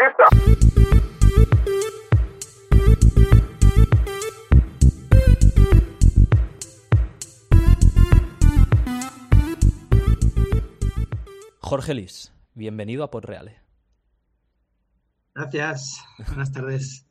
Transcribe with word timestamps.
pista! 0.00 0.24
Jorge 11.60 11.94
Lis, 11.94 12.32
bienvenido 12.54 13.04
a 13.04 13.10
Podreale. 13.10 13.60
Gracias, 15.34 16.04
buenas 16.26 16.52
tardes. 16.52 17.06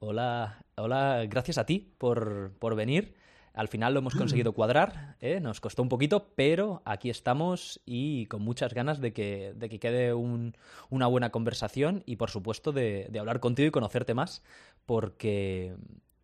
Hola, 0.00 0.64
hola, 0.76 1.26
gracias 1.28 1.58
a 1.58 1.66
ti 1.66 1.94
por, 1.98 2.56
por 2.58 2.74
venir. 2.74 3.17
Al 3.58 3.68
final 3.68 3.92
lo 3.92 3.98
hemos 3.98 4.14
conseguido 4.14 4.52
cuadrar, 4.52 5.16
¿eh? 5.20 5.40
nos 5.40 5.60
costó 5.60 5.82
un 5.82 5.88
poquito, 5.88 6.28
pero 6.36 6.80
aquí 6.84 7.10
estamos 7.10 7.80
y 7.84 8.26
con 8.26 8.40
muchas 8.42 8.72
ganas 8.72 9.00
de 9.00 9.12
que, 9.12 9.52
de 9.56 9.68
que 9.68 9.78
quede 9.80 10.14
un- 10.14 10.54
una 10.90 11.06
buena 11.08 11.30
conversación 11.30 12.02
y 12.06 12.16
por 12.16 12.30
supuesto 12.30 12.70
de, 12.72 13.08
de 13.10 13.18
hablar 13.18 13.40
contigo 13.40 13.66
y 13.66 13.70
conocerte 13.72 14.14
más, 14.14 14.42
porque 14.86 15.74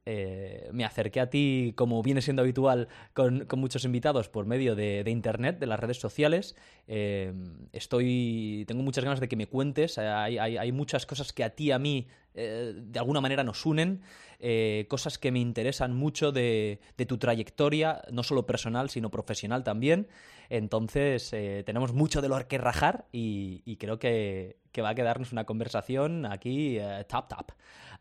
eh, 0.07 0.69
me 0.73 0.85
acerqué 0.85 1.21
a 1.21 1.31
ti, 1.31 1.73
como 1.77 2.03
viene 2.03 2.21
siendo 2.23 2.43
habitual 2.43 2.89
con, 3.15 3.47
con 3.47 3.59
muchos 3.59 3.85
invitados, 3.85 4.29
por 4.29 4.47
medio 4.47 4.75
de, 4.77 5.03
de 5.03 5.11
internet, 5.11 5.59
de 5.59 5.67
las 5.67 5.81
redes 5.81 5.99
sociales. 5.99 6.55
Eh, 6.87 7.33
estoy, 7.73 8.65
tengo 8.69 8.83
muchas 8.83 9.05
ganas 9.05 9.21
de 9.21 9.29
que 9.29 9.37
me 9.37 9.47
cuentes. 9.47 9.99
Hay, 9.99 10.39
hay- 10.39 10.57
hay 10.57 10.73
muchas 10.73 11.07
cosas 11.07 11.33
que 11.33 11.43
a 11.45 11.51
ti 11.51 11.65
y 11.65 11.71
a 11.73 11.79
mí 11.79 12.07
eh, 12.35 12.75
de 12.77 12.99
alguna 12.99 13.21
manera 13.21 13.45
nos 13.45 13.65
unen, 13.65 14.03
eh, 14.47 14.87
cosas 14.89 15.19
que 15.19 15.33
me 15.33 15.39
interesan 15.41 15.95
mucho 15.95 16.31
de, 16.33 16.81
de 16.99 17.07
tu 17.07 17.17
trayectoria, 17.19 18.03
no 18.13 18.23
solo 18.23 18.47
personal, 18.47 18.91
sino 18.91 19.11
profesional 19.11 19.65
también. 19.65 20.07
Entonces, 20.51 21.33
eh, 21.33 21.63
tenemos 21.65 21.93
mucho 21.95 22.21
de 22.21 22.29
lo 22.29 22.47
que 22.47 22.59
rajar 22.59 23.07
y, 23.13 23.63
y 23.65 23.77
creo 23.77 23.99
que, 23.99 24.59
que 24.73 24.83
va 24.83 24.91
a 24.91 24.95
quedarnos 24.95 25.33
una 25.33 25.45
conversación 25.45 26.27
aquí 26.27 26.79
eh, 26.79 27.05
tap 27.09 27.29
tap. 27.29 27.53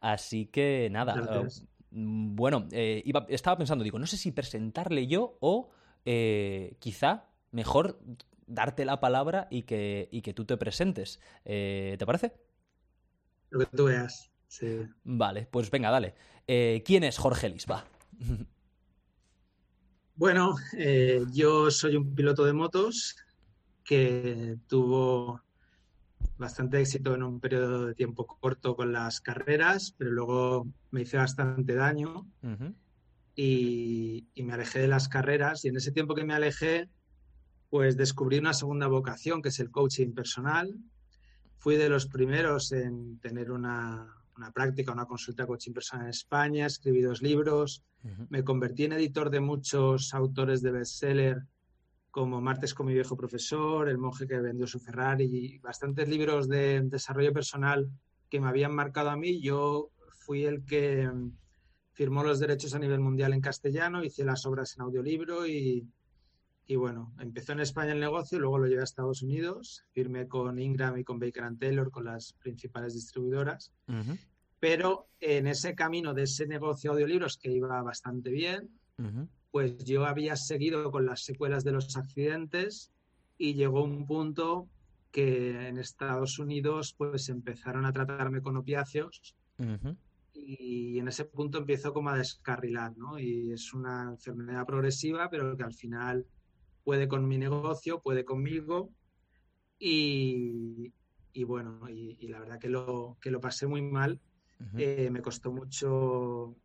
Así 0.02 0.46
que 0.48 0.90
nada. 0.92 1.16
Mm, 1.92 2.36
Bueno, 2.36 2.67
eh, 2.72 3.02
iba- 3.06 3.26
estaba 3.30 3.58
pensando, 3.58 3.84
digo, 3.84 4.00
no 4.00 4.08
sé 4.08 4.17
si 4.17 4.32
presentarle 4.32 5.08
yo 5.08 5.38
o 5.39 5.70
quizá 6.80 7.30
mejor 7.52 8.00
darte 8.45 8.84
la 8.86 9.00
palabra 9.00 9.48
y 9.50 9.64
que, 9.64 10.10
y 10.12 10.22
que 10.22 10.34
tú 10.34 10.44
te 10.45 10.58
presentes. 10.58 11.20
¿te 11.45 11.98
parece? 12.06 12.34
Lo 13.52 13.60
que 13.60 13.78
tú 13.78 13.86
veas. 13.86 14.30
Sí. 14.48 14.82
Vale, 15.06 15.48
pues 15.52 15.70
venga, 15.70 15.92
dale. 15.92 16.14
Eh, 16.47 16.83
¿quién 16.86 17.03
es 17.03 17.17
Jorge 17.17 17.49
Lis? 17.49 17.66
Va. 17.69 17.86
Bueno, 20.16 20.55
eh, 20.77 21.23
yo 21.31 21.72
soy 21.72 21.95
un 21.95 22.13
piloto 22.13 22.45
de 22.45 22.53
motos 22.53 23.16
que 23.83 24.58
tuvo 24.67 25.41
bastante 26.38 26.80
éxito 26.80 27.16
en 27.16 27.23
un 27.23 27.39
periodo 27.39 27.88
de 27.88 27.95
tiempo 27.95 28.27
corto 28.27 28.75
con 28.75 28.94
las 28.94 29.21
carreras, 29.21 29.95
pero 29.97 30.11
luego 30.11 30.67
me 30.91 31.02
hice 31.02 31.17
bastante 31.17 31.73
daño 31.73 32.27
y, 33.36 34.27
y 34.36 34.44
me 34.44 34.53
alejé 34.53 34.80
de 34.80 34.88
las 34.88 35.08
carreras 35.08 35.66
y 35.66 35.69
en 35.69 35.77
ese 35.77 35.91
tiempo 35.91 36.16
que 36.16 36.25
me 36.25 36.33
alejé, 36.33 36.89
pues 37.69 37.97
descubrí 37.97 38.38
una 38.38 38.53
segunda 38.53 38.88
vocación 38.88 39.41
que 39.41 39.49
es 39.49 39.59
el 39.59 39.71
coaching 39.71 40.14
personal. 40.14 40.77
Fui 41.58 41.75
de 41.75 41.89
los 41.89 42.05
primeros 42.05 42.71
en 42.71 43.19
tener 43.19 43.52
una, 43.52 44.23
una 44.38 44.52
práctica, 44.52 44.92
una 44.92 45.06
consulta 45.06 45.45
coaching 45.45 45.73
personal 45.73 46.06
en 46.06 46.09
España, 46.09 46.66
escribí 46.66 47.02
dos 47.02 47.22
libros, 47.22 47.84
me 48.30 48.44
convertí 48.44 48.86
en 48.86 48.94
editor 48.94 49.30
de 49.30 49.39
muchos 49.39 50.14
autores 50.14 50.62
de 50.62 50.72
bestseller 50.72 51.44
como 52.12 52.42
Martes 52.42 52.73
con 52.73 52.86
mi 52.86 52.94
viejo 52.94 53.17
profesor, 53.17 53.89
El 53.89 53.98
monje 53.98 54.28
que 54.28 54.39
vendió 54.39 54.67
su 54.67 54.80
Ferrari 54.80 55.26
y 55.26 55.58
bastantes 55.59 56.08
libros 56.08 56.48
de 56.48 56.81
desarrollo 56.81 57.34
personal 57.34 57.89
que 58.30 58.39
me 58.39 58.50
habían 58.50 58.76
marcado 58.76 59.09
a 59.09 59.16
mí. 59.16 59.42
Yo 59.42 59.89
fui 60.20 60.45
el 60.45 60.64
que 60.64 61.08
mm, 61.08 61.31
firmó 61.92 62.23
los 62.23 62.39
derechos 62.39 62.76
a 62.76 62.80
nivel 62.80 63.00
mundial 63.00 63.34
en 63.34 63.42
castellano, 63.42 64.04
hice 64.04 64.23
las 64.26 64.45
obras 64.45 64.76
en 64.76 64.84
audiolibro 64.84 65.48
y, 65.48 65.88
y 66.66 66.76
bueno, 66.76 67.14
empezó 67.20 67.52
en 67.54 67.60
España 67.62 67.94
el 67.94 68.00
negocio, 68.00 68.40
luego 68.40 68.58
lo 68.60 68.68
llevé 68.68 68.82
a 68.82 68.86
Estados 68.86 69.22
Unidos, 69.22 69.84
firmé 69.92 70.28
con 70.28 70.60
Ingram 70.60 70.98
y 70.98 71.04
con 71.04 71.20
Baker 71.20 71.44
and 71.44 71.60
Taylor, 71.60 71.92
con 71.92 72.06
las 72.06 72.34
principales 72.34 72.94
distribuidoras. 72.94 73.74
Ujú, 73.88 74.20
Pero 74.60 75.10
en 75.20 75.48
ese 75.48 75.76
camino 75.76 76.14
de 76.14 76.24
ese 76.24 76.48
negocio 76.48 76.92
de 76.92 77.04
audiolibros 77.04 77.38
que 77.38 77.52
iba 77.52 77.82
bastante 77.84 78.32
bien, 78.32 78.80
ujú. 78.98 79.30
pues 79.52 79.84
yo 79.86 80.06
había 80.06 80.36
seguido 80.36 80.92
con 80.92 81.06
las 81.06 81.24
secuelas 81.24 81.64
de 81.64 81.74
los 81.74 81.98
accidentes 81.98 82.94
y 83.38 83.56
llegó 83.56 83.84
un 83.84 84.06
punto 84.08 84.70
que 85.12 85.68
en 85.70 85.78
Estados 85.80 86.40
Unidos 86.40 86.95
pues 86.98 87.30
empezaron 87.30 87.86
a 87.86 87.94
tratarme 87.94 88.42
con 88.42 88.58
opiáceos 88.58 89.36
Ujú, 89.58 89.98
y 90.34 91.00
en 91.00 91.08
ese 91.08 91.26
punto 91.26 91.60
empiezo 91.60 91.94
como 91.94 92.10
a 92.10 92.18
descarrilar, 92.18 92.98
¿no? 92.98 93.20
Y 93.20 93.52
es 93.52 93.74
una 93.74 94.04
enfermedad 94.04 94.66
progresiva, 94.66 95.30
pero 95.30 95.56
que 95.56 95.64
al 95.64 95.74
final 95.74 96.28
puede 96.83 97.08
con 97.08 97.27
mi 97.27 97.38
negocio, 97.38 98.02
puede 98.02 98.26
conmigo 98.26 98.92
y, 99.80 100.92
y 101.33 101.44
bueno, 101.44 101.89
y, 101.89 102.17
y 102.20 102.27
la 102.27 102.39
verdad 102.39 102.60
que 102.60 102.70
lo, 102.70 103.17
que 103.21 103.32
lo 103.32 103.42
pasé 103.42 103.67
muy 103.67 103.82
mal. 103.82 104.20
Eh, 104.77 105.10
me 105.11 105.21
costó 105.21 105.52
mucho 105.52 106.55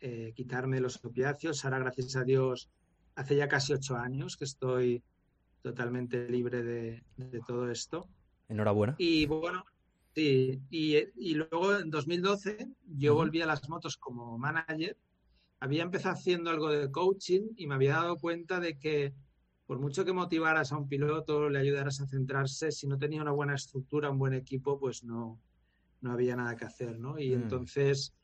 eh, 0.00 0.32
quitarme 0.36 0.78
los 0.78 1.02
opiáceos. 1.02 1.64
Ahora, 1.64 1.78
gracias 1.78 2.14
a 2.16 2.22
Dios, 2.22 2.68
hace 3.14 3.34
ya 3.34 3.48
casi 3.48 3.72
ocho 3.72 3.96
años 3.96 4.36
que 4.36 4.44
estoy 4.44 5.02
totalmente 5.62 6.28
libre 6.28 6.62
de, 6.62 7.02
de 7.16 7.40
todo 7.46 7.70
esto. 7.70 8.08
Enhorabuena. 8.48 8.94
Y 8.98 9.24
bueno, 9.24 9.64
sí, 10.14 10.60
y, 10.70 10.96
y 11.16 11.34
luego 11.34 11.78
en 11.78 11.90
2012 11.90 12.68
yo 12.98 13.14
volví 13.14 13.40
a 13.40 13.46
las 13.46 13.66
motos 13.70 13.96
como 13.96 14.36
manager. 14.36 14.96
Había 15.58 15.82
empezado 15.82 16.14
haciendo 16.14 16.50
algo 16.50 16.68
de 16.68 16.90
coaching 16.90 17.54
y 17.56 17.66
me 17.66 17.74
había 17.74 17.94
dado 17.94 18.18
cuenta 18.18 18.60
de 18.60 18.78
que 18.78 19.14
por 19.66 19.80
mucho 19.80 20.04
que 20.04 20.12
motivaras 20.12 20.72
a 20.72 20.78
un 20.78 20.88
piloto, 20.88 21.48
le 21.50 21.58
ayudaras 21.58 22.00
a 22.00 22.06
centrarse, 22.06 22.70
si 22.70 22.86
no 22.86 22.98
tenía 22.98 23.22
una 23.22 23.32
buena 23.32 23.54
estructura, 23.54 24.10
un 24.10 24.18
buen 24.18 24.32
equipo, 24.32 24.78
pues 24.78 25.02
no, 25.02 25.40
no 26.00 26.12
había 26.12 26.36
nada 26.36 26.56
que 26.56 26.64
hacer, 26.64 26.98
¿no? 26.98 27.18
Y 27.18 27.30
Mm. 27.30 27.42
entonces, 27.42 28.14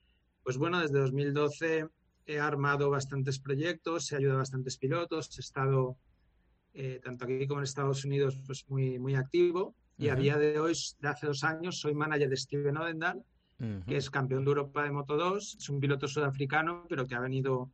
pues 0.45 0.57
bueno, 0.57 0.81
desde 0.81 0.99
2012 1.01 1.89
he 2.27 2.39
armado 2.39 2.91
bastantes 2.91 3.41
proyectos, 3.41 4.13
he 4.13 4.17
ayudado 4.17 4.39
a 4.39 4.43
bastantes 4.43 4.79
pilotos, 4.79 5.37
he 5.37 5.41
estado 5.41 5.97
eh, 6.75 7.01
tanto 7.03 7.25
aquí 7.25 7.47
como 7.47 7.61
en 7.61 7.65
Estados 7.65 8.05
Unidos 8.05 8.41
pues 8.47 8.65
muy, 8.69 8.99
muy 8.99 9.15
activo 9.15 9.75
y 9.99 10.09
a 10.09 10.15
día 10.17 10.39
de 10.39 10.59
hoy, 10.59 10.73
de 11.01 11.09
hace 11.09 11.27
dos 11.27 11.45
años, 11.45 11.79
soy 11.81 11.95
manager 11.95 12.29
de 12.31 12.37
Steven 12.37 12.77
Odendal, 12.77 13.25
que 13.87 13.97
es 13.97 14.11
campeón 14.11 14.45
de 14.45 14.51
Europa 14.51 14.83
de 14.85 14.91
Moto 14.91 15.17
2, 15.17 15.57
es 15.59 15.69
un 15.69 15.81
piloto 15.81 16.09
sudafricano, 16.09 16.87
pero 16.89 17.07
que 17.07 17.15
ha 17.15 17.21
venido 17.21 17.71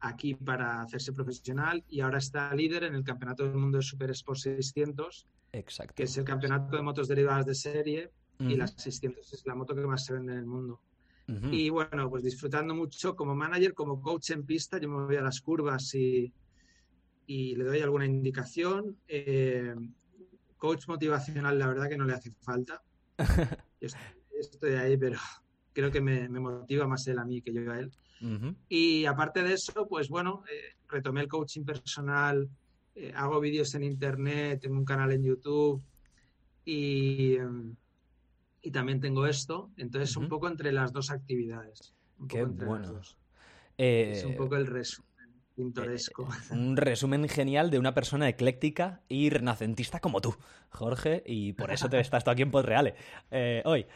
aquí 0.00 0.34
para 0.34 0.82
hacerse 0.82 1.12
profesional 1.12 1.84
y 1.88 2.00
ahora 2.00 2.18
está 2.18 2.54
líder 2.54 2.84
en 2.84 2.94
el 2.94 3.04
Campeonato 3.04 3.44
del 3.44 3.56
Mundo 3.56 3.78
de 3.78 3.82
Super 3.84 4.10
Sport 4.10 4.38
600, 4.38 5.28
Exacto. 5.52 5.94
que 5.94 6.04
es 6.04 6.16
el 6.18 6.24
campeonato 6.24 6.76
de 6.76 6.82
motos 6.82 7.08
derivadas 7.08 7.46
de 7.46 7.54
serie 7.54 8.12
y 8.46 8.56
Ujú, 8.56 8.56
las 8.56 8.74
600 8.76 9.32
es 9.32 9.42
la 9.46 9.54
moto 9.54 9.74
que 9.74 9.82
más 9.82 10.04
se 10.04 10.14
vende 10.14 10.32
en 10.32 10.38
el 10.40 10.46
mundo. 10.46 10.82
ujú. 11.28 11.50
Y 11.50 11.70
bueno, 11.70 12.10
pues 12.10 12.24
disfrutando 12.24 12.74
mucho 12.74 13.16
como 13.16 13.34
manager, 13.34 13.74
como 13.74 14.00
coach 14.00 14.30
en 14.30 14.44
pista, 14.46 14.78
yo 14.80 14.88
me 14.88 15.04
voy 15.06 15.16
a 15.16 15.22
las 15.22 15.40
curvas 15.40 15.94
y, 15.94 16.34
y 17.26 17.56
le 17.56 17.64
doy 17.64 17.80
alguna 17.80 18.06
indicación. 18.06 19.00
Eh, 19.06 19.74
coach 20.56 20.88
motivacional, 20.88 21.58
la 21.58 21.68
verdad 21.68 21.88
que 21.88 21.96
no 21.98 22.04
le 22.04 22.14
hace 22.14 22.32
falta. 22.42 22.82
Yo 23.80 23.86
estoy, 23.88 24.04
estoy 24.40 24.72
ahí, 24.74 24.96
pero 24.96 25.18
creo 25.72 25.90
que 25.90 26.00
me, 26.00 26.28
me 26.28 26.40
motiva 26.40 26.86
más 26.86 27.06
él 27.08 27.18
a 27.18 27.24
mí 27.24 27.42
que 27.42 27.52
yo 27.52 27.70
a 27.72 27.78
él. 27.80 27.92
Y 28.68 29.04
aparte 29.06 29.42
de 29.42 29.54
eso, 29.54 29.86
pues 29.88 30.08
bueno, 30.08 30.42
eh, 30.50 30.76
retomé 30.88 31.20
el 31.20 31.28
coaching 31.28 31.64
personal, 31.64 32.48
eh, 32.94 33.12
hago 33.14 33.40
vídeos 33.40 33.74
en 33.74 33.84
internet, 33.84 34.60
tengo 34.60 34.76
un 34.76 34.84
canal 34.84 35.12
en 35.12 35.22
YouTube 35.22 35.82
y, 36.64 37.36
em, 37.36 37.74
y 38.62 38.70
también 38.70 39.00
tengo 39.00 39.26
esto. 39.26 39.70
Entonces, 39.76 40.16
un 40.16 40.28
poco 40.28 40.48
entre 40.48 40.72
las 40.72 40.92
dos 40.92 41.10
actividades. 41.10 41.94
Un 42.18 42.28
Qué 42.28 42.38
poco 42.40 42.50
entre 42.50 42.68
las 42.68 42.88
dos. 42.88 43.16
Eh, 43.78 44.12
Es 44.16 44.24
un 44.24 44.36
poco 44.36 44.56
el 44.56 44.66
resumen 44.66 45.08
pintoresco. 45.54 46.28
Un 46.52 46.76
resumen 46.76 47.28
genial 47.28 47.70
de 47.70 47.78
una 47.78 47.94
persona 47.94 48.28
ecléctica 48.28 49.02
y 49.08 49.30
renacentista 49.30 50.00
como 50.00 50.20
tú, 50.20 50.36
Jorge, 50.70 51.22
y 51.26 51.52
por 51.52 51.72
eso 51.72 51.88
te 51.88 51.98
estás 52.00 52.24
tú 52.24 52.30
aquí 52.30 52.42
en 52.42 52.50
Podreale. 52.50 52.94
Hoy, 53.64 53.86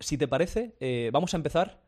si 0.00 0.18
te 0.18 0.28
parece, 0.28 1.10
vamos 1.12 1.34
a 1.34 1.36
empezar. 1.36 1.87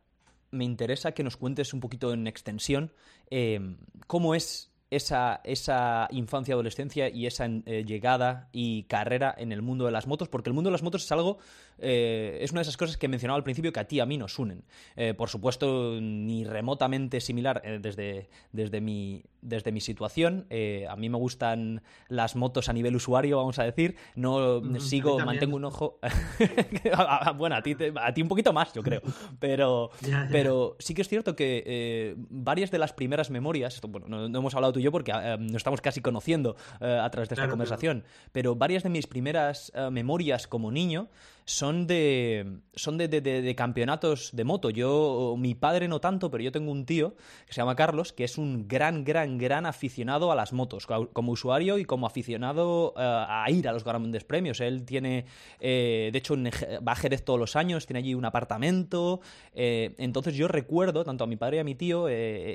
Me 0.51 0.65
interesa 0.65 1.13
que 1.13 1.23
nos 1.23 1.37
cuentes 1.37 1.73
un 1.73 1.79
poquito 1.79 2.13
en 2.13 2.27
extensión 2.27 2.91
eh, 3.29 3.75
cómo 4.07 4.35
es 4.35 4.71
esa, 4.91 5.39
esa 5.45 6.09
infancia, 6.11 6.53
adolescencia 6.53 7.09
y 7.09 7.25
esa 7.25 7.45
eh, 7.45 7.83
llegada 7.85 8.49
y 8.51 8.83
carrera 8.83 9.33
en 9.37 9.53
el 9.53 9.61
mundo 9.61 9.85
de 9.85 9.91
las 9.91 10.05
motos? 10.05 10.27
Porque 10.27 10.49
el 10.49 10.53
mundo 10.53 10.69
de 10.69 10.73
las 10.73 10.83
motos 10.83 11.05
es 11.05 11.11
algo, 11.13 11.39
eh, 11.79 12.39
es 12.41 12.51
una 12.51 12.59
de 12.59 12.63
esas 12.63 12.77
cosas 12.77 12.97
que 12.97 13.05
he 13.05 13.09
mencionado 13.09 13.37
al 13.37 13.43
principio 13.43 13.73
que 13.73 13.79
a 13.79 13.87
ti 13.87 13.97
y 13.97 13.99
a 13.99 14.05
mí 14.05 14.17
nos 14.17 14.37
unen. 14.39 14.63
Eh, 14.95 15.13
por 15.13 15.29
supuesto, 15.29 15.99
ni 16.01 16.43
remotamente 16.43 17.19
similar 17.21 17.61
desde, 17.81 18.29
desde, 18.51 18.81
mi, 18.81 19.23
desde 19.41 19.71
mi 19.71 19.81
situación. 19.81 20.47
a 20.89 20.95
mí 20.95 21.09
me 21.09 21.17
gustan 21.17 21.81
las 22.07 22.35
motos 22.35 22.69
a 22.69 22.73
nivel 22.73 22.95
usuario, 22.95 23.37
vamos 23.37 23.59
a 23.59 23.63
decir. 23.63 23.95
No 24.15 24.61
sigo, 24.79 25.19
mantengo 25.19 25.55
un 25.55 25.65
ojo. 25.65 25.99
bueno, 27.37 27.55
a 27.55 27.61
ti, 27.61 27.75
a 27.95 28.13
ti 28.13 28.21
un 28.21 28.27
poquito 28.27 28.53
más, 28.53 28.73
yo 28.73 28.83
creo. 28.83 29.01
Pero, 29.39 29.91
pero 30.31 30.75
sí 30.79 30.93
que 30.93 31.01
es 31.01 31.09
cierto 31.09 31.35
que 31.35 32.15
varias 32.29 32.71
de 32.71 32.79
las 32.79 32.93
primeras 32.93 33.29
memorias, 33.29 33.81
bueno, 33.81 34.07
no, 34.07 34.25
hemos 34.25 34.55
hablado 34.55 34.73
tú 34.73 34.79
y 34.79 34.83
yo 34.83 34.91
porque 34.91 35.11
eh, 35.13 35.37
nos 35.39 35.57
estamos 35.57 35.81
casi 35.81 36.01
conociendo 36.01 36.55
eh, 36.79 36.99
a 37.01 37.09
través 37.09 37.29
de 37.29 37.35
esta 37.35 37.49
conversación, 37.49 38.03
pero 38.31 38.55
varias 38.55 38.83
de 38.83 38.89
mis 38.89 39.07
primeras 39.07 39.71
eh, 39.75 39.89
memorias 39.91 40.47
como 40.47 40.71
niño 40.71 41.09
son 41.45 41.85
de 41.85 42.59
son 42.73 42.97
de, 42.97 43.07
de, 43.07 43.55
campeonatos 43.55 44.31
de 44.33 44.43
moto. 44.43 44.69
Yo, 44.69 45.35
mi 45.37 45.53
padre 45.53 45.87
no 45.87 45.99
tanto, 46.01 46.31
pero 46.31 46.43
yo 46.43 46.51
tengo 46.51 46.71
un 46.71 46.85
tío 46.85 47.15
que 47.45 47.53
se 47.53 47.61
llama 47.61 47.75
Carlos, 47.75 48.13
que 48.13 48.23
es 48.23 48.37
un 48.37 48.67
gran, 48.67 49.03
gran, 49.03 49.37
gran 49.37 49.65
aficionado 49.65 50.31
a 50.31 50.35
las 50.35 50.53
motos, 50.53 50.87
como 50.87 51.31
usuario 51.31 51.77
y 51.77 51.85
como 51.85 52.07
aficionado 52.07 52.93
a 52.97 53.45
ir 53.49 53.67
a 53.67 53.73
los 53.73 53.83
grandes 53.83 54.23
premios. 54.23 54.61
Él 54.61 54.83
tiene, 54.83 55.25
de 55.59 56.11
hecho, 56.13 56.35
va 56.35 56.93
a 56.93 56.95
Jerez 56.95 57.23
todos 57.23 57.39
los 57.39 57.55
años, 57.55 57.85
tiene 57.85 57.99
allí 57.99 58.15
un 58.15 58.25
apartamento. 58.25 59.21
entonces 59.53 60.35
yo 60.35 60.47
recuerdo, 60.47 61.03
tanto 61.03 61.25
a 61.25 61.27
mi 61.27 61.35
padre 61.35 61.57
y 61.57 61.59
a 61.59 61.63
mi 61.63 61.75
tío, 61.75 62.05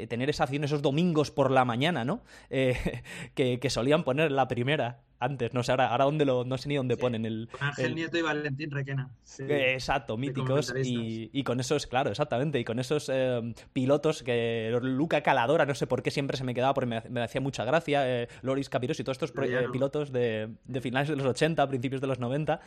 tener 0.09 0.31
esa 0.31 0.45
afición 0.45 0.57
esos 0.65 0.83
domingos 0.83 1.31
por 1.31 1.51
la 1.51 1.65
mañana, 1.65 2.05
¿no? 2.05 2.23
Eh, 2.51 3.03
que, 3.35 3.71
solían 3.71 4.05
poner 4.05 4.31
la 4.31 4.49
primera 4.49 5.01
antes, 5.19 5.55
no 5.55 5.63
sé, 5.63 5.73
ahora, 5.73 5.89
ahora 5.89 6.05
dónde 6.05 6.25
lo, 6.25 6.45
no 6.45 6.59
sé 6.59 6.69
ni 6.69 6.77
dónde 6.77 6.97
ponen 6.97 7.25
el... 7.25 7.49
Ángel 7.59 7.95
Nieto 7.95 8.19
y 8.19 8.23
Valentín 8.23 8.71
Requena. 8.71 9.11
exacto, 9.39 10.17
míticos. 10.17 10.75
Y, 10.85 11.43
con 11.45 11.61
esos, 11.61 11.87
claro, 11.87 12.11
exactamente, 12.11 12.59
y 12.59 12.65
con 12.65 12.79
esos 12.79 13.11
eh, 13.13 13.55
pilotos 13.73 14.23
que 14.23 14.77
Luca 14.83 15.23
Caladora, 15.23 15.65
no 15.65 15.75
sé 15.75 15.87
por 15.87 16.03
qué 16.03 16.11
siempre 16.11 16.37
se 16.37 16.45
me 16.45 16.55
quedaba, 16.55 16.75
porque 16.75 17.03
me, 17.09 17.21
hacía 17.23 17.41
mucha 17.41 17.65
gracia, 17.65 18.23
eh, 18.23 18.29
Loris 18.43 18.69
Capiros 18.69 19.01
y 19.01 19.05
todos 19.05 19.17
estos 19.17 19.33
pilotos 19.73 20.13
de, 20.13 20.51
de, 20.65 20.81
finales 20.81 21.09
de 21.09 21.17
los 21.17 21.27
80, 21.27 21.67
principios 21.69 22.01
de 22.01 22.07
los 22.07 22.19
90, 22.19 22.61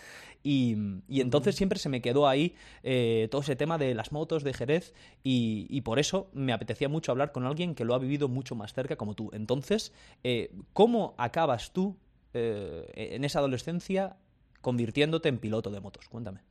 y, 0.43 0.75
y 1.07 1.21
entonces 1.21 1.55
siempre 1.55 1.77
se 1.77 1.89
me 1.89 2.01
quedó 2.01 2.27
ahí 2.27 2.55
eh, 2.83 3.27
todo 3.29 3.41
ese 3.41 3.55
tema 3.55 3.77
de 3.77 3.93
las 3.93 4.11
motos, 4.11 4.43
de 4.43 4.53
Jerez, 4.53 4.93
y, 5.23 5.67
y, 5.69 5.81
por 5.81 5.99
eso 5.99 6.29
me 6.33 6.53
apetecía 6.53 6.89
mucho 6.89 7.11
hablar 7.11 7.31
con 7.31 7.45
alguien 7.45 7.75
que 7.75 7.85
lo 7.85 7.93
ha 7.93 7.99
vivido 7.99 8.27
mucho 8.27 8.55
más 8.55 8.73
cerca 8.73 8.95
como 8.95 9.13
tú. 9.13 9.29
Entonces, 9.33 9.93
¿cómo 10.73 11.13
acabas 11.17 11.73
tú 11.73 11.97
eh, 12.33 12.91
en 12.95 13.23
esa 13.23 13.39
adolescencia 13.39 14.17
convirtiéndote 14.61 15.29
en 15.29 15.39
piloto 15.39 15.71
de 15.71 15.79
motos? 15.79 16.07
Cuéntame. 16.09 16.41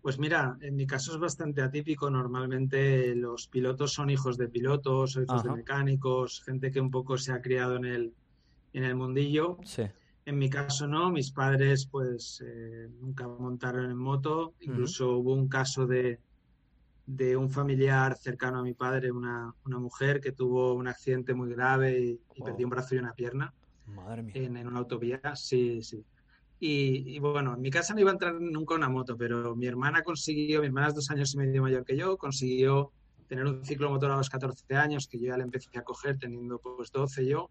Pues 0.00 0.18
mira, 0.18 0.56
en 0.60 0.76
mi 0.76 0.86
caso 0.86 1.12
es 1.12 1.18
bastante 1.18 1.60
atípico. 1.60 2.08
Normalmente 2.08 3.14
los 3.14 3.48
pilotos 3.48 3.92
son 3.92 4.10
hijos 4.10 4.38
de 4.38 4.48
pilotos, 4.48 5.16
hijos 5.16 5.42
de 5.42 5.50
mecánicos, 5.50 6.42
gente 6.42 6.70
que 6.70 6.80
un 6.80 6.90
poco 6.90 7.18
se 7.18 7.32
ha 7.32 7.42
criado 7.42 7.76
en 7.76 7.84
el, 7.84 8.14
en 8.72 8.84
el 8.84 8.94
mundillo. 8.94 9.58
En 10.24 10.38
mi 10.38 10.48
caso 10.48 10.86
no, 10.86 11.10
mis 11.10 11.30
padres 11.32 11.86
pues 11.86 12.42
eh, 12.46 12.88
nunca 13.00 13.26
montaron 13.26 13.90
en 13.90 13.96
moto. 13.96 14.54
Incluso 14.60 15.16
hubo 15.16 15.34
un 15.34 15.48
caso 15.48 15.86
de, 15.86 16.20
de 17.06 17.36
un 17.36 17.50
familiar 17.50 18.16
cercano 18.16 18.60
a 18.60 18.62
mi 18.62 18.74
padre, 18.74 19.10
una, 19.10 19.54
mujer 19.64 20.20
que 20.20 20.32
tuvo 20.32 20.74
un 20.74 20.86
accidente 20.86 21.34
muy 21.34 21.50
grave 21.50 22.00
y, 22.00 22.20
y 22.34 22.42
perdió 22.42 22.66
un 22.66 22.70
brazo 22.70 22.94
y 22.94 22.98
una 22.98 23.14
pierna. 23.14 23.52
En, 24.34 24.66
una 24.66 24.78
autovía, 24.78 25.20
sí, 25.34 25.82
sí. 25.82 26.04
Y, 26.60 27.18
bueno, 27.20 27.54
en 27.54 27.60
mi 27.60 27.70
casa 27.70 27.94
no 27.94 28.00
iba 28.00 28.10
a 28.10 28.14
entrar 28.14 28.34
nunca 28.40 28.74
una 28.74 28.88
moto, 28.88 29.16
pero 29.16 29.54
mi 29.54 29.66
hermana 29.66 30.02
consiguió, 30.02 30.60
mi 30.60 30.66
hermana 30.66 30.88
es 30.88 30.94
dos 30.94 31.10
años 31.10 31.32
y 31.34 31.38
medio 31.38 31.62
mayor 31.62 31.84
que 31.84 31.96
yo, 31.96 32.16
consiguió 32.16 32.90
tener 33.28 33.46
un 33.46 33.64
ciclo 33.64 33.90
motor 33.90 34.10
a 34.10 34.16
los 34.16 34.28
14 34.28 34.74
años, 34.74 35.06
que 35.06 35.20
yo 35.20 35.26
ya 35.28 35.36
le 35.36 35.44
empecé 35.44 35.78
a 35.78 35.82
coger 35.82 36.18
teniendo 36.18 36.58
pues 36.58 36.90
12 36.90 37.26
yo. 37.26 37.50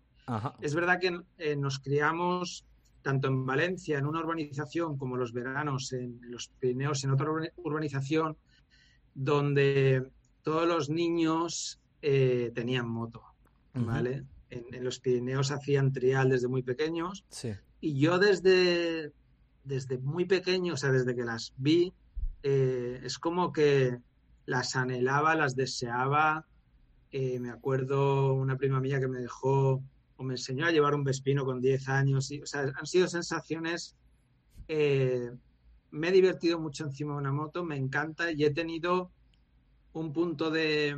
Es 0.59 0.75
verdad 0.75 0.99
que 0.99 1.21
eh, 1.37 1.55
nos 1.55 1.79
criamos 1.79 2.65
tanto 3.01 3.29
en 3.29 3.45
Valencia, 3.45 3.97
en 3.97 4.05
una 4.05 4.19
urbanización, 4.19 4.97
como 4.97 5.15
los 5.15 5.31
veranos 5.31 5.93
en, 5.93 6.19
los 6.23 6.49
Pirineos, 6.59 7.03
en 7.05 7.11
otra 7.11 7.31
urbanización, 7.55 8.35
donde 9.13 10.11
todos 10.43 10.67
los 10.67 10.89
niños 10.89 11.79
eh, 12.01 12.51
tenían 12.53 12.89
moto, 12.89 13.23
¿vale? 13.73 14.25
En, 14.49 14.83
los 14.83 14.99
Pirineos 14.99 15.51
hacían 15.51 15.91
trial 15.91 16.29
desde 16.29 16.47
muy 16.47 16.63
pequeños. 16.63 17.25
Y 17.79 17.99
yo 17.99 18.19
desde, 18.19 19.11
desde 19.63 19.97
muy 19.97 20.25
pequeño, 20.25 20.73
o 20.73 20.77
sea, 20.77 20.91
desde 20.91 21.15
que 21.15 21.23
las 21.23 21.53
vi, 21.57 21.93
eh, 22.43 23.01
es 23.03 23.17
como 23.19 23.51
que 23.51 23.97
las 24.45 24.75
anhelaba, 24.75 25.35
las 25.35 25.55
deseaba. 25.55 26.45
Eh, 27.11 27.39
me 27.39 27.49
acuerdo 27.49 28.33
una 28.33 28.57
prima 28.57 28.79
mía 28.79 28.99
que 28.99 29.07
me 29.07 29.19
dejó 29.19 29.81
o 30.17 30.23
me 30.23 30.33
enseñó 30.33 30.65
a 30.65 30.71
llevar 30.71 30.95
un 30.95 31.03
Vespino 31.03 31.45
con 31.45 31.61
10 31.61 31.89
años. 31.89 32.31
Y, 32.31 32.41
o 32.41 32.45
sea, 32.45 32.71
han 32.75 32.85
sido 32.85 33.07
sensaciones. 33.07 33.95
Eh, 34.67 35.31
me 35.91 36.09
he 36.09 36.11
divertido 36.11 36.59
mucho 36.59 36.85
encima 36.85 37.13
de 37.13 37.19
una 37.19 37.31
moto, 37.31 37.63
me 37.63 37.77
encanta 37.77 38.31
y 38.31 38.43
he 38.43 38.51
tenido 38.51 39.11
un 39.93 40.11
punto 40.11 40.51
de, 40.51 40.95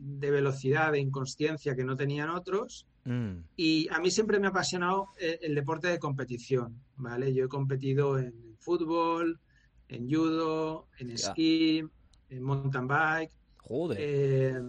de 0.00 0.30
velocidad, 0.30 0.92
de 0.92 1.00
inconsciencia 1.00 1.74
que 1.74 1.84
no 1.84 1.96
tenían 1.96 2.30
otros. 2.30 2.86
Mm. 3.04 3.44
Y 3.56 3.88
a 3.90 4.00
mí 4.00 4.10
siempre 4.10 4.38
me 4.38 4.46
ha 4.46 4.50
apasionado 4.50 5.08
eh, 5.20 5.38
el, 5.42 5.54
deporte 5.54 5.88
de 5.88 5.98
competición, 5.98 6.80
¿vale? 6.96 7.32
Yo 7.32 7.44
he 7.44 7.48
competido 7.48 8.18
en 8.18 8.56
fútbol, 8.58 9.40
en 9.88 10.10
judo, 10.10 10.88
en 10.98 11.10
esquí, 11.10 11.84
en 12.28 12.42
mountain 12.42 12.86
bike, 12.86 13.32
eh, 13.96 14.60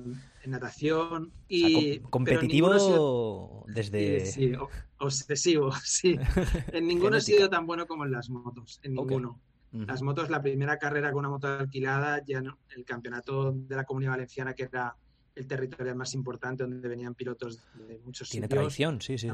en 0.43 0.51
natación 0.51 1.31
y... 1.47 1.99
competitivo 1.99 3.65
desde... 3.67 4.25
Sí, 4.25 4.53
obsesivo, 4.97 5.71
sí. 5.83 6.17
en 6.73 6.87
ninguno 6.87 7.17
he 7.17 7.21
sido 7.21 7.49
tan 7.49 7.65
bueno 7.65 7.87
como 7.87 8.05
en 8.05 8.11
las 8.11 8.29
motos, 8.29 8.79
en 8.83 8.93
ninguno. 8.93 9.39
Las 9.71 10.01
motos, 10.01 10.31
la 10.31 10.41
primera 10.41 10.79
carrera 10.79 11.11
con 11.11 11.19
una 11.19 11.29
moto 11.29 11.47
alquilada, 11.47 12.23
ya 12.25 12.41
no, 12.41 12.57
el 12.75 12.83
campeonato 12.83 13.51
de 13.53 13.75
la 13.75 13.83
Comunidad 13.83 14.13
Valenciana, 14.13 14.55
que 14.55 14.63
era 14.63 14.95
el 15.39 15.47
territorio 15.47 15.95
más 15.95 16.13
importante 16.13 16.63
donde 16.63 16.87
venían 16.87 17.15
pilotos 17.15 17.63
de 17.75 17.97
muchos 18.03 18.29
Tiene 18.29 18.49
tradición, 18.49 18.99
sí, 19.01 19.17
sí. 19.17 19.29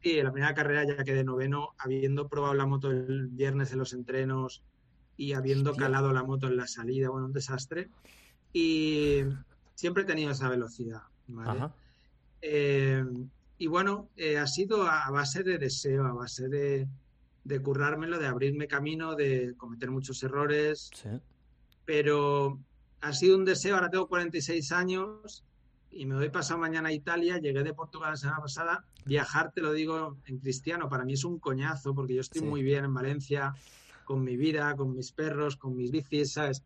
Sí, 0.00 0.18
en 0.18 0.24
la 0.24 0.32
primera 0.32 0.54
carrera 0.54 0.84
ya 0.84 1.02
quedé 1.02 1.24
noveno, 1.24 1.70
habiendo 1.78 2.28
probado 2.28 2.54
la 2.54 2.66
moto 2.66 2.90
el 2.90 3.28
viernes 3.28 3.72
en 3.72 3.78
los 3.78 3.92
entrenos 3.94 4.62
y 5.16 5.32
habiendo 5.32 5.74
calado 5.74 6.12
la 6.12 6.22
moto 6.22 6.46
en 6.46 6.56
la 6.56 6.68
salida, 6.68 7.08
bueno, 7.08 7.26
un 7.26 7.32
desastre. 7.32 7.88
Y 8.52 9.22
siempre 9.74 10.04
he 10.04 10.06
tenido 10.06 10.30
esa 10.30 10.48
velocidad, 10.48 11.02
¿vale? 11.26 11.68
Eh, 12.40 13.04
y 13.58 13.66
bueno, 13.66 14.10
eh, 14.16 14.38
ha 14.38 14.46
sido 14.46 14.86
a 14.86 15.10
base 15.10 15.42
de 15.42 15.58
deseo, 15.58 16.04
a 16.04 16.12
base 16.12 16.48
de, 16.48 16.86
de 17.42 17.60
currármelo, 17.60 18.18
de 18.18 18.26
abrirme 18.26 18.68
camino, 18.68 19.16
de 19.16 19.54
cometer 19.56 19.90
muchos 19.90 20.22
errores. 20.22 20.90
Sí. 20.94 21.08
Pero 21.86 22.60
ha 23.04 23.12
sido 23.12 23.36
un 23.36 23.44
deseo, 23.44 23.74
ahora 23.74 23.90
tengo 23.90 24.08
46 24.08 24.72
años 24.72 25.44
y 25.90 26.06
me 26.06 26.14
voy 26.14 26.30
pasado 26.30 26.58
mañana 26.58 26.88
a 26.88 26.92
Italia, 26.92 27.38
llegué 27.38 27.62
de 27.62 27.74
Portugal 27.74 28.12
la 28.12 28.16
semana 28.16 28.40
pasada, 28.40 28.84
viajar, 29.04 29.52
te 29.52 29.60
lo 29.60 29.72
digo 29.72 30.16
en 30.26 30.38
cristiano, 30.38 30.88
para 30.88 31.04
mí 31.04 31.12
es 31.12 31.24
un 31.24 31.38
coñazo 31.38 31.94
porque 31.94 32.14
yo 32.14 32.22
estoy 32.22 32.42
muy 32.42 32.62
bien 32.62 32.86
en 32.86 32.94
Valencia, 32.94 33.54
con 34.04 34.24
mi 34.24 34.36
vida, 34.36 34.74
con 34.74 34.94
mis 34.96 35.12
perros, 35.12 35.56
con 35.56 35.76
mis 35.76 35.90
bicis, 35.90 36.32
¿sabes? 36.32 36.62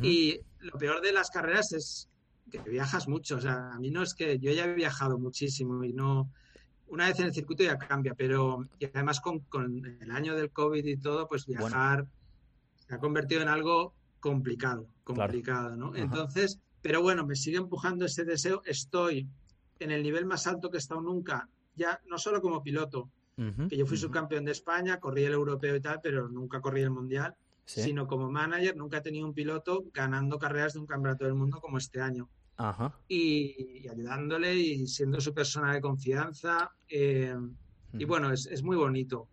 Y 0.00 0.40
lo 0.60 0.78
peor 0.78 1.00
de 1.02 1.12
las 1.12 1.30
carreras 1.30 1.72
es 1.72 2.08
que 2.50 2.58
viajas 2.58 3.06
mucho, 3.06 3.36
o 3.36 3.40
sea, 3.40 3.72
a 3.72 3.78
mí 3.78 3.90
no 3.90 4.02
es 4.02 4.14
que 4.14 4.38
yo 4.38 4.50
ya 4.52 4.64
he 4.64 4.74
viajado 4.74 5.18
muchísimo 5.18 5.84
y 5.84 5.92
no, 5.92 6.30
una 6.88 7.06
vez 7.06 7.18
en 7.20 7.26
el 7.26 7.34
circuito 7.34 7.64
ya 7.64 7.76
cambia, 7.76 8.14
pero 8.14 8.66
y 8.78 8.86
además 8.86 9.20
con, 9.20 9.44
el 10.00 10.10
año 10.10 10.34
del 10.34 10.50
COVID 10.50 10.84
y 10.86 10.96
todo, 10.96 11.28
pues 11.28 11.46
viajar 11.46 12.06
se 12.86 12.94
ha 12.94 12.98
convertido 12.98 13.42
en 13.42 13.48
algo 13.48 13.94
complicado, 14.22 14.86
complicado, 15.02 15.74
¿no? 15.76 15.96
Entonces, 15.96 16.60
pero 16.80 17.02
bueno, 17.02 17.26
me 17.26 17.34
sigue 17.34 17.56
empujando 17.58 18.04
ese 18.04 18.24
deseo. 18.24 18.62
Estoy 18.64 19.28
en 19.80 19.90
el 19.90 20.02
nivel 20.04 20.26
más 20.26 20.46
alto 20.46 20.70
que 20.70 20.76
he 20.76 20.78
estado 20.78 21.02
nunca, 21.02 21.48
ya 21.74 22.00
no 22.06 22.18
solo 22.18 22.40
como 22.40 22.62
piloto, 22.62 23.10
que 23.68 23.76
yo 23.76 23.84
fui 23.84 23.96
subcampeón 23.96 24.44
de 24.44 24.52
España, 24.52 25.00
corrí 25.00 25.24
el 25.24 25.32
europeo 25.32 25.74
y 25.74 25.80
tal, 25.80 25.98
pero 26.00 26.28
nunca 26.28 26.60
corrí 26.60 26.82
el 26.82 26.90
mundial, 26.90 27.34
sino 27.64 28.06
como 28.06 28.30
manager, 28.30 28.76
nunca 28.76 28.98
he 28.98 29.00
tenido 29.00 29.26
un 29.26 29.34
piloto 29.34 29.84
ganando 29.92 30.38
carreras 30.38 30.74
de 30.74 30.78
un 30.78 30.86
campeonato 30.86 31.24
del 31.24 31.34
mundo 31.34 31.60
como 31.60 31.78
este 31.78 32.00
año. 32.00 32.28
Y, 33.08 33.88
ayudándole 33.88 34.54
y 34.54 34.86
siendo 34.86 35.20
su 35.20 35.34
persona 35.34 35.74
de 35.74 35.80
confianza. 35.80 36.70
Eh, 36.88 37.34
y 37.94 38.04
bueno, 38.04 38.32
es, 38.32 38.46
es 38.46 38.62
muy 38.62 38.76
bonito. 38.76 39.26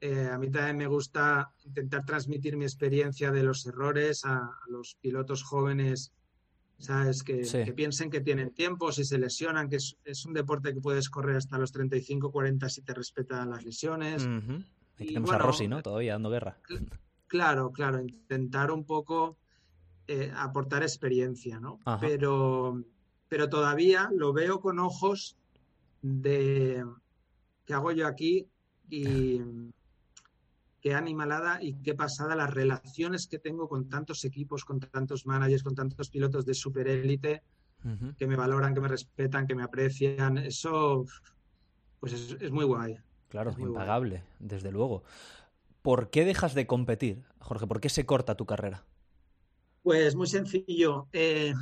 Eh, 0.00 0.28
a 0.30 0.38
mí 0.38 0.50
también 0.50 0.76
me 0.76 0.86
gusta 0.86 1.50
intentar 1.64 2.04
transmitir 2.04 2.56
mi 2.56 2.64
experiencia 2.64 3.30
de 3.30 3.42
los 3.42 3.66
errores 3.66 4.24
a, 4.24 4.50
los 4.68 4.96
pilotos 5.00 5.42
jóvenes 5.42 6.12
¿Sabes? 6.78 7.22
Que, 7.22 7.40
que 7.40 7.72
piensen 7.72 8.10
que 8.10 8.20
tienen 8.20 8.52
tiempo, 8.52 8.92
si 8.92 9.02
se 9.02 9.16
lesionan, 9.16 9.70
que 9.70 9.76
es, 9.76 10.26
un 10.26 10.34
deporte 10.34 10.74
que 10.74 10.80
puedes 10.82 11.08
correr 11.08 11.36
hasta 11.36 11.56
los 11.56 11.72
35, 11.72 12.30
40 12.30 12.68
si 12.68 12.82
te 12.82 12.92
respetan 12.92 13.48
las 13.48 13.64
lesiones. 13.64 14.28
y, 14.98 15.06
tenemos 15.06 15.32
a 15.32 15.38
Rossi, 15.38 15.68
¿no? 15.68 15.82
Todavía 15.82 16.12
dando 16.12 16.28
guerra. 16.28 16.58
Claro, 17.28 17.72
claro, 17.72 18.02
intentar 18.02 18.70
un 18.70 18.84
poco 18.84 19.38
eh, 20.06 20.30
aportar 20.36 20.82
experiencia, 20.82 21.58
¿no? 21.58 21.80
Pero, 21.98 22.84
pero 23.28 23.48
todavía 23.48 24.10
lo 24.14 24.34
veo 24.34 24.60
con 24.60 24.78
ojos 24.78 25.36
de 26.02 26.84
qué 27.64 27.74
hago 27.74 27.90
yo 27.90 28.06
aquí 28.06 28.46
y 28.90 29.40
qué 30.86 30.94
animalada 30.94 31.60
y 31.60 31.74
qué 31.82 31.94
pasada 31.96 32.36
las 32.36 32.54
relaciones 32.54 33.26
que 33.26 33.40
tengo 33.40 33.68
con 33.68 33.88
tantos 33.88 34.24
equipos, 34.24 34.64
con 34.64 34.78
tantos 34.78 35.26
managers, 35.26 35.64
con 35.64 35.74
tantos 35.74 36.10
pilotos 36.10 36.46
de 36.46 36.54
superélite 36.54 37.42
que 38.16 38.26
me 38.28 38.36
valoran, 38.36 38.72
que 38.72 38.80
me 38.80 38.86
respetan, 38.86 39.48
que 39.48 39.56
me 39.56 39.64
aprecian. 39.64 40.38
Eso, 40.38 41.04
pues 41.98 42.12
es, 42.40 42.52
muy 42.52 42.64
guay. 42.64 43.00
Claro, 43.30 43.50
es 43.50 43.58
impagable, 43.58 44.22
desde 44.38 44.70
luego. 44.70 45.02
¿Por 45.82 46.08
qué 46.08 46.24
dejas 46.24 46.54
de 46.54 46.68
competir, 46.68 47.24
Jorge? 47.40 47.66
¿Por 47.66 47.80
qué 47.80 47.88
se 47.88 48.06
corta 48.06 48.36
tu 48.36 48.46
carrera? 48.46 48.84
Pues 49.82 50.14
muy 50.14 50.28
sencillo. 50.28 51.08
Eh, 51.12 51.52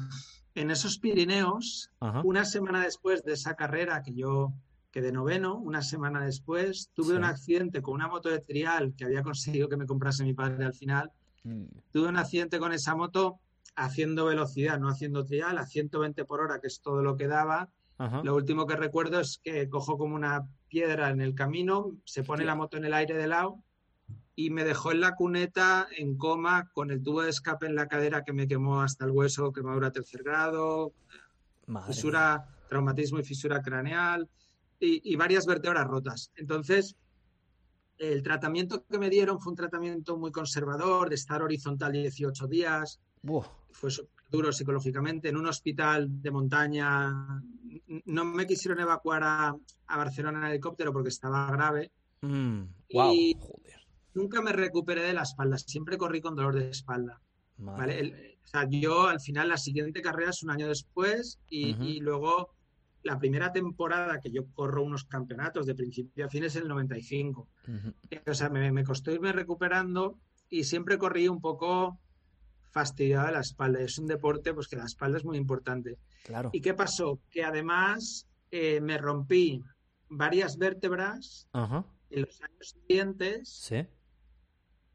en 0.55 0.71
esos 0.71 0.99
Pirineos, 0.99 1.91
una 2.25 2.45
semana 2.45 2.85
después 2.85 3.25
de 3.25 3.33
esa 3.33 3.57
carrera 3.57 4.03
que 4.03 4.13
yo 4.13 4.53
quedé 4.95 5.11
noveno, 5.11 5.57
una 5.57 5.83
semana 5.83 6.25
después, 6.25 6.93
tuve 6.95 7.17
un 7.17 7.25
accidente 7.25 7.83
con 7.83 7.95
una 7.95 8.07
moto 8.07 8.29
de 8.29 8.39
trial 8.39 8.95
que 8.97 9.05
había 9.05 9.25
conseguido 9.25 9.69
que 9.69 9.77
me 9.77 9.87
comprase 9.87 10.23
mi 10.23 10.35
padre 10.35 10.65
al 10.65 10.73
final. 10.73 11.11
Mm. 11.43 11.65
Tuve 11.91 12.09
un 12.09 12.17
accidente 12.17 12.61
con 12.61 12.73
esa 12.73 12.95
moto 12.95 13.41
haciendo 13.75 14.27
velocidad, 14.27 14.79
no 14.79 14.89
haciendo 14.89 15.25
trial, 15.25 15.59
a 15.59 15.67
120 15.67 16.25
por 16.25 16.41
hora, 16.41 16.61
que 16.61 16.69
es 16.69 16.81
todo 16.81 17.03
lo 17.03 17.17
que 17.17 17.27
daba. 17.27 17.69
Lo 18.23 18.37
último 18.37 18.67
que 18.67 18.77
recuerdo 18.77 19.19
es 19.19 19.41
que 19.43 19.69
cojo 19.69 19.99
como 19.99 20.15
una 20.15 20.47
piedra 20.69 21.11
en 21.11 21.21
el 21.21 21.35
camino, 21.35 21.97
se 22.05 22.23
pone 22.23 22.45
la 22.45 22.55
moto 22.55 22.77
en 22.77 22.85
el 22.85 22.95
aire 22.95 23.17
de 23.17 23.27
lado 23.27 23.59
y 24.37 24.51
me 24.51 24.65
dejó 24.65 24.93
en 24.93 25.01
la 25.01 25.15
cuneta 25.15 25.89
en 25.97 26.17
coma 26.17 26.71
con 26.73 26.91
el 26.91 27.03
tubo 27.03 27.23
de 27.23 27.31
escape 27.31 27.67
en 27.67 27.75
la 27.75 27.89
cadera 27.89 28.23
que 28.23 28.33
me 28.33 28.47
quemó 28.47 28.83
hasta 28.83 29.05
el 29.05 29.13
hueso, 29.13 29.53
quemadura 29.53 29.93
tercer 29.93 30.23
grado, 30.23 30.93
fisura, 31.87 32.49
traumatismo 32.69 33.21
y 33.21 33.25
fisura 33.25 33.63
craneal 33.63 34.29
y, 34.81 35.17
varias 35.17 35.47
vértebras 35.47 35.87
rotas. 35.87 36.31
Entonces, 36.37 36.97
el 37.99 38.23
tratamiento 38.23 38.85
que 38.85 38.99
me 38.99 39.11
dieron 39.11 39.41
fue 39.41 39.53
un 39.53 39.57
tratamiento 39.57 40.17
muy 40.17 40.31
conservador, 40.31 41.09
de 41.09 41.15
estar 41.15 41.43
horizontal 41.43 41.93
18 41.93 42.47
días. 42.47 43.01
Fue 43.73 43.91
duro 44.31 44.53
psicológicamente. 44.53 45.29
En 45.29 45.37
un 45.37 45.47
hospital 45.47 46.23
de 46.23 46.31
montaña 46.31 47.43
no 48.05 48.25
me 48.25 48.47
quisieron 48.47 48.81
evacuar 48.81 49.23
a, 49.25 49.57
Barcelona 49.87 50.39
en 50.41 50.53
helicóptero 50.53 50.93
porque 50.93 51.11
estaba 51.11 51.51
grave. 51.51 51.93
Mm, 52.23 52.63
y, 52.89 53.37
nunca 54.15 54.41
me 54.41 54.53
recuperé 54.53 55.03
de 55.03 55.13
la 55.13 55.23
espalda, 55.23 55.59
siempre 55.59 55.99
corrí 55.99 56.21
con 56.21 56.35
dolor 56.35 56.55
de 56.55 56.71
espalda. 56.71 57.21
¿vale? 57.57 58.39
o 58.43 58.47
sea, 58.47 58.69
yo 58.69 59.07
al 59.07 59.21
final 59.21 59.49
la 59.49 59.57
siguiente 59.57 60.03
carrera 60.03 60.31
es 60.31 60.43
un 60.43 60.51
año 60.51 60.69
después 60.69 61.39
y, 61.49 62.01
luego 62.01 62.54
la 63.05 63.19
primera 63.19 63.53
temporada 63.53 64.19
que 64.19 64.31
yo 64.31 64.47
corro 64.53 64.83
unos 64.83 65.05
campeonatos 65.05 65.67
de 65.67 65.75
principio 65.75 66.25
a 66.25 66.29
fin 66.29 66.45
es 66.45 66.57
el 66.57 66.67
95. 66.67 67.49
O 68.27 68.35
sea, 68.35 68.49
me, 68.49 68.83
costó 68.83 69.13
irme 69.13 69.31
recuperando 69.31 70.19
y 70.49 70.65
siempre 70.65 70.99
corrí 70.99 71.29
un 71.29 71.41
poco 71.41 72.01
fastidiada 72.71 73.31
la 73.31 73.41
espalda. 73.41 73.81
Es 73.81 73.99
un 73.99 74.07
deporte 74.07 74.55
pues 74.55 74.69
que 74.69 74.77
la 74.77 74.87
espalda 74.87 75.19
es 75.19 75.25
muy 75.25 75.37
importante. 75.37 75.99
Claro. 76.25 76.49
¿Y 76.53 76.63
qué 76.63 76.73
pasó? 76.73 77.21
Que 77.31 77.45
además 77.45 78.27
eh, 78.51 78.81
me 78.81 78.97
rompí 78.97 79.63
varias 80.09 80.57
vértebras 80.57 81.47
en 81.53 82.23
los 82.23 82.41
años 82.41 82.75
siguientes. 82.81 83.49
¿Sí? 83.49 83.87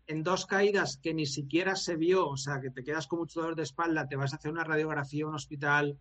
en 0.07 0.23
dos 0.23 0.47
caídas 0.47 0.97
que 0.97 1.13
ni 1.13 1.27
siquiera 1.27 1.75
se 1.75 1.95
vio, 1.95 2.27
o 2.27 2.35
sea, 2.35 2.59
que 2.59 2.71
te 2.71 2.83
quedas 2.83 3.05
con 3.05 3.19
mucho 3.19 3.41
dolor 3.41 3.55
de 3.55 3.61
espalda, 3.61 4.07
te 4.07 4.15
vas 4.15 4.33
a 4.33 4.37
hacer 4.37 4.49
una 4.49 4.63
radiografía 4.63 5.21
en 5.21 5.27
un 5.27 5.35
hospital 5.35 5.99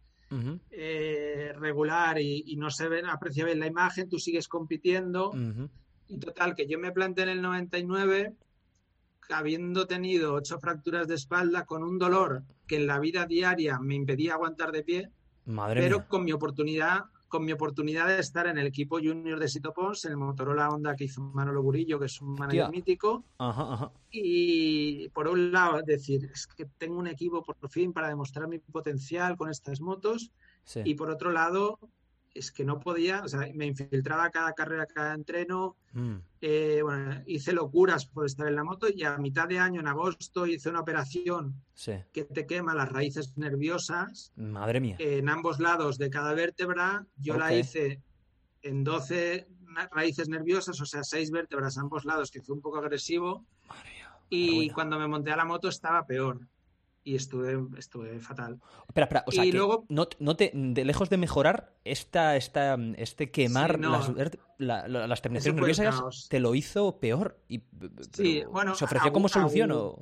eh, 0.71 1.53
regular 1.57 2.21
y, 2.21 2.55
no 2.57 2.71
se 2.71 2.89
ven, 2.89 3.07
aprecia 3.07 3.45
bien 3.45 3.61
la 3.61 3.67
imagen, 3.67 4.09
tú 4.09 4.19
sigues 4.19 4.49
compitiendo. 4.49 5.33
Y 6.09 6.19
total, 6.19 6.55
que 6.55 6.67
yo 6.67 6.79
me 6.79 6.93
planté 6.93 7.23
en 7.23 7.29
el 7.31 7.43
99 7.43 8.35
habiendo 9.31 9.87
tenido 9.87 10.35
ocho 10.35 10.59
fracturas 10.59 11.07
de 11.07 11.15
espalda 11.15 11.67
con 11.67 11.83
un 11.83 11.99
dolor 11.99 12.45
que 12.67 12.77
en 12.77 12.87
la 12.87 12.99
vida 12.99 13.27
diaria 13.27 13.79
me 13.79 13.95
impedía 13.95 14.35
aguantar 14.35 14.73
de 14.73 14.83
pie, 14.83 15.11
pero 15.75 16.09
con 16.09 16.25
mi 16.25 16.33
oportunidad 16.33 17.05
con 17.29 17.45
mi 17.45 17.53
oportunidad 17.53 18.09
de 18.09 18.19
estar 18.19 18.47
en 18.47 18.59
el 18.59 18.67
equipo 18.67 18.99
junior 18.99 19.39
de 19.39 19.49
Sitopons, 19.49 20.05
en 20.07 20.13
el 20.13 20.17
Motorola 20.17 20.71
Honda 20.71 20.97
que 20.97 21.05
hizo 21.05 21.21
Manolo 21.21 21.63
Burillo, 21.63 21.99
que 21.99 22.07
es 22.07 22.21
un 22.21 22.35
manager 22.35 22.71
mítico. 22.71 23.25
Y 24.11 25.09
por 25.11 25.29
un 25.29 25.53
lado, 25.53 25.83
decir, 25.83 26.31
es 26.33 26.47
que 26.47 26.65
tengo 26.65 26.99
un 26.99 27.07
equipo 27.07 27.43
por 27.43 27.57
fin 27.69 27.93
para 27.93 28.09
demostrar 28.09 28.49
mi 28.49 28.59
potencial 28.59 29.37
con 29.37 29.51
estas 29.51 29.81
motos. 29.81 30.33
Y 30.85 30.95
por 30.95 31.11
otro 31.11 31.31
lado, 31.31 31.79
es 32.39 32.53
que 32.53 32.65
no 32.65 32.81
podía, 32.81 33.23
o 33.23 33.29
sea, 33.29 33.49
me 33.55 33.67
infiltraba 33.67 34.31
cada 34.31 34.53
carrera, 34.53 34.87
cada 34.87 35.15
entreno, 35.15 35.77
mm. 35.93 36.17
eh, 36.41 36.81
bueno, 36.83 37.23
hice 37.27 37.53
locuras 37.53 38.07
por 38.07 38.27
estar 38.27 38.47
en 38.47 38.57
la 38.57 38.65
moto 38.65 38.87
y 38.89 39.03
a 39.05 39.19
mitad 39.19 39.49
de 39.49 39.59
año, 39.59 39.81
en 39.81 39.89
agosto, 39.89 40.47
hice 40.47 40.71
una 40.71 40.81
operación 40.81 41.63
que 42.13 42.25
te 42.25 42.47
quema 42.47 42.75
las 42.75 42.91
raíces 42.91 43.37
nerviosas. 43.37 44.33
Madre 44.37 44.81
mía. 44.81 44.97
en 44.99 45.29
ambos 45.29 45.61
lados 45.61 45.99
de 45.99 46.11
cada 46.11 46.35
vértebra, 46.35 47.07
yo 47.17 47.37
la 47.37 47.55
hice 47.55 48.03
en 48.63 48.85
12 48.85 49.49
raíces 49.93 50.29
nerviosas, 50.29 50.81
o 50.81 50.87
sea, 50.87 51.03
6 51.03 51.31
vértebras 51.31 51.79
a 51.79 51.83
ambos 51.83 52.05
lados, 52.05 52.31
que 52.31 52.43
fue 52.43 52.55
un 52.55 52.63
poco 52.63 52.79
agresivo. 52.79 53.45
y 54.31 54.71
cuando 54.71 54.99
me 54.99 55.09
monté 55.09 55.31
a 55.31 55.37
la 55.37 55.45
moto 55.45 55.69
estaba 55.69 56.05
peor 56.05 56.41
y 57.09 57.15
estuve, 57.15 57.59
estuve 57.79 58.21
fatal. 58.21 58.61
Espera, 58.87 59.05
espera, 59.07 59.25
o 59.27 59.33
sea, 59.33 59.43
que 59.43 59.53
luego, 59.53 59.87
no, 59.89 60.37
te, 60.37 60.53
de 60.53 60.85
lejos 60.85 61.09
de 61.09 61.17
mejorar, 61.17 61.73
esta, 61.85 62.37
esta, 62.37 62.77
este 62.97 63.31
quemar 63.31 63.81
las, 63.81 64.13
las, 64.59 65.23
terminaciones 65.23 65.59
nerviosas 65.59 66.29
te 66.29 66.39
lo 66.39 66.55
hizo 66.55 66.99
peor. 67.01 67.41
Y, 67.49 67.63
sí, 68.13 68.45
bueno, 68.51 68.75
¿Se 68.75 68.85
ofreció 68.85 69.11
como 69.11 69.31
solución? 69.31 69.73
o... 69.73 69.99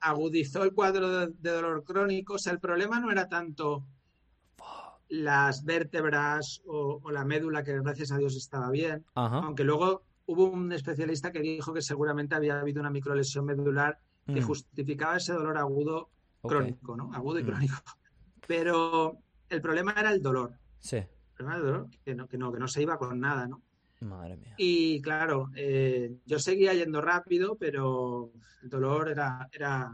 Agudizó 0.00 0.64
el 0.64 0.72
cuadro 0.72 1.28
de, 1.28 1.50
dolor 1.50 1.84
crónico. 1.84 2.34
O 2.34 2.38
sea, 2.38 2.52
el 2.52 2.58
problema 2.58 2.98
no 2.98 3.12
era 3.12 3.28
tanto 3.28 3.86
las 5.08 5.64
vértebras 5.64 6.62
o, 6.66 7.00
la 7.12 7.24
médula, 7.24 7.62
que 7.62 7.80
gracias 7.80 8.10
a 8.10 8.18
Dios 8.18 8.34
estaba 8.34 8.70
bien, 8.70 9.04
aunque 9.14 9.62
luego 9.62 10.02
hubo 10.26 10.46
un 10.46 10.72
especialista 10.72 11.30
que 11.30 11.42
dijo 11.42 11.72
que 11.72 11.82
seguramente 11.82 12.34
había 12.34 12.58
habido 12.58 12.80
una 12.80 12.90
microlesión 12.90 13.44
medular 13.44 14.00
que 14.26 14.40
mm. 14.40 14.44
justificaba 14.44 15.16
ese 15.16 15.32
dolor 15.32 15.58
agudo 15.58 16.10
crónico, 16.42 16.96
¿no? 16.96 17.12
Agudo 17.14 17.38
y 17.38 17.42
mm. 17.42 17.46
crónico. 17.46 17.76
Pero 18.46 19.18
el 19.48 19.60
problema 19.60 19.94
era 19.96 20.12
el 20.12 20.22
dolor. 20.22 20.58
Sí. 20.78 20.96
El 20.96 21.08
problema 21.34 21.56
era 21.56 21.66
el 21.66 21.72
dolor, 21.72 21.90
que 22.04 22.14
no, 22.14 22.28
que 22.28 22.38
no, 22.38 22.52
que 22.52 22.58
no 22.58 22.68
se 22.68 22.82
iba 22.82 22.98
con 22.98 23.20
nada, 23.20 23.46
¿no? 23.46 23.62
Madre 24.00 24.36
mía. 24.36 24.54
Y 24.56 25.02
claro, 25.02 25.50
eh, 25.54 26.16
yo 26.24 26.38
seguía 26.38 26.72
yendo 26.72 27.02
rápido, 27.02 27.56
pero 27.56 28.32
el 28.62 28.70
dolor 28.70 29.10
era, 29.10 29.46
era, 29.52 29.92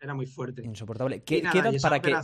era, 0.00 0.14
muy 0.14 0.26
fuerte. 0.26 0.64
Insoportable. 0.64 1.24
¿Qué, 1.24 1.38
edad 1.38 1.72
para 1.82 2.00
que, 2.00 2.16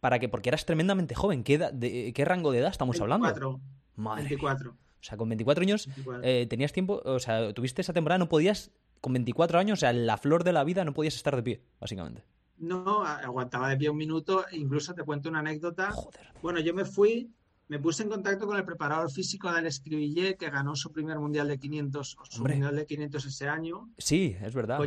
para 0.00 0.18
que, 0.18 0.28
porque 0.28 0.50
eras 0.50 0.66
tremendamente 0.66 1.14
joven, 1.14 1.42
¿qué, 1.42 1.58
de, 1.58 2.12
¿qué 2.12 2.24
rango 2.26 2.52
de 2.52 2.58
edad 2.58 2.70
estamos 2.70 2.98
24, 2.98 3.46
hablando? 3.46 3.64
Madre 3.96 4.24
24. 4.24 4.70
O 4.72 4.76
sea, 5.00 5.16
con 5.16 5.28
24 5.28 5.62
años 5.62 5.88
eh, 6.22 6.46
tenías 6.50 6.72
tiempo, 6.72 7.00
o 7.04 7.18
sea, 7.18 7.54
tuviste 7.54 7.80
esa 7.80 7.92
temporada, 7.92 8.18
no 8.18 8.28
podías, 8.28 8.70
con 9.00 9.12
24 9.12 9.58
años, 9.58 9.78
o 9.78 9.80
sea, 9.80 9.92
la 9.92 10.16
flor 10.18 10.44
de 10.44 10.52
la 10.52 10.64
vida, 10.64 10.84
no 10.84 10.92
podías 10.92 11.14
estar 11.14 11.34
de 11.36 11.42
pie, 11.42 11.62
básicamente. 11.80 12.24
No, 12.58 13.04
aguantaba 13.04 13.68
de 13.68 13.76
pie 13.76 13.90
un 13.90 13.96
minuto. 13.96 14.44
Incluso 14.52 14.94
te 14.94 15.04
cuento 15.04 15.28
una 15.28 15.40
anécdota. 15.40 15.94
Bueno, 16.42 16.60
yo 16.60 16.74
me 16.74 16.84
fui, 16.84 17.30
me 17.68 17.78
puse 17.78 18.02
en 18.02 18.08
contacto 18.08 18.46
con 18.46 18.56
el 18.56 18.64
preparador 18.64 19.10
físico 19.10 19.52
del 19.52 19.66
Escribillé, 19.66 20.36
que 20.36 20.50
ganó 20.50 20.74
su 20.76 20.92
primer 20.92 21.18
mundial 21.18 21.48
de 21.48 21.58
500, 21.58 22.16
su 22.22 22.42
mundial 22.42 22.76
de 22.76 22.86
500 22.86 23.24
ese 23.24 23.48
año. 23.48 23.90
Sí, 23.98 24.36
es 24.40 24.54
verdad. 24.54 24.80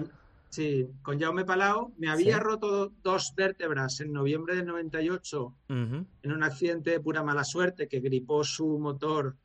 sí, 0.50 0.88
con 1.02 1.20
Jaume 1.20 1.46
Palau. 1.46 1.94
Me 1.98 2.10
había 2.10 2.40
roto 2.40 2.92
dos 3.04 3.34
vértebras 3.36 4.00
en 4.02 4.12
noviembre 4.12 4.56
del 4.56 4.66
98 4.66 5.56
en 5.70 6.08
un 6.24 6.44
accidente 6.44 6.92
de 6.92 7.00
pura 7.00 7.24
mala 7.24 7.44
suerte 7.44 7.88
que 7.88 8.00
gripó 8.00 8.44
su 8.44 8.80
motor 8.80 9.38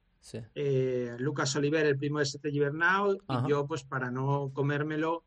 eh, 0.55 1.17
Lucas 1.19 1.55
Oliver, 1.57 1.87
el 1.87 1.97
primo 1.97 2.19
de 2.19 2.27
Sete 2.27 2.51
Gibernau, 2.51 3.15
y 3.15 3.49
yo, 3.49 3.67
pues 3.67 3.85
para 3.85 4.11
no 4.11 4.51
comérmelo, 4.53 5.25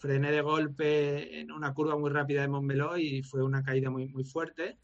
frené 0.00 0.32
de 0.32 0.40
golpe 0.40 1.40
en 1.40 1.52
una 1.52 1.72
curva 1.74 1.96
muy 1.96 2.10
rápida 2.10 2.40
de 2.40 2.48
Montmeló 2.48 2.96
y 2.96 3.22
fue 3.22 3.42
una 3.42 3.62
caída 3.62 3.90
muy, 3.90 4.08
muy 4.08 4.24
fuerte. 4.24 4.78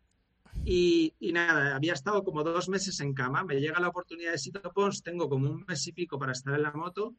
Y, 0.64 1.14
nada, 1.32 1.76
había 1.76 1.92
estado 1.92 2.22
como 2.22 2.42
dos 2.42 2.68
meses 2.68 3.00
en 3.00 3.14
cama. 3.14 3.44
Me 3.44 3.60
llega 3.60 3.80
la 3.80 3.88
oportunidad 3.88 4.32
de 4.32 4.38
Sito 4.38 4.72
Pons, 4.72 5.02
tengo 5.02 5.28
como 5.28 5.50
un 5.50 5.64
mes 5.66 5.86
y 5.86 5.92
pico 5.92 6.18
para 6.18 6.32
estar 6.32 6.54
en 6.54 6.62
la 6.62 6.72
moto. 6.72 7.14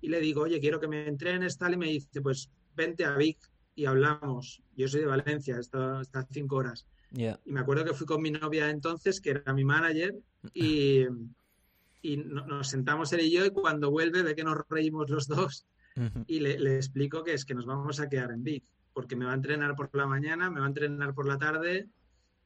Y 0.00 0.08
le 0.08 0.20
digo, 0.20 0.42
oye, 0.42 0.60
quiero 0.60 0.80
que 0.80 0.88
me 0.88 1.06
entrenes, 1.06 1.58
tal. 1.58 1.74
Y 1.74 1.76
me 1.76 1.86
dice, 1.86 2.20
pues 2.20 2.50
vente 2.74 3.04
a 3.04 3.16
Vic 3.16 3.38
y 3.74 3.86
hablamos. 3.86 4.62
Yo 4.76 4.88
soy 4.88 5.00
de 5.00 5.06
Valencia, 5.06 5.58
está, 5.58 6.00
está 6.00 6.26
cinco 6.30 6.56
horas. 6.56 6.86
Y 7.12 7.50
me 7.50 7.60
acuerdo 7.60 7.84
que 7.84 7.94
fui 7.94 8.06
con 8.06 8.22
mi 8.22 8.30
novia 8.30 8.70
entonces, 8.70 9.20
que 9.20 9.30
era 9.30 9.52
mi 9.52 9.64
manager, 9.64 10.14
y, 10.54 11.04
y 12.02 12.16
nos 12.16 12.68
sentamos 12.68 13.12
él 13.12 13.20
y 13.20 13.30
yo, 13.30 13.44
y 13.44 13.50
cuando 13.50 13.90
vuelve 13.90 14.22
ve 14.22 14.34
que 14.34 14.44
nos 14.44 14.58
reímos 14.68 15.10
los 15.10 15.26
dos, 15.26 15.66
y 16.26 16.40
le, 16.40 16.58
le, 16.58 16.76
explico 16.76 17.22
que 17.24 17.34
es 17.34 17.44
que 17.44 17.54
nos 17.54 17.66
vamos 17.66 18.00
a 18.00 18.08
quedar 18.08 18.30
en 18.30 18.42
Vic, 18.42 18.64
porque 18.92 19.16
me 19.16 19.24
va 19.24 19.32
a 19.32 19.34
entrenar 19.34 19.74
por 19.76 19.90
la 19.94 20.06
mañana, 20.06 20.50
me 20.50 20.60
va 20.60 20.66
a 20.66 20.68
entrenar 20.68 21.14
por 21.14 21.26
la 21.26 21.38
tarde, 21.38 21.88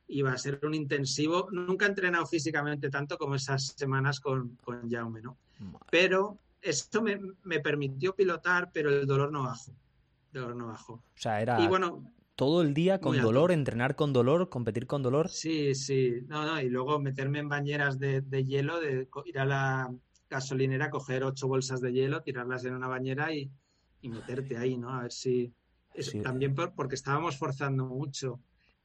y 0.07 0.23
va 0.23 0.33
a 0.33 0.39
ser 0.39 0.61
un 0.63 0.75
intensivo. 0.75 1.49
Nunca 1.51 1.87
he 1.87 1.89
entrenado 1.89 2.27
físicamente 2.27 2.91
tanto 2.91 3.17
como 3.17 3.35
esas 3.35 3.75
semanas 3.77 4.21
con, 4.21 4.57
con 4.57 4.91
Jaume, 4.91 5.23
¿no? 5.23 5.39
Pero 5.91 6.39
esto 6.61 7.03
me, 7.03 7.19
me, 7.45 7.61
permitió 7.61 8.15
pilotar, 8.15 8.71
pero 8.73 8.91
el 8.91 9.07
dolor 9.07 9.33
no 9.33 9.45
bajó. 9.45 9.73
El 10.33 10.41
dolor 10.41 10.57
no 10.57 10.67
bajó. 10.67 10.95
O 10.95 11.03
sea, 11.15 11.41
era 11.41 11.61
y 11.61 11.69
bueno, 11.69 12.13
todo 12.35 12.63
el 12.63 12.75
día 12.75 13.01
con 13.01 13.21
dolor, 13.21 13.53
entrenar 13.53 13.97
con 13.97 14.13
dolor, 14.13 14.49
competir 14.49 14.87
con 14.87 15.03
dolor. 15.03 15.29
Sí, 15.29 15.75
sí. 15.75 16.23
No, 16.27 16.45
no, 16.45 16.61
y 16.61 16.69
luego 16.69 16.99
meterme 16.99 17.39
en 17.39 17.49
bañeras 17.49 17.99
de, 17.99 18.21
de 18.21 18.45
hielo, 18.45 18.81
de 18.81 19.09
ir 19.25 19.39
a 19.39 19.45
la 19.45 19.95
gasolinera, 20.35 20.91
coger 20.91 21.25
ocho 21.25 21.49
bolsas 21.49 21.81
de 21.81 21.93
hielo, 21.93 22.23
tirarlas 22.23 22.65
en 22.65 22.75
una 22.75 22.89
bañera 22.89 23.33
y, 23.33 23.51
y 24.03 24.09
meterte 24.09 24.57
ahí, 24.57 24.77
¿no? 24.77 24.91
A 24.91 25.03
ver 25.03 25.13
si... 25.13 25.53
También 26.23 26.55
porque 26.55 26.97
estábamos 26.97 27.39
forzando 27.39 27.87
mucho. 27.87 28.41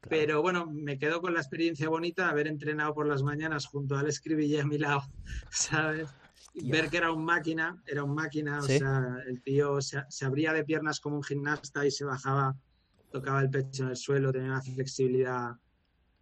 Pero 0.07 0.41
bueno, 0.41 0.67
me 0.67 0.97
quedo 0.97 1.21
con 1.21 1.33
la 1.33 1.39
experiencia 1.39 1.89
bonita 1.89 2.25
de 2.25 2.29
haber 2.29 2.47
entrenado 2.47 2.93
por 2.93 3.07
las 3.07 3.23
mañanas 3.23 3.65
junto 3.65 3.97
al 3.97 4.07
escribille 4.07 4.61
a 4.61 4.65
mi 4.65 4.77
lado, 4.77 5.01
¿sabes? 5.49 6.09
Ver 6.53 6.89
que 6.89 6.97
era 6.97 7.11
un 7.11 7.25
máquina, 7.25 7.81
era 7.85 8.03
un 8.03 8.13
máquina, 8.13 8.59
o 8.59 8.61
sea, 8.61 9.17
el 9.27 9.41
tío 9.41 9.81
se, 9.81 10.25
abría 10.25 10.53
de 10.53 10.63
piernas 10.63 10.99
como 10.99 11.17
un 11.17 11.23
gimnasta 11.23 11.85
y 11.85 11.91
se 11.91 12.05
bajaba, 12.05 12.55
tocaba 13.11 13.41
el 13.41 13.49
pecho 13.49 13.83
en 13.83 13.89
el 13.89 13.97
suelo, 13.97 14.31
tenía 14.31 14.49
una 14.49 14.61
flexibilidad 14.61 15.55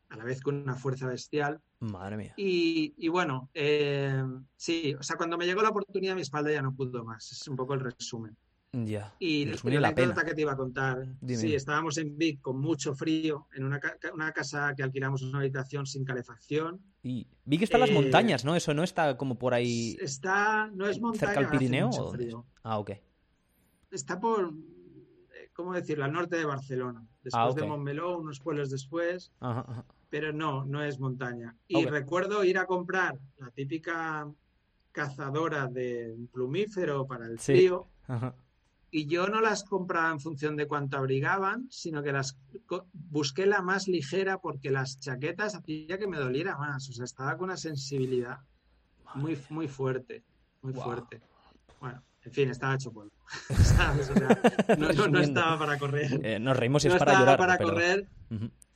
a 0.10 0.18
la 0.18 0.24
vez 0.24 0.42
con 0.42 0.56
una 0.56 0.76
fuerza 0.76 1.08
bestial. 1.08 1.60
Madre 1.80 2.18
mía. 2.18 2.34
Y, 2.38 3.08
bueno, 3.10 3.50
eh, 3.54 4.24
sí, 4.56 4.96
o 5.00 5.04
sea, 5.04 5.18
cuando 5.18 5.38
me 5.38 5.46
llegó 5.46 5.62
la 5.62 5.70
oportunidad 5.70 6.16
mi 6.16 6.22
espalda 6.22 6.52
ya 6.52 6.62
no 6.62 6.74
pudo 6.74 7.04
más, 7.04 7.32
es 7.32 7.48
un 7.48 7.56
poco 7.56 7.74
el 7.74 7.82
resumen. 7.82 8.36
Ya. 8.74 9.16
Y 9.20 9.46
la, 9.46 9.80
la 9.80 9.88
anécdota 9.90 10.26
que 10.26 10.34
te 10.34 10.42
iba 10.42 10.52
a 10.52 10.58
contar. 10.58 11.08
Sí, 11.26 11.56
estábamos 11.56 11.98
en 11.98 12.18
Vic 12.18 12.42
con 12.42 12.60
mucho 12.60 12.94
frío, 12.94 13.48
en 13.56 13.64
una, 13.64 13.80
una, 14.14 14.32
casa 14.34 14.74
que 14.76 14.84
alquilamos 14.84 15.22
una 15.22 15.40
habitación 15.40 15.86
sin 15.86 16.04
calefacción. 16.04 16.82
Y 17.02 17.28
vi 17.46 17.58
que 17.58 17.64
está 17.64 17.78
en 17.78 17.82
las 17.82 17.90
eh, 17.90 17.94
montañas, 17.94 18.44
¿no? 18.44 18.56
Eso 18.56 18.74
no 18.74 18.84
está 18.84 19.16
como 19.18 19.40
por 19.40 19.54
ahí. 19.54 19.98
Está, 20.02 20.68
no 20.74 20.88
es 20.88 21.00
montaña. 21.00 21.34
¿Cerca 21.34 21.40
al 21.40 21.50
Pirineo? 21.50 21.90
Ah, 22.64 22.78
ok. 22.78 22.92
Está 23.90 24.20
por, 24.20 24.54
eh, 25.34 25.50
¿cómo 25.54 25.74
decirlo? 25.74 26.04
Al 26.04 26.12
norte 26.12 26.36
de 26.36 26.46
Barcelona. 26.46 27.08
Después 27.24 27.56
ah, 27.56 27.60
de 27.60 27.66
Montmeló, 27.66 28.20
unos 28.20 28.40
pueblos 28.40 28.70
después. 28.70 29.32
Pero 30.10 30.32
no, 30.32 30.66
no 30.66 30.84
es 30.84 31.00
montaña. 31.00 31.56
Y 31.68 31.86
recuerdo 31.86 32.44
ir 32.44 32.58
a 32.58 32.66
comprar 32.66 33.20
la 33.38 33.52
típica 33.52 34.28
cazadora 34.92 35.68
de 35.68 36.16
plumífero 36.32 37.06
para 37.06 37.26
el 37.28 37.40
frío. 37.40 37.88
Ajá 38.08 38.34
y 38.90 39.06
yo 39.06 39.28
no 39.28 39.42
las 39.42 39.64
compraba 39.64 40.12
en 40.12 40.20
función 40.20 40.56
de 40.56 40.68
cuánto 40.68 40.98
abrigaban, 40.98 41.68
sino 41.70 42.02
que 42.02 42.12
las 42.12 42.38
busqué 42.94 43.46
la 43.46 43.62
más 43.62 43.88
ligera 43.88 44.40
porque 44.40 44.72
las 44.72 45.00
chaquetas 45.00 45.56
hacía 45.56 45.98
que 45.98 46.08
me 46.08 46.18
doliera 46.18 46.58
más. 46.58 46.90
O 46.90 46.94
sea, 46.94 47.06
estaba 47.06 47.36
con 47.38 47.46
una 47.46 47.58
sensibilidad 47.58 48.40
muy, 49.16 49.38
muy 49.50 49.68
fuerte, 49.68 50.24
muy 50.62 50.74
fuerte. 50.74 51.22
Bueno, 51.82 52.02
en 52.24 52.32
fin, 52.32 52.50
estaba 52.50 52.76
hecho 52.76 52.92
polvo. 52.92 53.12
no, 54.78 55.20
estaba 55.20 55.60
para 55.60 55.78
correr. 55.78 56.20
Eh, 56.24 56.40
nos 56.40 56.56
reímos 56.56 56.86
y 56.86 56.88
es 56.88 56.96
para 56.96 57.20
llorar. 57.20 57.38
para 57.38 57.58
correr. 57.58 58.08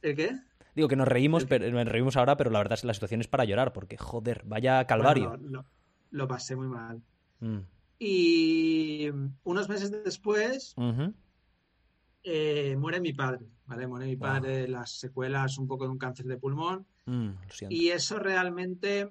¿El 0.02 0.16
qué? 0.16 0.38
Digo 0.76 0.88
que 0.88 0.96
nos 0.96 1.08
reímos, 1.08 1.46
pero, 1.46 1.70
nos 1.70 1.88
reímos 1.88 2.16
ahora, 2.18 2.38
pero 2.38 2.50
la 2.50 2.60
verdad 2.60 2.74
es 2.74 2.82
que 2.82 2.88
la 2.88 2.94
situación 2.94 3.22
es 3.22 3.28
para 3.28 3.46
llorar, 3.46 3.74
porque 3.74 3.98
joder, 3.98 4.44
vaya 4.46 4.86
calvario. 4.86 5.38
lo 6.12 6.28
pasé 6.28 6.56
muy 6.56 6.68
mal. 6.68 7.02
Mm. 7.40 7.60
Y 8.00 9.10
unos 9.44 9.70
meses 9.70 9.92
después 9.92 10.76
eh, 12.24 12.76
muere 12.78 13.00
mi 13.00 13.14
padre, 13.14 13.46
¿vale? 13.66 13.88
Muere 13.88 14.06
mi 14.06 14.16
padre, 14.16 14.68
las 14.68 14.92
secuelas 14.92 15.58
un 15.58 15.68
poco 15.68 15.86
de 15.86 15.92
un 15.92 15.98
cáncer 15.98 16.26
de 16.26 16.38
pulmón. 16.38 16.86
Mm, 17.06 17.32
y 17.70 17.90
eso 17.90 18.20
realmente 18.20 19.10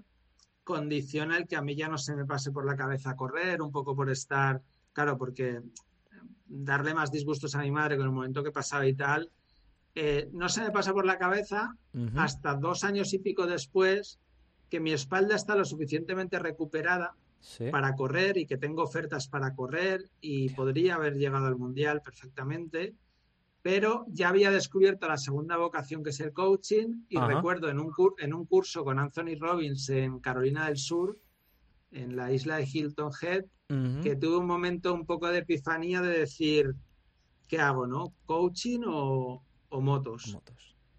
condiciona 0.64 1.36
el 1.36 1.46
que 1.46 1.56
a 1.56 1.62
mí 1.62 1.74
ya 1.74 1.88
no 1.88 1.98
se 1.98 2.14
me 2.14 2.24
pase 2.24 2.52
por 2.52 2.64
la 2.64 2.76
cabeza 2.76 3.16
correr, 3.16 3.60
un 3.62 3.72
poco 3.72 3.94
por 3.94 4.10
estar, 4.10 4.62
claro, 4.92 5.18
porque 5.18 5.60
darle 6.46 6.94
más 6.94 7.10
disgustos 7.10 7.54
a 7.54 7.60
mi 7.60 7.70
madre 7.70 7.96
con 7.96 8.06
el 8.06 8.12
momento 8.12 8.42
que 8.42 8.52
pasaba 8.52 8.86
y 8.86 8.94
tal, 8.94 9.30
eh, 9.94 10.28
no 10.32 10.48
se 10.48 10.62
me 10.62 10.70
pasa 10.70 10.92
por 10.92 11.04
la 11.04 11.18
cabeza 11.18 11.76
hasta 12.16 12.54
dos 12.54 12.84
años 12.84 13.12
y 13.12 13.18
pico 13.18 13.46
después 13.46 14.20
que 14.68 14.80
mi 14.80 14.92
espalda 14.92 15.34
está 15.34 15.56
lo 15.56 15.64
suficientemente 15.64 16.38
recuperada 16.38 17.14
para 17.70 17.94
correr 17.96 18.36
y 18.36 18.46
que 18.46 18.58
tengo 18.58 18.82
ofertas 18.82 19.26
para 19.26 19.54
correr 19.54 20.08
y 20.20 20.50
podría 20.50 20.94
haber 20.94 21.16
llegado 21.16 21.46
al 21.46 21.56
Mundial 21.56 22.02
perfectamente, 22.02 22.94
pero 23.62 24.04
ya 24.08 24.28
había 24.28 24.50
descubierto 24.50 25.08
la 25.08 25.16
segunda 25.16 25.56
vocación 25.56 26.04
que 26.04 26.10
es 26.10 26.20
el 26.20 26.32
coaching 26.32 27.04
y 27.08 27.18
recuerdo 27.18 27.68
en 27.68 27.80
un, 27.80 27.92
en 28.18 28.34
un 28.34 28.44
curso 28.46 28.84
con 28.84 28.98
Anthony 28.98 29.36
Robbins 29.38 29.88
en 29.88 30.20
Carolina 30.20 30.66
del 30.66 30.76
Sur, 30.76 31.18
en 31.90 32.14
la 32.14 32.32
isla 32.32 32.56
de 32.56 32.68
Hilton 32.72 33.10
Head, 33.20 33.44
que 34.02 34.16
tuve 34.16 34.36
un 34.36 34.46
momento 34.46 34.92
un 34.92 35.06
poco 35.06 35.28
de 35.28 35.38
epifanía 35.38 36.00
de 36.00 36.18
decir, 36.18 36.74
¿qué 37.48 37.58
hago, 37.58 37.86
no? 37.86 38.12
¿Coaching 38.26 38.80
o, 38.86 39.42
motos? 39.70 40.36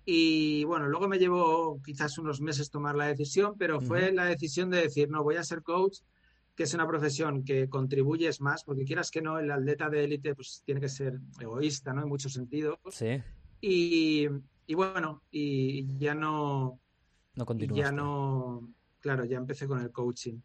Y 0.06 0.64
bueno, 0.64 0.88
luego 0.88 1.08
me 1.08 1.20
llevó 1.20 1.80
quizás 1.84 2.18
unos 2.18 2.42
meses 2.42 2.70
tomar 2.70 2.96
la 2.96 3.08
decisión, 3.08 3.56
pero 3.58 3.82
fue 3.82 4.12
la 4.12 4.26
decisión 4.26 4.70
de 4.70 4.82
decir, 4.82 5.10
no, 5.10 5.24
voy 5.24 5.36
a 5.36 5.44
ser 5.44 5.62
coach 5.62 6.00
que 6.56 6.64
es 6.64 6.74
una 6.74 6.88
profesión 6.88 7.44
que 7.44 7.70
contribuyes 7.70 8.42
más, 8.42 8.64
porque 8.64 8.84
quieras 8.84 9.10
que 9.10 9.22
no, 9.22 9.40
el 9.40 9.52
atleta 9.52 9.90
de 9.90 10.04
élite 10.04 10.36
pues 10.36 10.62
tiene 10.66 10.82
que 10.82 10.90
ser 10.90 11.20
egoísta, 11.40 11.94
¿no? 11.94 12.04
En 12.04 12.10
muchos 12.10 12.34
sentidos. 12.34 12.78
Sí. 12.90 13.22
Y, 13.62 14.28
y 14.68 14.74
bueno, 14.74 15.24
y 15.32 15.98
ya 15.98 16.14
no... 16.14 16.80
No 17.36 17.46
Ya 17.58 17.92
no... 17.92 18.70
Claro, 19.00 19.26
ya 19.26 19.38
empecé 19.38 19.68
con 19.68 19.80
el 19.80 19.92
coaching. 19.92 20.40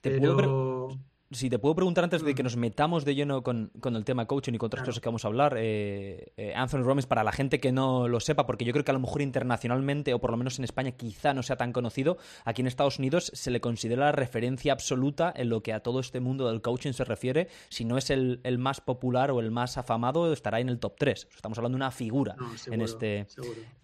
pero 0.00 0.88
si 1.32 1.48
te 1.48 1.60
puedo 1.60 1.76
preguntar 1.76 2.02
antes 2.02 2.24
de 2.24 2.34
que 2.34 2.42
nos 2.42 2.56
metamos 2.56 3.04
de 3.04 3.14
lleno 3.14 3.44
con, 3.44 3.70
el 3.84 4.04
tema 4.04 4.26
coaching 4.26 4.54
y 4.54 4.58
con 4.58 4.66
otras 4.66 4.84
cosas 4.84 5.00
que 5.00 5.08
vamos 5.08 5.24
a 5.24 5.28
hablar, 5.28 5.54
eh, 5.56 6.32
eh, 6.36 6.52
Anthony 6.56 6.82
Robbins, 6.82 7.06
para 7.06 7.22
la 7.22 7.30
gente 7.30 7.60
que 7.60 7.70
no 7.70 8.08
lo 8.08 8.18
sepa, 8.18 8.46
porque 8.46 8.64
yo 8.64 8.72
creo 8.72 8.84
que 8.84 8.90
a 8.90 8.94
lo 8.94 9.00
mejor 9.00 9.22
internacionalmente, 9.22 10.12
o 10.12 10.20
por 10.20 10.32
lo 10.32 10.36
menos 10.36 10.58
en 10.58 10.64
España, 10.64 10.90
quizá 10.90 11.32
no 11.32 11.44
sea 11.44 11.56
tan 11.56 11.72
conocido, 11.72 12.18
aquí 12.44 12.62
en 12.62 12.66
Estados 12.66 12.98
Unidos 12.98 13.30
se 13.32 13.52
le 13.52 13.60
considera 13.60 14.06
la 14.06 14.12
referencia 14.12 14.72
absoluta 14.72 15.32
en 15.36 15.50
lo 15.50 15.62
que 15.62 15.72
a 15.72 15.80
todo 15.80 16.00
este 16.00 16.18
mundo 16.18 16.48
del 16.48 16.62
coaching 16.62 16.92
se 16.92 17.04
refiere. 17.04 17.46
Si 17.68 17.84
no 17.84 17.96
es 17.96 18.10
el, 18.10 18.40
más 18.58 18.80
popular 18.80 19.30
o 19.30 19.38
el 19.38 19.52
más 19.52 19.78
afamado, 19.78 20.32
estará 20.32 20.58
en 20.58 20.68
el 20.68 20.80
top 20.80 20.96
3. 20.98 21.28
Estamos 21.32 21.58
hablando 21.58 21.76
de 21.76 21.84
una 21.84 21.92
figura 21.92 22.34
en, 22.66 22.80
este, 22.80 23.28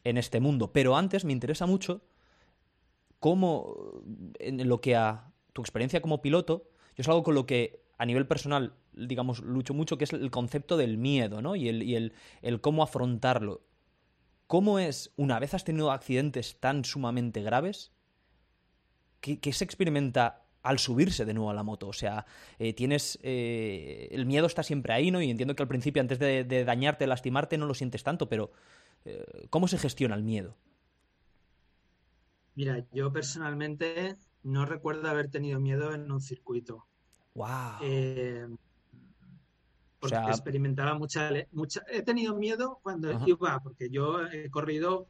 en 0.02 0.18
este 0.18 0.40
mundo. 0.40 0.72
Pero 0.72 0.96
antes 0.96 1.24
me 1.24 1.32
interesa 1.32 1.66
mucho 1.66 2.02
cómo, 3.20 4.02
en 4.40 4.68
lo 4.68 4.80
que 4.80 4.96
a 4.96 5.32
tu 5.52 5.62
experiencia 5.62 6.02
como 6.02 6.20
piloto, 6.20 6.70
yo 6.96 7.02
es 7.02 7.08
algo 7.08 7.22
con 7.22 7.34
lo 7.34 7.46
que 7.46 7.84
a 7.98 8.06
nivel 8.06 8.26
personal, 8.26 8.74
digamos, 8.92 9.40
lucho 9.40 9.74
mucho, 9.74 9.98
que 9.98 10.04
es 10.04 10.12
el 10.12 10.30
concepto 10.30 10.76
del 10.76 10.98
miedo, 10.98 11.42
¿no? 11.42 11.56
Y 11.56 11.68
el, 11.68 11.82
y 11.82 11.94
el, 11.94 12.60
cómo 12.60 12.82
afrontarlo. 12.82 13.62
¿Cómo 14.46 14.78
es, 14.78 15.12
una 15.16 15.38
vez 15.38 15.54
has 15.54 15.64
tenido 15.64 15.90
accidentes 15.90 16.60
tan 16.60 16.84
sumamente 16.84 17.42
graves, 17.42 17.92
qué, 19.20 19.52
se 19.52 19.64
experimenta 19.64 20.44
al 20.62 20.78
subirse 20.78 21.24
de 21.24 21.34
nuevo 21.34 21.50
a 21.50 21.54
la 21.54 21.62
moto. 21.62 21.88
O 21.88 21.92
sea, 21.92 22.26
eh, 22.58 22.72
tienes. 22.72 23.18
Eh, 23.22 24.08
el 24.10 24.26
miedo 24.26 24.46
está 24.46 24.62
siempre 24.62 24.92
ahí, 24.92 25.10
¿no? 25.10 25.22
Y 25.22 25.30
entiendo 25.30 25.54
que 25.54 25.62
al 25.62 25.68
principio, 25.68 26.00
antes 26.00 26.18
de, 26.18 26.64
dañarte, 26.64 27.06
lastimarte, 27.06 27.58
no 27.58 27.66
lo 27.66 27.74
sientes 27.74 28.02
tanto, 28.02 28.28
pero. 28.28 28.52
Eh, 29.04 29.46
¿Cómo 29.50 29.68
se 29.68 29.78
gestiona 29.78 30.16
el 30.16 30.22
miedo? 30.22 30.56
Mira, 32.54 32.84
yo 32.92 33.12
personalmente 33.12 34.16
no 34.46 34.64
recuerdo 34.64 35.08
haber 35.08 35.28
tenido 35.28 35.60
miedo 35.60 35.92
en 35.92 36.10
un 36.10 36.20
circuito. 36.20 36.86
Wow. 37.34 37.78
Eh, 37.82 38.46
porque 39.98 40.16
experimentaba 40.16 40.94
mucha, 40.94 41.30
mucha. 41.52 41.82
He 41.88 42.02
tenido 42.02 42.36
miedo 42.36 42.78
cuando 42.82 43.10
iba, 43.26 43.60
porque 43.60 43.90
yo 43.90 44.24
he 44.26 44.50
corrido. 44.50 45.08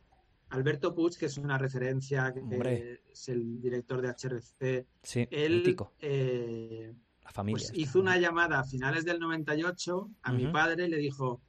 Alberto 0.48 0.94
Puig, 0.94 1.18
que 1.18 1.26
es 1.26 1.38
una 1.38 1.58
referencia, 1.58 2.32
que 2.32 3.00
es 3.12 3.28
el 3.28 3.60
director 3.60 4.00
de 4.00 4.10
HRC. 4.10 4.86
Sí, 5.02 5.26
él 5.32 5.76
eh, 5.98 6.94
La 7.24 7.30
familia. 7.30 7.66
Pues 7.68 7.76
hizo 7.76 7.98
una 7.98 8.16
llamada 8.16 8.60
a 8.60 8.64
finales 8.64 9.04
del 9.04 9.18
98 9.18 10.08
a 10.22 10.32
mi 10.32 10.46
padre 10.46 10.86
y 10.86 10.88
le 10.88 10.98
dijo: 10.98 11.42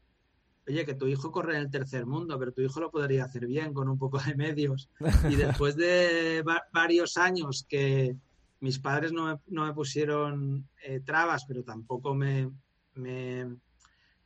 oye, 0.67 0.85
que 0.85 0.95
tu 0.95 1.07
hijo 1.07 1.31
corre 1.31 1.55
en 1.55 1.61
el 1.61 1.71
tercer 1.71 2.05
mundo, 2.05 2.37
pero 2.37 2.51
tu 2.51 2.61
hijo 2.61 2.79
lo 2.79 2.91
podría 2.91 3.25
hacer 3.25 3.47
bien 3.47 3.73
con 3.73 3.89
un 3.89 3.97
poco 3.97 4.19
de 4.19 4.35
medios. 4.35 4.89
Y 5.31 5.35
después 5.35 5.75
de 5.75 6.43
varios 6.71 7.17
años 7.17 7.65
que 7.67 8.15
mis 8.59 8.79
padres 8.79 9.11
no 9.11 9.39
me, 9.47 9.73
pusieron 9.73 10.67
eh, 10.83 10.99
trabas, 11.01 11.45
pero 11.45 11.63
tampoco 11.63 12.15
me, 12.15 12.45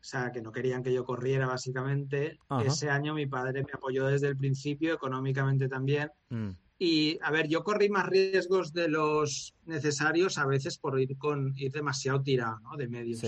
o 0.02 0.04
sea, 0.04 0.32
que 0.32 0.42
no 0.42 0.52
querían 0.52 0.84
que 0.84 0.94
yo 0.94 1.06
corriera 1.06 1.48
básicamente. 1.48 2.40
Ese 2.66 2.90
año 2.90 3.14
mi 3.14 3.28
padre 3.28 3.64
me 3.64 3.72
apoyó 3.74 4.08
desde 4.08 4.28
el 4.28 4.38
principio, 4.38 4.94
económicamente 4.94 5.68
también. 5.68 6.10
Mm. 6.30 6.50
Y 6.80 7.20
a 7.22 7.30
ver, 7.30 7.48
yo 7.48 7.64
corrí 7.64 7.90
más 7.90 8.08
riesgos 8.08 8.74
de 8.74 8.88
los 8.88 9.54
necesarios 9.66 10.40
a 10.40 10.48
veces 10.48 10.80
por 10.80 11.00
ir 11.00 11.16
con 11.18 11.54
ir 11.56 11.72
demasiado 11.72 12.24
tirado, 12.24 12.60
¿no? 12.62 12.76
De 12.76 12.88
medios. 12.88 13.22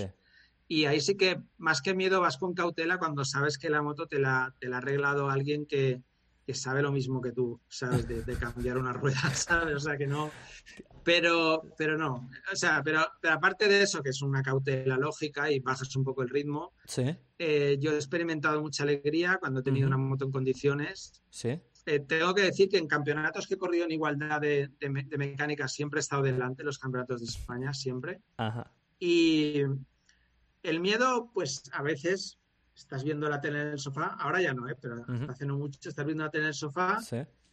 Y 0.66 0.86
ahí 0.86 1.00
sí 1.00 1.16
que 1.16 1.42
más 1.58 1.82
que 1.82 1.94
miedo 1.94 2.20
vas 2.20 2.38
con 2.38 2.54
cautela 2.54 2.98
cuando 2.98 3.24
sabes 3.24 3.58
que 3.58 3.70
la 3.70 3.82
moto 3.82 4.06
te 4.06 4.18
la, 4.18 4.54
te 4.60 4.68
la 4.68 4.76
ha 4.76 4.78
arreglado 4.78 5.28
alguien 5.28 5.66
que, 5.66 6.02
que 6.46 6.54
sabe 6.54 6.82
lo 6.82 6.92
mismo 6.92 7.20
que 7.20 7.32
tú, 7.32 7.60
¿sabes? 7.68 8.06
De, 8.06 8.36
cambiar 8.36 8.78
una 8.78 8.92
rueda, 8.92 9.34
¿sabes? 9.34 9.74
O 9.76 9.80
sea, 9.80 9.96
que 9.96 10.06
no. 10.06 10.30
Pero, 11.02 11.62
pero 11.76 11.96
no. 11.96 12.30
O 12.52 12.56
sea, 12.56 12.82
pero, 12.84 13.00
aparte 13.30 13.68
de 13.68 13.82
eso, 13.82 14.02
que 14.02 14.10
es 14.10 14.22
una 14.22 14.42
cautela 14.42 14.96
lógica 14.96 15.50
y 15.50 15.60
bajas 15.60 15.94
un 15.96 16.04
poco 16.04 16.22
el 16.22 16.28
ritmo, 16.28 16.72
¿Sí? 16.86 17.16
Eh, 17.38 17.78
yo 17.80 17.92
he 17.92 17.96
experimentado 17.96 18.60
mucha 18.60 18.84
alegría 18.84 19.38
cuando 19.38 19.60
he 19.60 19.62
tenido 19.62 19.86
una 19.86 19.96
moto 19.96 20.24
en 20.24 20.32
condiciones. 20.32 21.22
Sí. 21.30 21.60
Eh, 21.86 22.00
tengo 22.00 22.34
que 22.34 22.42
decir 22.42 22.68
que 22.68 22.78
en 22.78 22.86
campeonatos 22.86 23.46
que 23.46 23.54
he 23.54 23.58
corrido 23.58 23.84
en 23.84 23.92
igualdad 23.92 24.40
de, 24.40 24.70
mecánica 25.18 25.68
siempre 25.68 25.98
he 25.98 26.02
estado 26.02 26.22
delante, 26.22 26.62
los 26.62 26.78
campeonatos 26.78 27.20
de 27.20 27.26
España, 27.26 27.74
siempre. 27.74 28.20
Ajá. 28.36 28.70
Y 28.98 29.62
el 30.64 30.80
miedo, 30.80 31.30
pues 31.32 31.62
a 31.72 31.82
veces 31.82 32.38
estás 32.74 33.04
viendo 33.04 33.28
la 33.28 33.40
tele 33.40 33.60
en 33.60 33.68
el 33.68 33.78
sofá, 33.78 34.16
ahora 34.18 34.42
ya 34.42 34.52
no, 34.52 34.68
¿eh? 34.68 34.76
pero 34.80 35.04
hace 35.28 35.46
no 35.46 35.56
mucho 35.56 35.78
estás 35.88 36.04
viendo 36.04 36.24
la 36.24 36.30
tele 36.30 36.44
en 36.44 36.48
el 36.48 36.54
sofá. 36.54 36.98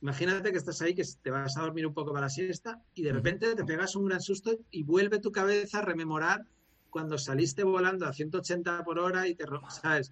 Imagínate 0.02 0.52
que 0.52 0.58
estás 0.58 0.82
ahí, 0.82 0.95
que 0.95 1.04
te 1.21 1.30
vas 1.30 1.56
a 1.58 1.62
dormir 1.62 1.86
un 1.86 1.93
poco 1.93 2.12
para 2.12 2.26
la 2.26 2.30
siesta 2.30 2.82
y 2.95 3.04
de 3.04 3.13
repente 3.13 3.54
te 3.54 3.63
pegas 3.63 3.95
un 3.95 4.06
gran 4.06 4.19
susto 4.19 4.58
y 4.71 4.82
vuelve 4.82 5.19
tu 5.19 5.32
cabeza 5.32 5.80
a 5.80 5.82
rememorar 5.84 6.43
cuando 6.89 7.19
saliste 7.19 7.63
volando 7.63 8.08
a 8.08 8.13
180 8.13 8.84
por 8.84 8.97
hora 8.97 9.28
y 9.28 9.36
te, 9.36 9.45
¿sabes? 9.69 10.12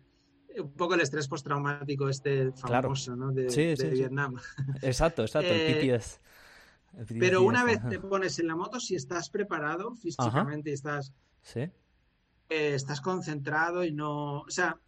Un 0.58 0.74
poco 0.74 0.94
el 0.94 1.02
estrés 1.02 1.28
postraumático 1.28 2.08
este 2.08 2.52
famoso, 2.52 3.16
¿no? 3.16 3.32
De, 3.32 3.48
Vietnam. 3.92 4.36
Exacto, 4.82 5.24
exacto, 5.24 5.50
el 5.50 5.62
eh, 5.62 5.98
PTS. 5.98 6.20
pero 7.20 7.42
una 7.42 7.64
vez 7.64 7.80
te 7.88 8.00
pones 8.00 8.38
en 8.40 8.48
la 8.48 8.56
moto, 8.56 8.80
si 8.80 8.96
estás 8.96 9.30
preparado 9.30 9.96
físicamente 9.96 10.70
y 10.70 10.74
estás, 10.74 11.14
¿Sí? 11.42 11.72
Eh, 12.50 12.74
estás 12.74 13.00
concentrado 13.00 13.84
y 13.84 13.92
no, 13.92 14.42
o 14.42 14.50
sea, 14.50 14.80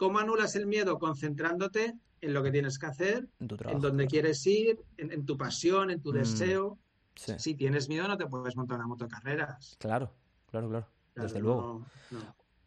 ¿Cómo 0.00 0.18
anulas 0.18 0.56
el 0.56 0.66
miedo? 0.66 0.98
Concentrándote 0.98 1.94
en 2.22 2.32
lo 2.32 2.42
que 2.42 2.50
tienes 2.50 2.78
que 2.78 2.86
hacer, 2.86 3.28
en, 3.38 3.80
donde 3.80 4.06
quieres 4.06 4.46
ir, 4.46 4.80
en, 4.96 5.26
tu 5.26 5.36
pasión, 5.36 5.90
en 5.90 6.00
tu 6.00 6.10
mm, 6.10 6.14
deseo. 6.14 6.78
Si 7.14 7.54
tienes 7.54 7.86
miedo, 7.90 8.08
no 8.08 8.16
te 8.16 8.26
puedes 8.26 8.56
montar 8.56 8.78
una 8.78 8.86
moto 8.86 9.04
de 9.04 9.10
carreras. 9.10 9.76
Claro, 9.78 10.10
claro, 10.50 10.70
claro. 10.70 10.86
Desde 11.14 11.38
luego 11.38 11.84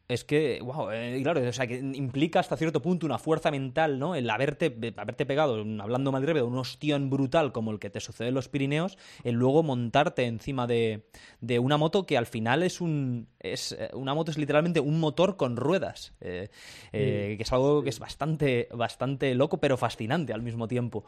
es 0.09 0.25
que, 0.25 0.59
wow, 0.61 0.91
eh, 0.91 1.19
claro, 1.23 1.47
o 1.47 1.53
sea, 1.53 1.65
que 1.65 1.77
implica 1.77 2.39
hasta 2.39 2.57
cierto 2.57 2.81
punto 2.81 3.05
una 3.05 3.17
fuerza 3.17 3.51
mental, 3.51 3.99
¿no? 3.99 4.15
El 4.15 4.29
haberte, 4.29 4.75
haberte 4.97 5.25
pegado, 5.25 5.63
hablando 5.79 6.11
mal 6.11 6.25
de 6.25 6.41
un 6.41 6.57
ostión 6.57 7.09
brutal 7.09 7.53
como 7.53 7.71
el 7.71 7.79
que 7.79 7.89
te 7.89 8.01
sucede 8.01 8.27
en 8.27 8.33
los 8.33 8.49
Pirineos, 8.49 8.97
el 9.23 9.35
luego 9.35 9.63
montarte 9.63 10.25
encima 10.25 10.67
de, 10.67 11.07
de 11.39 11.59
una 11.59 11.77
moto 11.77 12.05
que 12.05 12.17
al 12.17 12.25
final 12.25 12.63
es 12.63 12.81
un. 12.81 13.27
Es, 13.39 13.71
eh, 13.73 13.89
una 13.93 14.13
moto 14.13 14.31
es 14.31 14.37
literalmente 14.37 14.79
un 14.81 14.99
motor 14.99 15.37
con 15.37 15.55
ruedas. 15.55 16.13
Eh, 16.19 16.49
que 16.91 17.37
es 17.39 17.53
algo 17.53 17.81
que 17.81 17.89
es 17.89 17.99
bastante, 17.99 18.67
bastante 18.73 19.33
loco, 19.35 19.59
pero 19.59 19.77
fascinante 19.77 20.33
al 20.33 20.41
mismo 20.41 20.67
tiempo 20.67 21.05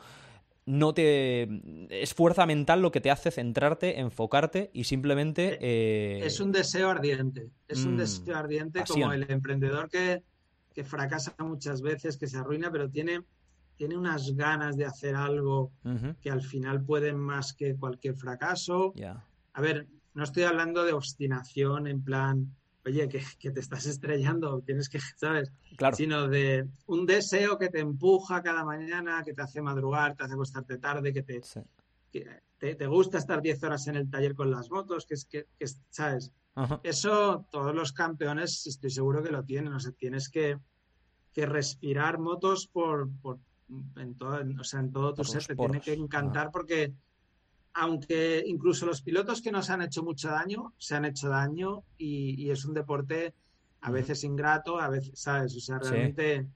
no 0.66 0.94
te. 0.94 1.48
Es 1.90 2.14
fuerza 2.14 2.46
mental 2.46 2.82
lo 2.82 2.92
que 2.92 3.02
te 3.02 3.12
hace 3.12 3.32
centrarte, 3.32 4.00
enfocarte 4.00 4.72
y 4.74 4.86
simplemente. 4.86 5.58
Eh, 5.62 6.26
es 6.26 6.40
un 6.40 6.52
deseo 6.52 6.90
ardiente. 6.90 7.50
Es 7.68 7.86
un 7.86 7.96
mm, 7.96 7.98
deseo 7.98 8.36
ardiente 8.36 8.84
como 8.88 9.14
el 9.14 9.30
emprendedor 9.30 9.90
que, 9.90 10.24
fracasa 10.84 11.36
muchas 11.40 11.82
veces, 11.82 12.18
que 12.18 12.28
se 12.28 12.38
arruina, 12.38 12.72
pero 12.72 12.90
tiene, 12.90 13.22
tiene 13.76 13.96
unas 13.98 14.36
ganas 14.36 14.76
de 14.76 14.86
hacer 14.86 15.16
algo 15.16 15.72
que 16.22 16.32
al 16.32 16.42
final 16.42 16.84
pueden 16.84 17.18
más 17.18 17.54
que 17.54 17.76
cualquier 17.76 18.16
fracaso. 18.16 18.94
A 19.54 19.62
ver, 19.62 19.88
no 20.14 20.24
estoy 20.24 20.44
hablando 20.44 20.84
de 20.84 20.94
obstinación 20.94 21.88
en 21.88 22.04
plan 22.04 22.56
oye, 22.86 23.10
que, 23.10 23.52
te 23.52 23.60
estás 23.60 23.86
estrellando, 23.86 24.62
tienes 24.62 24.90
que, 24.90 25.00
¿sabes? 25.16 25.52
Claro. 25.78 25.96
Sino 25.96 26.28
de 26.28 26.68
un 26.86 27.06
deseo 27.06 27.58
que 27.58 27.70
te 27.70 27.80
empuja 27.80 28.42
cada 28.42 28.64
mañana, 28.64 29.24
que 29.24 29.34
te 29.34 29.42
hace 29.42 29.62
madrugar, 29.62 30.16
te 30.16 30.24
hace 30.24 30.34
acostarte 30.34 30.78
tarde, 30.78 31.12
que 31.12 31.24
te, 31.24 31.42
te, 32.76 32.88
gusta 32.88 33.18
estar 33.18 33.42
10 33.42 33.64
horas 33.64 33.88
en 33.88 33.96
el 33.96 34.10
taller 34.10 34.36
con 34.36 34.52
las 34.52 34.70
motos, 34.70 35.06
que 35.06 35.16
es 35.16 35.26
que, 35.26 35.48
¿sabes? 35.90 36.32
Eso 36.84 37.46
todos 37.52 37.76
los 37.76 37.92
campeones 37.92 38.66
estoy 38.66 38.90
seguro 38.90 39.22
que 39.22 39.32
lo 39.32 39.44
tienen, 39.44 39.74
o 39.74 39.80
sea, 39.80 39.92
tienes 39.92 40.30
que, 40.30 40.58
que 41.34 41.46
respirar 41.46 42.18
motos 42.18 42.68
por, 42.68 43.10
por 43.22 43.40
en 43.98 44.16
todo, 44.16 44.40
o 44.60 44.64
sea, 44.64 44.80
en 44.80 44.92
todo 44.92 45.14
tu 45.14 45.24
ser, 45.24 45.44
te 45.44 45.56
tiene 45.56 45.82
que 45.82 45.94
encantar 45.94 46.52
porque 46.52 46.94
aunque 47.76 48.42
incluso 48.48 48.86
los 48.86 49.02
pilotos 49.02 49.42
que 49.42 49.52
nos 49.52 49.70
han 49.70 49.82
hecho 49.82 50.02
mucho 50.02 50.30
daño, 50.30 50.74
se 50.78 50.96
han 50.96 51.04
hecho 51.04 51.28
daño 51.28 51.84
y, 51.98 52.50
es 52.50 52.64
un 52.64 52.74
deporte 52.74 53.34
a 53.82 53.92
veces 53.92 54.24
ingrato, 54.24 54.80
a 54.80 54.88
veces, 54.88 55.20
¿sabes? 55.20 55.56
O 55.58 55.60
sea, 55.60 55.78
realmente 55.80 56.48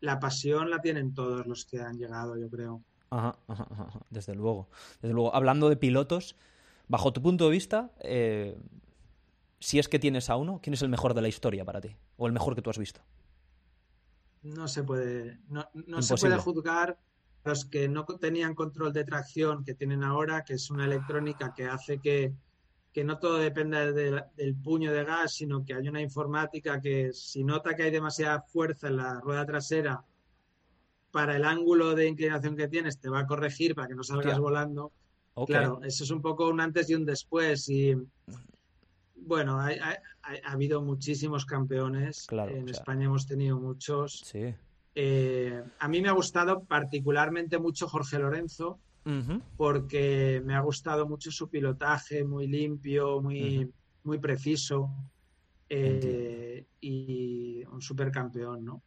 la 0.00 0.20
pasión 0.20 0.68
la 0.68 0.80
tienen 0.80 1.14
todos 1.14 1.46
los 1.46 1.64
que 1.64 1.80
han 1.80 1.96
llegado, 1.96 2.36
yo 2.36 2.50
creo. 2.50 2.82
Ajá, 3.08 3.34
ajá, 3.48 3.66
ajá, 3.70 4.00
desde 4.10 4.34
luego. 4.34 4.68
Desde 5.00 5.14
luego, 5.14 5.34
hablando 5.34 5.70
de 5.70 5.76
pilotos, 5.76 6.36
bajo 6.86 7.14
tu 7.14 7.22
punto 7.22 7.46
de 7.46 7.50
vista, 7.50 7.90
eh, 8.00 8.58
si 9.60 9.78
es 9.78 9.88
que 9.88 9.98
tienes 9.98 10.28
a 10.28 10.36
uno, 10.36 10.60
¿quién 10.62 10.74
es 10.74 10.82
el 10.82 10.90
mejor 10.90 11.14
de 11.14 11.22
la 11.22 11.28
historia 11.28 11.64
para 11.64 11.80
ti? 11.80 11.96
¿O 12.18 12.26
el 12.26 12.34
mejor 12.34 12.54
que 12.54 12.60
tú 12.60 12.68
has 12.68 12.78
visto? 12.78 13.00
No 14.42 14.68
se 14.68 14.84
puede, 14.84 15.38
no, 15.48 15.66
no 15.72 16.02
se 16.02 16.14
puede 16.16 16.36
juzgar 16.36 16.98
los 17.48 17.64
que 17.64 17.88
no 17.88 18.04
tenían 18.04 18.54
control 18.54 18.92
de 18.92 19.04
tracción 19.04 19.64
que 19.64 19.74
tienen 19.74 20.04
ahora, 20.04 20.44
que 20.44 20.54
es 20.54 20.70
una 20.70 20.84
electrónica 20.84 21.54
que 21.54 21.64
hace 21.66 21.98
que, 21.98 22.34
no 23.04 23.18
todo 23.20 23.38
dependa 23.38 23.92
del 23.92 24.56
puño 24.56 24.92
de 24.92 25.04
gas, 25.04 25.34
sino 25.34 25.64
que 25.64 25.72
hay 25.72 25.86
una 25.86 26.02
informática 26.02 26.80
que 26.80 27.12
si 27.12 27.44
nota 27.44 27.76
que 27.76 27.84
hay 27.84 27.92
demasiada 27.92 28.42
fuerza 28.42 28.88
en 28.88 28.96
la 28.96 29.20
rueda 29.20 29.46
trasera, 29.46 30.04
para 31.12 31.36
el 31.36 31.44
ángulo 31.44 31.94
de 31.94 32.08
inclinación 32.08 32.56
que 32.56 32.66
tienes, 32.66 32.98
te 32.98 33.08
va 33.08 33.20
a 33.20 33.26
corregir 33.26 33.76
para 33.76 33.86
que 33.86 33.94
no 33.94 34.02
salgas 34.02 34.38
volando. 34.40 34.92
Claro, 35.46 35.80
eso 35.84 36.02
es 36.02 36.10
un 36.10 36.20
poco 36.20 36.48
un 36.48 36.60
antes 36.60 36.90
y 36.90 36.96
un 36.96 37.04
después. 37.04 37.68
Y 37.68 37.94
bueno, 39.14 39.60
ha, 39.60 39.96
habido 40.44 40.82
muchísimos 40.82 41.46
campeones. 41.46 42.26
en 42.30 42.68
España 42.68 43.06
hemos 43.06 43.26
tenido 43.26 43.58
muchos. 43.60 44.22
Sí. 44.24 44.54
Eh, 44.94 45.62
a 45.78 45.88
mí 45.88 46.00
me 46.00 46.08
ha 46.08 46.12
gustado 46.12 46.64
particularmente 46.64 47.58
mucho 47.58 47.88
Jorge 47.88 48.18
Lorenzo, 48.18 48.78
porque 49.56 50.42
me 50.44 50.54
ha 50.54 50.60
gustado 50.60 51.08
mucho 51.08 51.30
su 51.30 51.48
pilotaje, 51.48 52.24
muy 52.24 52.46
limpio, 52.46 53.22
muy, 53.22 53.70
muy 54.02 54.18
preciso. 54.18 54.90
Eh, 55.70 56.66
y 56.80 57.62
un 57.64 57.80
supercampeón, 57.80 58.64
¿no? 58.64 58.82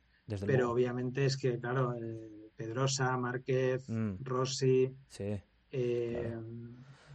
Pero 0.45 0.71
obviamente 0.71 1.25
es 1.25 1.37
que, 1.37 1.59
claro, 1.59 1.93
eh, 1.93 2.49
Pedrosa, 2.55 3.17
Márquez, 3.17 3.89
mm. 3.89 4.15
Rossi. 4.23 4.93
Sí. 5.09 5.41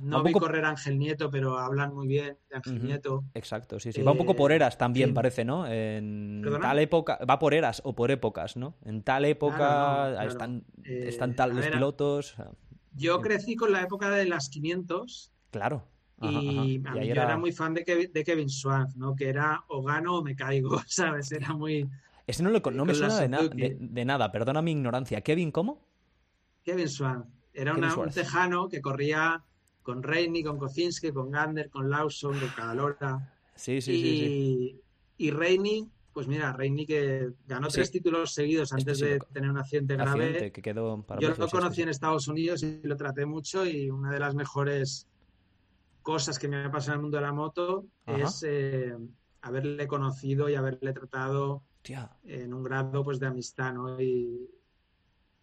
No 0.01 0.23
vi 0.23 0.33
correr 0.33 0.65
Ángel 0.65 0.99
Nieto, 0.99 1.31
pero 1.31 1.59
hablan 1.59 1.95
muy 1.95 2.07
bien 2.07 2.37
de 2.49 2.57
Ángel 2.57 2.85
Nieto. 2.85 3.25
Exacto, 3.35 3.81
sí, 3.81 3.93
sí. 3.93 4.03
Va 4.03 4.13
un 4.13 4.19
poco 4.19 4.35
por 4.37 4.53
eras 4.53 4.79
también, 4.79 5.15
parece, 5.15 5.45
¿no? 5.45 5.67
En 5.67 6.43
tal 6.61 6.79
época, 6.79 7.19
va 7.29 7.39
por 7.39 7.55
eras 7.55 7.83
o 7.85 7.95
por 7.95 8.11
épocas, 8.11 8.57
¿no? 8.57 8.77
En 8.85 9.03
tal 9.03 9.25
época 9.25 10.25
están, 10.25 10.65
eh, 10.85 11.05
están 11.09 11.35
tales 11.35 11.69
pilotos. 11.69 12.37
Yo 12.95 13.21
crecí 13.21 13.57
con 13.57 13.73
la 13.73 13.83
época 13.83 14.11
de 14.11 14.27
las 14.27 14.49
500. 14.49 15.33
Claro. 15.51 15.87
y, 16.23 16.81
yo 16.83 17.01
era... 17.01 17.37
muy 17.37 17.53
fan 17.53 17.75
de 17.75 17.85
Kevin, 17.85 18.11
de 18.13 18.25
Kevin 18.25 18.49
¿no? 18.97 19.15
Que 19.15 19.29
era 19.29 19.65
o 19.69 19.83
gano 19.83 20.17
o 20.17 20.23
me 20.23 20.35
caigo, 20.35 20.81
¿sabes? 20.87 21.31
Era 21.33 21.53
muy... 21.53 21.89
Ese 22.27 22.43
no, 22.43 22.51
no 22.51 22.85
me 22.85 22.95
suena 22.95 23.43
de, 23.43 23.77
de, 23.79 24.05
nada, 24.05 24.33
perdona 24.33 24.61
mi 24.61 24.73
ignorancia. 24.73 25.21
¿Kevin 25.21 25.53
cómo? 25.53 25.81
Kevin 26.65 26.89
Swan. 26.89 27.25
Era 27.55 27.75
un 27.75 28.11
tejano 28.11 28.69
que 28.69 28.83
corría 28.83 29.45
con 29.87 30.03
Reini, 30.03 30.43
con 30.43 30.59
Kocinski, 30.59 31.13
con 31.13 31.31
Gander, 31.31 31.71
con 31.71 31.89
Lawson, 31.89 32.37
con 32.41 32.49
Cadalora. 32.49 33.33
Sí, 33.55 33.81
sí, 33.81 33.93
y, 33.93 34.01
sí, 34.03 34.83
Y 35.19 35.31
Reini, 35.31 35.89
pues 36.13 36.27
mira, 36.27 36.53
Reini 36.53 36.85
que 36.85 37.31
ganó 37.47 37.69
tres 37.69 37.93
títulos 37.93 38.35
seguidos 38.35 38.73
antes 38.73 38.99
de 38.99 39.21
tener 39.33 39.49
un 39.49 39.59
accidente 39.59 39.95
grave. 39.95 40.51
que 40.51 40.61
quedó 40.61 41.07
Yo 41.21 41.33
lo 41.39 41.49
conocí 41.49 41.83
en 41.83 41.91
Estados 41.91 42.27
Unidos 42.27 42.65
y 42.65 42.81
lo 42.83 42.97
traté 42.97 43.27
mucho 43.27 43.65
y 43.65 43.89
una 43.89 44.11
de 44.11 44.19
las 44.19 44.35
mejores 44.35 45.07
cosas 46.03 46.41
que 46.41 46.49
me 46.49 46.65
ha 46.65 46.71
pasado 46.73 46.95
en 46.95 46.99
el 46.99 47.03
mundo 47.03 47.19
de 47.19 47.23
la 47.23 47.33
moto 47.33 47.87
es 48.07 48.45
eh, 48.45 48.97
haberle 49.43 49.87
conocido 49.87 50.49
y 50.49 50.57
haberle 50.57 50.93
tratado 50.95 51.63
en 52.25 52.53
un 52.53 52.65
grado 52.65 53.05
pues 53.05 53.21
de 53.21 53.29
amistad, 53.29 53.73
¿no? 53.73 54.01
Y 54.01 54.51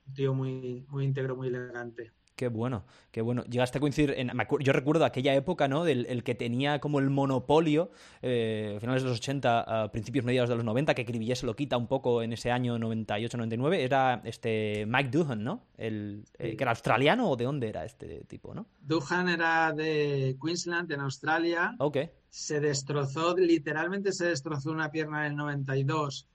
un 0.05 0.13
tío 0.13 0.33
muy, 0.33 0.85
muy 0.89 1.05
íntegro, 1.05 1.37
muy 1.37 1.47
elegante. 1.47 2.11
Qué 2.35 2.47
bueno, 2.47 2.83
qué 3.11 3.21
bueno. 3.21 3.43
Llegaste 3.43 3.77
a 3.77 3.81
coincidir, 3.81 4.15
en, 4.17 4.31
yo 4.59 4.73
recuerdo 4.73 5.05
aquella 5.05 5.35
época, 5.35 5.67
¿no? 5.67 5.83
Del 5.83 6.07
el 6.07 6.23
que 6.23 6.33
tenía 6.33 6.79
como 6.79 6.99
el 6.99 7.11
monopolio, 7.11 7.91
eh, 8.23 8.77
finales 8.79 9.03
de 9.03 9.09
los 9.09 9.19
80, 9.19 9.83
a 9.83 9.91
principios 9.91 10.25
mediados 10.25 10.49
de 10.49 10.55
los 10.55 10.65
90, 10.65 10.95
que 10.95 11.05
Cribillé 11.05 11.35
se 11.35 11.45
lo 11.45 11.55
quita 11.55 11.77
un 11.77 11.87
poco 11.87 12.23
en 12.23 12.33
ese 12.33 12.49
año 12.49 12.77
98-99, 12.79 13.77
era 13.77 14.21
este 14.23 14.85
Mike 14.87 15.09
Duhan, 15.09 15.43
¿no? 15.43 15.63
El, 15.77 16.25
eh, 16.39 16.55
que 16.55 16.63
era 16.63 16.71
australiano 16.71 17.29
o 17.29 17.35
de 17.35 17.45
dónde 17.45 17.69
era 17.69 17.85
este 17.85 18.23
tipo, 18.25 18.55
¿no? 18.55 18.65
Duhan 18.81 19.29
era 19.29 19.71
de 19.71 20.35
Queensland, 20.43 20.91
en 20.91 21.01
Australia. 21.01 21.75
Ok. 21.77 21.97
Se 22.29 22.59
destrozó, 22.59 23.37
literalmente 23.37 24.11
se 24.11 24.25
destrozó 24.25 24.71
una 24.71 24.89
pierna 24.89 25.27
en 25.27 25.33
el 25.33 25.37
92 25.37 26.27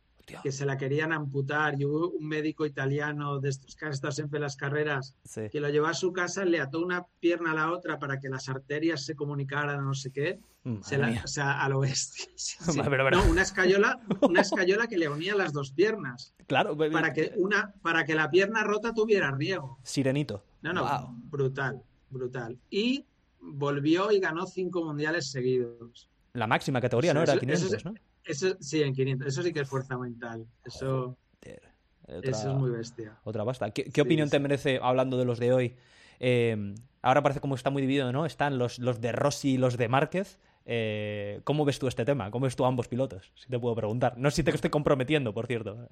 que 0.43 0.53
se 0.53 0.67
la 0.67 0.77
querían 0.77 1.13
amputar 1.13 1.81
y 1.81 1.85
hubo 1.85 2.11
un 2.11 2.27
médico 2.27 2.67
italiano 2.67 3.39
de 3.41 3.49
estos 3.49 3.77
que 3.77 3.87
han 3.87 3.93
estado 3.93 4.13
siempre 4.13 4.39
en 4.39 4.43
las 4.43 4.57
carreras 4.57 5.15
que 5.51 5.61
lo 5.61 5.69
llevó 5.69 5.87
a 5.87 5.95
su 5.95 6.13
casa, 6.13 6.45
le 6.45 6.61
ató 6.61 6.81
una 6.81 7.07
pierna 7.21 7.53
a 7.53 7.55
la 7.55 7.73
otra 7.73 7.99
para 7.99 8.19
que 8.19 8.29
las 8.29 8.49
arterias 8.49 9.05
se 9.05 9.15
comunicaran 9.15 9.85
no 9.85 9.95
sé 9.95 10.11
qué. 10.11 10.41
o 10.65 11.29
sea, 11.29 11.61
a 11.63 11.69
lo 11.69 11.81
bestia. 11.81 12.27
una 13.31 13.43
escayola, 13.43 14.01
una 14.23 14.41
escayola 14.41 14.87
que 14.87 14.99
le 14.99 15.09
unía 15.09 15.35
las 15.35 15.53
dos 15.53 15.73
piernas. 15.73 16.35
Claro, 16.47 16.77
para 16.77 17.13
que 17.13 17.33
una, 17.37 17.75
para 17.83 18.05
que 18.05 18.15
la 18.15 18.31
pierna 18.31 18.65
rota 18.65 18.93
tuviera 18.93 19.31
riego. 19.31 19.79
Sirenito. 19.83 20.45
No, 20.63 20.73
no, 20.73 21.15
brutal, 21.25 21.83
brutal. 22.11 22.59
Y 22.71 23.07
volvió 23.41 24.11
y 24.11 24.21
ganó 24.21 24.47
cinco 24.47 24.85
mundiales 24.85 25.31
seguidos. 25.31 26.11
La 26.33 26.47
máxima 26.47 26.81
categoría, 26.81 27.15
¿no? 27.15 27.23
Era 27.23 27.39
500, 27.39 27.85
¿no? 27.85 27.95
Eso 28.29 28.57
sí, 28.61 28.83
en 28.83 28.95
500. 28.95 29.27
Eso 29.27 29.43
sí 29.43 29.53
que 29.55 29.61
es 29.61 29.69
fuerza 29.69 29.97
mental. 29.97 30.47
Eso, 30.63 31.17
eso 31.43 32.51
es 32.51 32.59
muy 32.59 32.71
bestia. 32.71 33.19
Otra 33.25 33.43
basta. 33.43 33.71
¿Qué, 33.71 34.03
opinión 34.03 34.29
te 34.29 34.39
merece, 34.39 34.79
hablando 34.83 35.17
de 35.17 35.25
los 35.25 35.39
de 35.39 35.53
hoy? 35.55 35.77
Eh, 36.21 36.75
ahora 37.01 37.23
parece 37.23 37.41
como 37.41 37.55
está 37.55 37.71
muy 37.71 37.81
dividido, 37.81 38.13
¿no? 38.13 38.27
Están 38.27 38.59
los, 38.59 38.79
los 38.79 39.01
de 39.01 39.13
Rossi 39.13 39.53
y 39.53 39.57
los 39.57 39.79
de 39.79 39.89
Márquez. 39.89 40.39
Eh, 40.67 41.41
¿Cómo 41.45 41.65
ves 41.65 41.79
tú 41.79 41.89
este 41.89 42.05
tema? 42.05 42.31
¿Cómo 42.31 42.45
ves 42.45 42.55
tú 42.55 42.67
a 42.67 42.69
ambos 42.69 42.87
pilotos? 42.87 43.33
Si 43.35 43.49
te 43.49 43.59
puedo 43.59 43.75
preguntar. 43.75 44.19
No 44.19 44.31
si 44.31 44.43
te 44.43 44.51
estoy 44.51 44.69
comprometiendo, 44.69 45.33
por 45.33 45.47
cierto. 45.47 45.89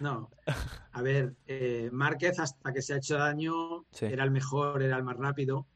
No. 0.00 0.30
A 0.90 1.00
ver, 1.00 1.36
eh, 1.46 1.90
Márquez 1.92 2.40
hasta 2.40 2.72
que 2.72 2.82
se 2.82 2.94
ha 2.94 2.96
hecho 2.96 3.18
daño 3.18 3.84
era 4.00 4.24
el 4.24 4.32
mejor, 4.32 4.82
era 4.82 4.96
el 4.96 5.04
más 5.04 5.16
rápido. 5.16 5.68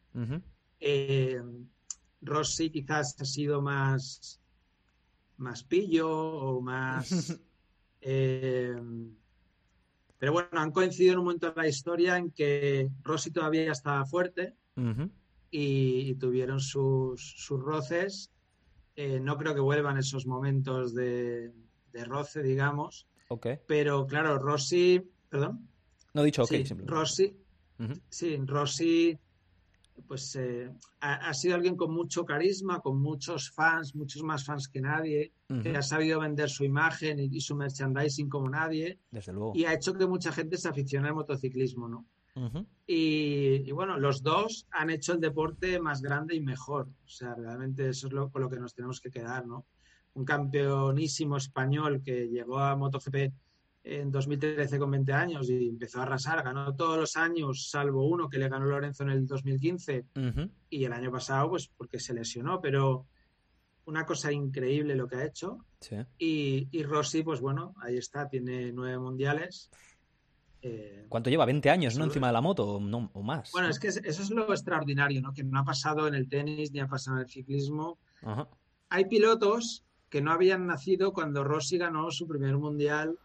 Rossi 2.21 2.71
quizás 2.71 3.21
ha 3.21 3.25
sido 3.25 3.63
más 3.63 4.41
más 5.39 5.65
pillo 5.65 6.11
o 6.11 6.61
más... 6.61 7.39
Eh, 8.01 8.77
pero 10.19 10.33
bueno, 10.33 10.49
han 10.53 10.71
coincidido 10.71 11.15
en 11.15 11.19
un 11.19 11.25
momento 11.25 11.51
de 11.51 11.61
la 11.61 11.69
historia 11.69 12.17
en 12.17 12.31
que 12.31 12.89
Rossi 13.03 13.33
todavía 13.33 13.73
estaba 13.73 14.07
fuerte 14.07 14.55
y, 15.51 16.15
tuvieron 16.15 16.61
sus, 16.61 17.49
roces. 17.49 18.31
Eh, 18.95 19.19
no 19.21 19.37
creo 19.37 19.53
que 19.53 19.61
vuelvan 19.61 19.99
esos 19.99 20.27
momentos 20.27 20.95
de, 20.95 21.53
roce, 21.93 22.43
digamos. 22.43 23.09
Pero 23.67 24.07
claro, 24.07 24.39
Rossi, 24.39 25.03
perdón. 25.29 25.69
No 26.15 26.23
he 26.23 26.27
dicho 26.27 26.45
ok, 26.45 26.51
sí, 26.51 26.75
Rossi, 26.85 27.37
sí, 28.09 28.37
Rossi 28.45 29.19
pues 30.07 30.37
eh, 30.37 30.71
ha, 31.01 31.33
sido 31.35 31.55
alguien 31.55 31.77
con 31.77 31.93
mucho 31.93 32.25
carisma, 32.25 32.81
con 32.81 33.01
muchos 33.01 33.51
fans, 33.51 33.95
muchos 33.95 34.23
más 34.23 34.45
fans 34.45 34.69
que 34.69 34.81
nadie, 34.81 35.33
que 35.63 35.77
ha 35.77 35.83
sabido 35.83 36.21
vender 36.21 36.51
su 36.51 36.65
imagen 36.65 37.19
y, 37.19 37.41
su 37.41 37.57
merchandising 37.57 38.29
como 38.29 38.49
nadie. 38.49 38.99
Desde 39.11 39.33
luego. 39.33 39.53
Y 39.55 39.65
ha 39.65 39.75
hecho 39.75 39.95
que 39.95 40.07
mucha 40.07 40.33
gente 40.33 40.57
se 40.57 40.69
aficione 40.69 41.09
al 41.09 41.15
motociclismo, 41.15 41.89
¿no? 41.89 42.07
y, 42.87 43.71
bueno, 43.73 43.99
los 43.99 44.23
dos 44.23 44.69
han 44.71 44.91
hecho 44.91 45.13
el 45.13 45.21
deporte 45.21 45.81
más 45.81 46.01
grande 46.01 46.37
y 46.37 46.41
mejor. 46.41 46.89
O 47.05 47.09
sea, 47.09 47.35
realmente 47.35 47.89
eso 47.89 48.07
es 48.07 48.13
lo, 48.13 48.31
con 48.31 48.43
lo 48.43 48.49
que 48.49 48.61
nos 48.61 48.75
tenemos 48.75 49.01
que 49.01 49.11
quedar, 49.11 49.45
¿no? 49.45 49.67
Un 50.15 50.25
campeonísimo 50.25 51.37
español 51.37 52.01
que 52.05 52.29
llegó 52.29 52.59
a 52.59 52.77
MotoGP 52.77 53.33
en 53.85 54.11
2013 54.11 54.79
con 54.79 54.91
20 54.91 55.13
años 55.13 55.49
y 55.49 55.69
empezó 55.69 56.01
a 56.01 56.03
arrasar, 56.03 56.43
ganó 56.43 56.75
todos 56.75 56.99
los 56.99 57.17
años, 57.17 57.71
salvo 57.71 58.07
uno 58.07 58.29
que 58.29 58.39
le 58.39 58.49
ganó 58.49 58.67
Lorenzo 58.67 59.05
en 59.05 59.11
el 59.11 59.27
2015 59.27 60.07
y 60.71 60.85
el 60.85 60.93
año 60.93 61.11
pasado 61.11 61.51
pues 61.51 61.69
porque 61.69 61.99
se 61.99 62.15
lesionó, 62.15 62.61
pero 62.61 63.07
una 63.89 64.05
cosa 64.05 64.31
increíble 64.31 64.95
lo 64.95 65.09
que 65.09 65.17
ha 65.17 65.25
hecho. 65.25 65.65
Y, 66.19 66.83
Rossi, 66.83 67.23
pues 67.23 67.41
bueno, 67.41 67.75
ahí 67.81 67.97
está, 67.97 68.29
tiene 68.29 68.71
nueve 68.73 68.99
mundiales. 68.99 69.71
Eh, 70.61 71.07
¿Cuánto 71.09 71.31
lleva? 71.31 71.47
¿20 71.47 71.71
años, 71.71 71.97
no? 71.97 72.05
Encima 72.05 72.27
de 72.27 72.33
la 72.35 72.41
moto 72.41 72.67
o, 72.67 72.81
no, 72.81 73.11
o 73.15 73.23
más. 73.23 73.51
Bueno, 73.53 73.69
es 73.69 73.79
que 73.79 73.89
eso 73.89 74.01
es 74.03 74.31
lo 74.31 74.51
extraordinario, 74.51 75.23
¿no? 75.23 75.33
Que 75.33 75.45
no 75.45 75.61
ha 75.61 75.65
pasado 75.65 76.07
en 76.07 76.15
el 76.15 76.29
tenis 76.29 76.73
ni 76.73 76.81
ha 76.81 76.87
pasado 76.87 77.17
en 77.17 77.23
el 77.23 77.31
ciclismo. 77.31 77.99
Hay 78.91 79.07
pilotos 79.07 79.85
que 80.11 80.21
no 80.21 80.33
habían 80.33 80.67
nacido 80.67 81.13
cuando 81.13 81.45
Rossi 81.45 81.79
ganó 81.79 82.11
su 82.11 82.27
primer 82.27 82.59
mundial 82.59 83.19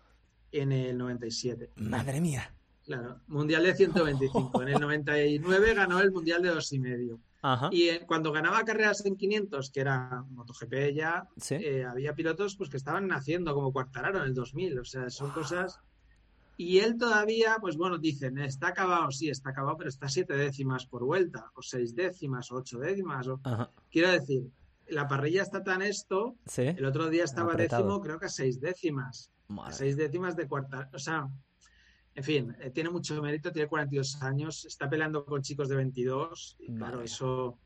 en 0.54 0.72
el 0.72 0.98
97. 0.98 1.72
Madre 1.76 2.22
mía. 2.22 2.54
Claro, 2.86 3.22
Mundial 3.28 3.64
de 3.64 3.76
125. 3.76 4.62
En 4.62 4.68
el 4.70 4.80
99 4.80 5.74
ganó 5.74 6.00
el 6.00 6.12
Mundial 6.12 6.42
de 6.42 6.50
dos 6.50 6.72
y 6.74 6.80
medio. 6.80 7.20
Y 7.72 8.00
cuando 8.06 8.32
ganaba 8.32 8.64
carreras 8.64 9.06
en 9.06 9.18
500, 9.18 9.70
que 9.70 9.82
era 9.82 10.24
MotoGP 10.30 10.94
ya, 10.94 11.28
eh, 11.50 11.84
había 11.84 12.16
pilotos 12.16 12.56
pues 12.56 12.70
que 12.70 12.78
estaban 12.78 13.08
naciendo 13.08 13.54
como 13.54 13.74
Cuartararo 13.74 14.20
en 14.20 14.26
el 14.26 14.34
2000. 14.34 14.80
O 14.80 14.86
sea, 14.86 15.10
son 15.10 15.32
cosas... 15.32 15.80
Y 16.56 16.80
él 16.80 16.98
todavía, 16.98 17.58
pues 17.60 17.78
bueno, 17.78 17.98
dicen, 17.98 18.38
está 18.38 18.68
acabado, 18.68 19.10
sí, 19.10 19.28
está 19.28 19.50
acabado, 19.50 19.76
pero 19.76 19.90
está 19.90 20.08
siete 20.08 20.36
décimas 20.36 20.86
por 20.86 21.04
vuelta, 21.04 21.52
o 21.56 21.64
seis 21.64 21.96
décimas, 21.96 22.52
o 22.52 22.58
ocho 22.58 22.78
décimas. 22.78 23.28
O... 23.28 23.42
Quiero 23.92 24.12
decir, 24.12 24.44
la 24.94 25.08
parrilla 25.08 25.42
está 25.42 25.64
tan 25.64 25.82
esto, 25.82 26.36
el 26.56 26.86
otro 26.86 27.10
día 27.10 27.24
estaba 27.24 27.56
décimo, 27.56 28.00
creo 28.02 28.20
que 28.20 28.28
a 28.28 28.30
seis 28.30 28.62
décimas 28.62 29.34
seis 29.72 29.96
décimas 29.96 30.36
de 30.36 30.48
cuarta. 30.48 30.90
O 30.94 31.00
sea, 31.00 31.28
en 32.16 32.24
fin, 32.24 32.56
eh, 32.60 32.70
tiene 32.70 32.90
mucho 32.90 33.22
mérito, 33.22 33.52
tiene 33.52 33.68
42 33.68 34.22
años, 34.22 34.66
está 34.66 34.90
peleando 34.90 35.26
con 35.26 35.42
chicos 35.42 35.70
de 35.70 35.76
22. 35.76 36.58
Y 36.60 36.76
claro, 36.76 37.02
eso. 37.02 37.58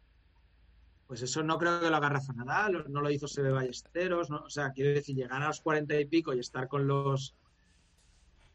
Pues 1.07 1.21
eso 1.21 1.41
no 1.41 1.57
creo 1.57 1.79
que 1.79 1.89
lo 1.89 1.95
haga 1.95 2.09
Rafa 2.09 2.33
Nadal, 2.33 2.85
no 2.89 2.99
lo 2.99 3.09
hizo 3.09 3.29
Sebe 3.29 3.51
Ballesteros, 3.51 4.29
¿no? 4.29 4.39
o 4.39 4.49
sea, 4.49 4.73
quiero 4.73 4.91
decir, 4.91 5.15
llegar 5.15 5.41
a 5.41 5.47
los 5.47 5.61
40 5.61 5.97
y 6.01 6.05
pico 6.05 6.33
y 6.33 6.39
estar 6.39 6.67
con 6.67 6.85
los 6.85 7.33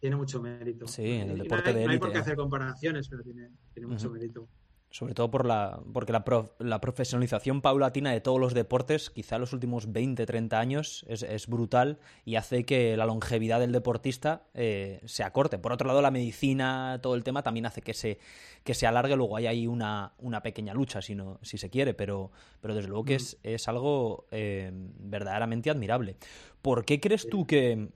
tiene 0.01 0.17
mucho 0.17 0.43
mérito. 0.43 0.87
Sí, 0.87 1.13
en 1.13 1.31
el 1.31 1.39
deporte 1.39 1.73
de 1.73 1.87
No 1.87 1.93
hay 1.93 1.99
por 1.99 2.13
qué 2.13 2.19
hacer 2.19 2.37
comparaciones, 2.37 3.09
pero 3.09 3.23
tiene, 3.23 3.49
mucho 3.87 4.11
mérito 4.11 4.49
sobre 4.93 5.15
todo 5.15 5.31
por 5.31 5.47
la, 5.47 5.81
porque 5.93 6.13
la, 6.13 6.23
la, 6.59 6.81
profesionalización 6.81 7.63
paulatina 7.63 8.13
de 8.13 8.21
todos 8.21 8.39
los 8.39 8.53
deportes, 8.53 9.09
quizá 9.09 9.39
los 9.39 9.55
últimos 9.55 9.91
20, 9.91 10.27
30 10.27 10.61
años, 10.61 11.05
es, 11.09 11.23
es 11.23 11.47
brutal 11.47 11.99
y 12.27 12.37
hace 12.37 12.65
que 12.65 12.95
la 12.97 13.07
longevidad 13.07 13.59
del 13.59 13.73
deportista 13.73 14.45
eh, 14.53 15.01
se 15.07 15.25
acorte. 15.25 15.59
Por 15.59 15.73
otro 15.73 15.89
lado, 15.89 16.03
la 16.03 16.11
medicina, 16.11 17.01
todo 17.03 17.15
el 17.15 17.25
tema, 17.25 17.43
también 17.43 17.65
hace 17.65 17.81
que 17.81 17.95
se, 17.95 18.19
que 18.65 18.75
se 18.75 18.87
alargue. 18.87 19.17
Luego 19.17 19.37
hay 19.37 19.47
ahí 19.47 19.67
una, 19.67 20.13
una 20.19 20.43
pequeña 20.43 20.75
lucha, 20.75 21.01
si, 21.01 21.15
no, 21.15 21.39
si 21.41 21.57
se 21.57 21.71
quiere, 21.71 21.95
pero, 21.95 22.31
pero 22.61 22.75
desde 22.75 22.89
luego 22.89 23.07
que 23.07 23.15
es, 23.15 23.39
es 23.43 23.69
algo 23.69 24.27
eh, 24.31 24.71
verdaderamente 24.73 25.71
admirable. 25.71 26.17
¿Por 26.61 26.85
qué 26.85 27.01
crees 27.01 27.29
tú 27.29 27.47
que, 27.47 27.89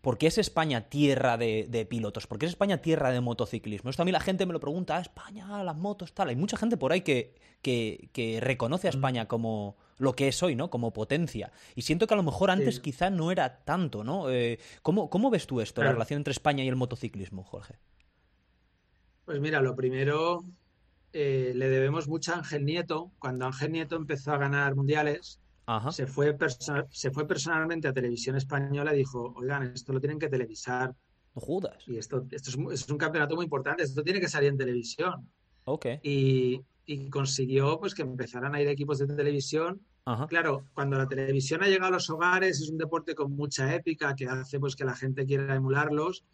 ¿Por 0.00 0.16
qué 0.16 0.28
es 0.28 0.38
España 0.38 0.88
tierra 0.88 1.36
de, 1.36 1.86
pilotos? 1.88 2.26
¿Por 2.26 2.38
qué 2.38 2.46
es 2.46 2.52
España 2.52 2.78
tierra 2.78 3.10
de 3.10 3.20
motociclismo? 3.20 3.90
Esto 3.90 4.02
a 4.02 4.04
mí 4.06 4.12
la 4.12 4.20
gente 4.20 4.46
me 4.46 4.52
lo 4.52 4.60
pregunta, 4.60 4.96
ah, 4.96 5.00
España, 5.00 5.62
las 5.62 5.76
motos, 5.76 6.14
tal. 6.14 6.30
Hay 6.30 6.36
mucha 6.36 6.56
gente 6.56 6.78
por 6.78 6.92
ahí 6.92 7.02
que, 7.02 7.34
que, 7.62 8.38
reconoce 8.40 8.88
a 8.88 8.92
mm. 8.92 8.94
España 8.94 9.28
como 9.28 9.76
lo 9.98 10.14
que 10.14 10.28
es 10.28 10.42
hoy, 10.42 10.54
¿no? 10.54 10.70
Como 10.70 10.94
potencia. 10.94 11.52
Y 11.74 11.82
siento 11.82 12.06
que 12.06 12.14
a 12.14 12.16
lo 12.16 12.22
mejor 12.22 12.50
antes 12.50 12.80
quizá 12.80 13.10
no 13.10 13.30
era 13.30 13.62
tanto, 13.64 14.02
¿no? 14.02 14.30
Eh, 14.30 14.58
¿cómo, 14.82 15.30
ves 15.30 15.46
tú 15.46 15.60
esto, 15.60 15.82
la 15.82 15.92
relación 15.92 16.18
entre 16.18 16.32
España 16.32 16.64
y 16.64 16.68
el 16.68 16.76
motociclismo, 16.76 17.44
Jorge? 17.44 17.78
Pues 19.26 19.38
mira, 19.40 19.60
lo 19.60 19.76
primero, 19.76 20.44
eh, 21.12 21.52
le 21.54 21.68
debemos 21.68 22.08
mucho 22.08 22.32
a 22.32 22.36
Ángel 22.36 22.64
Nieto. 22.64 23.12
Cuando 23.18 23.44
Ángel 23.44 23.72
Nieto 23.72 23.96
empezó 23.96 24.32
a 24.32 24.38
ganar 24.38 24.74
mundiales, 24.74 25.39
se 25.90 26.06
fue, 26.06 26.36
se 26.90 27.10
fue 27.10 27.26
personalmente 27.26 27.88
a 27.88 27.92
Televisión 27.92 28.36
Española 28.36 28.94
y 28.94 28.98
dijo, 28.98 29.34
oigan, 29.36 29.62
esto 29.74 29.92
lo 29.92 30.00
tienen 30.00 30.18
que 30.18 30.28
televisar. 30.28 30.94
No 31.34 31.40
jodas. 31.40 31.86
Y 31.86 31.96
esto, 31.96 32.26
esto 32.30 32.50
es, 32.72 32.88
un 32.88 32.98
campeonato 32.98 33.36
muy 33.36 33.44
importante, 33.44 33.82
esto 33.82 34.02
tiene 34.02 34.20
que 34.20 34.28
salir 34.28 34.48
en 34.48 34.58
televisión. 34.58 35.28
Ok. 35.64 35.86
Y, 36.02 36.64
consiguió 37.08 37.78
pues 37.78 37.94
que 37.94 38.02
empezaran 38.02 38.52
a 38.52 38.60
ir 38.60 38.66
equipos 38.66 38.98
de 38.98 39.06
televisión. 39.06 39.80
Claro, 40.28 40.64
cuando 40.74 40.98
la 40.98 41.06
televisión 41.06 41.62
ha 41.62 41.68
llegado 41.68 41.86
a 41.86 41.92
los 41.92 42.10
hogares, 42.10 42.60
es 42.60 42.68
un 42.68 42.78
deporte 42.78 43.14
con 43.14 43.30
mucha 43.36 43.72
épica 43.72 44.16
que 44.16 44.26
hace 44.26 44.58
pues 44.58 44.74
que 44.74 44.84
la 44.84 44.96
gente 44.96 45.24
quiera 45.24 45.54
emularlos. 45.54 46.24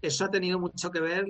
Eso 0.00 0.24
ha 0.24 0.30
tenido 0.30 0.58
mucho 0.58 0.90
que 0.90 1.00
ver 1.00 1.26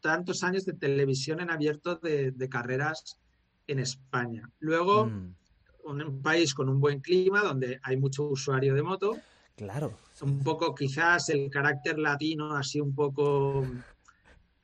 tantos 0.00 0.44
años 0.44 0.66
de 0.66 0.74
televisión 0.74 1.40
en 1.40 1.50
abierto 1.50 1.96
de, 1.96 2.48
carreras 2.50 3.18
en 3.66 3.78
España. 3.78 4.50
Luego, 4.58 5.06
mm 5.06 5.39
un 5.84 6.22
país 6.22 6.54
con 6.54 6.68
un 6.68 6.80
buen 6.80 7.00
clima, 7.00 7.42
donde 7.42 7.80
hay 7.82 7.96
mucho 7.96 8.24
usuario 8.24 8.74
de 8.74 8.82
moto. 8.82 9.16
Claro. 9.56 9.98
Un 10.22 10.42
poco, 10.42 10.74
quizás 10.74 11.28
el 11.30 11.50
carácter 11.50 11.98
latino, 11.98 12.54
así 12.54 12.80
un 12.80 12.94
poco 12.94 13.66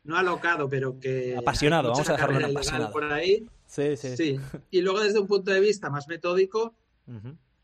no 0.05 0.17
alocado, 0.17 0.69
pero 0.69 0.99
que... 0.99 1.37
Apasionado, 1.37 1.91
vamos 1.91 2.09
a 2.09 2.13
dejarlo 2.13 2.39
en 2.39 2.45
apasionado. 2.47 2.93
Por 2.93 3.13
ahí. 3.13 3.47
Sí, 3.67 3.97
sí. 3.97 4.17
sí. 4.17 4.41
Y 4.71 4.81
luego 4.81 5.01
desde 5.01 5.19
un 5.19 5.27
punto 5.27 5.51
de 5.51 5.61
vista 5.61 5.91
más 5.91 6.09
metódico, 6.09 6.75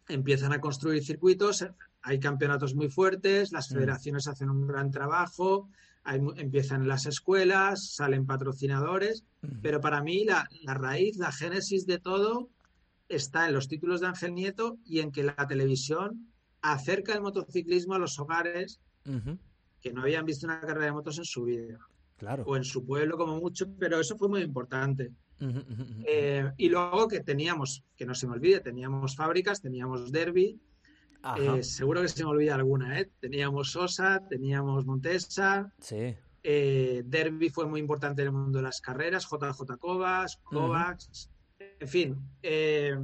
empiezan 0.08 0.52
a 0.52 0.60
construir 0.60 1.04
circuitos, 1.04 1.64
hay 2.02 2.18
campeonatos 2.18 2.74
muy 2.74 2.88
fuertes, 2.88 3.52
las 3.52 3.70
mm. 3.70 3.74
federaciones 3.74 4.28
hacen 4.28 4.50
un 4.50 4.66
gran 4.66 4.90
trabajo, 4.90 5.68
empiezan 6.04 6.88
las 6.88 7.06
escuelas, 7.06 7.92
salen 7.94 8.26
patrocinadores, 8.26 9.24
pero 9.62 9.80
para 9.80 10.02
mí 10.02 10.24
la, 10.24 10.48
raíz, 10.74 11.16
la 11.16 11.30
génesis 11.30 11.86
de 11.86 11.98
todo 11.98 12.48
está 13.14 13.46
en 13.46 13.54
los 13.54 13.68
títulos 13.68 14.00
de 14.00 14.08
Ángel 14.08 14.34
Nieto 14.34 14.78
y 14.84 15.00
en 15.00 15.12
que 15.12 15.22
la 15.22 15.46
televisión 15.48 16.32
acerca 16.60 17.12
el 17.12 17.22
motociclismo 17.22 17.94
a 17.94 17.98
los 17.98 18.18
hogares 18.18 18.80
que 19.80 19.92
no 19.92 20.02
habían 20.02 20.24
visto 20.24 20.46
una 20.46 20.60
carrera 20.60 20.86
de 20.86 20.92
motos 20.92 21.18
en 21.18 21.24
su 21.24 21.44
vida. 21.44 21.78
Claro. 22.16 22.44
O 22.46 22.56
en 22.56 22.62
su 22.64 22.84
pueblo 22.84 23.16
como 23.18 23.36
mucho, 23.36 23.66
pero 23.78 23.98
eso 23.98 24.16
fue 24.16 24.28
muy 24.28 24.42
importante. 24.42 25.12
Eh, 26.06 26.48
y 26.56 26.68
luego 26.68 27.08
que 27.08 27.20
teníamos, 27.20 27.82
que 27.96 28.06
no 28.06 28.14
se 28.14 28.28
me 28.28 28.34
olvide, 28.34 28.60
teníamos 28.60 29.16
fábricas, 29.16 29.60
teníamos 29.60 30.12
Derby, 30.12 30.60
eh, 31.36 31.62
seguro 31.62 32.02
que 32.02 32.08
se 32.08 32.24
me 32.24 32.30
olvida 32.30 32.54
alguna, 32.54 32.98
¿eh? 33.00 33.10
Teníamos 33.20 33.72
Sosa, 33.72 34.20
teníamos 34.28 34.86
Montesa. 34.86 35.72
Sí. 35.80 36.16
Eh, 36.42 37.02
Derby 37.04 37.48
fue 37.48 37.66
muy 37.66 37.80
importante 37.80 38.22
en 38.22 38.28
el 38.28 38.34
mundo 38.34 38.58
de 38.58 38.64
las 38.64 38.80
carreras, 38.80 39.28
JJ 39.30 39.78
Kovacs, 39.78 40.38
Kovacs, 40.42 41.30
en 41.82 41.88
fin. 41.88 42.16
Eh, 42.42 42.96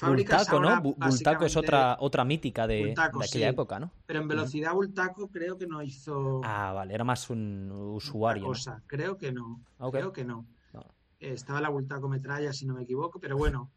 Bultaco, 0.00 0.60
¿no? 0.60 0.82
Bultaco 0.82 1.46
es 1.46 1.56
otra, 1.56 1.96
otra 2.00 2.24
mítica 2.24 2.66
de, 2.66 2.94
aquella 2.96 3.48
época, 3.48 3.80
¿no? 3.80 3.90
Pero 4.06 4.20
en 4.20 4.28
velocidad 4.28 4.74
Bultaco 4.74 5.28
creo 5.28 5.56
que 5.56 5.66
no 5.66 5.82
hizo. 5.82 6.42
Ah, 6.44 6.72
vale, 6.72 6.94
era 6.94 7.04
más 7.04 7.30
un 7.30 7.70
usuario. 7.72 8.44
Cosa. 8.44 8.82
Creo 8.86 9.16
que 9.16 9.32
no. 9.32 9.60
Creo 9.90 10.12
que 10.12 10.24
no. 10.24 10.46
estaba 11.18 11.60
la 11.60 11.70
Bultaco 11.70 12.08
Metralla, 12.08 12.52
si 12.52 12.66
no 12.66 12.74
me 12.74 12.82
equivoco, 12.82 13.18
pero 13.18 13.36
bueno. 13.36 13.70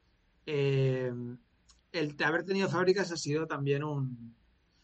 Eh, 0.46 1.14
el 1.92 2.16
haber 2.24 2.44
tenido 2.44 2.68
fábricas 2.70 3.12
ha 3.12 3.18
sido 3.18 3.48
también 3.48 3.84
un, 3.84 4.36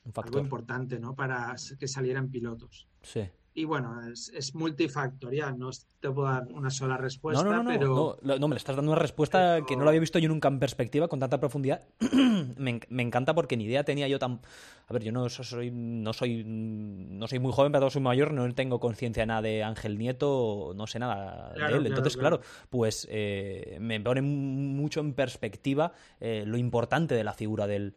factor 0.05 0.25
algo 0.25 0.39
importante, 0.39 0.99
¿no? 0.99 1.15
Para 1.15 1.55
que 1.77 1.87
salieran 1.87 2.29
pilotos. 2.29 2.87
Sí. 3.01 3.29
Y 3.57 3.65
bueno, 3.65 3.99
es, 4.11 4.53
multifactorial, 4.53 5.57
no 5.57 5.71
te 5.99 6.11
puedo 6.11 6.27
dar 6.27 6.45
una 6.51 6.69
sola 6.69 6.95
respuesta, 6.95 7.43
no, 7.43 7.49
no, 7.49 7.63
no, 7.63 7.69
pero... 7.71 8.19
No, 8.21 8.47
me 8.47 8.53
le 8.53 8.59
estás 8.59 8.75
dando 8.75 8.91
una 8.91 9.01
respuesta 9.01 9.61
que 9.67 9.75
no 9.75 9.83
la 9.83 9.89
había 9.89 9.99
visto 9.99 10.19
yo 10.19 10.29
nunca 10.29 10.47
en 10.47 10.59
perspectiva, 10.59 11.07
con 11.07 11.19
tanta 11.19 11.39
profundidad. 11.39 11.81
me, 12.55 12.79
encanta 13.01 13.33
porque 13.33 13.57
ni 13.57 13.63
idea 13.63 13.83
tenía 13.83 14.07
yo 14.07 14.19
tan... 14.19 14.41
A 14.85 14.93
ver, 14.93 15.03
yo 15.03 15.11
no 15.11 15.27
soy, 15.27 15.71
no 15.71 16.13
soy, 16.13 16.43
no 16.45 17.27
soy 17.27 17.39
muy 17.39 17.51
joven, 17.51 17.71
pero 17.71 17.89
soy 17.89 18.03
mayor, 18.03 18.31
no 18.31 18.53
tengo 18.53 18.79
conciencia 18.79 19.23
de 19.23 19.25
nada 19.25 19.41
de 19.41 19.63
Ángel 19.63 19.97
Nieto, 19.97 20.73
no 20.75 20.85
sé 20.85 20.99
nada 20.99 21.51
de 21.55 21.77
él. 21.77 21.87
Entonces, 21.87 22.15
claro, 22.15 22.41
pues 22.69 23.07
eh, 23.09 23.79
me 23.81 23.99
pone 23.99 24.21
mucho 24.21 24.99
en 24.99 25.13
perspectiva 25.13 25.93
eh, 26.19 26.43
lo 26.45 26.57
importante 26.57 27.15
de 27.15 27.23
la 27.23 27.33
figura 27.33 27.65
del 27.65 27.95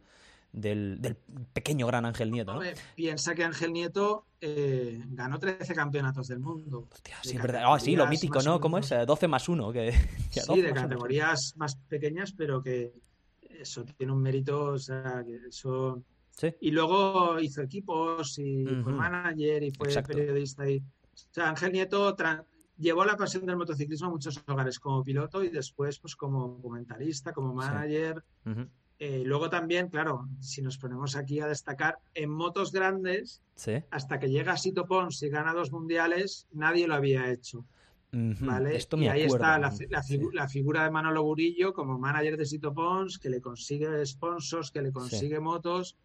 del, 0.53 1.17
pequeño 1.53 1.87
gran 1.87 2.05
Ángel 2.07 2.31
Nieto. 2.31 2.55
¿no? 2.55 2.61
piensa 2.95 3.35
que 3.35 3.45
Ángel 3.45 3.73
Nieto 3.73 4.27
eh, 4.41 5.03
ganó 5.09 5.39
13 5.39 5.75
campeonatos 5.75 6.29
del 6.29 6.41
mundo. 6.41 6.89
Hostia, 6.91 7.17
sí, 7.23 7.37
verdad. 7.37 7.63
Ah, 7.67 7.79
sí, 7.79 7.97
lo 7.97 8.07
mítico, 8.07 8.41
¿no? 8.43 8.61
¿Cómo 8.61 8.79
es? 8.79 8.91
12 9.07 9.29
más 9.29 9.49
1. 9.49 9.73
Que, 9.73 9.93
sí, 10.31 10.61
de 10.61 10.73
categorías 10.73 11.55
más 11.57 11.77
pequeñas, 11.77 12.33
pero 12.33 12.63
que 12.63 12.93
eso 13.41 13.85
tiene 13.85 14.13
un 14.13 14.23
mérito, 14.23 14.65
o 14.65 14.79
sea, 14.79 15.23
que 15.25 15.49
eso... 15.49 16.03
¿Sí? 16.31 16.55
Y 16.61 16.71
luego 16.71 17.39
hizo 17.39 17.61
equipos 17.61 18.39
y 18.39 18.65
fue 18.83 18.93
manager 18.93 19.63
y 19.63 19.71
fue 19.73 19.89
periodista. 20.03 20.69
Y... 20.69 20.79
O 20.79 21.33
sea, 21.33 21.51
Ángel 21.51 21.73
Nieto 21.73 22.17
llevó 22.79 23.05
la 23.05 23.17
pasión 23.17 23.45
del 23.45 23.57
motociclismo 23.57 24.09
a 24.09 24.11
muchos 24.11 24.43
hogares 24.47 24.79
como 24.79 25.05
piloto 25.05 25.45
y 25.45 25.51
después 25.51 25.99
pues 25.99 26.17
como 26.17 26.61
comentarista, 26.63 27.33
como 27.33 27.53
manager. 27.53 28.25
Eh, 29.03 29.23
luego 29.25 29.49
también, 29.49 29.89
claro, 29.89 30.29
si 30.41 30.61
nos 30.61 30.77
ponemos 30.77 31.17
aquí 31.17 31.41
a 31.41 31.47
destacar, 31.47 31.99
en 32.13 32.29
motos 32.29 32.71
grandes, 32.71 33.41
hasta 33.91 34.19
que 34.19 34.29
llega 34.29 34.59
Sito 34.59 34.87
Pons 34.87 35.23
y 35.23 35.31
gana 35.31 35.55
dos 35.55 35.73
mundiales, 35.73 36.47
nadie 36.53 36.87
lo 36.87 36.95
había 36.95 37.31
hecho. 37.33 37.65
¿vale? 38.13 38.79
y 38.99 39.07
ahí 39.07 39.23
está 39.23 39.59
la, 39.59 40.49
figura 40.49 40.85
de 40.85 40.91
Manolo 40.91 41.23
Burillo 41.23 41.73
como 41.73 41.99
manager 41.99 42.37
de 42.37 42.45
Sito 42.45 42.75
Pons, 42.75 43.19
que 43.19 43.31
le 43.31 43.41
consigue 43.41 44.05
sponsors, 44.05 44.71
que 44.71 44.83
le 44.83 44.93
consigue 44.93 45.41
motos. 45.41 45.97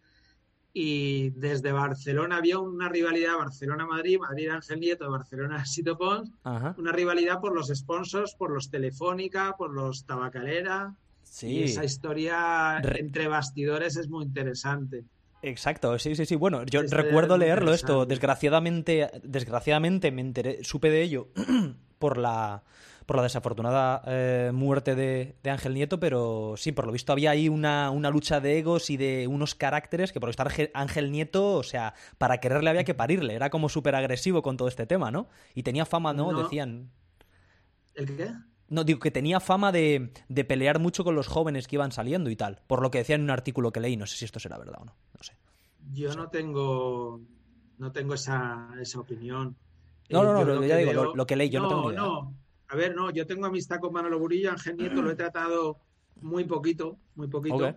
Y 0.72 1.32
desde 1.32 1.74
Barcelona 1.74 2.38
había 2.38 2.60
una 2.60 2.88
rivalidad 2.88 3.38
Barcelona-Madrid, 3.38 4.20
Madrid-Ángel 4.20 4.80
Nieto, 4.80 5.12
Barcelona-Sito 5.12 5.98
Pons, 5.98 6.32
una 6.78 6.94
rivalidad 6.94 7.42
por 7.42 7.54
los 7.54 7.68
sponsors, 7.68 8.36
por 8.36 8.52
los 8.52 8.70
Telefónica, 8.70 9.56
por 9.58 9.74
los 9.74 10.06
Tabacalera 10.06 10.96
y 11.44 11.64
esa 11.64 11.84
historia 11.84 12.80
entre 12.82 13.28
bastidores 13.28 13.98
es 13.98 14.10
muy 14.10 14.26
interesante. 14.26 15.04
Exacto, 15.42 16.00
sí, 16.00 16.16
sí, 16.16 16.26
sí. 16.26 16.36
Bueno, 16.36 16.64
yo 16.64 16.82
recuerdo 16.84 17.38
leerlo 17.38 17.74
esto. 17.74 18.06
Desgraciadamente, 18.06 19.10
desgraciadamente 19.24 20.12
me 20.12 20.22
enteré, 20.22 20.64
supe 20.64 20.90
de 20.90 21.02
ello 21.04 21.28
por 22.00 22.18
la 22.18 22.64
por 23.06 23.18
la 23.18 23.24
desafortunada 23.24 24.02
eh, 24.08 24.52
muerte 24.52 24.96
de, 24.96 25.36
Ángel 25.44 25.76
Nieto, 25.76 26.00
pero 26.00 26.56
sí, 26.58 26.72
por 26.72 26.88
lo 26.88 26.92
visto 26.92 27.12
había 27.12 27.30
ahí 27.30 27.50
una, 27.50 27.92
lucha 28.10 28.40
de 28.40 28.58
egos 28.58 28.90
y 28.90 28.98
de 28.98 29.28
unos 29.28 29.54
caracteres 29.54 30.12
que 30.12 30.20
por 30.20 30.32
estar 30.32 30.52
Ángel 30.74 31.12
Nieto, 31.12 31.54
o 31.54 31.62
sea, 31.62 31.94
para 32.18 32.40
quererle 32.40 32.72
había 32.72 32.84
que 32.84 32.96
parirle, 32.96 33.36
era 33.36 33.52
como 33.52 33.70
súper 33.70 33.94
agresivo 33.94 34.42
con 34.42 34.58
todo 34.58 34.68
este 34.68 34.88
tema, 34.88 35.12
¿no? 35.12 35.28
Y 35.54 35.62
tenía 35.62 35.86
fama, 35.86 36.14
¿no? 36.14 36.44
Decían. 36.44 36.90
¿El 37.94 38.18
qué? 38.18 38.32
No, 38.68 38.84
digo 38.84 39.00
que 39.00 39.12
tenía 39.12 39.40
fama 39.40 39.72
de, 39.72 40.12
pelear 40.48 40.80
mucho 40.80 41.04
con 41.04 41.16
los 41.16 41.28
jóvenes 41.28 41.68
que 41.68 41.76
iban 41.76 41.92
saliendo 41.92 42.30
y 42.30 42.36
tal, 42.36 42.62
por 42.68 42.82
lo 42.82 42.90
que 42.92 43.00
decía 43.00 43.16
en 43.16 43.22
un 43.22 43.30
artículo 43.30 43.72
que 43.72 43.80
leí, 43.80 43.96
no 43.96 44.08
sé 44.08 44.18
si 44.18 44.26
esto 44.26 44.40
será 44.40 44.58
verdad 44.58 44.80
o 44.82 44.86
no, 44.86 44.96
no 45.14 45.24
sé. 45.24 45.34
Yo 45.94 46.16
no, 46.16 46.30
tengo 46.30 47.22
no 47.78 47.92
tengo 47.92 48.14
esa, 48.14 48.70
esa 48.82 49.00
opinión. 49.00 49.56
No, 50.10 50.24
no, 50.24 50.46
no, 50.46 50.66
ya 50.66 50.78
digo, 50.78 51.14
lo, 51.16 51.26
que 51.26 51.36
leí, 51.36 51.50
yo 51.50 51.62
no, 51.62 51.68
tengo 51.68 51.82
ni 51.82 51.88
idea. 51.90 52.00
No, 52.00 52.34
a 52.68 52.76
ver, 52.76 52.96
no, 52.96 53.12
yo 53.12 53.26
tengo 53.28 53.46
amistad 53.46 53.80
con 53.80 53.94
Manolo 53.94 54.20
Burillo, 54.20 54.52
Ángel 54.52 54.78
Nieto 54.78 55.02
lo 55.02 55.12
he 55.12 55.16
tratado 55.16 55.80
muy 56.22 56.46
poquito, 56.46 56.98
muy 57.16 57.28
poquito, 57.28 57.76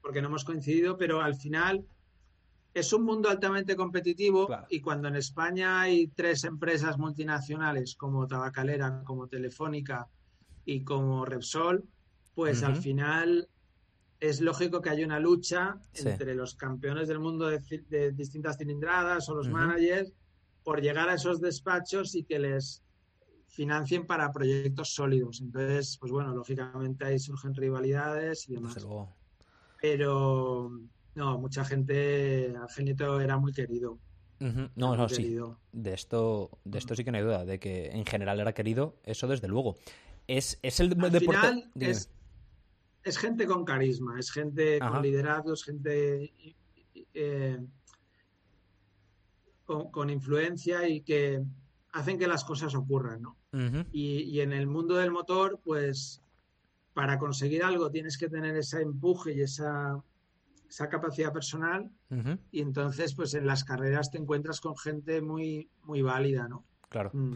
porque 0.00 0.22
no 0.22 0.28
hemos 0.28 0.44
coincidido, 0.44 0.96
pero 0.96 1.20
al 1.20 1.34
final 1.34 1.84
es 2.72 2.92
un 2.92 3.02
mundo 3.02 3.28
altamente 3.28 3.74
competitivo 3.74 4.48
y 4.68 4.80
cuando 4.80 5.08
en 5.08 5.16
España 5.16 5.80
hay 5.80 6.08
tres 6.08 6.44
empresas 6.44 6.98
multinacionales 6.98 7.96
como 7.96 8.26
Tabacalera, 8.26 9.02
como 9.04 9.26
Telefónica 9.26 10.08
y 10.64 10.82
como 10.82 11.24
Repsol, 11.24 11.84
pues 12.34 12.62
al 12.62 12.76
final 12.76 13.48
es 14.20 14.40
lógico 14.40 14.80
que 14.80 14.90
haya 14.90 15.04
una 15.04 15.18
lucha 15.18 15.80
entre 15.94 16.34
los 16.34 16.54
campeones 16.54 17.08
del 17.08 17.18
mundo 17.18 17.48
de, 17.48 18.12
distintas 18.12 18.56
cilindradas 18.56 19.28
o 19.28 19.34
los 19.34 19.48
managers 19.48 20.12
por 20.62 20.80
llegar 20.80 21.08
a 21.08 21.14
esos 21.14 21.40
despachos 21.40 22.14
y 22.14 22.24
que 22.24 22.38
les 22.38 22.84
financien 23.48 24.06
para 24.06 24.30
proyectos 24.30 24.94
sólidos. 24.94 25.40
Entonces, 25.40 25.96
pues 25.98 26.12
bueno, 26.12 26.34
lógicamente 26.34 27.04
ahí 27.04 27.18
surgen 27.18 27.54
rivalidades 27.54 28.48
y 28.48 28.54
demás. 28.54 28.86
Pero 29.80 30.70
no, 31.20 31.38
mucha 31.38 31.66
gente, 31.66 32.54
Angelito 32.56 33.20
era 33.20 33.36
muy 33.36 33.52
querido. 33.52 33.98
No, 34.74 34.96
no, 34.96 35.06
sí. 35.06 35.36
De 35.70 35.92
esto, 35.92 36.58
de 36.64 36.78
esto 36.78 36.96
sí 36.96 37.04
que 37.04 37.12
no 37.12 37.18
hay 37.18 37.24
duda, 37.24 37.44
de 37.44 37.60
que 37.60 37.90
en 37.90 38.06
general 38.06 38.40
era 38.40 38.54
querido, 38.54 38.96
eso 39.04 39.28
desde 39.28 39.46
luego. 39.48 39.76
Es, 40.26 40.58
es 40.62 40.80
el 40.80 40.88
deporte. 40.88 41.68
es, 43.02 43.18
gente 43.18 43.46
con 43.46 43.66
carisma, 43.66 44.18
es 44.18 44.30
gente 44.30 44.78
con 44.78 45.02
liderazgo, 45.02 45.52
es 45.52 45.62
gente 45.62 46.32
eh, 47.12 47.58
con, 49.66 50.08
influencia 50.08 50.88
y 50.88 51.02
que 51.02 51.42
hacen 51.92 52.18
que 52.18 52.26
las 52.26 52.44
cosas 52.44 52.74
ocurran, 52.74 53.20
¿no? 53.20 53.36
y, 53.92 54.22
y 54.22 54.40
en 54.40 54.54
el 54.54 54.66
mundo 54.66 54.94
del 54.94 55.10
motor, 55.10 55.60
pues 55.62 56.22
para 56.94 57.18
conseguir 57.18 57.62
algo 57.62 57.90
tienes 57.90 58.16
que 58.16 58.30
tener 58.30 58.56
ese 58.56 58.80
empuje 58.80 59.34
y 59.34 59.42
esa 59.42 60.02
esa 60.70 60.88
capacidad 60.88 61.32
personal 61.32 61.90
y 62.52 62.60
entonces 62.60 63.14
pues 63.14 63.34
en 63.34 63.46
las 63.46 63.64
carreras 63.64 64.10
te 64.10 64.18
encuentras 64.18 64.60
con 64.60 64.76
gente 64.76 65.20
muy, 65.20 65.68
muy 65.82 66.00
válida, 66.00 66.48
¿no? 66.48 66.64
Claro. 66.88 67.10
Mm. 67.12 67.34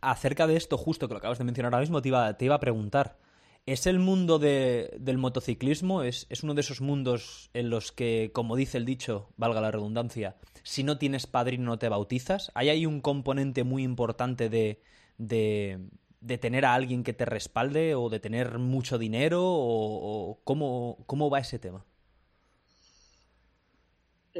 Acerca 0.00 0.46
de 0.46 0.56
esto 0.56 0.78
justo 0.78 1.08
que 1.08 1.14
lo 1.14 1.18
acabas 1.18 1.38
de 1.38 1.44
mencionar 1.44 1.74
ahora 1.74 1.82
mismo, 1.82 2.00
te 2.00 2.08
iba, 2.08 2.32
te 2.38 2.46
iba 2.46 2.54
a 2.54 2.60
preguntar, 2.60 3.18
¿es 3.66 3.86
el 3.86 3.98
mundo 3.98 4.38
del 4.38 5.18
motociclismo, 5.18 6.02
es, 6.02 6.26
uno 6.42 6.54
de 6.54 6.62
esos 6.62 6.80
mundos 6.80 7.50
en 7.52 7.68
los 7.68 7.92
que, 7.92 8.30
como 8.32 8.56
dice 8.56 8.78
el 8.78 8.86
dicho, 8.86 9.28
valga 9.36 9.60
la 9.60 9.70
redundancia, 9.70 10.36
si 10.62 10.84
no 10.84 10.96
tienes 10.96 11.26
padrino 11.26 11.64
no 11.64 11.78
te 11.78 11.90
bautizas? 11.90 12.50
¿Hay 12.54 12.70
ahí 12.70 12.86
un 12.86 13.02
componente 13.02 13.62
muy 13.64 13.82
importante 13.82 14.48
de, 14.48 14.80
de, 15.18 16.38
tener 16.38 16.64
a 16.64 16.74
alguien 16.74 17.04
que 17.04 17.12
te 17.12 17.26
respalde 17.26 17.94
o 17.94 18.08
de 18.08 18.20
tener 18.20 18.58
mucho 18.58 18.96
dinero 18.96 19.42
o, 19.44 20.40
cómo, 20.44 21.04
cómo 21.06 21.28
va 21.28 21.40
ese 21.40 21.58
tema? 21.58 21.84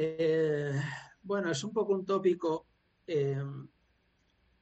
Eh, 0.01 0.71
bueno, 1.23 1.51
es 1.51 1.61
un 1.65 1.73
poco 1.73 1.93
un 1.93 2.05
tópico. 2.05 2.65
Eh, 3.05 3.43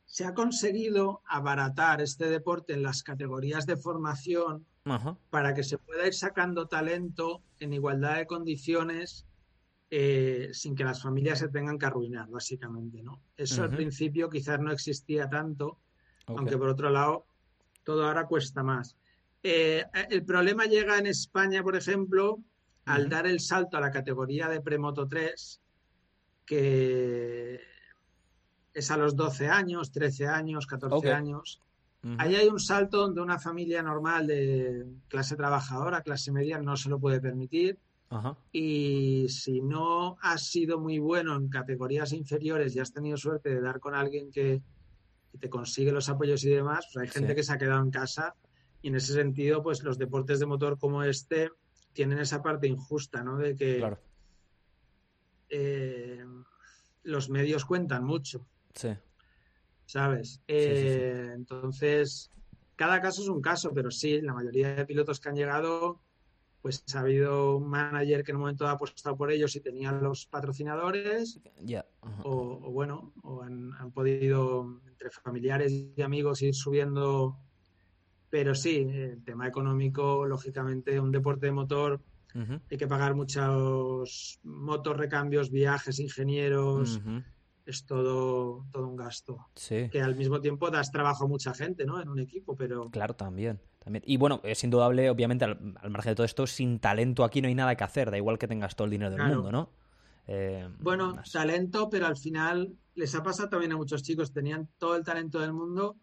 se 0.04 0.26
ha 0.26 0.34
conseguido 0.34 1.22
abaratar 1.28 2.02
este 2.02 2.28
deporte 2.28 2.74
en 2.74 2.82
las 2.82 3.04
categorías 3.04 3.68
de 3.68 3.78
formación 3.78 4.66
para 5.30 5.54
que 5.54 5.64
se 5.64 5.78
pueda 5.78 6.08
ir 6.08 6.14
sacando 6.14 6.68
talento 6.68 7.44
en 7.60 7.74
igualdad 7.74 8.16
de 8.16 8.26
condiciones 8.26 9.28
eh, 9.92 10.50
sin 10.54 10.76
que 10.76 10.86
las 10.86 11.04
familias 11.04 11.40
se 11.40 11.50
tengan 11.50 11.78
que 11.78 11.86
arruinar, 11.86 12.30
básicamente, 12.30 13.04
¿no? 13.04 13.22
Eso 13.36 13.64
al 13.64 13.70
principio 13.70 14.30
quizás 14.30 14.60
no 14.60 14.72
existía 14.72 15.30
tanto, 15.30 15.78
aunque 16.26 16.58
por 16.58 16.70
otro 16.70 16.90
lado 16.90 17.26
todo 17.84 18.08
ahora 18.08 18.26
cuesta 18.26 18.64
más. 18.64 18.96
Eh, 19.44 19.86
el 20.10 20.26
problema 20.26 20.66
llega 20.66 20.98
en 20.98 21.06
España, 21.06 21.62
por 21.62 21.76
ejemplo, 21.76 22.40
al 22.88 23.10
dar 23.10 23.28
el 23.28 23.40
salto 23.40 23.78
a 23.78 23.82
la 23.82 23.92
categoría 23.92 24.48
de 24.48 24.62
Premoto 24.62 25.08
3, 25.08 25.62
que 26.46 27.60
es 28.74 28.92
a 28.92 28.98
los 28.98 29.16
12 29.16 29.48
años, 29.48 29.92
13 29.92 30.28
años, 30.28 30.66
14 30.66 31.12
años. 31.12 31.62
Ahí 32.18 32.36
hay 32.36 32.48
un 32.48 32.60
salto 32.60 33.00
donde 33.00 33.22
una 33.22 33.38
familia 33.38 33.84
normal 33.84 34.28
de 34.28 34.86
clase 35.10 35.36
trabajadora, 35.36 36.02
clase 36.02 36.32
media, 36.32 36.58
no 36.60 36.78
se 36.78 36.90
lo 36.90 37.00
puede 37.00 37.20
permitir. 37.20 37.78
Y 38.54 39.28
si 39.30 39.62
no 39.62 40.18
has 40.22 40.48
sido 40.48 40.80
muy 40.80 41.00
bueno 41.00 41.36
en 41.36 41.50
categorías 41.50 42.14
inferiores 42.14 42.74
y 42.76 42.80
has 42.80 42.94
tenido 42.94 43.18
suerte 43.18 43.50
de 43.50 43.62
dar 43.62 43.80
con 43.80 43.94
alguien 43.94 44.32
que, 44.32 44.62
te 45.40 45.50
consigue 45.50 45.92
los 45.92 46.10
apoyos 46.10 46.44
y 46.46 46.50
demás, 46.50 46.88
pues 46.92 47.04
hay 47.04 47.14
gente 47.14 47.36
que 47.36 47.44
se 47.44 47.54
ha 47.54 47.58
quedado 47.58 47.84
en 47.84 47.92
casa. 47.92 48.34
Y 48.82 48.88
en 48.88 48.96
ese 48.96 49.14
sentido, 49.14 49.62
pues 49.62 49.84
los 49.84 49.98
deportes 49.98 50.40
de 50.40 50.46
motor 50.46 50.80
como 50.80 51.04
este 51.04 51.52
tienen 51.98 52.20
esa 52.20 52.44
parte 52.44 52.68
injusta, 52.68 53.24
¿no? 53.24 53.40
De 53.40 53.56
que 53.56 53.84
eh, 55.50 56.24
los 57.02 57.28
medios 57.32 57.66
cuentan 57.66 58.04
mucho. 58.04 58.46
Sí. 58.76 58.90
¿Sabes? 59.88 60.40
Eh, 60.48 61.32
entonces, 61.34 62.30
cada 62.76 63.02
caso 63.02 63.24
es 63.24 63.30
un 63.30 63.42
caso, 63.42 63.74
pero 63.74 63.90
sí, 63.90 64.22
la 64.22 64.36
mayoría 64.36 64.76
de 64.76 64.86
pilotos 64.86 65.20
que 65.20 65.30
han 65.30 65.36
llegado 65.36 66.00
pues 66.62 66.84
ha 66.96 67.00
habido 67.00 67.58
un 67.58 67.68
manager 67.68 68.24
que 68.24 68.32
en 68.32 68.38
un 68.38 68.42
momento 68.42 68.68
ha 68.68 68.72
apostado 68.72 69.16
por 69.16 69.32
ellos 69.32 69.56
y 69.56 69.62
tenía 69.62 69.92
los 69.92 70.28
patrocinadores. 70.28 71.40
o, 72.24 72.72
bueno, 72.72 73.12
o 73.24 73.42
han, 73.42 73.92
podido 73.92 74.82
entre 74.86 75.10
familiares 75.10 75.72
y 75.72 76.02
amigos 76.04 76.44
ir 76.44 76.54
subiendo. 76.54 77.40
Pero 78.30 78.56
sí, 78.56 78.88
el 78.90 79.24
tema 79.24 79.48
económico, 79.48 80.26
lógicamente, 80.26 81.00
un 81.00 81.12
deporte 81.12 81.46
de 81.46 81.52
motor, 81.52 82.02
hay 82.70 82.78
que 82.78 82.88
pagar 82.88 83.16
muchos 83.16 84.40
motos, 84.44 84.96
recambios, 84.98 85.50
viajes, 85.50 86.00
ingenieros. 86.00 87.02
Es 87.66 87.86
todo, 87.86 88.66
todo 88.72 88.88
un 88.88 88.96
gasto. 88.96 89.48
Que 89.68 90.02
al 90.02 90.16
mismo 90.16 90.40
tiempo 90.40 90.70
das 90.70 90.92
trabajo 90.92 91.26
a 91.26 91.28
mucha 91.28 91.54
gente, 91.54 91.86
¿no? 91.86 92.02
En 92.02 92.08
un 92.08 92.20
equipo, 92.20 92.56
pero. 92.56 92.90
Claro, 92.90 93.16
también. 93.16 93.60
Y 94.04 94.18
bueno, 94.18 94.42
es 94.44 94.64
indudable, 94.64 95.10
obviamente, 95.10 95.46
al, 95.46 95.58
margen 95.90 96.12
de 96.12 96.16
todo 96.16 96.26
esto, 96.26 96.48
sin 96.48 96.80
talento 96.80 97.24
aquí 97.24 97.42
no 97.42 97.48
hay 97.48 97.56
nada 97.56 97.76
que 97.76 97.84
hacer, 97.84 98.12
da 98.12 98.18
igual 98.18 98.38
que 98.38 98.48
tengas 98.48 98.76
todo 98.76 98.86
el 98.86 98.92
dinero 98.92 99.12
del 99.12 99.22
mundo, 99.22 99.52
¿no? 99.52 99.70
Eh, 100.28 100.68
bueno, 100.80 101.16
talento, 101.32 101.90
pero 101.90 102.06
al 102.06 102.18
final 102.18 102.76
les 102.96 103.16
ha 103.16 103.24
pasado 103.24 103.50
también 103.50 103.72
a 103.72 103.78
muchos 103.78 104.04
chicos, 104.04 104.34
tenían 104.34 104.68
todo 104.78 104.96
el 104.98 105.04
talento 105.04 105.40
del 105.40 105.54
mundo, 105.54 105.96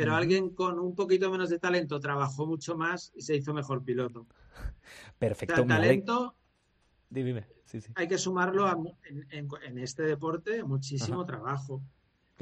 pero 0.00 0.14
alguien 0.14 0.50
con 0.50 0.78
un 0.78 0.94
poquito 0.94 1.30
menos 1.30 1.50
de 1.50 1.58
talento 1.58 1.98
trabajó 1.98 2.46
mucho 2.46 2.76
más 2.76 3.12
y 3.16 3.22
se 3.22 3.34
hizo 3.34 3.52
mejor 3.52 3.82
piloto. 3.82 4.26
Perfecto. 5.18 5.62
el 5.62 5.66
talento, 5.66 6.36
Dime, 7.10 7.46
hay 7.94 8.06
que 8.06 8.18
sumarlo 8.18 8.94
en, 9.30 9.78
este 9.78 10.02
deporte, 10.02 10.62
muchísimo 10.62 11.24
trabajo. 11.24 11.82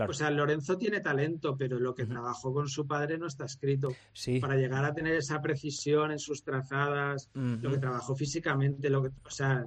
O 0.07 0.13
sea, 0.13 0.31
Lorenzo 0.31 0.77
tiene 0.77 1.01
talento, 1.01 1.57
pero 1.57 1.79
lo 1.79 1.95
que 1.95 2.05
trabajó 2.05 2.53
con 2.53 2.69
su 2.69 2.87
padre 2.87 3.17
no 3.17 3.27
está 3.27 3.47
escrito. 3.47 3.89
Para 4.41 4.57
llegar 4.57 4.85
a 4.85 4.93
tener 4.93 5.15
esa 5.15 5.41
precisión 5.41 6.11
en 6.11 6.19
sus 6.19 6.43
trazadas, 6.43 7.31
lo 7.33 7.71
que 7.71 7.79
trabajó 7.79 8.15
físicamente, 8.15 8.91
lo 8.91 9.03
que, 9.03 9.09
o 9.09 9.31
sea, 9.31 9.67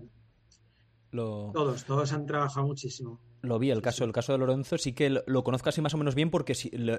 todos, 1.12 1.86
todos 1.86 2.14
han 2.14 2.26
trabajado 2.28 2.68
muchísimo. 2.68 3.20
Lo 3.42 3.58
vi, 3.58 3.72
el 3.72 3.82
caso, 3.82 4.04
el 4.04 4.12
caso 4.12 4.34
de 4.34 4.40
Lorenzo 4.40 4.78
sí 4.78 4.94
que 4.94 5.10
lo, 5.10 5.44
conozco 5.44 5.70
así 5.70 5.82
más 5.82 5.94
o 5.94 5.98
menos 5.98 6.14
bien 6.14 6.30
porque 6.30 6.54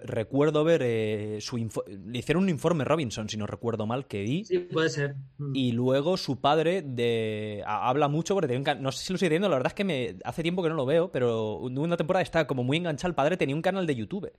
recuerdo 0.05 0.64
ver 0.64 0.80
eh, 0.82 1.38
su 1.41 1.59
le 1.59 2.18
hicieron 2.18 2.45
un 2.45 2.49
informe 2.49 2.84
Robinson, 2.84 3.28
si 3.28 3.36
no 3.36 3.47
recuerdo 3.47 3.86
mal, 3.86 4.07
que 4.07 4.22
vi. 4.22 4.45
Sí, 4.45 4.59
puede 4.59 4.88
ser. 4.88 5.16
Mm. 5.36 5.55
Y 5.55 5.72
luego 5.72 6.16
su 6.16 6.41
padre 6.41 6.82
de 6.82 7.62
habla 7.66 8.09
mucho 8.09 8.34
porque 8.34 8.59
no 8.59 8.93
sé 8.93 9.05
si 9.05 9.12
lo 9.12 9.16
estoy 9.16 9.28
diciendo, 9.28 9.49
la 9.49 9.57
verdad 9.57 9.70
es 9.72 9.74
que 9.74 9.84
me 9.84 10.16
hace 10.24 10.43
tiempo 10.43 10.62
que 10.62 10.70
no 10.70 10.76
lo 10.76 10.86
veo, 10.86 11.12
pero 11.12 11.59
una 11.59 11.97
temporada 11.97 12.22
está 12.22 12.47
como 12.47 12.64
muy 12.64 12.78
enganchado 12.78 13.11
el 13.11 13.14
padre, 13.14 13.36
tenía 13.36 13.55
un 13.55 13.62
canal 13.62 13.86
de 13.86 13.97
YouTube. 13.97 14.32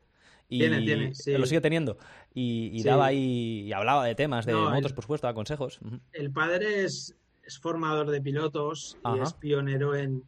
Y 0.49 0.60
tiene, 0.60 0.82
tiene, 0.82 1.16
sí. 1.16 1.32
Lo 1.38 1.45
sigue 1.45 1.62
teniendo. 1.62 1.97
Y, 2.34 2.84
daba 2.84 3.06
ahí, 3.06 3.62
y 3.68 3.74
hablaba 3.74 4.06
de 4.06 4.16
temas, 4.16 4.45
de 4.45 4.54
motos, 4.54 4.91
por 4.91 5.04
supuesto, 5.04 5.34
consejos. 5.34 5.80
El 6.12 6.32
padre 6.32 6.84
es, 6.84 7.16
es 7.43 7.60
formador 7.60 8.10
de 8.10 8.22
pilotos 8.22 8.97
y 9.16 9.20
es 9.20 9.34
pionero 9.34 9.95
en, 9.95 10.24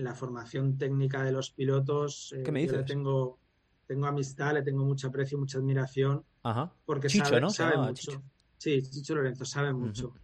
la 0.00 0.14
formación 0.14 0.76
técnica 0.76 1.22
de 1.22 1.32
los 1.32 1.50
pilotos. 1.50 2.32
Eh, 2.36 2.42
¿Qué 2.42 2.52
me 2.52 2.60
dices? 2.60 2.84
tengo, 2.86 3.38
tengo 3.86 4.06
amistad, 4.06 4.54
le 4.54 4.62
tengo 4.62 4.84
mucha 4.84 5.08
aprecio, 5.08 5.38
mucha 5.38 5.58
admiración. 5.58 6.24
Ajá. 6.42 6.72
Porque 6.84 7.08
sabe, 7.08 7.48
sabe 7.50 7.76
mucho. 7.76 8.22
Sí, 8.56 8.82
Chicho 8.82 9.14
Lorenzo 9.14 9.44
sabe 9.44 9.72
mucho. 9.72 10.14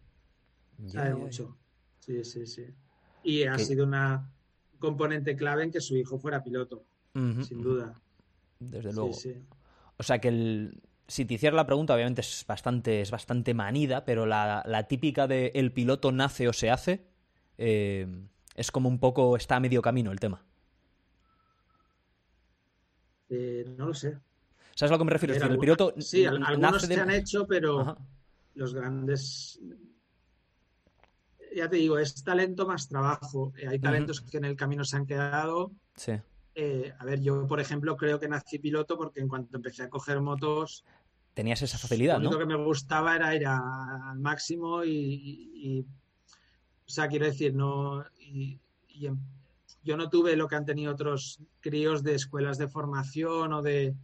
sabe 0.87 1.15
mucho. 1.15 1.57
Sí, 2.01 2.25
sí, 2.25 2.47
sí. 2.47 2.67
Y 3.23 3.45
ha 3.45 3.59
sido 3.59 3.85
una 3.85 4.31
componente 4.79 5.35
clave 5.37 5.65
en 5.65 5.71
que 5.71 5.81
su 5.81 5.97
hijo 5.97 6.19
fuera 6.19 6.43
piloto, 6.43 6.85
sin 7.15 7.63
duda. 7.63 8.01
Desde 8.59 8.93
luego. 8.93 9.11
O 9.99 10.03
sea 10.03 10.19
que 10.21 10.29
el, 10.29 10.83
si 11.09 11.25
te 11.25 11.35
hiciera 11.35 11.57
la 11.57 11.67
pregunta, 11.67 11.95
obviamente 11.95 12.21
es 12.21 12.45
bastante, 12.47 13.01
es 13.01 13.11
bastante 13.11 13.55
manida, 13.55 14.05
pero 14.05 14.27
la, 14.27 14.63
la 14.67 14.87
típica 14.87 15.27
de 15.27 15.53
el 15.55 15.73
piloto 15.73 16.13
nace 16.13 16.49
o 16.49 16.53
se 16.53 16.71
hace, 16.71 17.07
eh, 17.59 18.07
es 18.57 18.71
como 18.71 18.89
un 18.89 18.99
poco, 18.99 19.37
está 19.37 19.57
a 19.57 19.61
medio 19.61 19.83
camino 19.83 20.11
el 20.11 20.19
tema. 20.19 20.43
Eh, 23.29 23.65
no 23.77 23.87
lo 23.87 23.95
sé. 23.95 24.19
¿Sabes 24.75 24.91
a 24.91 24.95
lo 24.95 24.99
que 24.99 25.05
me 25.05 25.11
refiero? 25.11 25.35
el 25.35 25.59
piloto 25.59 25.95
sí, 25.99 26.25
algunos 26.25 26.83
se 26.83 27.01
han 27.01 27.11
hecho, 27.11 27.47
pero 27.47 27.97
los 28.55 28.75
grandes... 28.75 29.61
Ya 31.55 31.69
te 31.69 31.77
digo, 31.77 31.99
es 31.99 32.23
talento 32.23 32.67
más 32.67 32.89
trabajo. 32.89 33.53
Eh, 33.57 33.69
hay 33.69 33.79
talentos 33.79 34.21
que 34.21 34.37
en 34.39 34.45
el 34.45 34.57
camino 34.57 34.85
se 34.85 34.97
han 34.97 35.07
quedado. 35.07 35.73
Sí. 35.95 36.13
Eh, 36.55 36.93
a 36.99 37.05
ver, 37.05 37.21
yo, 37.21 37.47
por 37.47 37.61
ejemplo, 37.61 37.97
creo 37.97 38.19
que 38.19 38.29
nací 38.29 38.59
piloto 38.59 38.97
porque 38.97 39.21
en 39.21 39.29
cuanto 39.29 39.57
empecé 39.57 39.85
a 39.85 39.91
coger 39.91 40.21
motos... 40.21 40.85
Tenías 41.35 41.61
esa 41.61 41.77
facilidad, 41.77 42.15
lo 42.15 42.29
único 42.29 42.39
que 42.39 42.47
me 42.47 42.57
gustaba 42.57 43.17
era 43.17 43.35
ir 43.35 43.47
al 43.47 44.19
máximo 44.19 44.83
y 44.83 45.85
o 46.87 46.91
sea, 46.91 47.09
quiero 47.09 47.27
decir, 47.27 47.55
no. 47.55 48.05
Y, 48.21 48.61
yo 49.83 49.97
no 49.97 50.09
tuve 50.09 50.37
lo 50.37 50.49
que 50.49 50.57
han 50.57 50.65
tenido 50.65 50.93
otros 50.93 51.41
críos 51.61 52.03
de 52.03 52.15
escuelas 52.15 52.59
de 52.59 52.69
formación 52.69 53.53
o 53.53 53.63
de. 53.63 53.95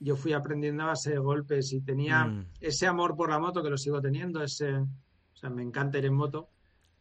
Yo 0.00 0.16
fui 0.16 0.32
aprendiendo 0.32 0.84
a 0.84 0.86
base 0.86 1.10
de 1.10 1.18
golpes 1.18 1.72
y 1.72 1.80
tenía 1.80 2.24
mm. 2.24 2.46
ese 2.60 2.86
amor 2.86 3.16
por 3.16 3.30
la 3.30 3.38
moto 3.38 3.62
que 3.62 3.70
lo 3.70 3.76
sigo 3.76 4.00
teniendo. 4.00 4.42
Ese, 4.42 4.74
o 4.74 4.86
sea, 5.34 5.50
me 5.50 5.62
encanta 5.62 5.98
ir 5.98 6.06
en 6.06 6.14
moto. 6.14 6.48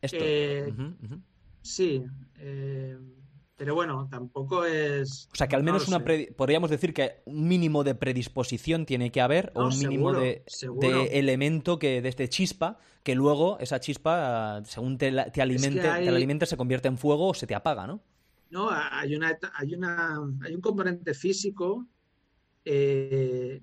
Esto. 0.02 0.18
Eh, 0.20 0.74
sí. 1.62 2.04
Eh, 2.38 2.98
pero 3.58 3.74
bueno, 3.74 4.08
tampoco 4.10 4.66
es. 4.66 5.28
O 5.34 5.36
sea, 5.36 5.48
que 5.48 5.56
al 5.56 5.64
menos 5.64 5.88
una. 5.88 6.04
Podríamos 6.04 6.70
decir 6.70 6.94
que 6.94 7.24
un 7.26 7.48
mínimo 7.48 7.84
de 7.84 7.96
predisposición 7.96 8.86
tiene 8.86 9.12
que 9.12 9.20
haber, 9.20 9.52
o 9.56 9.66
un 9.66 9.80
mínimo 9.80 10.14
de, 10.14 10.44
elemento 11.12 11.80
que 11.80 12.04
desde 12.04 12.30
chispa, 12.30 12.78
que 13.02 13.16
luego 13.16 13.58
esa 13.60 13.80
chispa, 13.80 14.62
según 14.64 15.00
te, 15.00 15.12
te 15.32 15.42
alimente, 15.42 15.82
te 15.82 16.10
alimente, 16.10 16.46
se 16.46 16.56
convierte 16.56 16.88
en 16.88 17.00
fuego 17.00 17.30
o 17.30 17.34
se 17.34 17.48
te 17.48 17.56
apaga, 17.56 17.88
¿no? 17.88 18.00
No, 18.52 18.70
hay 18.70 19.16
una, 19.16 19.38
hay 19.56 19.74
una, 19.74 20.22
hay 20.44 20.54
un 20.54 20.62
componente 20.62 21.16
físico 21.16 21.88
eh, 22.64 23.62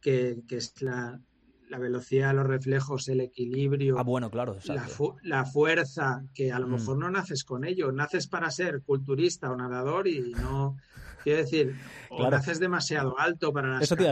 que, 0.00 0.42
que, 0.48 0.56
es 0.56 0.80
la, 0.80 1.20
la 1.72 1.78
velocidad, 1.78 2.34
los 2.34 2.46
reflejos, 2.46 3.08
el 3.08 3.22
equilibrio. 3.22 3.98
Ah, 3.98 4.02
bueno, 4.02 4.30
claro. 4.30 4.58
La, 5.22 5.46
fuerza, 5.46 6.22
que 6.34 6.52
a 6.52 6.58
lo 6.58 6.68
mm. 6.68 6.70
mejor 6.70 6.98
no 6.98 7.10
naces 7.10 7.44
con 7.44 7.64
ello. 7.64 7.90
Naces 7.92 8.28
para 8.28 8.50
ser 8.50 8.82
culturista 8.82 9.50
o 9.50 9.56
nadador 9.56 10.06
y 10.06 10.32
no. 10.32 10.76
Quiero 11.24 11.38
decir, 11.38 11.74
o 12.10 12.28
naces 12.28 12.60
demasiado 12.60 13.18
alto 13.18 13.54
para 13.54 13.68
las 13.68 13.84
Eso 13.84 13.96
te 13.96 14.04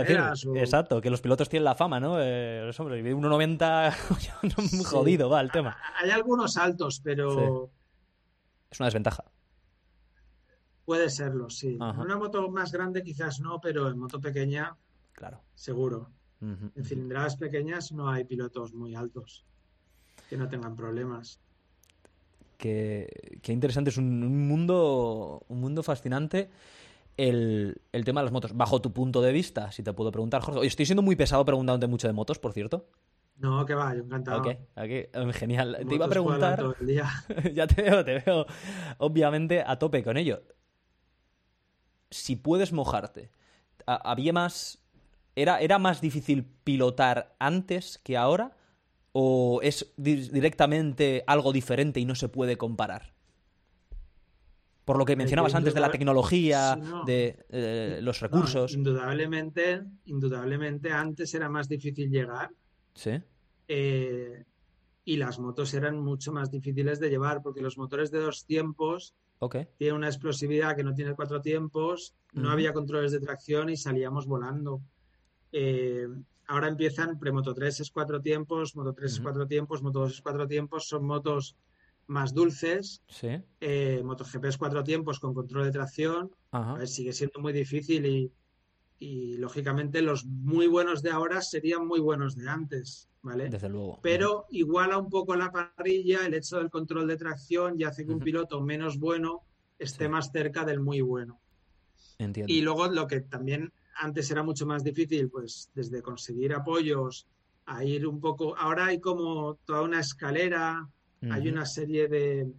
Exacto, 0.58 1.02
que 1.02 1.10
los 1.10 1.20
pilotos 1.20 1.50
tienen 1.50 1.64
la 1.64 1.74
fama, 1.74 2.00
¿no? 2.00 2.16
Eh, 2.18 2.70
hombre, 2.78 3.04
1,90 3.14 4.72
muy 4.72 4.84
jodido 4.84 5.28
va 5.28 5.42
el 5.42 5.50
tema. 5.50 5.76
Hay 6.02 6.10
algunos 6.10 6.56
altos, 6.56 7.02
pero... 7.04 7.70
Es 8.70 8.80
una 8.80 8.86
desventaja. 8.86 9.24
Puede 10.86 11.10
serlo, 11.10 11.50
sí. 11.50 11.76
En 11.78 12.00
una 12.00 12.16
moto 12.16 12.48
más 12.48 12.72
grande 12.72 13.02
quizás 13.02 13.40
no, 13.40 13.60
pero 13.60 13.88
en 13.88 13.98
moto 13.98 14.18
pequeña, 14.18 14.78
claro. 15.12 15.42
seguro. 15.54 16.10
En 16.40 16.84
cilindradas 16.84 17.36
pequeñas 17.36 17.92
no 17.92 18.08
hay 18.08 18.24
pilotos 18.24 18.72
muy 18.72 18.94
altos 18.94 19.44
que 20.28 20.38
no 20.38 20.48
tengan 20.48 20.74
problemas. 20.74 21.40
Qué, 22.56 23.08
interesante, 23.48 23.90
es 23.90 23.96
un, 23.96 24.46
mundo 24.46 25.44
un 25.48 25.60
mundo 25.60 25.82
fascinante. 25.82 26.50
el, 27.16 27.80
tema 28.04 28.20
de 28.20 28.24
las 28.24 28.32
motos. 28.32 28.56
Bajo 28.56 28.80
tu 28.80 28.92
punto 28.92 29.20
de 29.20 29.32
vista, 29.32 29.70
si 29.72 29.82
te 29.82 29.92
puedo 29.92 30.10
preguntar, 30.12 30.42
Jorge. 30.42 30.66
estoy 30.66 30.86
siendo 30.86 31.02
muy 31.02 31.16
pesado 31.16 31.44
preguntándote 31.44 31.86
mucho 31.86 32.06
de 32.06 32.12
motos, 32.12 32.38
por 32.38 32.52
cierto. 32.52 32.86
No, 33.36 33.64
que 33.64 33.74
va, 33.74 33.94
yo 33.94 34.02
encantado. 34.02 34.40
Ok, 34.40 34.56
ok, 34.76 35.32
genial. 35.32 35.78
te 35.88 35.94
iba 35.94 36.04
a 36.04 36.10
preguntar. 36.10 36.62
ya 37.54 37.66
te 37.66 37.82
veo, 37.82 38.04
te 38.04 38.20
veo, 38.20 38.46
obviamente, 38.98 39.62
a 39.66 39.78
tope 39.78 40.04
con 40.04 40.18
ello. 40.18 40.42
Si 42.10 42.36
puedes 42.36 42.72
mojarte, 42.72 43.30
¿había 43.86 44.32
más. 44.34 44.79
Era, 45.36 45.60
¿Era 45.60 45.78
más 45.78 46.00
difícil 46.00 46.44
pilotar 46.64 47.34
antes 47.38 47.98
que 47.98 48.16
ahora? 48.16 48.56
¿O 49.12 49.60
es 49.62 49.92
directamente 49.96 51.24
algo 51.26 51.52
diferente 51.52 52.00
y 52.00 52.04
no 52.04 52.14
se 52.14 52.28
puede 52.28 52.56
comparar? 52.56 53.14
Por 54.84 54.98
lo 54.98 55.04
que 55.04 55.14
mencionabas 55.14 55.54
antes 55.54 55.74
de 55.74 55.80
la 55.80 55.90
tecnología, 55.90 56.76
de 57.06 57.44
eh, 57.50 58.00
los 58.02 58.20
recursos. 58.20 58.72
indudablemente, 58.72 59.82
indudablemente 60.06 60.90
antes 60.92 61.32
era 61.34 61.48
más 61.48 61.68
difícil 61.68 62.10
llegar. 62.10 62.50
Sí. 62.94 63.22
Eh, 63.68 64.44
y 65.04 65.16
las 65.16 65.38
motos 65.38 65.74
eran 65.74 65.98
mucho 65.98 66.32
más 66.32 66.50
difíciles 66.50 66.98
de 66.98 67.08
llevar 67.08 67.42
porque 67.42 67.60
los 67.60 67.78
motores 67.78 68.10
de 68.10 68.18
dos 68.18 68.44
tiempos 68.46 69.14
tienen 69.78 69.96
una 69.96 70.08
explosividad 70.08 70.76
que 70.76 70.84
no 70.84 70.94
tiene 70.94 71.14
cuatro 71.14 71.40
tiempos, 71.40 72.14
no 72.32 72.50
había 72.50 72.72
controles 72.72 73.12
de 73.12 73.20
tracción 73.20 73.70
y 73.70 73.76
salíamos 73.76 74.26
volando. 74.26 74.82
Eh, 75.52 76.08
ahora 76.46 76.68
empiezan 76.68 77.18
Premoto 77.18 77.54
3 77.54 77.80
es 77.80 77.90
cuatro 77.90 78.20
tiempos, 78.20 78.76
Moto 78.76 78.92
3 78.92 79.12
es 79.12 79.20
cuatro 79.20 79.46
tiempos, 79.46 79.82
Moto 79.82 80.00
2 80.00 80.12
es 80.12 80.20
cuatro 80.20 80.46
tiempos, 80.46 80.88
son 80.88 81.04
motos 81.04 81.56
más 82.10 82.34
dulces. 82.34 83.02
Sí. 83.08 83.40
Eh, 83.60 84.02
MotoGP 84.04 84.44
es 84.46 84.58
cuatro 84.58 84.82
tiempos 84.82 85.20
con 85.20 85.32
control 85.32 85.64
de 85.64 85.70
tracción. 85.70 86.30
sigue 86.84 87.12
siendo 87.12 87.40
muy 87.40 87.52
difícil 87.52 88.04
y, 88.04 88.32
y, 88.98 89.36
lógicamente 89.38 90.02
los 90.02 90.26
muy 90.26 90.66
buenos 90.66 91.02
de 91.02 91.10
ahora 91.10 91.40
serían 91.40 91.86
muy 91.86 92.00
buenos 92.00 92.34
de 92.34 92.48
antes, 92.48 93.08
¿vale? 93.22 93.48
Desde 93.48 93.68
luego. 93.68 94.00
Pero 94.02 94.46
iguala 94.50 94.98
un 94.98 95.08
poco 95.08 95.36
la 95.36 95.52
parrilla 95.52 96.26
el 96.26 96.34
hecho 96.34 96.58
del 96.58 96.68
control 96.68 97.06
de 97.06 97.16
tracción 97.16 97.80
y 97.80 97.84
hace 97.84 98.04
que 98.04 98.12
un 98.12 98.18
piloto 98.18 98.60
menos 98.60 98.98
bueno 98.98 99.42
esté 99.78 100.08
más 100.08 100.32
cerca 100.32 100.64
del 100.64 100.80
muy 100.80 101.00
bueno. 101.00 101.40
Entiendo. 102.18 102.52
Y 102.52 102.60
luego 102.60 102.88
lo 102.88 103.06
que 103.06 103.20
también 103.20 103.72
antes 103.96 104.30
era 104.30 104.42
mucho 104.42 104.66
más 104.66 104.82
difícil, 104.84 105.28
pues 105.28 105.70
desde 105.74 106.02
conseguir 106.02 106.54
apoyos 106.54 107.26
a 107.66 107.84
ir 107.84 108.06
un 108.06 108.20
poco. 108.20 108.56
Ahora 108.56 108.86
hay 108.86 109.00
como 109.00 109.56
toda 109.64 109.82
una 109.82 110.00
escalera 110.00 110.88
hay 111.28 111.48
una 111.48 111.66
serie 111.66 112.08
de, 112.08 112.50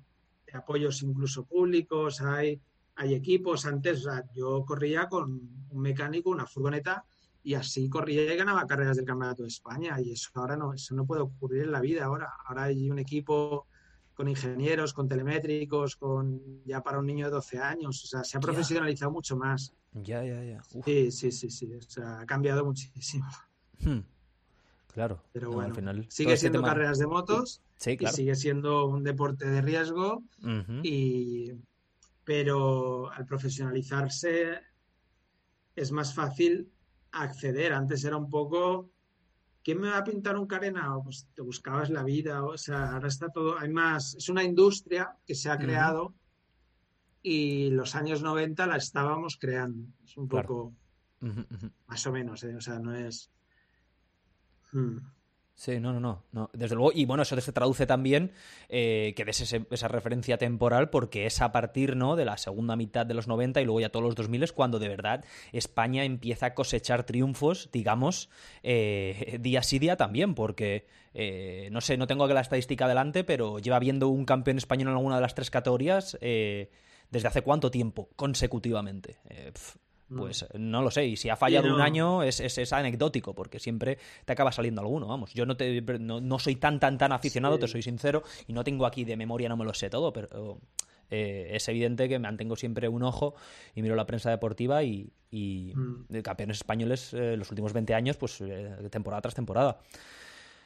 apoyos 0.54 1.02
incluso 1.02 1.46
públicos, 1.46 2.22
hay, 2.22 2.62
hay 2.96 3.16
equipos. 3.16 3.66
Antes 3.66 4.08
yo 4.36 4.64
corría 4.66 5.08
con 5.08 5.66
un 5.70 5.82
mecánico, 5.82 6.30
una 6.30 6.46
furgoneta, 6.46 7.04
y 7.44 7.56
así 7.56 7.90
corría 7.90 8.32
y 8.32 8.38
ganaba 8.38 8.68
carreras 8.68 8.98
del 8.98 9.06
Campeonato 9.06 9.44
de 9.44 9.50
España. 9.50 10.00
Y 10.00 10.12
eso 10.12 10.30
ahora 10.36 10.56
no, 10.56 10.74
eso 10.74 10.94
no 10.94 11.06
puede 11.06 11.22
ocurrir 11.22 11.64
en 11.64 11.72
la 11.72 11.82
vida 11.82 12.06
ahora. 12.06 12.30
Ahora 12.46 12.64
hay 12.64 12.90
un 12.92 13.00
equipo 13.00 13.66
con 14.14 14.28
ingenieros, 14.28 14.94
con 14.94 15.08
telemétricos, 15.08 15.96
con 15.96 16.64
ya 16.64 16.84
para 16.84 17.00
un 17.00 17.08
niño 17.08 17.26
de 17.26 17.32
12 17.32 17.58
años. 17.58 18.04
O 18.04 18.08
sea, 18.08 18.24
se 18.24 18.38
ha 18.38 18.42
profesionalizado 18.42 19.12
mucho 19.12 19.36
más. 19.36 19.74
Ya, 19.94 20.24
ya, 20.24 20.44
ya. 20.44 20.64
Sí, 20.64 21.12
sí, 21.12 21.32
sí, 21.32 21.50
sí. 21.50 21.74
O 21.74 21.82
sea, 21.82 22.22
ha 22.22 22.26
cambiado 22.26 22.66
muchísimo. 22.66 23.28
Hmm. 23.80 24.00
Claro. 24.94 25.24
Pero 25.32 25.52
bueno, 25.52 25.70
al 25.70 25.76
final, 25.76 26.06
sigue 26.10 26.34
este 26.34 26.50
siendo 26.50 26.62
carreras 26.62 27.00
de 27.00 27.08
motos 27.08 27.62
y 27.86 28.08
sigue 28.08 28.36
siendo 28.36 28.88
un 28.88 29.04
deporte 29.04 29.50
de 29.50 29.62
riesgo. 29.62 30.24
y, 30.84 31.52
pero 32.24 33.12
al 33.12 33.26
profesionalizarse 33.26 34.60
es 35.76 35.92
más 35.92 36.14
fácil 36.14 36.72
acceder. 37.12 37.74
Antes 37.74 38.04
era 38.04 38.18
un 38.18 38.30
poco, 38.30 38.92
¿quién 39.64 39.80
me 39.80 39.90
va 39.90 39.98
a 39.98 40.04
pintar 40.04 40.38
un 40.38 40.46
carenado? 40.46 41.04
Pues 41.04 41.28
te 41.34 41.42
buscabas 41.42 41.90
la 41.90 42.04
vida. 42.04 42.44
O 42.44 42.58
sea, 42.58 42.94
ahora 42.94 43.08
está 43.08 43.30
todo, 43.30 43.58
hay 43.58 43.70
más, 43.70 44.16
es 44.16 44.30
una 44.30 44.44
industria 44.44 45.18
que 45.26 45.36
se 45.36 45.50
ha 45.50 45.58
creado 45.58 46.14
y 47.22 47.70
los 47.70 47.96
años 47.96 48.22
90 48.22 48.68
la 48.68 48.78
estábamos 48.78 49.38
creando. 49.38 49.88
Es 50.04 50.18
un 50.18 50.28
poco, 50.28 50.74
más 51.88 52.08
o 52.08 52.12
menos, 52.12 52.44
¿eh? 52.44 52.56
o 52.56 52.62
sea, 52.62 52.80
no 52.80 52.96
es 52.96 53.32
Hmm. 54.72 54.98
Sí, 55.54 55.80
no, 55.80 55.94
no, 55.94 56.24
no, 56.32 56.50
Desde 56.54 56.74
luego, 56.74 56.92
y 56.92 57.06
bueno, 57.06 57.22
eso 57.22 57.40
se 57.40 57.52
traduce 57.52 57.86
también 57.86 58.32
eh, 58.68 59.14
que 59.16 59.26
des 59.26 59.42
esa 59.54 59.88
referencia 59.90 60.40
temporal 60.40 60.90
porque 60.90 61.28
es 61.28 61.40
a 61.40 61.52
partir 61.52 61.96
¿no? 61.96 62.16
de 62.16 62.26
la 62.26 62.38
segunda 62.38 62.76
mitad 62.76 63.06
de 63.06 63.14
los 63.14 63.28
90 63.28 63.62
y 63.62 63.66
luego 63.66 63.80
ya 63.80 63.90
todos 63.90 64.04
los 64.04 64.16
2000 64.16 64.42
es 64.42 64.54
cuando 64.54 64.80
de 64.80 64.90
verdad 64.90 65.24
España 65.52 66.04
empieza 66.04 66.48
a 66.48 66.54
cosechar 66.56 67.04
triunfos, 67.04 67.70
digamos, 67.72 68.32
eh, 68.64 69.38
día 69.40 69.62
sí 69.62 69.78
día 69.78 69.98
también, 69.98 70.34
porque 70.34 70.88
eh, 71.14 71.70
no 71.72 71.82
sé, 71.82 71.96
no 71.96 72.08
tengo 72.08 72.24
aquí 72.24 72.34
la 72.34 72.42
estadística 72.42 72.86
adelante, 72.86 73.24
pero 73.24 73.60
lleva 73.60 73.76
habiendo 73.76 74.08
un 74.08 74.26
campeón 74.26 74.58
español 74.58 74.88
en 74.88 74.96
alguna 74.96 75.16
de 75.16 75.22
las 75.22 75.36
tres 75.36 75.52
categorías 75.52 76.18
desde 77.12 77.28
hace 77.28 77.42
cuánto 77.44 77.70
tiempo 77.70 78.10
consecutivamente. 78.16 79.20
Mm. 80.12 80.18
Pues 80.18 80.46
no 80.56 80.82
lo 80.82 80.92
sé, 80.92 81.06
y 81.06 81.16
si 81.16 81.30
ha 81.30 81.38
fallado 81.38 81.74
un 81.74 81.80
año 81.80 82.22
es, 82.22 82.42
es, 82.42 82.74
anecdótico, 82.74 83.34
porque 83.34 83.60
siempre 83.60 83.98
te 84.26 84.34
acaba 84.34 84.52
saliendo 84.52 84.82
alguno, 84.82 85.08
vamos. 85.08 85.34
Yo 85.34 85.46
no, 85.46 85.56
te, 85.56 85.82
no, 85.82 86.40
soy 86.40 86.58
tan, 86.58 86.82
tan, 86.82 86.98
tan 86.98 87.14
aficionado, 87.14 87.58
te 87.58 87.68
soy 87.68 87.82
sincero, 87.82 88.24
y 88.46 88.52
no 88.52 88.64
tengo 88.66 88.86
aquí 88.86 89.06
de 89.06 89.16
memoria, 89.16 89.48
no 89.48 89.56
me 89.56 89.64
lo 89.64 89.74
sé 89.74 89.90
todo, 89.90 90.12
pero 90.12 90.60
eh, 91.10 91.52
es 91.52 91.68
evidente 91.70 92.10
que 92.10 92.20
mantengo 92.20 92.58
siempre 92.58 92.90
un 92.90 93.04
ojo 93.04 93.36
y 93.74 93.82
miro 93.82 93.96
la 93.96 94.06
prensa 94.06 94.30
deportiva 94.30 94.84
y, 94.84 95.14
y 95.30 95.74
mm. 95.76 96.22
campeones 96.24 96.58
españoles 96.58 97.14
eh, 97.14 97.38
los 97.38 97.50
últimos 97.50 97.72
20 97.72 97.94
años, 97.94 98.18
pues 98.18 98.42
eh, 98.42 98.90
temporada 98.90 99.22
tras 99.22 99.36
temporada. 99.36 99.80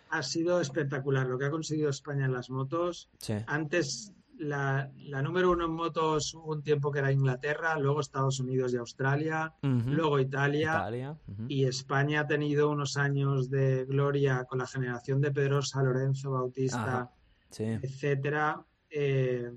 Ha 0.09 0.23
sido 0.23 0.59
espectacular 0.59 1.27
lo 1.27 1.37
que 1.37 1.45
ha 1.45 1.51
conseguido 1.51 1.89
España 1.89 2.25
en 2.25 2.33
las 2.33 2.49
motos. 2.49 3.09
Antes 3.45 4.11
la, 4.39 4.91
número 5.21 5.51
uno 5.51 5.65
en 5.65 5.71
motos 5.71 6.33
hubo 6.33 6.53
un 6.53 6.63
tiempo 6.63 6.91
que 6.91 6.99
era 6.99 7.11
Inglaterra, 7.11 7.77
luego 7.77 8.01
Estados 8.01 8.39
Unidos 8.39 8.73
y 8.73 8.77
Australia, 8.77 9.53
luego 9.61 10.19
Italia, 10.19 11.17
y 11.47 11.65
España 11.65 12.21
ha 12.21 12.27
tenido 12.27 12.69
unos 12.69 12.97
años 12.97 13.49
de 13.49 13.85
gloria 13.85 14.45
con 14.45 14.59
la 14.59 14.67
generación 14.67 15.21
de 15.21 15.31
Pedrosa, 15.31 15.83
Lorenzo, 15.83 16.31
Bautista, 16.31 17.11
etcétera, 17.57 18.63
eh, 18.89 19.51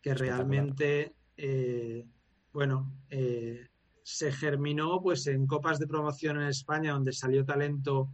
que 0.00 0.14
realmente, 0.14 1.14
eh, 1.36 2.04
bueno, 2.52 2.92
eh, 3.08 3.68
se 4.02 4.32
germinó 4.32 5.00
pues 5.00 5.26
en 5.28 5.46
copas 5.46 5.78
de 5.78 5.86
promoción 5.86 6.40
en 6.40 6.48
España 6.48 6.92
donde 6.92 7.12
salió 7.12 7.44
talento 7.44 8.10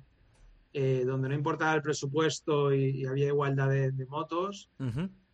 donde 0.71 1.31
no 1.31 1.35
importaba 1.35 1.75
el 1.75 1.83
presupuesto 1.83 2.73
y, 2.73 3.05
había 3.05 3.27
igualdad 3.29 3.69
de, 3.69 4.07
motos. 4.07 4.71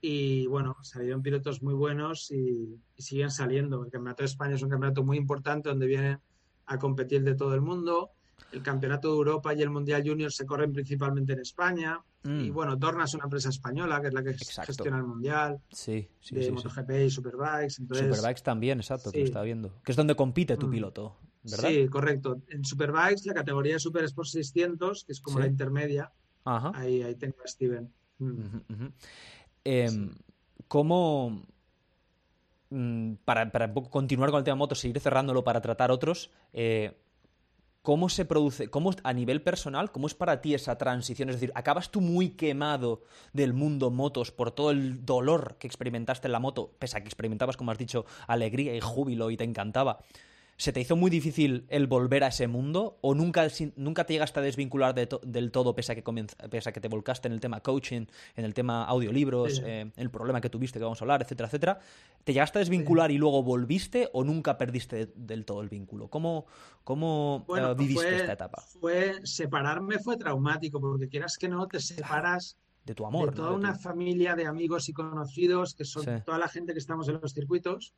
Y 0.07 0.47
bueno, 0.49 0.77
salieron 0.83 1.23
pilotos 1.23 1.63
muy 1.63 1.73
buenos 1.73 2.31
y, 2.31 2.79
siguen 2.99 3.31
saliendo. 3.31 3.83
El 3.83 3.91
Campeonato 3.91 4.23
de 4.23 4.27
España 4.27 4.55
es 4.55 4.63
un 4.63 4.69
campeonato 4.69 5.03
muy 5.03 5.17
importante 5.17 5.71
donde 5.71 5.87
vienen 5.87 6.21
a 6.67 6.79
competir 6.79 7.23
de 7.23 7.35
todo 7.35 7.55
el 7.55 7.63
mundo. 7.63 8.11
El 8.53 8.63
Campeonato 8.63 9.09
de 9.09 9.15
Europa 9.15 9.55
y 9.55 9.63
el 9.63 9.71
Mundial 9.71 10.03
Junior 10.07 10.31
se 10.31 10.45
corren 10.45 10.75
principalmente 10.75 11.33
en 11.33 11.39
España. 11.39 12.03
Mm. 12.23 12.41
Y 12.41 12.51
bueno, 12.51 12.77
Dorna 12.77 13.05
es 13.05 13.15
una 13.15 13.25
empresa 13.25 13.49
española 13.49 13.99
que 14.03 14.09
es 14.09 14.13
la 14.13 14.23
que 14.23 14.35
gestiona 14.35 14.99
el 14.99 15.05
Mundial. 15.05 15.63
Sí, 15.71 16.07
sí. 16.21 16.35
De 16.35 16.53
MotoGP 16.53 16.91
y 17.07 17.11
Superbikes. 17.11 17.71
Superbikes 17.71 18.43
también, 18.43 18.81
exacto, 18.81 19.11
que 19.11 19.21
lo 19.21 19.25
estaba 19.25 19.47
viendo. 19.47 19.81
Que 19.83 19.93
es 19.93 19.97
donde 19.97 20.15
compite 20.15 20.59
tu 20.59 20.67
mm. 20.67 20.71
piloto, 20.71 21.17
¿verdad? 21.45 21.71
Sí, 21.71 21.89
correcto. 21.89 22.43
En 22.49 22.63
Superbikes, 22.63 23.23
la 23.25 23.33
categoría 23.33 23.79
Super 23.79 24.05
Sport 24.05 24.29
600, 24.29 25.07
que 25.07 25.13
es 25.13 25.23
como 25.23 25.39
la 25.39 25.47
intermedia, 25.47 26.13
Ahí, 26.45 27.01
ahí 27.01 27.15
tengo 27.15 27.37
a 27.43 27.49
Steven. 27.49 27.91
Mm. 28.19 28.87
Em, 29.65 30.15
¿Cómo, 30.69 31.43
mm, 32.71 33.15
para, 33.25 33.51
para, 33.51 33.73
continuar 33.73 34.31
con 34.31 34.39
el 34.39 34.45
tema 34.45 34.57
motos, 34.57 34.81
seguir 34.81 34.99
cerrándolo 35.01 35.45
para 35.45 35.61
tratar 35.61 35.91
otros, 35.91 36.31
eh, 36.53 36.97
¿cómo 37.83 38.09
se 38.09 38.25
produce, 38.25 38.69
cómo 38.69 38.93
a 39.03 39.13
nivel 39.13 39.43
personal, 39.43 39.93
cómo 39.93 40.07
es 40.07 40.15
para 40.15 40.41
ti 40.41 40.55
esa 40.55 40.77
transición? 40.77 41.29
Es 41.29 41.37
decir, 41.37 41.53
¿acabas 41.55 41.91
tú 41.91 42.01
muy 42.01 42.31
quemado 42.31 43.03
del 43.33 43.53
mundo 43.53 43.91
motos 43.91 44.33
por 44.33 44.51
todo 44.51 44.71
el 44.71 45.05
dolor 45.05 45.57
que 45.59 45.67
experimentaste 45.67 46.29
en 46.29 46.33
la 46.33 46.41
moto, 46.41 46.73
pese 46.79 46.97
a 46.97 47.01
que 47.01 47.09
experimentabas, 47.09 47.57
como 47.57 47.71
has 47.71 47.79
dicho, 47.79 48.07
alegría 48.27 48.75
y 48.75 48.81
júbilo 48.81 49.31
y 49.31 49.37
te 49.37 49.45
encantaba? 49.45 50.01
¿Se 50.57 50.73
te 50.73 50.81
hizo 50.81 50.95
muy 50.95 51.11
difícil 51.11 51.67
el 51.69 51.87
volver 51.87 52.23
a 52.25 52.29
ese 52.29 52.47
mundo? 52.47 52.99
¿O 53.01 53.15
nunca, 53.15 53.47
nunca 53.77 54.05
te 54.05 54.13
llegaste 54.13 54.41
a 54.41 54.43
desvincular 54.43 54.95
del 54.95 55.51
todo 55.51 55.75
pese 55.75 55.93
a, 55.93 55.95
que 55.95 56.03
pese 56.51 56.69
a 56.69 56.73
que 56.73 56.81
te 56.81 56.89
volcaste 56.89 57.29
en 57.29 57.35
el 57.35 57.41
tema 57.41 57.61
coaching, 57.61 58.07
en 58.37 58.45
el 58.45 58.55
tema 58.55 58.85
audiolibros, 58.85 59.61
eh, 59.65 59.91
el 59.97 60.11
problema 60.11 60.41
que 60.41 60.51
tuviste 60.51 60.79
que 60.79 60.85
vamos 60.85 61.01
a 61.01 61.05
hablar, 61.05 61.23
etcétera, 61.23 61.49
etcétera? 61.49 61.79
¿Te 62.23 62.33
llegaste 62.33 62.59
a 62.59 62.61
desvincular 62.61 63.11
y 63.11 63.19
luego 63.19 63.43
volviste 63.43 64.09
o 64.13 64.23
nunca 64.23 64.57
perdiste 64.57 65.13
del 65.17 65.45
todo 65.45 65.61
el 65.61 65.69
vínculo? 65.69 66.09
¿Cómo, 66.09 66.47
cómo 66.85 67.45
eh, 67.57 67.75
viviste 67.77 68.17
esta 68.17 68.33
etapa? 68.35 68.63
Fue, 68.81 69.15
separarme 69.25 69.99
fue 69.99 70.17
traumático 70.17 70.81
porque 70.81 71.09
quieras 71.09 71.37
que 71.37 71.49
no, 71.49 71.67
te 71.67 71.81
separas 71.81 72.57
de 72.85 72.95
tu 72.95 73.07
amor. 73.07 73.31
De 73.31 73.37
toda 73.37 73.53
una 73.53 73.75
familia 73.75 74.35
de 74.37 74.47
amigos 74.47 74.89
y 74.89 74.93
conocidos, 74.93 75.75
que 75.75 75.85
son 75.85 76.05
toda 76.25 76.39
la 76.39 76.49
gente 76.49 76.73
que 76.73 76.79
estamos 76.79 77.09
en 77.09 77.19
los 77.21 77.33
circuitos, 77.33 77.95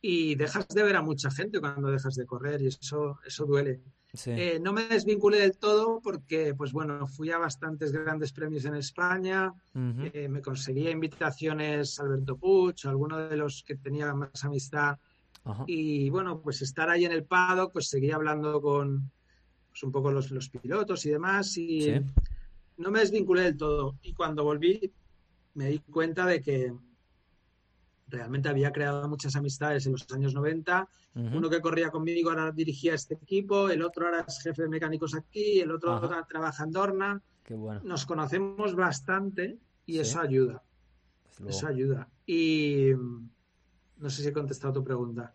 y 0.00 0.34
dejas 0.34 0.68
de 0.68 0.82
ver 0.82 0.96
a 0.96 1.02
mucha 1.02 1.30
gente 1.30 1.60
cuando 1.60 1.88
dejas 1.90 2.14
de 2.14 2.26
correr, 2.26 2.62
y 2.62 2.68
eso, 2.68 3.18
eso 3.26 3.44
duele. 3.44 3.80
Eh, 4.26 4.60
no 4.62 4.72
me 4.72 4.86
desvinculé 4.86 5.40
del 5.40 5.58
todo 5.58 6.00
porque, 6.00 6.54
pues 6.54 6.72
bueno, 6.72 7.06
fui 7.08 7.32
a 7.32 7.38
bastantes 7.38 7.90
grandes 7.90 8.32
premios 8.32 8.64
en 8.64 8.76
España, 8.76 9.52
eh, 9.74 10.28
me 10.28 10.40
conseguía 10.40 10.90
invitaciones 10.90 11.98
Alberto 11.98 12.36
Puig, 12.36 12.76
alguno 12.84 13.18
de 13.18 13.36
los 13.36 13.64
que 13.64 13.76
tenía 13.76 14.14
más 14.14 14.44
amistad, 14.44 14.98
y 15.66 16.08
bueno, 16.10 16.40
pues 16.40 16.62
estar 16.62 16.88
ahí 16.88 17.04
en 17.04 17.12
el 17.12 17.24
paddock, 17.24 17.72
pues 17.72 17.88
seguía 17.88 18.14
hablando 18.14 18.62
con 18.62 19.10
pues, 19.68 19.82
un 19.82 19.92
poco 19.92 20.10
los, 20.10 20.30
los 20.30 20.48
pilotos 20.48 21.04
y 21.04 21.10
demás, 21.10 21.56
y 21.58 22.00
no 22.76 22.90
me 22.90 23.00
desvinculé 23.00 23.42
del 23.42 23.56
todo. 23.56 23.98
Y 24.02 24.14
cuando 24.14 24.44
volví, 24.44 24.92
me 25.54 25.68
di 25.68 25.78
cuenta 25.78 26.26
de 26.26 26.40
que 26.40 26.74
realmente 28.08 28.48
había 28.48 28.72
creado 28.72 29.08
muchas 29.08 29.34
amistades 29.36 29.86
en 29.86 29.92
los 29.92 30.10
años 30.12 30.34
90. 30.34 30.88
Uno 31.14 31.48
que 31.48 31.60
corría 31.60 31.90
conmigo 31.90 32.30
ahora 32.30 32.50
dirigía 32.50 32.94
este 32.94 33.14
equipo, 33.14 33.68
el 33.68 33.82
otro 33.82 34.06
ahora 34.06 34.24
es 34.26 34.42
jefe 34.42 34.62
de 34.62 34.68
mecánicos 34.68 35.14
aquí, 35.14 35.60
el 35.60 35.70
otro 35.70 36.00
trabaja 36.28 36.64
en 36.64 36.72
Dorna. 36.72 37.22
Qué 37.44 37.54
bueno. 37.54 37.80
Nos 37.84 38.04
conocemos 38.04 38.74
bastante 38.74 39.58
y 39.86 39.98
eso 39.98 40.18
ayuda. 40.18 40.64
Eso 41.46 41.68
ayuda. 41.68 42.08
Y 42.26 42.90
no 43.98 44.10
sé 44.10 44.22
si 44.22 44.28
he 44.28 44.32
contestado 44.32 44.72
tu 44.72 44.82
pregunta. 44.82 45.32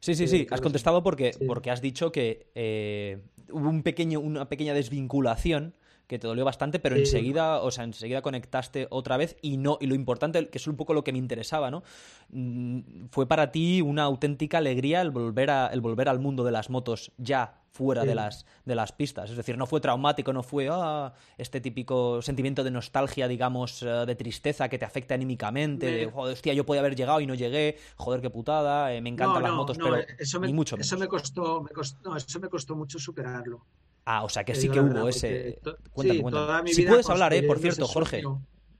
Sí, 0.00 0.14
sí, 0.14 0.26
sí, 0.26 0.46
has 0.50 0.60
contestado 0.60 1.02
porque, 1.02 1.32
porque 1.46 1.70
has 1.70 1.82
dicho 1.82 2.10
que 2.10 2.50
eh, 2.54 3.22
hubo 3.50 3.68
un 3.68 3.82
pequeño, 3.82 4.18
una 4.18 4.48
pequeña 4.48 4.72
desvinculación 4.72 5.74
que 6.12 6.18
te 6.18 6.26
dolió 6.26 6.44
bastante, 6.44 6.78
pero 6.78 6.94
enseguida, 6.96 7.62
o 7.62 7.70
sea, 7.70 7.84
enseguida 7.84 8.20
conectaste 8.20 8.86
otra 8.90 9.16
vez 9.16 9.36
y 9.40 9.56
no, 9.56 9.78
y 9.80 9.86
lo 9.86 9.94
importante, 9.94 10.46
que 10.50 10.58
es 10.58 10.66
un 10.66 10.76
poco 10.76 10.92
lo 10.92 11.02
que 11.02 11.10
me 11.10 11.16
interesaba, 11.16 11.70
¿no? 11.70 11.82
Mm, 12.28 13.06
fue 13.10 13.26
para 13.26 13.50
ti 13.50 13.80
una 13.80 14.02
auténtica 14.02 14.58
alegría 14.58 15.00
el 15.00 15.10
volver 15.10 15.50
a, 15.50 15.68
el 15.68 15.80
volver 15.80 16.10
al 16.10 16.20
mundo 16.20 16.44
de 16.44 16.52
las 16.52 16.68
motos 16.68 17.12
ya 17.16 17.62
fuera 17.70 18.04
de 18.04 18.14
las 18.14 18.44
de 18.66 18.74
las 18.74 18.92
pistas, 18.92 19.30
es 19.30 19.36
decir, 19.38 19.56
no 19.56 19.66
fue 19.66 19.80
traumático, 19.80 20.34
no 20.34 20.42
fue 20.42 20.68
ah, 20.70 21.14
este 21.38 21.62
típico 21.62 22.20
sentimiento 22.20 22.62
de 22.62 22.70
nostalgia, 22.70 23.26
digamos, 23.26 23.82
eh, 23.82 23.86
de 24.06 24.14
tristeza 24.14 24.68
que 24.68 24.78
te 24.78 24.84
afecta 24.84 25.14
anímicamente, 25.14 25.90
de, 25.90 26.10
joder, 26.10 26.34
hostia, 26.34 26.52
yo 26.52 26.66
podía 26.66 26.80
haber 26.80 26.94
llegado 26.94 27.22
y 27.22 27.26
no 27.26 27.34
llegué, 27.34 27.78
joder, 27.96 28.20
qué 28.20 28.28
putada, 28.28 28.92
eh, 28.92 29.00
me 29.00 29.08
encantan 29.08 29.42
las 29.42 29.52
motos, 29.52 29.78
pero 29.78 29.96
eso 30.18 30.40
me, 30.40 30.52
mucho 30.52 30.76
Eso 30.76 30.98
me 30.98 31.08
costó, 31.08 31.62
me 31.62 31.70
costó, 31.70 32.14
eso 32.14 32.40
me 32.40 32.50
costó 32.50 32.76
mucho 32.76 32.98
superarlo. 32.98 33.64
Ah, 34.04 34.24
o 34.24 34.28
sea 34.28 34.44
que 34.44 34.54
sí 34.54 34.68
que 34.68 34.80
hubo 34.80 35.08
ese. 35.08 35.60
Cuéntame, 35.92 36.72
Si 36.72 36.84
puedes 36.84 37.08
hablar, 37.08 37.32
¿eh? 37.34 37.42
Por 37.42 37.58
cierto, 37.58 37.86
Jorge. 37.86 38.22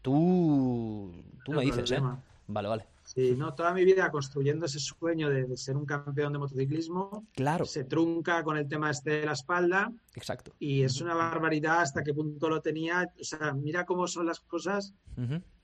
Tú, 0.01 1.13
tú 1.45 1.53
me 1.53 1.63
dices, 1.63 1.91
¿eh? 1.93 2.03
Vale, 2.49 2.69
vale. 2.69 2.87
Sí, 3.05 3.35
no, 3.37 3.55
toda 3.55 3.75
mi 3.75 3.85
vida 3.85 4.11
construyendo 4.11 4.67
ese 4.67 4.79
sueño 4.79 5.29
de, 5.29 5.57
ser 5.57 5.77
un 5.77 5.85
campeón 5.85 6.33
de 6.33 6.39
motociclismo. 6.39 7.27
Claro. 7.35 7.65
Se 7.67 7.85
trunca 7.85 8.43
con 8.43 8.57
el 8.57 8.69
tema 8.69 8.91
este 8.91 9.21
de 9.21 9.27
la 9.27 9.33
espalda. 9.33 9.93
Exacto. 10.15 10.53
Y 10.59 10.83
es 10.83 11.01
una 11.01 11.15
barbaridad 11.15 11.81
hasta 11.81 12.03
qué 12.03 12.15
punto 12.15 12.49
lo 12.49 12.61
tenía. 12.61 13.13
O 13.21 13.25
sea, 13.25 13.53
mira 13.53 13.85
cómo 13.85 14.07
son 14.07 14.27
las 14.27 14.41
cosas 14.41 14.95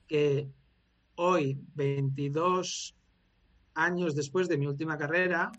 que 0.07 0.49
hoy, 1.15 1.59
22 1.75 2.95
años 3.73 4.15
después 4.15 4.47
de 4.47 4.57
mi 4.57 4.67
última 4.67 4.97
carrera, 4.97 5.51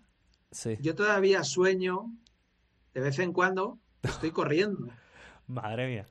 yo 0.81 0.95
todavía 0.95 1.45
sueño 1.45 2.13
de 2.95 3.01
vez 3.01 3.19
en 3.19 3.33
cuando 3.33 3.79
estoy 4.03 4.31
corriendo. 4.31 4.89
Madre 5.47 5.89
mía. 5.89 6.07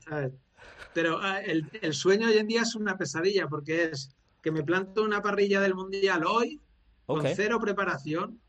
Pero 0.92 1.18
ah, 1.22 1.40
el, 1.40 1.94
sueño 1.94 2.28
hoy 2.28 2.38
en 2.38 2.46
día 2.46 2.62
es 2.62 2.74
una 2.74 2.96
pesadilla 2.96 3.48
porque 3.48 3.84
es 3.84 4.14
que 4.42 4.50
me 4.50 4.62
planto 4.62 5.02
una 5.02 5.22
parrilla 5.22 5.60
del 5.60 5.74
mundial 5.74 6.24
hoy 6.26 6.60
con 7.06 7.24
cero 7.34 7.58
preparación, 7.60 8.40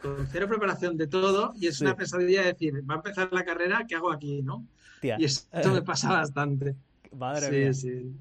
con 0.00 0.26
cero 0.30 0.48
preparación 0.48 0.96
de 0.96 1.06
todo 1.06 1.52
y 1.56 1.66
es 1.66 1.80
una 1.80 1.96
pesadilla 1.96 2.42
decir, 2.42 2.74
va 2.88 2.94
a 2.94 2.96
empezar 2.98 3.32
la 3.32 3.44
carrera, 3.44 3.84
¿qué 3.88 3.94
hago 3.94 4.10
aquí, 4.10 4.42
no? 4.42 4.66
Y 5.02 5.24
esto 5.24 5.72
me 5.72 5.82
pasa 5.82 6.10
bastante. 6.10 6.74
Madre 7.16 7.50
mía. 7.50 7.74
Sí. 7.74 8.12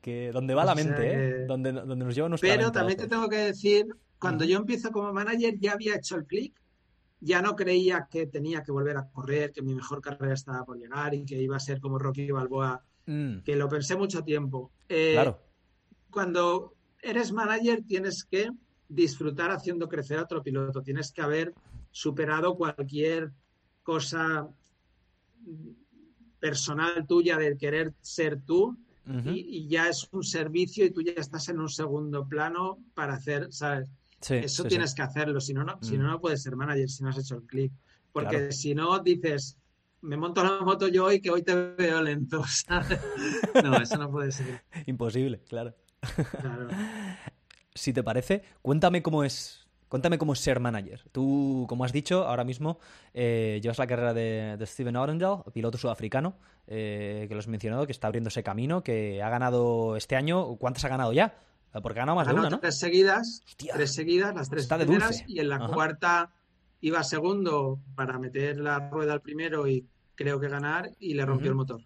Que 0.00 0.30
donde 0.32 0.54
va 0.54 0.64
la 0.64 0.74
mente, 0.74 1.12
¿eh? 1.12 1.46
Donde, 1.46 1.72
donde, 1.72 2.04
nos 2.04 2.14
lleva 2.14 2.28
nuestra 2.28 2.48
Pero 2.48 2.70
también 2.70 2.98
te 2.98 3.08
tengo 3.08 3.28
que 3.28 3.36
decir, 3.38 3.86
cuando 4.18 4.44
yo 4.44 4.58
empiezo 4.58 4.90
como 4.90 5.12
manager 5.12 5.58
ya 5.58 5.72
había 5.72 5.96
hecho 5.96 6.16
el 6.16 6.26
clic 6.26 6.54
ya 7.26 7.42
no 7.42 7.56
creía 7.56 8.06
que 8.08 8.28
tenía 8.28 8.62
que 8.62 8.70
volver 8.70 8.96
a 8.96 9.08
correr, 9.08 9.50
que 9.50 9.60
mi 9.60 9.74
mejor 9.74 10.00
carrera 10.00 10.34
estaba 10.34 10.64
por 10.64 10.78
llegar 10.78 11.12
y 11.12 11.24
que 11.24 11.42
iba 11.42 11.56
a 11.56 11.60
ser 11.60 11.80
como 11.80 11.98
Rocky 11.98 12.30
Balboa, 12.30 12.84
mm. 13.06 13.38
que 13.40 13.56
lo 13.56 13.68
pensé 13.68 13.96
mucho 13.96 14.22
tiempo. 14.22 14.70
Eh, 14.88 15.10
claro. 15.14 15.40
Cuando 16.08 16.74
eres 17.02 17.32
manager 17.32 17.82
tienes 17.82 18.24
que 18.24 18.52
disfrutar 18.88 19.50
haciendo 19.50 19.88
crecer 19.88 20.18
a 20.20 20.22
otro 20.22 20.40
piloto, 20.40 20.82
tienes 20.82 21.10
que 21.10 21.20
haber 21.20 21.52
superado 21.90 22.54
cualquier 22.54 23.32
cosa 23.82 24.48
personal 26.38 27.06
tuya 27.08 27.36
de 27.38 27.56
querer 27.56 27.92
ser 28.02 28.40
tú 28.40 28.78
y, 29.04 29.58
y, 29.58 29.68
ya 29.68 29.88
es 29.88 30.08
un 30.12 30.22
servicio 30.22 30.84
y 30.84 30.90
tú 30.90 31.00
ya 31.00 31.12
estás 31.16 31.48
en 31.48 31.58
un 31.58 31.68
segundo 31.68 32.28
plano 32.28 32.78
para 32.94 33.14
hacer, 33.14 33.52
¿sabes? 33.52 33.88
Eso 34.30 34.64
tienes 34.64 34.94
que 34.94 35.02
hacerlo, 35.02 35.40
si 35.40 35.54
no, 35.54 35.64
no, 35.64 35.78
si 35.82 35.96
no, 35.96 36.04
mm. 36.04 36.10
no 36.10 36.20
puedes 36.20 36.42
ser 36.42 36.56
manager 36.56 36.88
si 36.88 37.02
no 37.02 37.10
has 37.10 37.18
hecho 37.18 37.36
el 37.36 37.42
clic. 37.42 37.72
Porque 38.12 38.50
si 38.52 38.74
no, 38.74 38.98
dices, 39.00 39.58
me 40.00 40.16
monto 40.16 40.42
la 40.42 40.60
moto 40.60 40.88
yo 40.88 41.10
y 41.12 41.20
que 41.20 41.30
hoy 41.30 41.42
te 41.42 41.54
veo 41.54 42.02
lento. 42.02 42.42
No, 43.62 43.76
eso 43.76 43.96
no 43.98 44.10
puede 44.10 44.32
ser. 44.32 44.62
Imposible, 44.86 45.40
claro. 45.48 45.74
Si 47.74 47.92
te 47.92 48.02
parece, 48.02 48.42
cuéntame 48.62 49.02
cómo 49.02 49.22
es. 49.22 49.66
Cuéntame 49.88 50.16
cómo 50.16 50.32
es 50.32 50.38
ser 50.38 50.60
manager. 50.60 51.04
Tú, 51.12 51.66
como 51.68 51.84
has 51.84 51.92
dicho, 51.92 52.26
ahora 52.26 52.42
mismo 52.42 52.78
eh, 53.12 53.60
llevas 53.62 53.78
la 53.78 53.86
carrera 53.86 54.14
de, 54.14 54.58
Steven 54.62 54.96
Orendal, 54.96 55.42
piloto 55.52 55.76
sudafricano, 55.76 56.38
eh, 56.66 57.26
que 57.28 57.34
lo 57.34 57.40
has 57.40 57.48
mencionado, 57.48 57.84
que 57.84 57.92
está 57.92 58.06
abriendo 58.06 58.28
ese 58.28 58.42
camino, 58.42 58.82
que 58.82 59.22
ha 59.22 59.28
ganado 59.28 59.94
este 59.96 60.16
año. 60.16 60.56
¿Cuántas 60.56 60.86
ha 60.86 60.88
ganado 60.88 61.12
ya? 61.12 61.38
Porque 61.82 61.98
ganado 61.98 62.16
más 62.16 62.26
de 62.26 62.34
una, 62.34 62.48
¿no? 62.48 62.60
Tres 62.60 62.78
seguidas, 62.78 63.42
tres 63.56 63.94
seguidas, 63.94 64.34
las 64.34 64.48
tres 64.48 64.62
Está 64.62 64.78
primeras, 64.78 65.22
y 65.26 65.40
en 65.40 65.48
la 65.48 65.66
cuarta 65.68 66.30
iba 66.80 67.02
segundo 67.04 67.80
para 67.94 68.18
meter 68.18 68.58
la 68.58 68.88
rueda 68.90 69.12
al 69.12 69.20
primero 69.20 69.66
y 69.66 69.86
creo 70.14 70.40
que 70.40 70.48
ganar, 70.48 70.90
y 70.98 71.14
le 71.14 71.26
rompió 71.26 71.50
el 71.50 71.54
motor. 71.54 71.82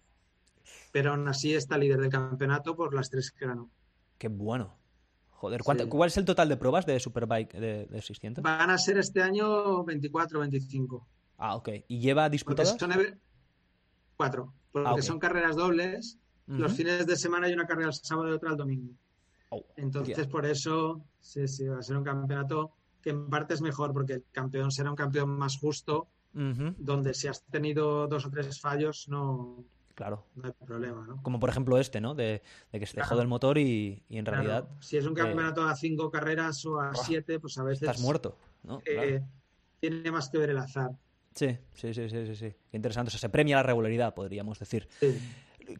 Pero 0.91 1.11
aún 1.11 1.27
así 1.27 1.53
está 1.53 1.77
líder 1.77 1.99
del 1.99 2.09
campeonato 2.09 2.75
por 2.75 2.93
las 2.93 3.09
tres 3.09 3.31
que 3.31 3.45
ganó. 3.45 3.69
Qué 4.17 4.29
bueno. 4.29 4.77
Joder, 5.31 5.61
¿cuál 5.63 6.07
es 6.07 6.17
el 6.17 6.25
total 6.25 6.47
de 6.49 6.55
pruebas 6.55 6.85
de 6.85 6.99
Superbike 6.99 7.53
de, 7.53 7.85
de 7.87 8.01
600? 8.01 8.43
Van 8.43 8.69
a 8.69 8.77
ser 8.77 8.99
este 8.99 9.23
año 9.23 9.83
24 9.83 10.39
25. 10.39 11.07
Ah, 11.37 11.55
ok. 11.55 11.69
¿Y 11.87 11.99
lleva 11.99 12.29
disputadas? 12.29 12.77
Son 12.77 12.91
cuatro, 14.15 14.53
porque 14.71 14.99
ah, 14.99 15.01
son 15.01 15.17
carreras 15.17 15.55
dobles. 15.55 16.19
Los 16.45 16.73
fines 16.73 17.07
de 17.07 17.15
semana 17.15 17.47
hay 17.47 17.53
una 17.53 17.65
carrera 17.65 17.87
el 17.87 17.93
sábado 17.93 18.29
y 18.29 18.33
otra 18.33 18.51
el 18.51 18.57
domingo. 18.57 18.93
Oh, 19.53 19.65
Entonces, 19.75 20.27
por 20.27 20.45
eso, 20.45 21.03
sí, 21.19 21.45
sí, 21.47 21.67
va 21.67 21.79
a 21.79 21.81
ser 21.83 21.97
un 21.97 22.05
campeonato 22.05 22.71
que 23.01 23.09
en 23.09 23.29
parte 23.29 23.53
es 23.53 23.61
mejor, 23.61 23.91
porque 23.91 24.13
el 24.13 24.23
campeón 24.31 24.71
será 24.71 24.89
un 24.89 24.95
campeón 24.95 25.29
más 25.29 25.57
justo, 25.57 26.07
donde 26.33 27.13
si 27.13 27.27
has 27.27 27.43
tenido 27.43 28.07
dos 28.07 28.25
o 28.25 28.29
tres 28.29 28.61
fallos, 28.61 29.09
no, 29.09 29.65
Claro. 29.93 30.25
No 30.35 30.47
hay 30.47 30.53
problema, 30.65 31.05
¿no? 31.05 31.21
Como 31.21 31.39
por 31.39 31.49
ejemplo 31.49 31.77
este, 31.77 31.99
¿no? 31.99 32.15
De, 32.15 32.41
que 32.71 32.85
se 32.85 32.95
dejó 32.95 33.17
del 33.17 33.27
motor 33.27 33.57
y, 33.57 34.01
en 34.09 34.25
realidad. 34.25 34.67
Si 34.79 34.97
es 34.97 35.05
un 35.05 35.13
campeonato 35.13 35.63
a 35.63 35.75
cinco 35.75 36.09
carreras 36.09 36.65
o 36.65 36.79
a 36.79 36.95
siete, 36.95 37.39
pues 37.39 37.57
a 37.57 37.63
veces. 37.63 37.83
Estás 37.83 38.01
muerto, 38.01 38.37
¿no? 38.63 38.81
Eh, 38.85 39.21
tiene 39.79 40.11
más 40.11 40.29
que 40.29 40.37
ver 40.37 40.51
el 40.51 40.57
azar. 40.57 40.91
Sí, 41.35 41.57
sí, 41.73 41.93
sí, 41.93 42.09
sí, 42.09 42.35
sí, 42.35 42.53
Interesante. 42.71 43.09
O 43.09 43.11
sea, 43.11 43.19
se 43.19 43.29
premia 43.29 43.57
la 43.57 43.63
regularidad, 43.63 44.13
podríamos 44.13 44.57
decir. 44.57 44.87
Sí 44.99 45.19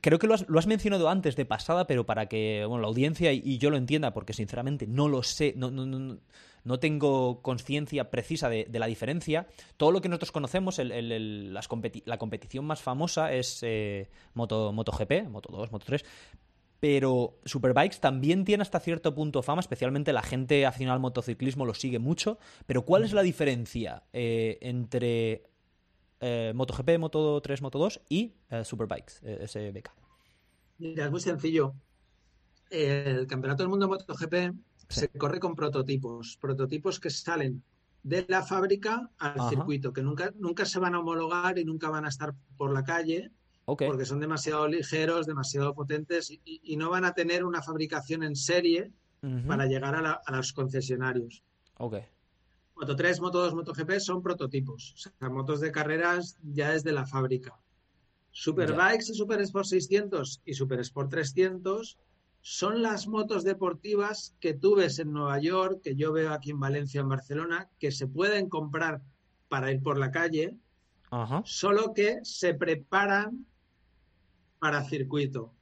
creo 0.01 0.19
que 0.19 0.27
lo 0.27 0.33
has, 0.33 0.67
mencionado 0.67 1.09
antes 1.09 1.35
de 1.35 1.45
pasada, 1.45 1.87
pero 1.87 2.05
para 2.05 2.27
que 2.27 2.65
la 2.69 2.87
audiencia 2.87 3.33
y, 3.33 3.57
yo 3.57 3.69
lo 3.69 3.77
entienda, 3.77 4.13
porque 4.13 4.33
sinceramente 4.33 4.87
no 4.87 5.07
lo 5.07 5.23
sé, 5.23 5.53
no, 5.57 5.71
no, 5.71 5.85
no, 5.85 6.17
no 6.63 6.79
tengo 6.79 7.41
conciencia 7.41 8.09
precisa 8.09 8.49
de, 8.49 8.67
la 8.71 8.85
diferencia. 8.85 9.47
Todo 9.77 9.91
lo 9.91 10.01
que 10.01 10.09
nosotros 10.09 10.31
conocemos, 10.31 10.79
el, 10.79 11.53
la 11.53 12.17
competición 12.17 12.65
más 12.65 12.81
famosa 12.81 13.33
es 13.33 13.59
eh, 13.63 14.09
Moto, 14.33 14.71
MotoGP, 14.71 15.29
Moto 15.29 15.49
2, 15.51 15.71
Moto 15.71 15.85
3, 15.85 16.05
pero 16.79 17.39
Superbikes 17.45 17.99
también 17.99 18.43
tiene 18.43 18.63
hasta 18.63 18.79
cierto 18.79 19.13
punto 19.13 19.43
fama, 19.43 19.59
especialmente 19.59 20.13
la 20.13 20.23
gente 20.23 20.65
aficionada 20.65 20.95
al 20.95 20.99
motociclismo 20.99 21.65
lo 21.65 21.75
sigue 21.75 21.99
mucho. 21.99 22.39
Pero 22.65 22.83
¿cuál 22.83 23.03
es 23.03 23.13
la 23.13 23.21
diferencia 23.21 24.03
eh, 24.13 24.57
entre 24.61 25.50
eh, 26.21 26.53
MotoGP, 26.55 26.99
Moto 26.99 27.41
3, 27.41 27.61
Moto 27.63 27.79
2 27.79 28.01
y 28.09 28.35
eh, 28.49 28.63
Superbikes, 28.63 29.21
eh, 29.23 29.47
SBK. 29.47 29.91
Mira, 30.77 31.05
es 31.05 31.11
muy 31.11 31.19
sencillo. 31.19 31.73
El 32.69 33.27
Campeonato 33.27 33.63
del 33.63 33.69
Mundo 33.69 33.87
MotoGP 33.87 34.55
se 34.87 35.09
corre 35.09 35.39
con 35.39 35.55
prototipos, 35.55 36.37
prototipos 36.39 36.99
que 36.99 37.09
salen 37.09 37.63
de 38.03 38.25
la 38.29 38.43
fábrica 38.43 39.09
al 39.17 39.49
circuito, 39.49 39.91
que 39.93 40.01
nunca, 40.01 40.31
nunca 40.35 40.65
se 40.65 40.79
van 40.79 40.95
a 40.95 40.99
homologar 40.99 41.57
y 41.59 41.65
nunca 41.65 41.89
van 41.89 42.05
a 42.05 42.09
estar 42.09 42.33
por 42.55 42.71
la 42.73 42.83
calle. 42.83 43.31
porque 43.65 44.05
son 44.05 44.19
demasiado 44.19 44.67
ligeros, 44.67 45.25
demasiado 45.27 45.73
potentes 45.73 46.31
y, 46.43 46.75
no 46.77 46.89
van 46.89 47.05
a 47.05 47.13
tener 47.13 47.45
una 47.45 47.61
fabricación 47.61 48.23
en 48.23 48.35
serie 48.35 48.91
para 49.47 49.65
llegar 49.65 49.95
a, 49.95 50.35
los 50.35 50.53
concesionarios. 50.53 51.43
Ok. 51.77 51.97
Moto 52.81 52.95
3, 52.95 53.21
Moto 53.21 53.43
2, 53.43 53.53
MotoGP 53.53 53.99
son 53.99 54.23
prototipos, 54.23 54.93
o 54.95 54.97
sea, 54.97 55.29
motos 55.29 55.59
de 55.61 55.71
carreras 55.71 56.39
ya 56.41 56.71
desde 56.71 56.91
la 56.91 57.05
fábrica. 57.05 57.59
Superbikes 58.31 59.11
y 59.11 59.13
Super 59.13 59.39
Sport 59.41 59.67
600 59.67 60.41
y 60.45 60.55
Super 60.55 60.79
Sport 60.79 61.11
300 61.11 61.99
son 62.41 62.81
las 62.81 63.07
motos 63.07 63.43
deportivas 63.43 64.35
que 64.39 64.55
tú 64.55 64.77
ves 64.77 64.97
en 64.97 65.13
Nueva 65.13 65.39
York, 65.39 65.81
que 65.83 65.95
yo 65.95 66.11
veo 66.11 66.33
aquí 66.33 66.49
en 66.49 66.59
Valencia, 66.59 67.01
en 67.01 67.09
Barcelona, 67.09 67.69
que 67.77 67.91
se 67.91 68.07
pueden 68.07 68.49
comprar 68.49 69.03
para 69.47 69.71
ir 69.71 69.83
por 69.83 69.99
la 69.99 70.09
calle, 70.09 70.57
solo 71.43 71.93
que 71.93 72.21
se 72.23 72.55
preparan 72.55 73.45
para 74.57 74.83
circuito. 74.83 75.53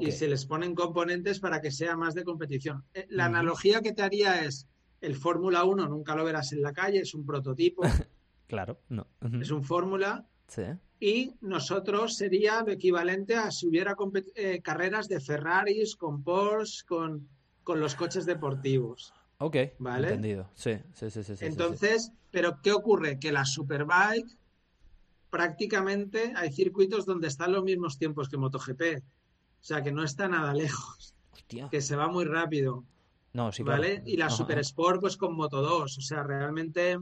Y 0.00 0.12
se 0.12 0.28
les 0.28 0.46
ponen 0.46 0.74
componentes 0.74 1.40
para 1.40 1.60
que 1.60 1.70
sea 1.70 1.94
más 1.94 2.14
de 2.14 2.24
competición. 2.24 2.84
Eh, 2.94 3.06
la 3.10 3.26
analogía 3.26 3.82
que 3.82 3.92
te 3.92 4.02
haría 4.02 4.44
es, 4.44 4.66
el 5.00 5.16
Fórmula 5.16 5.64
1 5.64 5.88
nunca 5.88 6.14
lo 6.14 6.24
verás 6.24 6.52
en 6.52 6.62
la 6.62 6.72
calle, 6.72 7.00
es 7.00 7.14
un 7.14 7.24
prototipo. 7.24 7.82
claro, 8.46 8.80
no. 8.88 9.06
Es 9.40 9.50
un 9.50 9.62
Fórmula. 9.62 10.26
Sí. 10.46 10.62
Y 11.00 11.34
nosotros 11.40 12.16
sería 12.16 12.62
lo 12.62 12.72
equivalente 12.72 13.36
a 13.36 13.50
si 13.50 13.68
hubiera 13.68 13.94
eh, 14.34 14.60
carreras 14.62 15.08
de 15.08 15.20
Ferraris, 15.20 15.94
con 15.94 16.22
Porsche, 16.22 16.84
con, 16.86 17.28
con 17.62 17.80
los 17.80 17.94
coches 17.94 18.26
deportivos. 18.26 19.12
Ok, 19.38 19.56
¿vale? 19.78 20.08
Entendido. 20.08 20.50
Sí, 20.54 20.72
sí, 20.94 21.10
sí. 21.10 21.22
sí 21.22 21.34
Entonces, 21.40 22.12
pero 22.30 22.60
¿qué 22.62 22.72
ocurre? 22.72 23.20
Que 23.20 23.30
la 23.30 23.44
Superbike 23.44 24.36
prácticamente 25.30 26.32
hay 26.34 26.52
circuitos 26.52 27.06
donde 27.06 27.28
están 27.28 27.52
los 27.52 27.62
mismos 27.62 27.98
tiempos 27.98 28.28
que 28.28 28.36
MotoGP. 28.36 29.02
O 29.60 29.64
sea, 29.64 29.82
que 29.82 29.92
no 29.92 30.02
está 30.02 30.28
nada 30.28 30.54
lejos. 30.54 31.14
Que 31.70 31.80
se 31.80 31.96
va 31.96 32.08
muy 32.08 32.24
rápido. 32.24 32.84
No, 33.32 33.52
sí, 33.52 33.62
¿Vale? 33.62 34.02
Y 34.06 34.16
la 34.16 34.30
Super 34.30 34.58
Sport, 34.60 35.00
pues 35.00 35.16
con 35.16 35.34
Moto 35.34 35.62
2. 35.62 35.98
O 35.98 36.00
sea, 36.00 36.22
realmente 36.22 36.98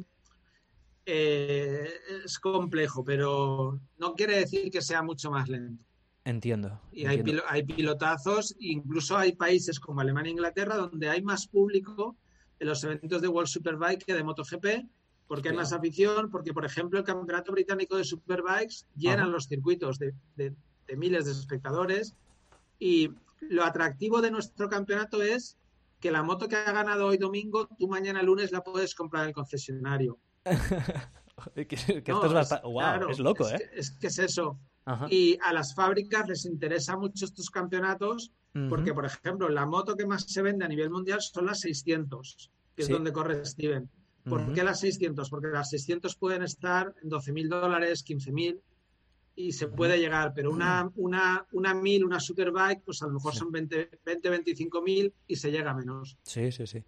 eh, 1.04 1.88
es 2.24 2.38
complejo, 2.38 3.04
pero 3.04 3.80
no 3.98 4.14
quiere 4.14 4.38
decir 4.38 4.70
que 4.70 4.82
sea 4.82 5.02
mucho 5.02 5.30
más 5.30 5.48
lento. 5.48 5.82
Entiendo. 6.24 6.80
Y 6.90 7.06
Hay, 7.06 7.22
hay, 7.48 7.62
pilotazos, 7.62 8.56
incluso 8.58 9.16
hay 9.16 9.36
países 9.36 9.78
como 9.78 10.00
Alemania 10.00 10.30
e 10.30 10.32
Inglaterra 10.32 10.76
donde 10.76 11.08
hay 11.08 11.22
más 11.22 11.46
público 11.46 12.16
en 12.58 12.66
los 12.66 12.82
eventos 12.82 13.22
de 13.22 13.28
World 13.28 13.48
Superbike 13.48 14.04
que 14.04 14.14
de 14.14 14.24
MotoGP 14.24 14.66
porque 15.26 15.48
hay 15.48 15.56
más 15.56 15.72
afición, 15.72 16.30
porque 16.30 16.52
por 16.52 16.64
ejemplo 16.64 16.98
el 16.98 17.04
Campeonato 17.04 17.52
Británico 17.52 17.96
de 17.96 18.04
Superbikes 18.04 18.86
llenan 18.96 19.32
los 19.32 19.46
circuitos 19.46 19.98
de, 19.98 20.14
miles 20.96 21.24
de 21.24 21.32
espectadores 21.32 22.14
y 22.78 23.10
lo 23.40 23.64
atractivo 23.64 24.20
de 24.20 24.30
nuestro 24.30 24.68
campeonato 24.68 25.22
es 25.22 25.56
que 26.00 26.10
la 26.10 26.22
moto 26.22 26.48
que 26.48 26.56
ha 26.56 26.72
ganado 26.72 27.06
hoy 27.06 27.16
domingo, 27.16 27.68
tú 27.78 27.88
mañana 27.88 28.22
lunes 28.22 28.52
la 28.52 28.62
puedes 28.62 28.94
comprar 28.94 29.24
en 29.24 29.28
el 29.28 29.34
concesionario. 29.34 30.18
que, 31.54 31.74
esto 31.74 32.38
es, 32.40 32.62
wow, 32.62 33.10
es 33.10 33.18
loco, 33.18 33.48
¿eh? 33.48 33.70
es 33.74 33.90
que 33.90 34.08
es 34.08 34.18
eso. 34.18 34.58
Y 35.10 35.36
a 35.42 35.52
las 35.52 35.74
fábricas 35.74 36.28
les 36.28 36.44
interesa 36.44 36.96
mucho 36.96 37.24
estos 37.24 37.50
campeonatos 37.50 38.32
porque, 38.70 38.94
por 38.94 39.04
ejemplo, 39.04 39.48
la 39.48 39.66
moto 39.66 39.96
que 39.96 40.06
más 40.06 40.24
se 40.24 40.40
vende 40.42 40.64
a 40.64 40.68
nivel 40.68 40.90
mundial 40.90 41.20
son 41.20 41.46
las 41.46 41.60
600, 41.60 42.50
que 42.74 42.82
es 42.82 42.88
donde 42.88 43.12
corre 43.12 43.44
Steven. 43.44 43.90
¿Por 44.24 44.52
qué 44.54 44.64
las 44.64 44.80
600? 44.80 45.28
Porque 45.28 45.48
las 45.48 45.70
600 45.70 46.16
pueden 46.16 46.42
estar 46.42 46.94
en 47.02 47.10
12.000 47.10 47.48
dólares, 47.48 48.04
15.000 48.04 48.60
y 49.36 49.52
se 49.52 49.68
puede 49.68 49.98
llegar, 49.98 50.32
pero 50.34 50.50
una, 50.50 50.90
una, 50.96 51.46
una 51.52 51.74
1000, 51.74 52.04
una 52.04 52.18
Superbike, 52.18 52.82
pues 52.82 53.02
a 53.02 53.06
lo 53.06 53.12
mejor 53.12 53.34
son 53.34 53.52
20, 53.52 53.90
20 54.04 54.30
25.000 54.30 55.12
y 55.28 55.36
se 55.36 55.52
llega 55.52 55.70
a 55.70 55.74
menos. 55.74 56.16
Sí, 56.22 56.50
sí, 56.50 56.66
sí. 56.66 56.82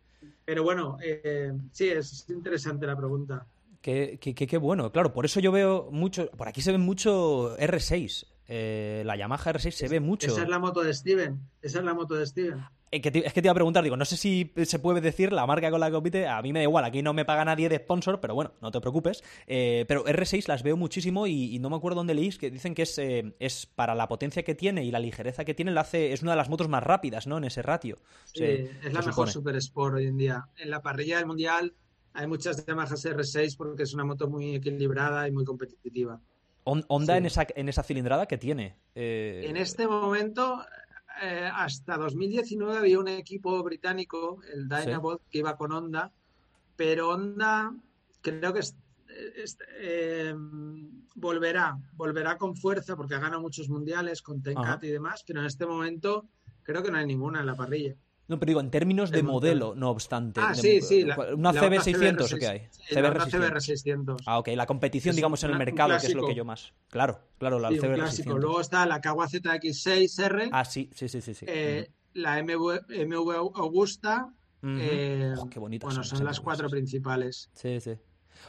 Pero 0.46 0.62
bueno, 0.62 0.96
eh, 1.02 1.52
sí, 1.72 1.88
es 1.88 2.24
interesante 2.30 2.86
la 2.86 2.96
pregunta. 2.96 3.46
Qué, 3.82 4.18
qué, 4.20 4.34
qué, 4.34 4.58
bueno, 4.58 4.90
claro, 4.90 5.12
por 5.12 5.26
eso 5.26 5.40
yo 5.40 5.52
veo 5.52 5.90
mucho, 5.92 6.30
por 6.30 6.48
aquí 6.48 6.62
se 6.62 6.72
ve 6.72 6.78
mucho 6.78 7.56
R6, 7.58 8.26
eh, 8.48 9.02
la 9.04 9.16
Yamaha 9.16 9.52
R6 9.52 9.70
se 9.70 9.88
ve 9.88 10.00
mucho. 10.00 10.26
Esa 10.26 10.42
es 10.42 10.48
la 10.48 10.58
moto 10.58 10.82
de 10.82 10.92
Steven, 10.94 11.38
esa 11.62 11.78
es 11.78 11.84
la 11.84 11.94
moto 11.94 12.14
de 12.14 12.26
Steven. 12.26 12.64
Eh, 12.90 13.00
es 13.04 13.32
que 13.32 13.42
te 13.42 13.46
iba 13.46 13.52
a 13.52 13.54
preguntar, 13.54 13.84
digo, 13.84 13.96
no 13.96 14.04
sé 14.04 14.16
si 14.16 14.52
se 14.64 14.78
puede 14.78 15.00
decir 15.00 15.32
la 15.32 15.46
marca 15.46 15.70
con 15.70 15.80
la 15.80 15.86
que 15.86 15.92
compite, 15.92 16.26
a 16.26 16.40
mí 16.42 16.52
me 16.52 16.60
da 16.60 16.64
igual, 16.64 16.84
aquí 16.84 17.02
no 17.02 17.12
me 17.12 17.24
paga 17.24 17.44
nadie 17.44 17.68
de 17.68 17.76
sponsor, 17.76 18.20
pero 18.20 18.34
bueno, 18.34 18.52
no 18.60 18.70
te 18.70 18.80
preocupes. 18.80 19.22
Eh, 19.46 19.84
pero 19.88 20.04
R6 20.04 20.48
las 20.48 20.62
veo 20.62 20.76
muchísimo 20.76 21.26
y, 21.26 21.58
no 21.58 21.70
me 21.70 21.76
acuerdo 21.76 21.96
dónde 21.96 22.14
leís, 22.14 22.38
que 22.38 22.50
dicen 22.50 22.74
que 22.74 22.82
es, 22.82 22.98
eh, 22.98 23.34
es 23.38 23.66
para 23.66 23.94
la 23.94 24.08
potencia 24.08 24.42
que 24.42 24.54
tiene 24.54 24.84
y 24.84 24.90
la 24.90 24.98
ligereza 24.98 25.44
que 25.44 25.54
tiene, 25.54 25.70
la 25.72 25.82
hace, 25.82 26.12
es 26.12 26.22
una 26.22 26.32
de 26.32 26.36
las 26.36 26.48
motos 26.48 26.68
más 26.68 26.82
rápidas, 26.82 27.26
¿no? 27.26 27.38
En 27.38 27.44
ese 27.44 27.62
ratio. 27.62 27.98
Sí, 28.24 28.44
es 28.44 28.92
la 28.92 29.02
mejor 29.02 29.30
Super 29.30 29.56
Sport 29.56 29.96
hoy 29.96 30.06
en 30.06 30.16
día. 30.16 30.46
En 30.56 30.70
la 30.70 30.80
parrilla 30.80 31.18
del 31.18 31.26
Mundial 31.26 31.74
hay 32.14 32.26
muchas 32.26 32.64
Yamaha 32.64 32.94
R6 32.94 33.56
porque 33.56 33.82
es 33.82 33.94
una 33.94 34.04
moto 34.04 34.28
muy 34.28 34.54
equilibrada 34.54 35.28
y 35.28 35.32
muy 35.32 35.44
competitiva. 35.44 36.20
¿Honda 36.64 37.16
en, 37.16 37.24
esa, 37.24 37.46
en 37.56 37.70
esa 37.70 37.82
cilindrada 37.82 38.26
que 38.26 38.36
tiene? 38.36 38.76
En 38.94 39.56
este 39.56 39.86
momento 39.86 40.60
eh, 41.22 41.50
hasta 41.52 41.96
2019 41.96 42.78
había 42.78 42.98
un 42.98 43.08
equipo 43.08 43.62
británico, 43.62 44.40
el 44.52 44.68
Dynabot, 44.68 45.22
que 45.30 45.38
iba 45.38 45.56
con 45.56 45.72
Honda, 45.72 46.12
pero 46.76 47.10
Honda 47.10 47.74
creo 48.20 48.52
que 48.52 48.60
eh, 49.80 50.34
volverá, 51.14 51.78
volverá 51.94 52.36
con 52.36 52.54
fuerza 52.56 52.96
porque 52.96 53.14
ha 53.14 53.20
ganado 53.20 53.40
muchos 53.40 53.68
mundiales 53.68 54.22
con 54.22 54.42
Tenkat 54.42 54.84
y 54.84 54.88
demás, 54.88 55.24
pero 55.26 55.40
en 55.40 55.46
este 55.46 55.66
momento 55.66 56.26
creo 56.62 56.82
que 56.82 56.90
no 56.90 56.98
hay 56.98 57.06
ninguna 57.06 57.40
en 57.40 57.46
la 57.46 57.54
parrilla. 57.54 57.94
No, 58.28 58.38
pero 58.38 58.50
digo, 58.50 58.60
en 58.60 58.70
términos 58.70 59.10
de, 59.10 59.22
modelo, 59.22 59.74
no 59.74 59.88
obstante. 59.88 60.40
Ah, 60.42 60.54
sí, 60.54 60.82
sí. 60.82 61.02
¿Una 61.02 61.52
CB600 61.52 62.34
o 62.34 62.38
qué 62.38 62.46
hay? 62.46 62.68
CBR600. 62.90 64.22
Ah, 64.26 64.38
ok. 64.38 64.48
La 64.48 64.66
competición, 64.66 65.16
digamos, 65.16 65.42
en 65.44 65.52
el 65.52 65.58
mercado, 65.58 65.96
que 65.98 66.06
es 66.06 66.14
lo 66.14 66.26
que 66.26 66.34
yo 66.34 66.44
más. 66.44 66.74
Claro, 66.90 67.20
claro, 67.38 67.58
la 67.58 67.70
CBR600. 67.70 68.38
Luego 68.38 68.60
está 68.60 68.84
la 68.84 69.00
Kawa 69.00 69.26
ZX6R. 69.28 70.50
Ah, 70.52 70.66
sí, 70.66 70.90
sí, 70.94 71.08
sí. 71.08 71.22
sí, 71.22 71.46
eh, 71.48 71.90
La 72.12 72.42
MV, 72.42 72.82
MV 73.06 73.30
Augusta. 73.54 74.30
eh, 74.62 75.34
oh, 75.38 75.48
qué 75.48 75.58
bonitas 75.58 75.88
bueno, 75.88 76.04
son, 76.04 76.24
las 76.24 76.40
cuatro 76.40 76.68
principales. 76.68 77.50
Sí, 77.54 77.80
sí. 77.80 77.92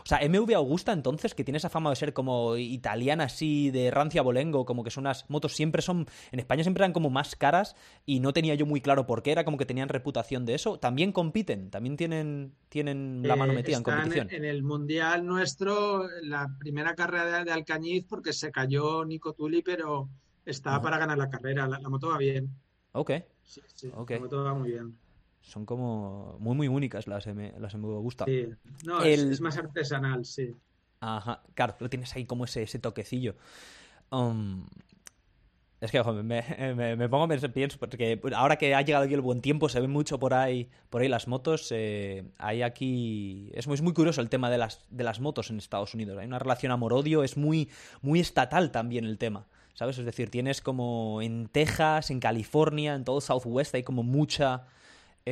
O 0.03 0.05
sea, 0.05 0.19
MV 0.27 0.53
Augusta 0.55 0.91
entonces, 0.91 1.33
que 1.33 1.43
tiene 1.43 1.57
esa 1.57 1.69
fama 1.69 1.89
de 1.89 1.95
ser 1.95 2.13
como 2.13 2.57
italiana 2.57 3.25
así, 3.25 3.71
de 3.71 3.91
rancia 3.91 4.21
bolengo, 4.21 4.65
como 4.65 4.83
que 4.83 4.91
son 4.91 5.03
unas 5.03 5.29
motos 5.29 5.55
siempre 5.55 5.81
son, 5.81 6.07
en 6.31 6.39
España 6.39 6.63
siempre 6.63 6.83
eran 6.83 6.93
como 6.93 7.09
más 7.09 7.35
caras 7.35 7.75
y 8.05 8.19
no 8.19 8.33
tenía 8.33 8.55
yo 8.55 8.65
muy 8.65 8.81
claro 8.81 9.05
por 9.05 9.23
qué, 9.23 9.31
era 9.31 9.43
como 9.43 9.57
que 9.57 9.65
tenían 9.65 9.89
reputación 9.89 10.45
de 10.45 10.55
eso. 10.55 10.79
También 10.79 11.11
compiten, 11.11 11.69
también 11.69 11.97
tienen, 11.97 12.53
tienen 12.69 13.21
la 13.23 13.35
mano 13.35 13.53
eh, 13.53 13.55
metida 13.55 13.77
en 13.77 13.83
competición. 13.83 14.27
En, 14.31 14.45
el 14.45 14.63
Mundial 14.63 15.25
nuestro, 15.25 16.07
la 16.21 16.47
primera 16.59 16.95
carrera 16.95 17.43
de, 17.43 17.51
Alcañiz, 17.51 18.05
porque 18.05 18.33
se 18.33 18.51
cayó 18.51 19.05
Nico 19.05 19.33
Tuli, 19.33 19.61
pero 19.61 20.09
estaba 20.45 20.81
para 20.81 20.97
ganar 20.97 21.17
la 21.17 21.29
carrera, 21.29 21.67
la, 21.67 21.79
moto 21.89 22.09
va 22.09 22.17
bien. 22.17 22.49
Ok. 22.93 23.11
Sí, 23.43 23.61
sí, 23.73 23.91
la 23.91 24.19
moto 24.19 24.43
va 24.43 24.53
muy 24.53 24.71
bien 24.71 24.95
son 25.49 25.65
como 25.65 26.37
muy, 26.39 26.55
muy 26.55 26.67
únicas 26.67 27.07
las 27.07 27.27
M, 27.27 27.53
las 27.59 27.75
MV 27.75 27.95
Augusta. 27.95 28.25
Sí, 28.25 28.47
no, 28.85 29.01
es, 29.01 29.41
más 29.41 29.57
artesanal, 29.57 30.25
sí. 30.25 30.55
Ajá, 31.01 31.43
claro, 31.53 31.75
lo 31.79 31.89
tienes 31.89 32.15
ahí 32.15 32.25
como 32.25 32.45
ese, 32.45 32.63
ese 32.63 32.79
toquecillo. 32.79 33.35
Um, 34.11 34.65
es 35.81 35.91
que, 35.91 35.99
ojo, 35.99 36.13
me, 36.13 36.43
me, 36.97 37.09
pongo 37.09 37.23
a 37.23 37.27
pensar, 37.27 37.53
pienso, 37.53 37.77
porque 37.79 38.19
ahora 38.35 38.57
que 38.57 38.75
ha 38.75 38.81
llegado 38.81 39.05
aquí 39.05 39.13
el 39.13 39.21
buen 39.21 39.41
tiempo, 39.41 39.69
se 39.69 39.79
ven 39.79 39.91
mucho 39.91 40.19
por 40.19 40.33
ahí, 40.33 40.69
por 40.89 41.01
ahí 41.01 41.07
las 41.07 41.27
motos. 41.27 41.69
Eh, 41.71 42.25
hay 42.37 42.61
aquí. 42.61 43.49
Es 43.53 43.67
muy, 43.67 43.81
muy 43.81 43.93
curioso 43.93 44.21
el 44.21 44.29
tema 44.29 44.49
de 44.49 44.57
las, 44.57 44.85
de 44.89 45.03
las 45.03 45.19
motos 45.19 45.49
en 45.49 45.57
Estados 45.57 45.93
Unidos. 45.93 46.17
Hay 46.17 46.27
una 46.27 46.39
relación 46.39 46.71
amor-odio, 46.71 47.23
es 47.23 47.37
muy, 47.37 47.69
muy 48.01 48.19
estatal 48.19 48.71
también 48.71 49.05
el 49.05 49.17
tema. 49.17 49.47
¿Sabes? 49.73 49.97
Es 49.97 50.05
decir, 50.05 50.29
tienes 50.29 50.59
como 50.61 51.21
en 51.21 51.47
Texas, 51.47 52.11
en 52.11 52.19
California, 52.19 52.95
en 52.95 53.05
todo 53.05 53.21
Southwest, 53.21 53.73
hay 53.75 53.83
como 53.83 54.03
mucha 54.03 54.65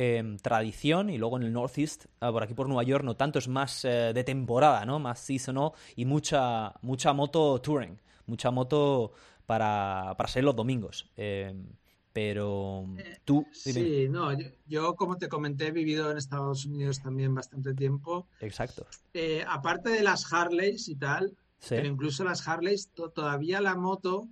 Em, 0.00 0.38
tradición 0.38 1.10
y 1.10 1.18
luego 1.18 1.38
en 1.38 1.42
el 1.42 1.52
Northeast, 1.52 2.04
ah, 2.20 2.30
por 2.30 2.44
aquí 2.44 2.54
por 2.54 2.68
Nueva 2.68 2.84
York, 2.84 3.02
no 3.02 3.16
tanto, 3.16 3.40
es 3.40 3.48
más 3.48 3.84
eh, 3.84 4.12
de 4.14 4.22
temporada, 4.22 4.86
¿no? 4.86 5.00
Más 5.00 5.18
seasonal 5.18 5.72
y 5.96 6.04
mucha, 6.04 6.72
mucha 6.82 7.12
moto 7.12 7.60
touring, 7.60 8.00
mucha 8.26 8.52
moto 8.52 9.10
para, 9.44 10.14
para 10.16 10.28
ser 10.28 10.44
los 10.44 10.54
domingos. 10.54 11.10
Em, 11.16 11.66
pero 12.12 12.86
eh, 12.96 13.18
tú... 13.24 13.44
sí, 13.50 14.06
no, 14.08 14.28
yo, 14.68 14.94
como 14.94 15.16
te 15.16 15.28
comenté 15.28 15.66
he 15.66 15.72
vivido 15.72 16.12
en 16.12 16.18
Estados 16.18 16.64
Unidos 16.64 17.02
también 17.02 17.34
bastante 17.34 17.74
tiempo. 17.74 18.28
Exacto. 18.38 18.86
Eh, 19.14 19.44
aparte 19.48 19.90
de 19.90 20.04
las 20.04 20.32
Harleys 20.32 20.88
y 20.88 20.94
tal, 20.94 21.36
pero 21.68 21.88
incluso 21.88 22.22
las 22.22 22.46
Harleys, 22.46 22.88
todavía 22.92 23.60
la 23.60 23.74
moto 23.74 24.28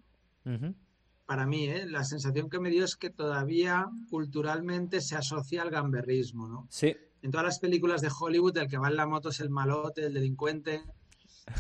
para 1.27 1.45
mí, 1.45 1.68
¿eh? 1.68 1.87
la 1.87 2.05
sensación 2.05 2.49
que 2.49 2.61
me 2.61 2.70
dio 2.70 2.85
es 2.85 2.97
que 2.97 3.11
todavía 3.11 3.87
culturalmente 4.09 5.01
se 5.01 5.16
asocia 5.16 5.62
al 5.62 5.70
gamberrismo, 5.70 6.49
¿no? 6.49 6.66
Sí. 6.70 6.97
En 7.22 7.33
todas 7.33 7.45
las 7.45 7.59
películas 7.59 8.01
de 8.01 8.11
Hollywood, 8.16 8.57
el 8.59 8.68
que 8.68 8.79
va 8.79 8.89
en 8.89 8.97
la 8.97 9.07
moto 9.07 9.31
es 9.31 9.41
el 9.41 9.51
malote, 9.51 10.07
el 10.07 10.14
delincuente. 10.14 10.85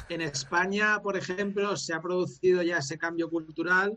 en 0.08 0.20
España, 0.20 1.00
por 1.02 1.16
ejemplo, 1.16 1.76
se 1.76 1.92
ha 1.94 2.00
producido 2.00 2.62
ya 2.62 2.78
ese 2.78 2.96
cambio 2.96 3.28
cultural 3.28 3.96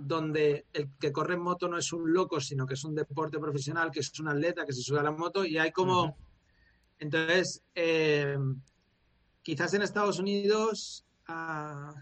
donde 0.00 0.64
el 0.72 0.88
que 0.98 1.12
corre 1.12 1.34
en 1.34 1.40
moto 1.40 1.68
no 1.68 1.76
es 1.76 1.92
un 1.92 2.10
loco, 2.12 2.40
sino 2.40 2.66
que 2.66 2.72
es 2.72 2.84
un 2.84 2.94
deporte 2.94 3.38
profesional, 3.38 3.90
que 3.90 4.00
es 4.00 4.18
un 4.18 4.28
atleta 4.28 4.64
que 4.64 4.72
se 4.72 4.82
sube 4.82 5.00
a 5.00 5.02
la 5.02 5.10
moto 5.10 5.44
y 5.44 5.58
hay 5.58 5.72
como... 5.72 6.16
Entonces, 6.98 7.62
eh, 7.74 8.38
quizás 9.42 9.74
en 9.74 9.82
Estados 9.82 10.18
Unidos, 10.18 11.04
ah, 11.28 11.92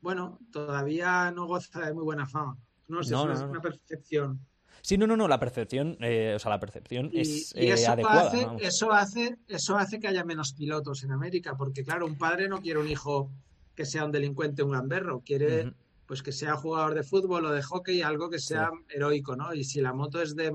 bueno, 0.00 0.38
todavía 0.52 1.30
no 1.30 1.46
goza 1.46 1.86
de 1.86 1.94
muy 1.94 2.04
buena 2.04 2.26
fama. 2.26 2.56
No 2.88 3.02
sé, 3.02 3.14
es 3.14 3.40
una 3.40 3.60
percepción. 3.60 4.40
Sí, 4.80 4.96
no, 4.96 5.06
no, 5.06 5.16
no, 5.16 5.28
la 5.28 5.40
percepción, 5.40 5.96
eh, 6.00 6.34
o 6.36 6.38
sea, 6.38 6.50
la 6.50 6.60
percepción 6.60 7.10
es 7.12 7.52
eh, 7.54 7.72
eso 7.72 7.92
adecuada. 7.92 8.28
Hace, 8.28 8.46
eso, 8.60 8.92
hace, 8.92 9.36
eso 9.48 9.76
hace 9.76 9.98
que 9.98 10.08
haya 10.08 10.24
menos 10.24 10.52
pilotos 10.52 11.02
en 11.02 11.12
América, 11.12 11.56
porque 11.56 11.82
claro, 11.82 12.06
un 12.06 12.16
padre 12.16 12.48
no 12.48 12.60
quiere 12.60 12.78
un 12.78 12.88
hijo 12.88 13.30
que 13.74 13.84
sea 13.84 14.04
un 14.04 14.12
delincuente, 14.12 14.62
un 14.62 14.70
gamberro, 14.70 15.20
quiere 15.20 15.72
pues 16.08 16.22
que 16.22 16.32
sea 16.32 16.56
jugador 16.56 16.94
de 16.94 17.02
fútbol 17.02 17.44
o 17.44 17.52
de 17.52 17.62
hockey, 17.62 18.00
algo 18.00 18.30
que 18.30 18.38
sea 18.38 18.70
heroico, 18.88 19.36
¿no? 19.36 19.52
Y 19.52 19.62
si 19.62 19.82
la 19.82 19.92
moto 19.92 20.22
es 20.22 20.34
de, 20.34 20.50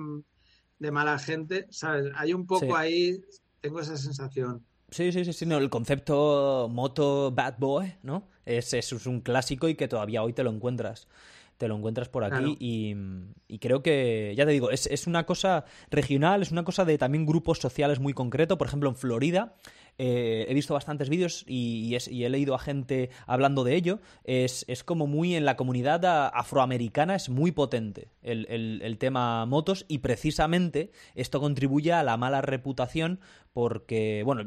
mala 0.91 1.19
gente, 1.19 1.67
¿sabes? 1.69 2.11
Hay 2.15 2.33
un 2.33 2.47
poco 2.47 2.75
ahí, 2.75 3.21
tengo 3.61 3.79
esa 3.79 3.95
sensación. 3.95 4.65
Sí, 4.93 5.11
sí, 5.11 5.25
sí, 5.25 5.33
sí, 5.33 5.45
no, 5.47 5.57
el 5.57 5.71
concepto 5.71 6.69
moto 6.71 7.31
bad 7.31 7.55
boy, 7.57 7.95
¿no? 8.03 8.27
Es, 8.45 8.73
es 8.73 8.91
un 9.07 9.21
clásico 9.21 9.67
y 9.67 9.73
que 9.73 9.87
todavía 9.87 10.21
hoy 10.21 10.33
te 10.33 10.43
lo 10.43 10.51
encuentras 10.51 11.07
te 11.57 11.67
lo 11.67 11.77
encuentras 11.77 12.09
por 12.09 12.23
aquí 12.23 12.57
y, 12.59 13.57
creo 13.59 13.81
que, 13.83 14.33
ya 14.35 14.45
te 14.45 14.51
digo, 14.51 14.71
es, 14.71 14.87
es, 14.87 15.07
una 15.07 15.25
cosa 15.25 15.65
regional, 15.89 16.41
es 16.41 16.51
una 16.51 16.63
cosa 16.63 16.83
de 16.83 16.97
también 16.97 17.25
grupos 17.25 17.59
sociales 17.59 17.99
muy 17.99 18.13
concreto. 18.13 18.57
Por 18.57 18.67
ejemplo, 18.67 18.89
en 18.89 18.95
Florida 18.95 19.55
eh, 19.99 20.45
he 20.49 20.53
visto 20.53 20.73
bastantes 20.73 21.09
vídeos 21.09 21.45
y, 21.47 21.95
he 21.95 22.29
leído 22.29 22.55
a 22.55 22.59
gente 22.59 23.09
hablando 23.27 23.63
de 23.63 23.75
ello. 23.75 23.99
Es, 24.23 24.65
como 24.83 25.07
muy 25.07 25.35
en 25.35 25.45
la 25.45 25.55
comunidad 25.55 26.03
afroamericana, 26.33 27.15
es 27.15 27.29
muy 27.29 27.51
potente 27.51 28.09
el, 28.21 28.97
tema 28.99 29.45
motos 29.45 29.85
y 29.87 29.99
precisamente 29.99 30.91
esto 31.15 31.39
contribuye 31.39 31.93
a 31.93 32.03
la 32.03 32.17
mala 32.17 32.41
reputación 32.41 33.19
porque, 33.53 34.23
bueno, 34.25 34.43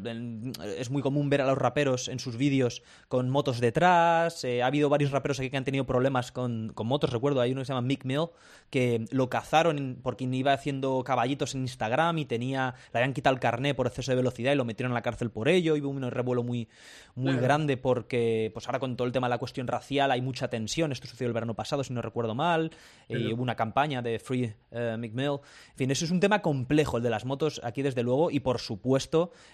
es 0.76 0.90
muy 0.90 1.00
común 1.00 1.30
ver 1.30 1.40
a 1.40 1.46
los 1.46 1.56
raperos 1.56 2.08
en 2.08 2.18
sus 2.18 2.36
vídeos 2.36 2.82
con 3.06 3.30
motos 3.30 3.60
detrás. 3.60 4.42
Eh, 4.42 4.64
ha 4.64 4.66
habido 4.66 4.88
varios 4.88 5.12
raperos 5.12 5.38
aquí 5.38 5.48
que 5.48 5.56
han 5.56 5.64
tenido 5.64 5.86
problemas 5.86 6.32
con, 6.32 6.74
motos. 6.84 7.10
Recuerdo, 7.10 7.40
hay 7.40 7.52
uno 7.52 7.60
que 7.60 7.66
se 7.66 7.72
llama 7.72 7.86
Mick 7.86 8.04
Mill, 8.04 8.26
que 8.68 9.04
lo 9.12 9.30
cazaron 9.30 10.00
porque 10.02 10.24
iba 10.24 10.52
haciendo 10.52 11.04
caballitos 11.04 11.54
en 11.54 11.60
Instagram 11.62 12.18
y 12.18 12.24
tenía, 12.24 12.74
le 12.92 12.98
habían 12.98 13.14
quitado 13.14 13.34
el 13.34 13.40
carné 13.40 13.74
por 13.74 13.86
exceso 13.86 14.10
de 14.10 14.16
velocidad 14.16 14.52
y 14.52 14.56
lo 14.56 14.64
metieron 14.64 14.90
en 14.90 14.94
la 14.94 15.02
cárcel 15.02 15.30
por 15.30 15.48
ello. 15.48 15.76
Y 15.76 15.82
hubo 15.82 15.90
un 15.90 16.10
revuelo 16.10 16.42
muy, 16.42 16.68
muy 17.14 17.36
grande 17.36 17.76
porque, 17.76 18.50
pues 18.52 18.66
ahora 18.66 18.80
con 18.80 18.96
todo 18.96 19.06
el 19.06 19.12
tema 19.12 19.28
de 19.28 19.30
la 19.30 19.38
cuestión 19.38 19.68
racial 19.68 20.10
hay 20.10 20.20
mucha 20.20 20.48
tensión. 20.48 20.90
Esto 20.90 21.06
sucedió 21.06 21.28
el 21.28 21.34
verano 21.34 21.54
pasado, 21.54 21.84
si 21.84 21.92
no 21.92 22.02
recuerdo 22.02 22.34
mal. 22.34 22.72
y 23.08 23.32
hubo 23.32 23.42
una 23.42 23.54
campaña 23.54 24.02
de 24.02 24.18
Free 24.18 24.52
uh, 24.72 24.98
Mick 24.98 25.12
Mill. 25.12 25.38
En 25.70 25.76
fin, 25.76 25.90
eso 25.92 26.04
es 26.04 26.10
un 26.10 26.18
tema 26.18 26.42
complejo, 26.42 26.96
el 26.96 27.04
de 27.04 27.10
las 27.10 27.24
motos 27.24 27.60
aquí, 27.62 27.82
desde 27.82 28.02
luego, 28.02 28.32
y 28.32 28.40
por 28.40 28.58
supuesto 28.58 28.95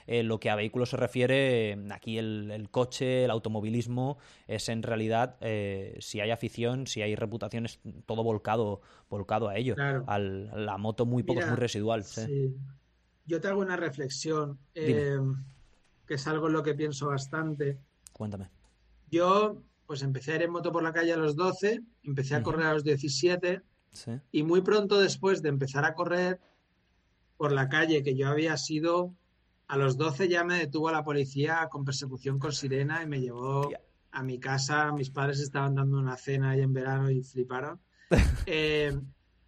eh, 0.07 0.23
lo 0.23 0.41
que 0.41 0.51
a 0.51 0.57
vehículos 0.57 0.91
se 0.91 0.97
refiere, 0.97 1.79
aquí 1.91 2.19
el, 2.19 2.69
coche, 2.71 3.25
el 3.25 3.31
automovilismo, 3.31 4.19
es 4.47 4.69
en 4.69 4.83
realidad, 4.83 5.37
eh, 5.41 5.97
si 6.01 6.21
hay 6.21 6.31
afición, 6.31 6.87
si 6.87 7.03
hay 7.03 7.15
reputación, 7.15 7.67
es 7.67 7.81
todo 8.07 8.23
volcado, 8.23 8.81
volcado 9.09 9.49
a 9.49 9.57
ello. 9.57 9.75
Al, 10.07 10.51
la 10.67 10.79
moto 10.79 11.07
muy 11.07 11.23
poco 11.23 11.41
es 11.41 11.47
muy 11.47 11.57
residual. 11.57 12.05
Yo 13.27 13.41
te 13.41 13.49
hago 13.49 13.61
una 13.61 13.77
reflexión, 13.77 14.59
eh, 14.75 15.19
que 16.07 16.15
es 16.15 16.27
algo 16.27 16.49
en 16.49 16.55
lo 16.55 16.63
que 16.63 16.75
pienso 16.75 17.07
bastante. 17.09 17.79
Cuéntame. 18.13 18.51
Yo, 19.11 19.63
pues 19.87 20.03
empecé 20.03 20.33
a 20.33 20.37
ir 20.37 20.43
en 20.43 20.51
moto 20.51 20.73
por 20.73 20.83
la 20.83 20.93
calle 20.93 21.13
a 21.13 21.17
los 21.17 21.37
12, 21.37 21.83
empecé 22.03 22.35
a 22.35 22.43
correr 22.43 22.67
a 22.67 22.75
los 22.75 22.85
17. 22.85 23.63
Y 24.33 24.43
muy 24.43 24.63
pronto 24.63 25.01
después 25.01 25.43
de 25.43 25.51
empezar 25.51 25.85
a 25.85 25.95
correr 25.95 26.41
por 27.37 27.53
la 27.53 27.69
calle, 27.69 28.03
que 28.03 28.15
yo 28.15 28.29
había 28.29 28.57
sido 28.57 29.15
a 29.73 29.77
los 29.79 29.97
12 29.97 30.29
ya 30.29 30.45
me 30.45 30.59
detuvo 30.59 30.91
la 30.91 31.03
policía 31.03 31.67
con 31.71 31.83
persecución 31.83 32.39
con 32.39 32.53
sirena 32.53 33.03
y 33.03 33.07
me 33.07 33.23
llevó 33.23 33.71
a 34.11 34.23
mi 34.23 34.39
casa. 34.39 34.93
Mis 34.93 35.09
padres 35.09 35.41
estaban 35.41 35.77
dando 35.77 35.99
una 35.99 36.19
cena 36.19 36.51
ahí 36.51 36.61
en 36.61 36.75
verano 36.75 37.11
y 37.11 37.23
fliparon. 37.23 37.81
Eh, 38.45 38.93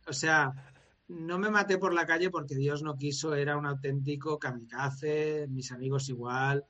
o 0.07 0.13
sea, 0.15 0.73
no 1.09 1.39
me 1.39 1.51
maté 1.51 1.77
por 1.77 1.93
la 1.93 2.07
calle 2.07 2.31
porque 2.31 2.55
Dios 2.55 2.83
no 2.83 2.97
quiso, 2.97 3.35
era 3.35 3.59
un 3.59 3.67
auténtico 3.67 4.39
kamikaze, 4.39 5.47
mis 5.51 5.71
amigos 5.73 6.09
igual, 6.09 6.65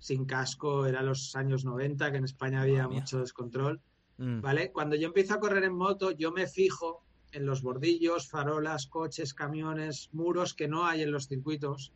sin 0.00 0.24
casco, 0.24 0.84
era 0.84 1.02
los 1.02 1.36
años 1.36 1.64
90, 1.64 2.10
que 2.10 2.18
en 2.18 2.24
España 2.24 2.62
había 2.62 2.88
mucho 2.88 3.20
descontrol. 3.20 3.80
Mm. 4.18 4.40
¿Vale? 4.40 4.72
Cuando 4.72 4.96
yo 4.96 5.06
empiezo 5.06 5.34
a 5.34 5.40
correr 5.40 5.62
en 5.62 5.74
moto, 5.74 6.10
yo 6.10 6.32
me 6.32 6.48
fijo 6.48 7.04
en 7.30 7.46
los 7.46 7.62
bordillos, 7.62 8.28
farolas, 8.28 8.88
coches, 8.88 9.34
camiones, 9.34 10.08
muros 10.12 10.52
que 10.52 10.66
no 10.66 10.84
hay 10.84 11.02
en 11.02 11.12
los 11.12 11.28
circuitos 11.28 11.92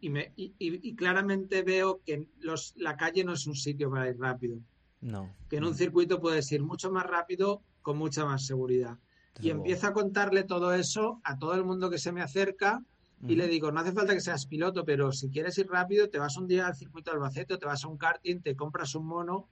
y, 0.00 0.10
me, 0.10 0.32
y, 0.36 0.94
claramente 0.94 1.62
veo 1.62 2.00
que 2.04 2.26
los, 2.40 2.74
la 2.76 2.96
calle 2.96 3.24
no 3.24 3.34
es 3.34 3.46
un 3.46 3.54
sitio 3.54 3.90
para 3.90 4.08
ir 4.08 4.18
rápido. 4.18 4.58
No. 5.00 5.34
Que 5.48 5.56
en 5.56 5.64
un 5.64 5.74
circuito 5.74 6.20
puedes 6.20 6.50
ir 6.52 6.62
mucho 6.62 6.90
más 6.90 7.06
rápido 7.06 7.62
con 7.82 7.96
mucha 7.96 8.24
más 8.24 8.46
seguridad. 8.46 8.98
y 9.40 9.50
empiezo 9.50 9.86
a 9.86 9.92
contarle 9.92 10.44
todo 10.44 10.74
eso 10.74 11.20
a 11.24 11.38
todo 11.38 11.54
el 11.54 11.64
mundo 11.64 11.88
que 11.88 11.98
se 11.98 12.12
me 12.12 12.20
acerca 12.20 12.82
y 13.26 13.36
le 13.36 13.48
digo, 13.48 13.70
no 13.70 13.80
hace 13.80 13.92
falta 13.92 14.14
que 14.14 14.20
seas 14.20 14.46
piloto, 14.46 14.84
pero 14.84 15.12
si 15.12 15.28
quieres 15.28 15.56
ir 15.58 15.68
rápido, 15.68 16.08
te 16.08 16.18
vas 16.18 16.38
un 16.38 16.46
día 16.46 16.66
al 16.66 16.74
circuito 16.74 17.10
de 17.10 17.16
Albacete, 17.16 17.58
te 17.58 17.66
vas 17.66 17.84
a 17.84 17.88
un 17.88 17.98
karting, 17.98 18.40
te 18.40 18.56
compras 18.56 18.94
un 18.94 19.06
mono, 19.06 19.48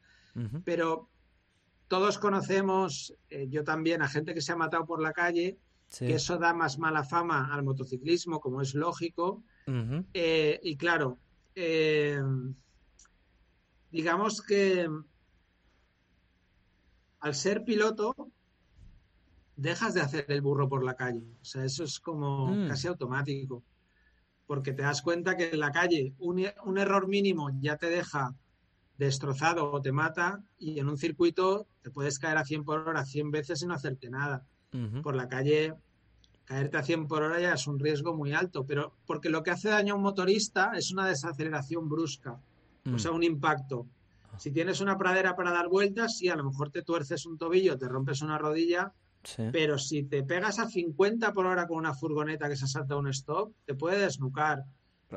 pero 0.65 1.11
todos 1.87 2.19
conocemos, 2.19 3.15
eh, 3.29 3.47
yo 3.51 3.65
también, 3.65 4.01
a 4.01 4.09
gente 4.09 4.33
que 4.33 4.41
se 4.41 4.53
ha 4.53 4.57
matado 4.57 4.87
por 4.87 5.03
la 5.03 5.13
calle, 5.13 5.59
que 5.99 6.15
eso 6.15 6.39
da 6.39 6.55
más 6.55 6.79
mala 6.79 7.05
fama 7.05 7.53
al 7.53 7.63
motociclismo, 7.63 8.41
como 8.41 8.63
es 8.63 8.75
lógico, 8.75 9.43
eh, 10.15 10.61
y 10.63 10.77
claro, 10.77 11.19
eh, 11.55 12.21
digamos 13.91 14.41
que 14.41 14.89
al 17.21 17.35
ser 17.35 17.65
piloto 17.65 18.15
dejas 19.57 19.95
de 19.95 20.01
hacer 20.01 20.25
el 20.29 20.41
burro 20.41 20.69
por 20.69 20.85
la 20.85 20.95
calle. 20.95 21.25
O 21.43 21.45
sea, 21.45 21.65
eso 21.65 21.85
es 21.85 21.99
como 21.99 22.47
mm. 22.47 22.69
casi 22.69 22.87
automático. 22.87 23.63
Porque 24.47 24.73
te 24.73 24.83
das 24.83 25.03
cuenta 25.03 25.37
que 25.37 25.51
en 25.51 25.61
la 25.61 25.73
calle 25.73 26.15
un, 26.19 26.39
error 26.79 27.07
mínimo 27.07 27.51
ya 27.61 27.77
te 27.77 27.91
deja 27.91 28.35
destrozado 28.97 29.71
o 29.71 29.83
te 29.83 29.93
mata 29.93 30.43
y 30.59 30.79
en 30.79 30.89
un 30.89 30.97
circuito 30.97 31.67
te 31.83 31.91
puedes 31.91 32.19
caer 32.19 32.39
a 32.39 32.45
100 32.45 32.65
por 32.65 32.89
hora 32.89 33.05
100 33.05 33.31
veces 33.31 33.63
y 33.63 33.67
no 33.67 33.75
hacerte 33.75 34.09
nada. 34.09 34.47
Por 35.03 35.17
la 35.17 35.29
calle 35.29 35.75
caerte 36.49 36.79
a 36.79 36.83
100 36.83 37.09
por 37.09 37.23
hora 37.23 37.39
ya 37.39 37.53
es 37.53 37.67
un 37.67 37.79
riesgo 37.79 38.17
muy 38.17 38.33
alto, 38.33 38.65
pero 38.65 38.95
porque 39.07 39.29
lo 39.29 39.43
que 39.43 39.51
hace 39.51 39.69
daño 39.69 39.93
a 39.93 39.97
un 39.99 40.03
motorista 40.03 40.73
es 40.75 40.91
una 40.91 41.07
desaceleración 41.07 41.91
brusca, 41.91 42.41
o 42.87 42.91
mm. 42.91 42.99
sea, 42.99 43.11
un 43.11 43.23
impacto. 43.23 43.87
Si 44.39 44.51
tienes 44.51 44.81
una 44.81 44.97
pradera 44.97 45.37
para 45.37 45.53
dar 45.53 45.69
vueltas, 45.69 46.17
sí, 46.17 46.31
a 46.31 46.37
lo 46.37 46.45
mejor 46.45 46.71
te 46.71 46.83
tuerces 46.83 47.27
un 47.27 47.37
tobillo, 47.37 47.77
te 47.77 47.87
rompes 47.87 48.23
una 48.23 48.39
rodilla, 48.39 48.95
pero 49.53 49.77
si 49.77 50.05
te 50.05 50.23
pegas 50.23 50.59
a 50.59 50.67
50 50.69 51.35
por 51.35 51.45
hora 51.45 51.67
con 51.67 51.77
una 51.77 51.93
furgoneta 51.93 52.49
que 52.49 52.57
se 52.57 52.67
salta 52.67 52.97
un 52.97 53.09
stop, 53.09 53.53
te 53.67 53.75
puede 53.75 53.99
desnucar, 53.99 54.65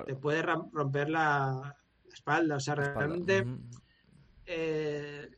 te 0.06 0.16
puede 0.16 0.42
romper 0.42 1.10
la, 1.10 1.78
espalda. 2.12 2.58
O 2.58 2.60
sea, 2.60 2.76
realmente 2.76 3.46
eh, 4.46 5.30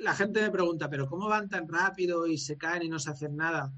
la 0.00 0.14
gente 0.14 0.42
me 0.42 0.50
pregunta, 0.50 0.90
pero 0.90 1.06
¿cómo 1.06 1.28
van 1.28 1.48
tan 1.48 1.66
rápido 1.66 2.26
y 2.26 2.36
se 2.36 2.58
caen 2.58 2.82
y 2.82 2.90
no 2.90 2.98
se 2.98 3.10
hacen 3.10 3.36
nada? 3.36 3.72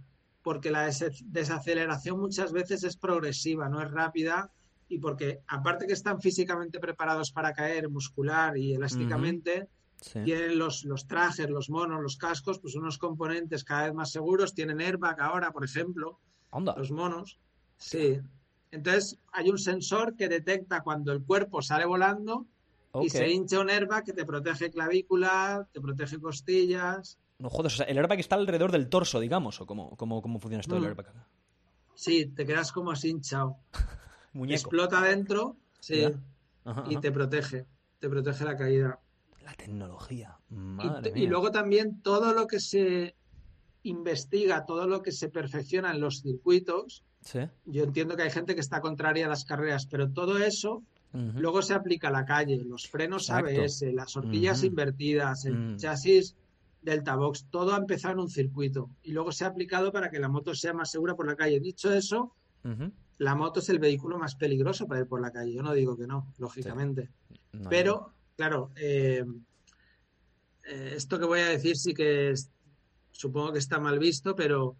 Porque 0.45 0.71
la 0.71 0.91
desaceleración 1.25 2.21
muchas 2.21 2.53
veces 2.53 2.85
es 2.85 2.99
progresiva, 2.99 3.71
no 3.71 3.81
es 3.81 3.91
rápida, 3.91 4.53
y 4.89 4.99
porque 4.99 5.41
aparte 5.49 5.87
que 5.87 5.95
están 5.95 6.21
físicamente 6.21 6.79
preparados 6.79 7.33
para 7.33 7.55
caer 7.55 7.89
muscular 7.89 8.57
y 8.59 8.75
elásticamente, 8.75 9.69
tienen 10.13 10.59
los, 10.59 10.85
los, 10.85 11.07
trajes, 11.07 11.49
los 11.49 11.71
monos, 11.71 12.03
los 12.03 12.19
cascos, 12.19 12.59
pues 12.59 12.75
unos 12.75 12.99
componentes 12.99 13.65
cada 13.65 13.85
vez 13.85 13.95
más 13.95 14.13
seguros, 14.13 14.55
tienen 14.55 14.83
airbag 14.83 15.19
ahora, 15.19 15.51
por 15.51 15.65
ejemplo, 15.65 16.21
los 16.77 16.91
monos. 16.91 17.41
Sí. 17.79 18.21
Entonces 18.71 19.19
hay 19.33 19.49
un 19.49 19.59
sensor 19.59 20.15
que 20.15 20.29
detecta 20.29 20.83
cuando 20.83 21.11
el 21.13 21.23
cuerpo 21.23 21.63
sale 21.63 21.87
volando 21.87 22.47
y 23.01 23.09
se 23.09 23.31
hincha 23.31 23.61
un 23.61 23.71
airbag 23.71 24.05
que 24.05 24.13
te 24.13 24.27
protege 24.27 24.71
clavícula, 24.71 25.67
te 25.73 25.81
protege 25.81 26.21
costillas. 26.21 27.19
No 27.39 27.51
jodas, 27.51 27.75
o 27.75 27.77
sea, 27.79 27.87
el 27.87 27.99
airbag 27.99 28.21
está 28.21 28.37
alrededor 28.37 28.71
del 28.71 28.89
torso, 28.89 29.21
digamos, 29.21 29.61
o 29.61 29.67
cómo, 29.67 29.97
cómo, 29.97 30.23
cómo 30.23 30.39
funciona 30.39 30.61
esto 30.61 30.75
del 30.75 30.85
mm. 30.85 30.87
airbag. 30.87 31.13
Sí, 31.95 32.27
te 32.27 32.45
quedas 32.47 32.73
como 32.73 32.91
así 32.91 33.11
hinchado. 33.11 33.57
Explota 34.49 35.01
dentro, 35.01 35.57
sí, 35.81 36.05
y 36.89 36.97
te 36.97 37.13
protege, 37.13 37.67
te 38.01 38.09
protege 38.09 38.45
la 38.45 38.57
caída. 38.57 39.01
La 39.43 39.53
tecnología. 39.55 40.39
y, 41.15 41.27
luego 41.27 41.51
también 41.51 42.01
todo 42.01 42.33
lo 42.33 42.47
que 42.47 42.59
se 42.59 43.15
investiga, 43.83 44.65
todo 44.65 44.87
lo 44.87 45.03
que 45.03 45.13
se 45.13 45.29
perfecciona 45.29 45.93
en 45.93 46.01
los 46.01 46.23
circuitos. 46.23 47.05
¿Sí? 47.21 47.41
Yo 47.67 47.85
entiendo 47.85 48.17
que 48.17 48.23
hay 48.23 48.31
gente 48.31 48.55
que 48.55 48.61
está 48.61 48.81
contraria 48.81 49.27
a 49.27 49.29
las 49.29 49.45
carreras, 49.45 49.87
pero 49.87 50.11
todo 50.11 50.39
eso 50.39 50.83
luego 51.13 51.63
se 51.63 51.75
aplica 51.75 52.09
a 52.09 52.11
la 52.11 52.25
calle, 52.25 52.57
los 52.65 52.89
frenos 52.89 53.29
Exacto. 53.29 53.61
ABS, 53.61 53.83
las 53.93 54.17
horquillas 54.17 54.65
invertidas, 54.65 55.45
el 55.45 55.75
Mm. 55.75 55.77
chasis 55.77 56.35
Delta 56.85 57.17
Box, 57.17 57.47
todo 57.51 57.75
ha 57.75 57.79
empezado 57.79 58.13
en 58.15 58.21
un 58.21 58.29
circuito 58.29 58.91
y 59.03 59.13
luego 59.13 59.33
se 59.33 59.45
ha 59.45 59.49
aplicado 59.49 59.91
para 59.91 60.11
que 60.11 60.19
la 60.19 60.29
moto 60.29 60.55
sea 60.55 60.75
más 60.75 60.91
segura 60.91 61.15
por 61.17 61.27
la 61.27 61.35
calle. 61.35 61.59
Dicho 61.59 61.93
eso, 61.93 62.35
la 63.19 63.35
moto 63.35 63.61
es 63.61 63.69
el 63.71 63.79
vehículo 63.79 64.19
más 64.19 64.35
peligroso 64.37 64.87
para 64.87 65.01
ir 65.01 65.07
por 65.07 65.21
la 65.21 65.31
calle. 65.31 65.53
Yo 65.55 65.63
no 65.63 65.73
digo 65.73 65.97
que 65.97 66.07
no, 66.07 66.33
lógicamente. 66.39 67.11
No 67.53 67.71
Pero, 67.71 68.13
claro, 68.37 68.71
eh, 68.77 69.25
eh, 70.65 70.93
esto 70.97 71.19
que 71.19 71.25
voy 71.25 71.41
a 71.41 71.49
decir 71.49 71.77
sí 71.77 71.95
que 71.95 72.31
es- 72.31 72.51
supongo 73.13 73.53
que 73.53 73.59
está 73.59 73.79
mal 73.79 73.99
visto, 73.99 74.35
pero 74.35 74.77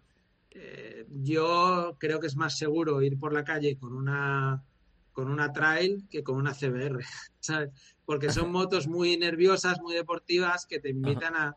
eh, 0.51 1.05
yo 1.09 1.95
creo 1.99 2.19
que 2.19 2.27
es 2.27 2.35
más 2.35 2.57
seguro 2.57 3.01
ir 3.01 3.17
por 3.19 3.33
la 3.33 3.43
calle 3.43 3.77
con 3.77 3.93
una 3.93 4.63
con 5.11 5.29
una 5.29 5.53
trail 5.53 6.05
que 6.09 6.23
con 6.23 6.35
una 6.35 6.53
CBR, 6.53 6.99
¿sabes? 7.39 7.71
Porque 8.05 8.29
son 8.29 8.51
motos 8.51 8.85
muy 8.87 9.15
nerviosas, 9.17 9.79
muy 9.81 9.93
deportivas, 9.95 10.65
que 10.65 10.79
te 10.81 10.89
invitan 10.89 11.35
a... 11.37 11.55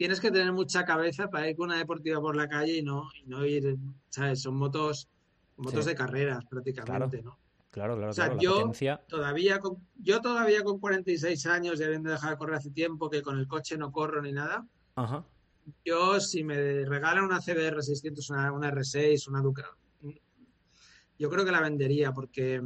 Tienes 0.00 0.18
que 0.18 0.30
tener 0.30 0.50
mucha 0.50 0.82
cabeza 0.86 1.28
para 1.28 1.50
ir 1.50 1.56
con 1.56 1.68
una 1.68 1.76
deportiva 1.76 2.22
por 2.22 2.34
la 2.34 2.48
calle 2.48 2.78
y 2.78 2.82
no, 2.82 3.10
y 3.22 3.26
no 3.26 3.44
ir, 3.44 3.76
¿sabes? 4.08 4.40
Son 4.40 4.56
motos, 4.56 5.10
motos 5.58 5.84
Sí. 5.84 5.90
de 5.90 5.94
carreras 5.94 6.42
prácticamente, 6.46 7.20
¿no? 7.20 7.36
Claro, 7.70 7.96
claro, 7.96 8.10
O 8.10 8.14
sea, 8.14 8.28
claro. 8.28 8.40
Yo 8.40 8.54
potencia. 8.60 8.96
todavía 9.06 9.58
con, 9.58 9.76
yo 10.02 10.22
todavía 10.22 10.64
con 10.64 10.78
46 10.80 11.44
años 11.44 11.78
y 11.78 11.84
habiendo 11.84 12.08
dejado 12.10 12.30
de 12.32 12.38
correr 12.38 12.54
hace 12.56 12.70
tiempo, 12.70 13.10
que 13.10 13.20
con 13.20 13.38
el 13.38 13.46
coche 13.46 13.76
no 13.76 13.92
corro 13.92 14.22
ni 14.22 14.32
nada, 14.32 14.66
Ajá. 14.94 15.22
yo 15.84 16.18
si 16.18 16.44
me 16.44 16.86
regalan 16.86 17.24
una 17.24 17.42
CBR 17.42 17.82
600, 17.82 18.30
una, 18.30 18.52
una 18.52 18.70
R6, 18.72 19.28
una 19.28 19.42
Duca, 19.42 19.66
yo 21.18 21.28
creo 21.28 21.44
que 21.44 21.52
la 21.52 21.60
vendería 21.60 22.12
porque 22.14 22.62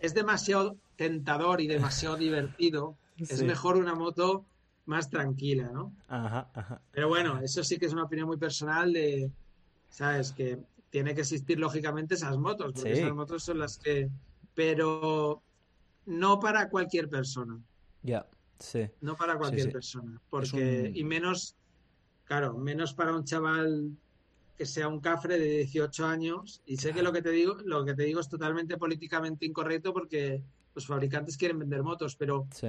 es 0.00 0.14
demasiado 0.14 0.76
tentador 0.94 1.60
y 1.60 1.66
demasiado 1.66 2.14
divertido. 2.56 2.96
Es 3.16 3.42
mejor 3.42 3.76
una 3.76 3.96
moto 3.96 4.44
más 4.88 5.08
tranquila, 5.10 5.70
¿no? 5.72 5.94
Ajá, 6.08 6.50
ajá. 6.54 6.80
Pero 6.90 7.08
bueno, 7.08 7.40
eso 7.40 7.62
sí 7.62 7.78
que 7.78 7.86
es 7.86 7.92
una 7.92 8.04
opinión 8.04 8.26
muy 8.26 8.38
personal 8.38 8.92
de, 8.92 9.30
¿sabes? 9.90 10.32
Que 10.32 10.58
tiene 10.90 11.14
que 11.14 11.20
existir 11.20 11.58
lógicamente 11.60 12.14
esas 12.14 12.36
motos, 12.38 12.72
porque 12.72 12.94
Sí. 12.94 13.00
esas 13.02 13.14
motos 13.14 13.44
son 13.44 13.58
las 13.58 13.78
que... 13.78 14.08
Pero 14.54 15.42
no 16.06 16.40
para 16.40 16.68
cualquier 16.68 17.08
persona, 17.08 17.60
Ya, 18.02 18.26
sí. 18.58 18.88
no 19.02 19.14
para 19.16 19.36
cualquier 19.36 19.66
sí. 19.66 19.70
persona, 19.72 20.20
porque... 20.30 20.86
un- 20.88 20.96
Y 20.96 21.04
menos, 21.04 21.54
claro, 22.24 22.56
menos 22.56 22.94
para 22.94 23.14
un 23.14 23.24
chaval 23.24 23.96
que 24.56 24.66
sea 24.66 24.88
un 24.88 24.98
cafre 25.00 25.38
de 25.38 25.48
18 25.58 26.04
años. 26.06 26.62
Y 26.66 26.78
sé 26.78 26.92
que 26.92 27.02
lo 27.02 27.12
que 27.12 27.22
te 27.22 27.30
digo, 27.30 27.58
lo 27.64 27.84
que 27.84 27.94
te 27.94 28.02
digo 28.02 28.18
es 28.20 28.28
totalmente 28.28 28.76
políticamente 28.76 29.46
incorrecto 29.46 29.92
porque 29.92 30.42
los 30.74 30.86
fabricantes 30.86 31.36
quieren 31.36 31.58
vender 31.60 31.82
motos, 31.84 32.16
pero 32.16 32.48
Sí. 32.52 32.68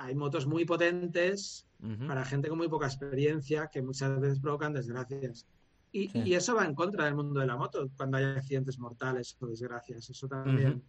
Hay 0.00 0.14
motos 0.14 0.46
muy 0.46 0.64
potentes 0.64 1.66
para 2.06 2.24
gente 2.24 2.48
con 2.48 2.58
muy 2.58 2.68
poca 2.68 2.86
experiencia 2.86 3.68
que 3.72 3.82
muchas 3.82 4.18
veces 4.20 4.40
provocan 4.40 4.72
desgracias. 4.72 5.46
Y, 5.92 6.08
Sí. 6.08 6.22
y 6.24 6.34
eso 6.34 6.54
va 6.54 6.64
en 6.64 6.74
contra 6.74 7.04
del 7.06 7.14
mundo 7.14 7.40
de 7.40 7.46
la 7.46 7.56
moto 7.56 7.88
cuando 7.96 8.16
hay 8.18 8.24
accidentes 8.24 8.78
mortales 8.78 9.36
o 9.40 9.46
desgracias. 9.46 10.08
Eso 10.10 10.28
también. 10.28 10.82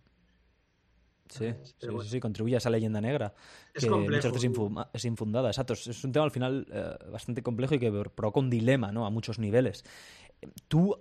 Sí, 1.30 1.46
sí, 1.64 1.74
sí, 1.80 1.88
bueno. 1.88 2.04
sí, 2.04 2.20
contribuye 2.20 2.56
a 2.56 2.58
esa 2.58 2.72
leyenda 2.72 3.00
negra 3.00 3.34
es 3.74 3.84
que 3.84 3.90
complejo. 3.90 4.16
muchas 4.18 4.32
veces 4.34 4.50
infuma- 4.50 4.90
es 4.94 5.06
infundada. 5.06 5.50
Exacto, 5.50 5.74
es, 5.74 5.86
es 5.88 6.04
un 6.04 6.12
tema 6.12 6.26
al 6.26 6.32
final 6.32 6.66
eh, 6.72 6.98
bastante 7.12 7.44
complejo 7.44 7.76
y 7.76 7.80
que 7.80 7.92
provoca 8.16 8.40
un 8.40 8.50
dilema, 8.50 8.92
¿no? 8.92 9.06
A 9.06 9.12
muchos 9.12 9.38
niveles. 9.38 9.84
Tú, 10.68 10.98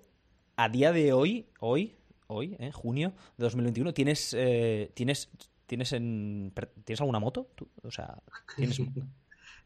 a 0.56 0.68
día 0.68 0.92
de 0.92 1.12
hoy, 1.14 1.46
hoy, 1.60 1.96
hoy, 2.26 2.56
¿eh? 2.58 2.72
junio 2.72 3.14
de 3.38 3.44
2021, 3.44 3.94
¿tienes, 3.94 4.34
eh, 4.36 4.90
tienes, 4.94 5.30
tienes, 5.68 5.92
en, 5.92 6.52
¿tienes 6.84 7.00
alguna 7.00 7.20
moto? 7.20 7.52
¿Tú? 7.54 7.68
O 7.82 7.90
sea, 7.90 8.18
tienes... 8.56 8.80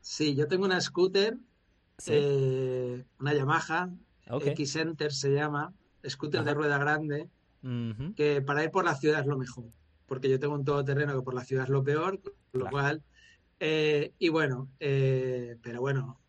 Sí, 0.05 0.35
yo 0.35 0.49
tengo 0.49 0.65
una 0.65 0.81
scooter, 0.81 1.39
Sí. 1.97 2.11
eh, 2.15 3.05
una 3.21 3.33
Yamaha, 3.35 3.89
Ok. 4.29 4.47
X-Enter 4.49 5.13
se 5.13 5.31
llama, 5.33 5.73
scooter 6.09 6.43
de 6.43 6.55
rueda 6.55 6.77
grande, 6.79 7.29
que 8.17 8.43
para 8.43 8.65
ir 8.65 8.71
por 8.73 8.85
la 8.85 8.97
ciudad 8.97 9.21
es 9.21 9.27
lo 9.27 9.39
mejor, 9.39 9.67
porque 10.07 10.29
yo 10.29 10.41
tengo 10.41 10.55
un 10.57 10.65
todoterreno 10.65 11.15
que 11.15 11.23
por 11.23 11.35
la 11.35 11.45
ciudad 11.45 11.65
es 11.65 11.71
lo 11.71 11.85
peor, 11.85 12.21
con 12.21 12.33
lo 12.61 12.69
cual, 12.71 13.03
eh, 13.61 14.13
y 14.19 14.29
bueno, 14.31 14.69
eh, 14.81 15.57
pero 15.63 15.81
bueno, 15.81 16.21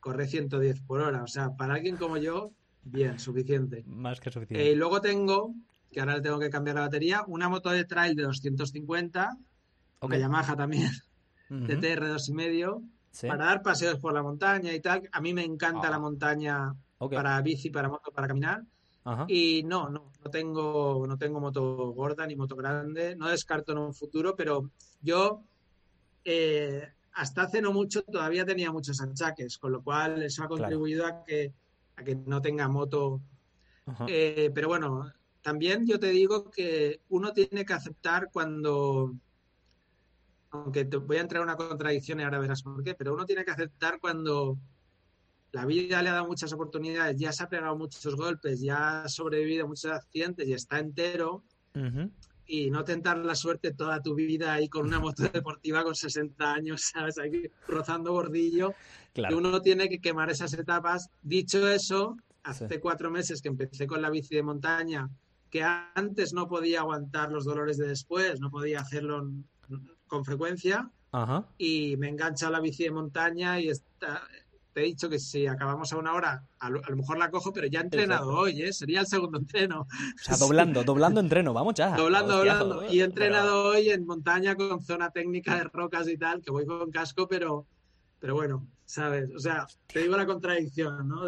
corre 0.00 0.26
110 0.26 0.80
por 0.80 1.00
hora, 1.02 1.22
o 1.22 1.28
sea, 1.28 1.50
para 1.56 1.74
alguien 1.74 1.96
como 1.96 2.16
yo, 2.16 2.50
bien, 2.82 3.20
suficiente. 3.20 3.84
Más 3.86 4.18
que 4.20 4.30
Eh, 4.30 4.32
y 4.32 4.34
suficiente. 4.34 4.76
luego 4.76 5.00
tengo, 5.00 5.54
que 5.94 6.00
ahora 6.00 6.16
le 6.16 6.20
tengo 6.22 6.40
que 6.40 6.50
cambiar 6.50 6.74
la 6.74 6.82
batería, 6.82 7.22
una 7.28 7.48
moto 7.48 7.70
de 7.70 7.84
trail 7.84 8.16
de 8.16 8.24
250, 8.24 9.36
Ok. 10.00 10.10
una 10.10 10.18
Yamaha 10.18 10.56
también, 10.56 10.90
Ujú. 11.48 11.66
TTR 11.66 12.08
2,5, 12.08 12.82
Sí. 13.12 13.28
para 13.28 13.44
dar 13.44 13.62
paseos 13.62 14.00
por 14.00 14.12
la 14.12 14.22
montaña 14.24 14.72
y 14.72 14.80
tal. 14.80 15.08
A 15.12 15.20
mí 15.20 15.32
me 15.32 15.44
encanta 15.44 15.86
Ah. 15.86 15.90
la 15.90 15.98
montaña 16.00 16.74
Ok. 16.98 17.14
para 17.14 17.40
bici, 17.42 17.70
para 17.70 17.88
moto, 17.88 18.10
para 18.10 18.26
caminar. 18.26 18.62
Ajá. 19.04 19.24
Y 19.28 19.62
no, 19.64 19.88
no, 19.88 20.10
no 20.24 20.30
tengo, 20.30 21.04
no 21.06 21.16
tengo 21.16 21.38
moto 21.38 21.92
gorda 21.92 22.26
ni 22.26 22.34
moto 22.34 22.56
grande. 22.56 23.14
No 23.14 23.28
descarto 23.28 23.70
en 23.72 23.78
un 23.78 23.94
futuro, 23.94 24.34
pero 24.34 24.70
yo 25.00 25.42
eh, 26.24 26.88
hasta 27.12 27.42
hace 27.42 27.60
no 27.62 27.72
mucho 27.72 28.02
todavía 28.02 28.44
tenía 28.44 28.72
muchos 28.72 29.00
achaques, 29.00 29.58
con 29.58 29.70
lo 29.72 29.82
cual 29.82 30.22
eso 30.22 30.42
ha 30.42 30.48
Claro. 30.48 30.62
contribuido 30.62 31.06
a 31.06 31.22
que, 31.22 31.52
a 31.96 32.02
que 32.02 32.16
no 32.16 32.40
tenga 32.40 32.66
moto. 32.66 33.20
Eh, 34.08 34.50
pero 34.54 34.68
bueno, 34.68 35.12
también 35.44 35.86
yo 35.86 36.00
te 36.00 36.08
digo 36.08 36.50
que 36.50 37.02
uno 37.10 37.32
tiene 37.34 37.66
que 37.66 37.74
aceptar 37.74 38.30
cuando, 38.32 39.14
aunque 40.50 40.86
te 40.86 40.96
voy 40.96 41.18
a 41.18 41.20
entrar 41.20 41.42
en 41.42 41.48
una 41.48 41.56
contradicción 41.56 42.18
y 42.18 42.22
ahora 42.22 42.38
verás 42.38 42.62
por 42.62 42.82
qué, 42.82 42.94
pero 42.94 43.12
uno 43.12 43.26
tiene 43.26 43.44
que 43.44 43.50
aceptar 43.50 44.00
cuando 44.00 44.56
la 45.52 45.66
vida 45.66 46.02
le 46.02 46.08
ha 46.08 46.14
dado 46.14 46.26
muchas 46.26 46.52
oportunidades, 46.54 47.16
ya 47.18 47.30
se 47.30 47.42
ha 47.44 47.48
pegado 47.48 47.76
muchos 47.76 48.16
golpes, 48.16 48.60
ya 48.60 49.02
ha 49.04 49.08
sobrevivido 49.08 49.64
a 49.64 49.68
muchos 49.68 49.90
accidentes 49.92 50.48
y 50.48 50.54
está 50.54 50.78
entero, 50.78 51.44
y 52.46 52.70
no 52.70 52.84
tentar 52.84 53.18
la 53.18 53.34
suerte 53.34 53.72
toda 53.72 54.00
tu 54.00 54.14
vida 54.14 54.54
ahí 54.54 54.68
con 54.68 54.86
una 54.86 54.98
moto 55.00 55.22
deportiva 55.32 55.84
con 55.84 55.94
60 55.94 56.52
años, 56.54 56.90
¿sabes? 56.92 57.18
Ahí 57.18 57.50
rozando 57.68 58.12
bordillo. 58.12 58.72
Claro. 59.12 59.36
uno 59.38 59.60
tiene 59.60 59.88
que 59.88 60.00
quemar 60.00 60.30
esas 60.30 60.52
etapas. 60.54 61.08
Dicho 61.22 61.68
eso, 61.68 62.16
hace 62.42 62.66
Sí. 62.68 62.78
cuatro 62.80 63.10
meses 63.10 63.40
que 63.40 63.48
empecé 63.48 63.86
con 63.86 64.02
la 64.02 64.10
bici 64.10 64.34
de 64.34 64.42
montaña, 64.42 65.08
que 65.54 65.62
antes 65.62 66.32
no 66.32 66.48
podía 66.48 66.80
aguantar 66.80 67.30
los 67.30 67.44
dolores 67.44 67.78
de 67.78 67.86
después, 67.86 68.40
no 68.40 68.50
podía 68.50 68.80
hacerlo 68.80 69.30
con 70.08 70.24
frecuencia, 70.24 70.90
Ajá. 71.12 71.46
y 71.58 71.96
me 71.96 72.08
he 72.08 72.10
enganchado 72.10 72.48
a 72.48 72.58
la 72.58 72.60
bici 72.60 72.82
de 72.82 72.90
montaña 72.90 73.60
y 73.60 73.68
está, 73.68 74.22
te 74.72 74.80
he 74.80 74.84
dicho 74.86 75.08
que 75.08 75.20
si 75.20 75.46
acabamos 75.46 75.92
a 75.92 75.96
una 75.98 76.12
hora, 76.12 76.42
a 76.58 76.70
lo, 76.70 76.84
a 76.84 76.90
lo 76.90 76.96
mejor 76.96 77.18
la 77.18 77.30
cojo, 77.30 77.52
pero 77.52 77.68
ya 77.68 77.78
he 77.78 77.82
entrenado 77.84 78.30
Exacto. 78.32 78.40
hoy, 78.40 78.62
¿eh? 78.62 78.72
Sería 78.72 78.98
el 79.02 79.06
segundo 79.06 79.38
entreno. 79.38 79.82
O 79.82 79.86
sea, 80.20 80.36
doblando, 80.36 80.82
doblando 80.82 81.20
entreno, 81.20 81.52
vamos 81.54 81.74
ya. 81.74 81.94
Doblando, 81.96 82.36
doblando. 82.38 82.82
Y 82.82 82.86
he 82.86 82.88
pero- 82.90 83.04
entrenado 83.04 83.64
hoy 83.68 83.90
en 83.90 84.04
montaña 84.06 84.56
con 84.56 84.82
zona 84.82 85.10
técnica 85.12 85.54
de 85.54 85.64
rocas 85.64 86.08
y 86.08 86.18
tal, 86.18 86.42
que 86.42 86.50
voy 86.50 86.66
con 86.66 86.90
casco, 86.90 87.28
pero, 87.28 87.64
pero 88.18 88.34
bueno, 88.34 88.66
¿sabes? 88.94 89.30
O 89.34 89.38
sea, 89.40 89.66
te 89.92 90.00
digo 90.02 90.16
la 90.16 90.24
contradicción, 90.26 91.08
¿no? 91.08 91.22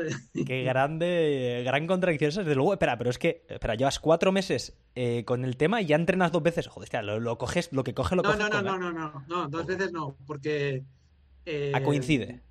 Qué 0.46 0.62
grande, 0.62 1.62
gran 1.64 1.86
contradicción 1.86 2.30
desde 2.34 2.54
luego. 2.54 2.72
Espera, 2.72 2.96
pero 2.96 3.10
es 3.10 3.18
que, 3.18 3.44
espera, 3.48 3.74
llevas 3.74 3.98
cuatro 3.98 4.30
meses 4.32 4.76
eh, 4.94 5.24
con 5.24 5.44
el 5.44 5.56
tema 5.56 5.82
y 5.82 5.86
ya 5.86 5.96
entrenas 5.96 6.30
dos 6.32 6.42
veces. 6.42 6.68
Joder, 6.68 6.84
hostia, 6.86 7.02
lo, 7.02 7.18
lo 7.20 7.38
coges, 7.38 7.72
lo 7.72 7.82
que 7.84 7.92
coge 7.94 8.14
lo 8.16 8.22
No, 8.22 8.28
coge. 8.30 8.38
no, 8.38 8.48
no, 8.48 8.54
con- 8.54 8.64
no, 8.64 8.78
no, 8.78 8.92
no, 8.92 9.24
no, 9.26 9.48
dos 9.48 9.66
veces 9.66 9.92
no, 9.92 10.16
porque... 10.26 10.84
eh, 11.44 11.72
Ah, 11.74 11.82
coincide. 11.82 12.42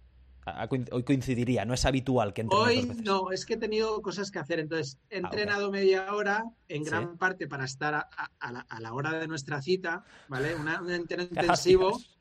Ah, 0.47 0.63
ah, 0.63 0.69
hoy 0.91 1.03
coincidiría, 1.03 1.65
no 1.65 1.73
es 1.73 1.85
habitual 1.85 2.31
que 2.33 2.41
entrenes 2.41 2.67
Hoy 2.67 2.75
dos 2.75 2.87
veces. 2.89 3.03
no, 3.03 3.31
es 3.31 3.45
que 3.47 3.55
he 3.55 3.57
tenido 3.57 3.99
cosas 4.03 4.29
que 4.29 4.37
hacer. 4.37 4.59
Entonces, 4.59 4.99
he 5.09 5.15
Ah, 5.15 5.19
entrenado 5.23 5.71
media 5.71 6.13
hora, 6.13 6.43
en 6.67 6.83
Sí. 6.83 6.89
gran 6.91 7.17
parte 7.17 7.47
para 7.47 7.65
estar 7.65 7.95
a, 7.95 8.51
la, 8.51 8.59
a 8.69 8.79
la 8.79 8.93
hora 8.93 9.13
de 9.17 9.27
nuestra 9.27 9.59
cita, 9.61 10.03
¿vale? 10.27 10.53
Una- 10.55 10.81
un 10.81 10.91
entreno 10.91 11.27
Gracias. 11.31 12.14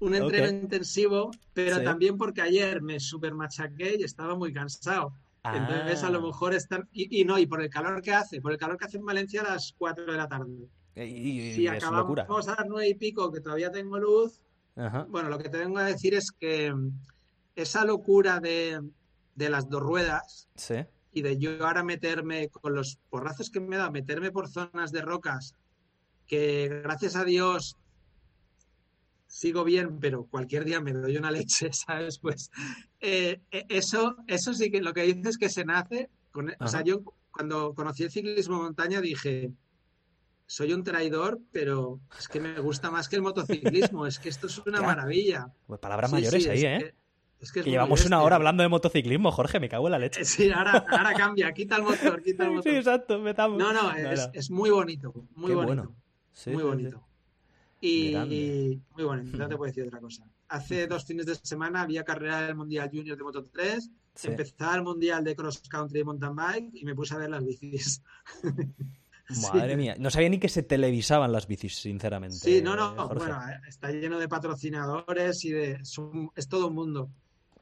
Un 0.00 0.14
entreno 0.14 0.48
intensivo, 0.48 1.30
pero 1.54 1.78
Sí. 1.78 1.84
también 1.84 2.16
porque 2.18 2.42
ayer 2.42 2.82
me 2.82 3.00
super 3.00 3.34
machaqué 3.34 3.96
y 3.98 4.02
estaba 4.04 4.34
muy 4.36 4.52
cansado. 4.52 5.12
Entonces, 5.44 6.02
a 6.02 6.10
lo 6.10 6.18
Ah. 6.18 6.22
mejor 6.26 6.54
estar. 6.54 6.86
Y, 6.92 7.20
y 7.20 7.24
no, 7.24 7.38
y 7.38 7.46
por 7.46 7.62
el 7.62 7.70
calor 7.70 8.02
que 8.02 8.12
hace, 8.12 8.40
por 8.40 8.52
el 8.52 8.58
calor 8.58 8.76
que 8.76 8.86
hace 8.86 8.96
en 8.98 9.04
Valencia 9.06 9.42
a 9.42 9.52
las 9.54 9.74
4 9.78 10.04
de 10.10 10.16
la 10.18 10.28
tarde. 10.28 10.68
Y, 10.96 11.00
y- 11.02 11.54
Si 11.54 11.64
locura. 11.66 12.22
acabamos 12.24 12.48
a 12.48 12.56
las 12.56 12.66
9 12.68 12.88
y 12.88 12.94
pico, 12.94 13.30
que 13.30 13.40
todavía 13.40 13.70
tengo 13.70 13.98
luz, 13.98 14.40
Ajá. 14.74 15.06
bueno, 15.08 15.28
lo 15.28 15.38
que 15.38 15.48
te 15.48 15.58
vengo 15.58 15.78
a 15.78 15.84
decir 15.84 16.14
es 16.14 16.32
que 16.32 16.74
esa 17.54 17.84
locura 17.84 18.40
de, 18.40 18.82
de 19.36 19.50
las 19.50 19.68
dos 19.70 19.82
ruedas 19.82 20.48
Sí. 20.56 20.74
y 21.12 21.22
de 21.22 21.38
yo 21.38 21.64
ahora 21.64 21.84
meterme 21.84 22.48
con 22.48 22.74
los 22.74 22.98
porrazos 23.08 23.48
que 23.50 23.60
me 23.60 23.76
da, 23.76 23.90
meterme 23.90 24.30
por 24.32 24.48
zonas 24.48 24.90
de 24.90 25.02
rocas 25.02 25.54
que 26.26 26.80
gracias 26.82 27.14
a 27.14 27.24
Dios 27.24 27.76
sigo 29.26 29.64
bien, 29.64 29.98
pero 29.98 30.26
cualquier 30.26 30.64
día 30.64 30.80
me 30.80 30.92
doy 30.92 31.16
una 31.16 31.30
leche, 31.30 31.70
¿sabes? 31.72 32.18
Pues 32.18 32.50
eh, 33.00 33.40
eh, 33.50 33.66
eso, 33.68 34.16
eso 34.26 34.54
sí 34.54 34.70
que 34.70 34.80
lo 34.80 34.92
que 34.92 35.02
dices 35.02 35.26
es 35.26 35.38
que 35.38 35.48
se 35.48 35.64
nace. 35.64 36.10
Con, 36.30 36.52
o 36.58 36.68
sea, 36.68 36.82
yo 36.82 37.02
cuando 37.30 37.74
conocí 37.74 38.02
el 38.02 38.10
ciclismo 38.10 38.62
montaña 38.62 39.00
dije, 39.00 39.52
soy 40.46 40.72
un 40.72 40.84
traidor, 40.84 41.40
pero 41.52 42.00
es 42.18 42.28
que 42.28 42.40
me 42.40 42.58
gusta 42.60 42.90
más 42.90 43.08
que 43.08 43.16
el 43.16 43.22
motociclismo. 43.22 44.06
Es 44.06 44.18
que 44.18 44.28
esto 44.28 44.46
es 44.46 44.58
una 44.58 44.80
maravilla. 44.82 45.52
Pues 45.66 45.80
palabras 45.80 46.12
mayores 46.12 46.46
ahí, 46.48 46.64
¿eh? 46.64 46.94
es 47.40 47.52
que, 47.52 47.62
llevamos 47.62 48.06
una 48.06 48.22
hora 48.22 48.36
hablando 48.36 48.62
de 48.62 48.68
motociclismo, 48.68 49.30
Jorge, 49.30 49.60
me 49.60 49.68
cago 49.68 49.88
en 49.88 49.92
la 49.92 49.98
leche. 49.98 50.24
Sí, 50.24 50.50
ahora, 50.50 50.84
ahora 50.88 51.12
cambia, 51.14 51.52
quita 51.52 51.76
el 51.76 51.82
motor, 51.82 52.22
quita 52.22 52.44
el 52.44 52.50
motor. 52.54 52.72
Sí, 52.72 52.78
exacto, 52.78 53.18
metamos. 53.18 53.58
No, 53.58 53.72
no, 53.72 53.92
es, 53.92 54.50
muy 54.50 54.70
bonito, 54.70 55.12
muy 55.34 55.52
bonito. 55.52 55.94
muy 56.46 56.62
bonito. 56.62 57.05
Y, 57.86 58.82
muy 58.94 59.04
bonito, 59.04 59.36
no 59.36 59.48
te 59.48 59.56
puedo 59.56 59.68
decir 59.70 59.86
otra 59.86 60.00
cosa. 60.00 60.24
Hace 60.48 60.86
dos 60.86 61.04
fines 61.04 61.26
de 61.26 61.34
semana 61.36 61.82
había 61.82 62.04
carrera 62.04 62.46
del 62.46 62.54
Mundial 62.54 62.90
Junior 62.92 63.16
de 63.16 63.24
Moto 63.24 63.44
3, 63.44 63.90
empezaba 64.24 64.76
el 64.76 64.82
Mundial 64.82 65.24
de 65.24 65.36
Cross 65.36 65.62
Country 65.68 66.00
y 66.00 66.04
Mountain 66.04 66.36
Bike 66.36 66.70
y 66.74 66.84
me 66.84 66.94
puse 66.94 67.14
a 67.14 67.18
ver 67.18 67.30
las 67.30 67.44
bicis. 67.44 68.02
Madre 69.52 69.76
mía, 69.76 69.96
no 69.98 70.08
sabía 70.08 70.28
ni 70.28 70.38
que 70.38 70.48
se 70.48 70.62
televisaban 70.62 71.32
las 71.32 71.48
bicis, 71.48 71.76
sinceramente. 71.76 72.36
Sí, 72.36 72.62
no, 72.62 72.76
no, 72.76 73.08
bueno, 73.08 73.40
está 73.66 73.90
lleno 73.90 74.18
de 74.20 74.28
patrocinadores 74.28 75.44
y 75.44 75.50
de... 75.50 75.80
Es 76.36 76.48
todo 76.48 76.68
un 76.68 76.74
mundo 76.74 77.10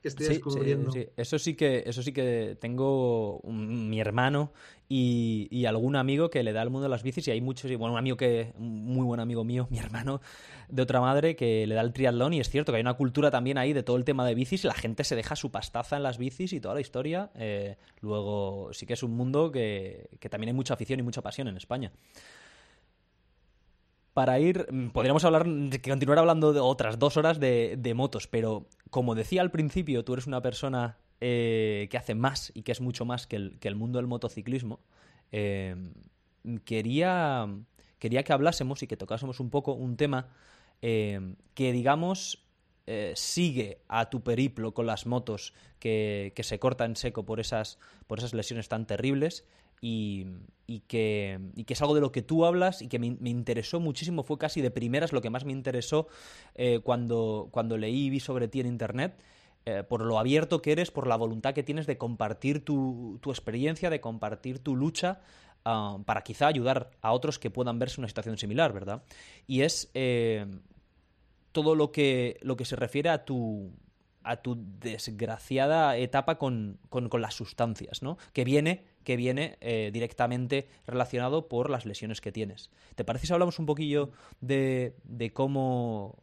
que 0.04 0.08
estoy 0.08 0.26
descubriendo. 0.26 0.92
Sí, 0.92 1.08
Eso 1.16 1.38
sí 1.38 1.54
que, 1.54 1.82
eso 1.86 2.02
sí 2.02 2.12
que 2.12 2.58
tengo 2.60 3.40
mi 3.46 3.98
hermano 3.98 4.52
y, 4.86 5.64
algún 5.64 5.96
amigo 5.96 6.28
que 6.28 6.42
le 6.42 6.52
da 6.52 6.60
al 6.60 6.68
mundo 6.68 6.82
de 6.82 6.88
las 6.90 7.02
bicis 7.02 7.26
y 7.28 7.30
hay 7.30 7.40
muchos, 7.40 7.70
y 7.70 7.74
bueno, 7.74 7.94
un 7.94 7.98
amigo 7.98 8.18
que, 8.18 8.52
un 8.58 8.84
muy 8.84 9.06
buen 9.06 9.18
amigo 9.18 9.44
mío, 9.44 9.66
mi 9.70 9.78
hermano 9.78 10.20
de 10.68 10.82
otra 10.82 11.00
madre, 11.00 11.36
que 11.36 11.66
le 11.66 11.74
da 11.74 11.80
el 11.80 11.94
triatlón 11.94 12.34
y 12.34 12.40
es 12.40 12.50
cierto 12.50 12.70
que 12.70 12.76
hay 12.76 12.82
una 12.82 12.92
cultura 12.94 13.30
también 13.30 13.56
ahí 13.56 13.72
de 13.72 13.82
todo 13.82 13.96
el 13.96 14.04
tema 14.04 14.26
de 14.26 14.34
bicis 14.34 14.64
y 14.64 14.66
la 14.66 14.74
gente 14.74 15.04
se 15.04 15.16
deja 15.16 15.36
su 15.36 15.50
pastaza 15.50 15.96
en 15.96 16.02
las 16.02 16.18
bicis 16.18 16.52
y 16.52 16.60
toda 16.60 16.74
la 16.74 16.82
historia. 16.82 17.30
Eh, 17.36 17.76
luego 18.02 18.74
sí 18.74 18.84
que 18.84 18.92
es 18.92 19.02
un 19.02 19.12
mundo 19.12 19.50
que, 19.50 20.10
que 20.20 20.28
también 20.28 20.48
hay 20.48 20.54
mucha 20.54 20.74
afición 20.74 21.00
y 21.00 21.02
mucha 21.02 21.22
pasión 21.22 21.48
en 21.48 21.56
España 21.56 21.92
para 24.14 24.38
ir, 24.38 24.66
mm, 24.70 24.90
podríamos 24.90 25.24
hablar, 25.24 25.44
continuar 25.84 26.18
hablando 26.20 26.52
de 26.52 26.60
otras 26.60 26.98
dos 26.98 27.16
horas 27.16 27.40
de, 27.40 27.92
motos, 27.94 28.28
pero 28.28 28.66
como 28.88 29.14
decía 29.14 29.42
al 29.42 29.50
principio, 29.50 30.04
tú 30.04 30.14
eres 30.14 30.26
una 30.26 30.40
persona 30.40 30.96
eh, 31.20 31.88
que 31.90 31.98
hace 31.98 32.14
más 32.14 32.52
y 32.54 32.62
que 32.62 32.72
es 32.72 32.80
mucho 32.80 33.04
más 33.04 33.26
que 33.26 33.36
el, 33.36 33.76
mundo 33.76 33.98
del 33.98 34.06
motociclismo. 34.06 34.80
Eh, 35.32 35.74
quería, 36.64 37.48
quería 37.98 38.22
que 38.22 38.32
hablásemos 38.32 38.82
y 38.84 38.86
que 38.86 38.96
tocásemos 38.96 39.40
un 39.40 39.50
poco 39.50 39.72
un 39.72 39.96
tema 39.96 40.28
eh, 40.80 41.34
que, 41.54 41.72
digamos, 41.72 42.40
sigue 43.14 43.80
a 43.88 44.10
tu 44.10 44.22
periplo 44.22 44.74
con 44.74 44.84
las 44.84 45.06
motos 45.06 45.54
que, 45.78 46.34
que, 46.36 46.42
se 46.42 46.58
corta 46.58 46.84
en 46.84 46.96
seco 46.96 47.24
por 47.24 47.40
esas, 47.40 47.78
por 48.06 48.18
esas 48.18 48.34
lesiones 48.34 48.68
tan 48.68 48.86
terribles 48.86 49.46
y, 49.86 50.80
que, 50.88 51.38
es 51.66 51.82
algo 51.82 51.94
de 51.94 52.00
lo 52.00 52.10
que 52.10 52.22
tú 52.22 52.46
hablas 52.46 52.80
y 52.80 52.88
que 52.88 52.98
me, 52.98 53.06
interesó 53.28 53.80
muchísimo, 53.80 54.22
fue 54.22 54.38
casi 54.38 54.62
de 54.62 54.70
primeras 54.70 55.12
lo 55.12 55.20
que 55.20 55.28
más 55.28 55.44
me 55.44 55.52
interesó 55.52 56.08
eh, 56.54 56.80
cuando, 56.82 57.48
cuando 57.50 57.76
leí 57.76 58.06
y 58.06 58.10
vi 58.10 58.20
sobre 58.20 58.48
ti 58.48 58.60
en 58.60 58.66
Internet. 58.66 59.20
Eh, 59.66 59.82
por 59.82 60.02
lo 60.02 60.18
abierto 60.18 60.60
que 60.60 60.72
eres, 60.72 60.90
por 60.90 61.06
la 61.06 61.16
voluntad 61.16 61.54
que 61.54 61.62
tienes 61.62 61.86
de 61.86 61.96
compartir 61.98 62.64
tu, 62.64 63.20
experiencia, 63.26 63.88
de 63.90 64.00
compartir 64.00 64.58
tu 64.58 64.76
lucha 64.76 65.20
ah, 65.64 65.98
para 66.04 66.22
quizá 66.22 66.46
ayudar 66.46 66.90
a 67.00 67.12
otros 67.12 67.38
que 67.38 67.50
puedan 67.50 67.78
verse 67.78 67.96
en 67.96 68.00
una 68.00 68.08
situación 68.08 68.36
similar, 68.36 68.72
¿verdad? 68.72 69.02
Y 69.46 69.62
es 69.62 69.90
eh, 69.94 70.46
todo 71.52 71.74
lo 71.74 71.92
que, 71.92 72.38
lo 72.42 72.56
que 72.56 72.66
se 72.66 72.76
refiere 72.76 73.08
a 73.08 73.24
tu, 73.24 73.72
a 74.24 74.36
tu 74.38 74.56
desgraciada 74.80 75.96
etapa 75.96 76.38
con, 76.38 76.78
las 77.12 77.34
sustancias, 77.34 78.02
¿no? 78.02 78.16
Que 78.32 78.44
viene, 78.44 78.84
que 79.04 79.16
viene 79.16 79.58
eh, 79.60 79.90
directamente 79.92 80.68
relacionado 80.86 81.48
por 81.48 81.70
las 81.70 81.86
lesiones 81.86 82.20
que 82.20 82.32
tienes. 82.32 82.70
¿Te 82.94 83.04
parece 83.04 83.26
si 83.26 83.32
hablamos 83.32 83.58
un 83.58 83.66
poquillo 83.66 84.10
de, 84.40 84.94
cómo, 85.32 86.16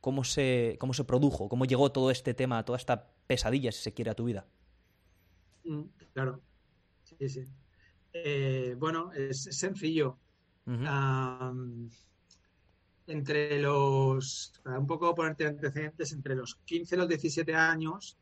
cómo, 0.00 0.24
se, 0.24 0.76
cómo 0.80 0.94
se 0.94 1.04
produjo, 1.04 1.48
cómo 1.48 1.64
llegó 1.64 1.92
todo 1.92 2.10
este 2.10 2.34
tema, 2.34 2.64
toda 2.64 2.78
esta 2.78 3.08
pesadilla, 3.26 3.70
si 3.72 3.82
se 3.82 3.92
quiere, 3.92 4.10
a 4.10 4.14
tu 4.14 4.24
vida? 4.24 4.46
Mm, 5.64 5.82
claro, 6.12 6.40
sí, 7.04 7.28
sí. 7.28 7.44
Eh, 8.12 8.74
bueno, 8.78 9.12
es 9.12 9.44
sencillo 9.44 10.18
entre 13.06 13.60
los, 13.60 14.52
para 14.62 14.78
un 14.78 14.86
poco 14.86 15.14
ponerte 15.14 15.46
antecedentes, 15.46 16.12
entre 16.12 16.34
los 16.36 16.56
15 16.64 16.94
y 16.94 16.98
los 16.98 17.08
17 17.08 17.54
años, 17.54 18.16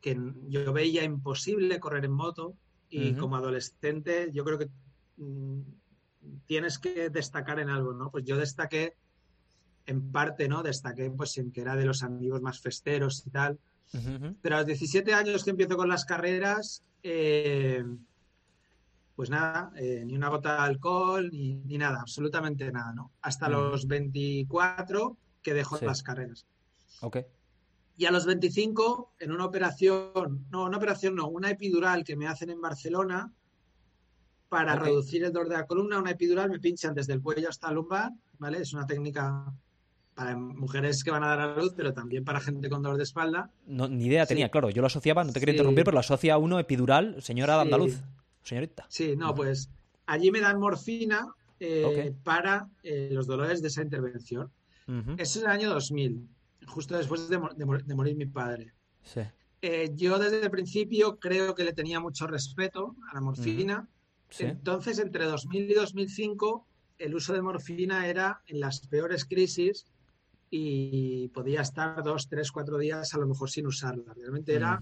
que 0.00 0.18
yo 0.48 0.72
veía 0.72 1.04
imposible 1.04 1.80
correr 1.80 2.04
en 2.04 2.12
moto 2.12 2.54
y 2.90 3.14
como 3.14 3.36
adolescente 3.36 4.30
yo 4.32 4.44
creo 4.44 4.58
que 4.58 4.68
mm, 5.16 5.60
tienes 6.46 6.78
que 6.78 7.08
destacar 7.08 7.60
en 7.60 7.70
algo, 7.70 7.92
¿no? 7.92 8.10
Pues 8.10 8.24
yo 8.24 8.36
destaqué 8.36 8.96
en 9.86 10.12
parte, 10.12 10.48
¿no? 10.48 10.62
Destaqué 10.62 11.10
pues 11.10 11.38
en 11.38 11.52
que 11.52 11.62
era 11.62 11.76
de 11.76 11.84
los 11.84 12.02
amigos 12.02 12.42
más 12.42 12.60
festeros 12.60 13.26
y 13.26 13.30
tal. 13.30 13.58
Pero 14.42 14.54
a 14.54 14.58
los 14.58 14.66
17 14.66 15.14
años 15.14 15.42
que 15.42 15.50
empiezo 15.50 15.76
con 15.76 15.88
las 15.88 16.04
carreras, 16.04 16.84
eh, 17.02 17.84
pues 19.16 19.30
nada, 19.30 19.72
eh, 19.76 20.04
ni 20.06 20.14
una 20.14 20.28
gota 20.28 20.54
de 20.54 20.60
alcohol, 20.60 21.28
ni, 21.32 21.56
nada, 21.76 22.00
absolutamente 22.00 22.70
nada, 22.70 22.92
¿no? 22.92 23.10
Hasta 23.20 23.48
los 23.48 23.86
24 23.88 25.16
que 25.42 25.54
dejo 25.54 25.78
las 25.82 26.02
carreras. 26.02 26.46
Ok. 27.00 27.18
Y 28.00 28.06
a 28.06 28.10
los 28.10 28.24
25, 28.24 29.12
en 29.18 29.30
una 29.30 29.44
operación, 29.44 30.46
no, 30.50 30.64
una 30.64 30.78
operación 30.78 31.16
no, 31.16 31.28
una 31.28 31.50
epidural 31.50 32.02
que 32.02 32.16
me 32.16 32.26
hacen 32.28 32.48
en 32.48 32.58
Barcelona 32.58 33.30
para 34.48 34.74
reducir 34.74 35.22
el 35.22 35.34
dolor 35.34 35.50
de 35.50 35.56
la 35.56 35.66
columna, 35.66 35.98
una 35.98 36.12
epidural 36.12 36.48
me 36.48 36.58
pinchan 36.58 36.94
desde 36.94 37.12
el 37.12 37.20
cuello 37.20 37.50
hasta 37.50 37.68
el 37.68 37.74
lumbar, 37.74 38.10
¿vale? 38.38 38.62
Es 38.62 38.72
una 38.72 38.86
técnica 38.86 39.52
para 40.14 40.34
mujeres 40.34 41.04
que 41.04 41.10
van 41.10 41.24
a 41.24 41.26
dar 41.26 41.40
a 41.40 41.54
luz, 41.54 41.74
pero 41.76 41.92
también 41.92 42.24
para 42.24 42.40
gente 42.40 42.70
con 42.70 42.80
dolor 42.80 42.96
de 42.96 43.02
espalda. 43.02 43.50
No, 43.66 43.86
ni 43.86 44.06
idea 44.06 44.24
tenía, 44.24 44.48
claro. 44.48 44.70
Yo 44.70 44.80
lo 44.80 44.86
asociaba, 44.86 45.22
no 45.22 45.34
te 45.34 45.38
quería 45.38 45.52
interrumpir, 45.52 45.84
pero 45.84 45.96
lo 45.96 46.00
asocia 46.00 46.32
a 46.32 46.38
uno 46.38 46.58
epidural, 46.58 47.20
señora 47.20 47.56
de 47.56 47.60
andaluz 47.60 48.00
señorita. 48.42 48.86
Sí, 48.88 49.14
no, 49.14 49.34
pues 49.34 49.68
allí 50.06 50.30
me 50.30 50.40
dan 50.40 50.58
morfina 50.58 51.28
eh, 51.58 52.14
para 52.24 52.66
eh, 52.82 53.10
los 53.12 53.26
dolores 53.26 53.60
de 53.60 53.68
esa 53.68 53.82
intervención. 53.82 54.50
Eso 55.18 55.38
es 55.38 55.44
el 55.44 55.46
año 55.46 55.68
2000, 55.68 56.26
justo 56.70 56.96
después 56.96 57.28
de, 57.28 57.38
morir 57.94 58.16
mi 58.16 58.26
padre. 58.26 58.72
Sí. 59.02 59.20
Eh, 59.62 59.90
yo 59.94 60.18
desde 60.18 60.42
el 60.42 60.50
principio 60.50 61.18
creo 61.18 61.54
que 61.54 61.64
le 61.64 61.72
tenía 61.72 62.00
mucho 62.00 62.26
respeto 62.26 62.96
a 63.10 63.14
la 63.14 63.20
morfina. 63.20 63.88
Entonces, 64.38 64.98
entre 64.98 65.24
2000 65.24 65.70
y 65.70 65.74
2005, 65.74 66.66
el 66.98 67.14
uso 67.14 67.32
de 67.32 67.42
morfina 67.42 68.06
era 68.06 68.42
en 68.46 68.60
las 68.60 68.86
peores 68.86 69.24
crisis 69.24 69.86
y 70.50 71.28
podía 71.28 71.62
estar 71.62 72.02
dos, 72.02 72.28
tres, 72.28 72.50
cuatro 72.52 72.78
días 72.78 73.12
a 73.14 73.18
lo 73.18 73.26
mejor 73.26 73.50
sin 73.50 73.66
usarla. 73.66 74.12
Realmente 74.14 74.54
era, 74.54 74.78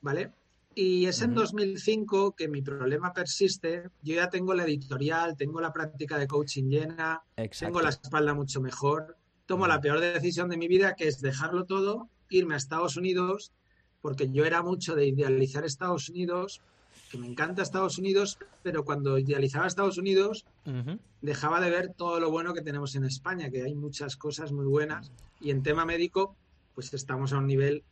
¿vale? 0.00 0.32
Y 0.74 1.06
es 1.06 1.22
en 1.22 1.34
2005 1.34 2.34
que 2.34 2.48
mi 2.48 2.62
problema 2.62 3.12
persiste. 3.12 3.90
Yo 4.02 4.14
ya 4.16 4.28
tengo 4.28 4.54
la 4.54 4.64
editorial, 4.64 5.36
tengo 5.36 5.60
la 5.60 5.72
práctica 5.72 6.18
de 6.18 6.26
coaching 6.26 6.68
llena, 6.68 7.22
tengo 7.58 7.80
la 7.80 7.90
espalda 7.90 8.34
mucho 8.34 8.60
mejor. 8.60 9.16
Tomo 9.46 9.66
la 9.66 9.80
peor 9.80 10.00
decisión 10.00 10.48
de 10.48 10.56
mi 10.56 10.68
vida, 10.68 10.94
que 10.94 11.06
es 11.06 11.20
dejarlo 11.20 11.64
todo, 11.64 12.08
irme 12.30 12.54
a 12.54 12.56
Estados 12.56 12.96
Unidos, 12.96 13.52
porque 14.00 14.30
yo 14.30 14.44
era 14.44 14.62
mucho 14.62 14.94
de 14.94 15.06
idealizar 15.06 15.64
Estados 15.64 16.08
Unidos, 16.08 16.62
que 17.10 17.18
me 17.18 17.26
encanta 17.26 17.62
Estados 17.62 17.98
Unidos, 17.98 18.38
pero 18.62 18.84
cuando 18.84 19.18
idealizaba 19.18 19.66
Estados 19.66 19.98
Unidos, 19.98 20.46
dejaba 21.20 21.60
de 21.60 21.70
ver 21.70 21.94
todo 21.94 22.20
lo 22.20 22.30
bueno 22.30 22.54
que 22.54 22.62
tenemos 22.62 22.94
en 22.96 23.04
España, 23.04 23.50
que 23.50 23.62
hay 23.62 23.74
muchas 23.74 24.16
cosas 24.16 24.52
muy 24.52 24.66
buenas. 24.66 25.12
Y 25.40 25.50
en 25.50 25.62
tema 25.62 25.84
médico, 25.84 26.34
pues 26.74 26.92
estamos 26.94 27.32
a 27.32 27.38
un 27.38 27.46
nivel 27.46 27.82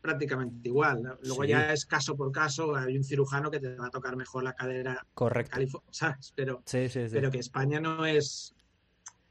prácticamente 0.00 0.68
igual. 0.68 1.18
Luego 1.22 1.44
ya 1.44 1.72
es 1.72 1.86
caso 1.86 2.16
por 2.16 2.30
caso, 2.30 2.76
hay 2.76 2.96
un 2.96 3.04
cirujano 3.04 3.50
que 3.50 3.60
te 3.60 3.74
va 3.74 3.86
a 3.86 3.90
tocar 3.90 4.16
mejor 4.16 4.44
la 4.44 4.54
cadera. 4.54 5.04
Correcto. 5.14 5.82
¿sabes? 5.90 6.32
Pero, 6.36 6.62
pero 7.10 7.30
que 7.30 7.38
España 7.38 7.80
no 7.80 8.06
es 8.06 8.54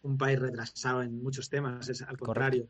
un 0.05 0.17
país 0.17 0.39
retrasado 0.39 1.01
en 1.01 1.21
muchos 1.21 1.49
temas, 1.49 1.89
es 1.89 2.01
al 2.01 2.17
contrario. 2.17 2.67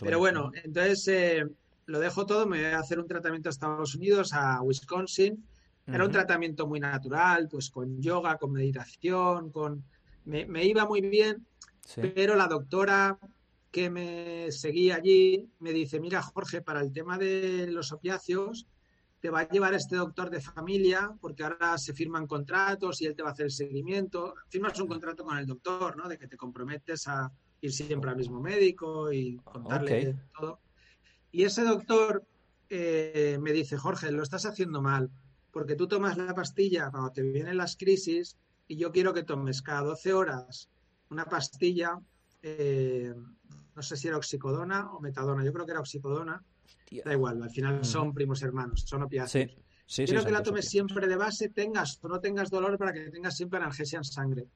pero 0.00 0.18
bueno, 0.18 0.50
entonces 0.62 1.06
eh, 1.08 1.46
lo 1.86 1.98
dejo 1.98 2.24
todo, 2.24 2.46
me 2.46 2.62
voy 2.62 2.72
a 2.72 2.78
hacer 2.78 2.98
un 2.98 3.06
tratamiento 3.06 3.48
a 3.48 3.50
Estados 3.50 3.94
Unidos, 3.94 4.32
a 4.32 4.62
Wisconsin. 4.62 5.44
Era 5.86 6.04
un 6.04 6.12
tratamiento 6.12 6.66
muy 6.66 6.80
natural, 6.80 7.48
pues 7.50 7.70
con 7.70 7.98
yoga, 8.02 8.36
con 8.36 8.52
meditación, 8.52 9.50
con... 9.50 9.82
Me, 10.26 10.44
me 10.44 10.62
iba 10.66 10.84
muy 10.84 11.00
bien, 11.00 11.46
pero 11.96 12.36
la 12.36 12.46
doctora 12.46 13.18
que 13.70 13.88
me 13.88 14.52
seguía 14.52 14.96
allí 14.96 15.48
me 15.60 15.72
dice, 15.72 15.98
mira 15.98 16.20
Jorge, 16.20 16.60
para 16.60 16.82
el 16.82 16.92
tema 16.92 17.16
de 17.16 17.68
los 17.70 17.90
opiáceos, 17.92 18.66
te 19.20 19.30
va 19.30 19.40
a 19.40 19.48
llevar 19.48 19.74
este 19.74 19.96
doctor 19.96 20.30
de 20.30 20.40
familia, 20.40 21.10
porque 21.20 21.42
ahora 21.42 21.76
se 21.76 21.92
firman 21.92 22.26
contratos 22.26 23.00
y 23.02 23.06
él 23.06 23.16
te 23.16 23.22
va 23.22 23.30
a 23.30 23.32
hacer 23.32 23.46
el 23.46 23.52
seguimiento. 23.52 24.34
Firmas 24.48 24.78
un 24.80 24.86
contrato 24.86 25.24
con 25.24 25.36
el 25.38 25.46
doctor, 25.46 25.96
¿no? 25.96 26.08
De 26.08 26.18
que 26.18 26.28
te 26.28 26.36
comprometes 26.36 27.08
a 27.08 27.30
ir 27.60 27.72
siempre 27.72 28.10
al 28.10 28.16
mismo 28.16 28.40
médico 28.40 29.12
y 29.12 29.36
contarle 29.38 30.16
todo. 30.38 30.60
Y 31.32 31.44
ese 31.44 31.62
doctor 31.62 32.24
eh, 32.68 33.38
me 33.40 33.52
dice, 33.52 33.76
Jorge, 33.76 34.12
lo 34.12 34.22
estás 34.22 34.46
haciendo 34.46 34.80
mal, 34.80 35.10
porque 35.50 35.74
tú 35.74 35.88
tomas 35.88 36.16
la 36.16 36.34
pastilla 36.34 36.90
cuando 36.90 37.10
te 37.10 37.22
vienen 37.22 37.56
las 37.56 37.76
crisis 37.76 38.36
y 38.66 38.76
yo 38.76 38.92
quiero 38.92 39.12
que 39.12 39.24
tomes 39.24 39.62
cada 39.62 39.82
12 39.82 40.12
horas 40.12 40.68
una 41.10 41.24
pastilla, 41.24 41.98
eh, 42.42 43.14
no 43.74 43.82
sé 43.82 43.96
si 43.96 44.08
era 44.08 44.16
oxicodona 44.16 44.92
o 44.92 45.00
metadona, 45.00 45.44
yo 45.44 45.52
creo 45.52 45.64
que 45.64 45.72
era 45.72 45.80
oxicodona, 45.80 46.42
da 47.04 47.12
igual, 47.12 47.42
al 47.42 47.50
final 47.50 47.84
son 47.84 48.12
primos 48.12 48.42
hermanos, 48.42 48.82
son 48.86 49.02
opiáceos. 49.02 49.56
quiero 49.86 50.24
que 50.24 50.32
la 50.32 50.42
tomes 50.42 50.68
siempre 50.68 51.06
de 51.06 51.16
base, 51.16 51.48
tengas 51.48 51.98
o 52.02 52.08
no 52.08 52.20
tengas 52.20 52.50
dolor 52.50 52.78
para 52.78 52.92
que 52.92 53.10
tengas 53.10 53.36
siempre 53.36 53.58
analgesia 53.58 53.98
en 53.98 54.04
sangre. 54.04 54.46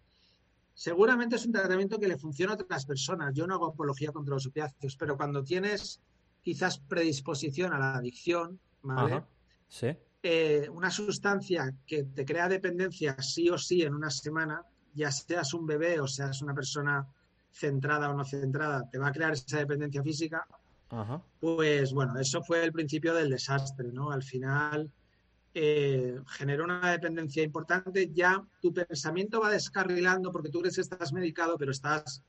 Seguramente 0.74 1.36
es 1.36 1.44
un 1.44 1.52
tratamiento 1.52 1.98
que 1.98 2.08
le 2.08 2.16
funciona 2.16 2.52
a 2.52 2.56
otras 2.56 2.86
personas. 2.86 3.34
Yo 3.34 3.46
no 3.46 3.54
hago 3.54 3.66
apología 3.66 4.10
contra 4.10 4.34
los 4.34 4.46
opiáceos, 4.46 4.96
pero 4.96 5.16
cuando 5.16 5.44
tienes 5.44 6.00
quizás 6.40 6.78
predisposición 6.78 7.72
a 7.72 7.78
la 7.78 7.94
adicción, 7.96 8.58
¿vale? 8.82 9.22
Sí. 9.68 9.88
Eh, 10.22 10.68
una 10.72 10.90
sustancia 10.90 11.74
que 11.86 12.04
te 12.04 12.24
crea 12.24 12.48
dependencia 12.48 13.20
sí 13.20 13.50
o 13.50 13.58
sí 13.58 13.82
en 13.82 13.94
una 13.94 14.10
semana, 14.10 14.62
ya 14.94 15.10
seas 15.10 15.52
un 15.52 15.66
bebé 15.66 16.00
o 16.00 16.06
seas 16.06 16.42
una 16.42 16.54
persona 16.54 17.06
centrada 17.50 18.10
o 18.10 18.14
no 18.14 18.24
centrada, 18.24 18.88
te 18.88 18.98
va 18.98 19.08
a 19.08 19.12
crear 19.12 19.32
esa 19.32 19.58
dependencia 19.58 20.02
física, 20.02 20.46
pues 21.40 21.92
bueno, 21.92 22.18
eso 22.18 22.42
fue 22.42 22.64
el 22.64 22.72
principio 22.72 23.14
del 23.14 23.30
desastre, 23.30 23.90
¿no? 23.92 24.10
Al 24.10 24.22
final 24.22 24.90
eh, 25.54 26.18
generó 26.26 26.64
una 26.64 26.90
dependencia 26.90 27.42
importante, 27.42 28.10
ya 28.12 28.42
tu 28.60 28.72
pensamiento 28.72 29.40
va 29.40 29.50
descarrilando 29.50 30.30
porque 30.30 30.50
tú 30.50 30.60
crees 30.60 30.76
que 30.76 30.82
estás 30.82 31.12
medicado, 31.12 31.56
pero 31.58 31.72
estás, 31.72 32.22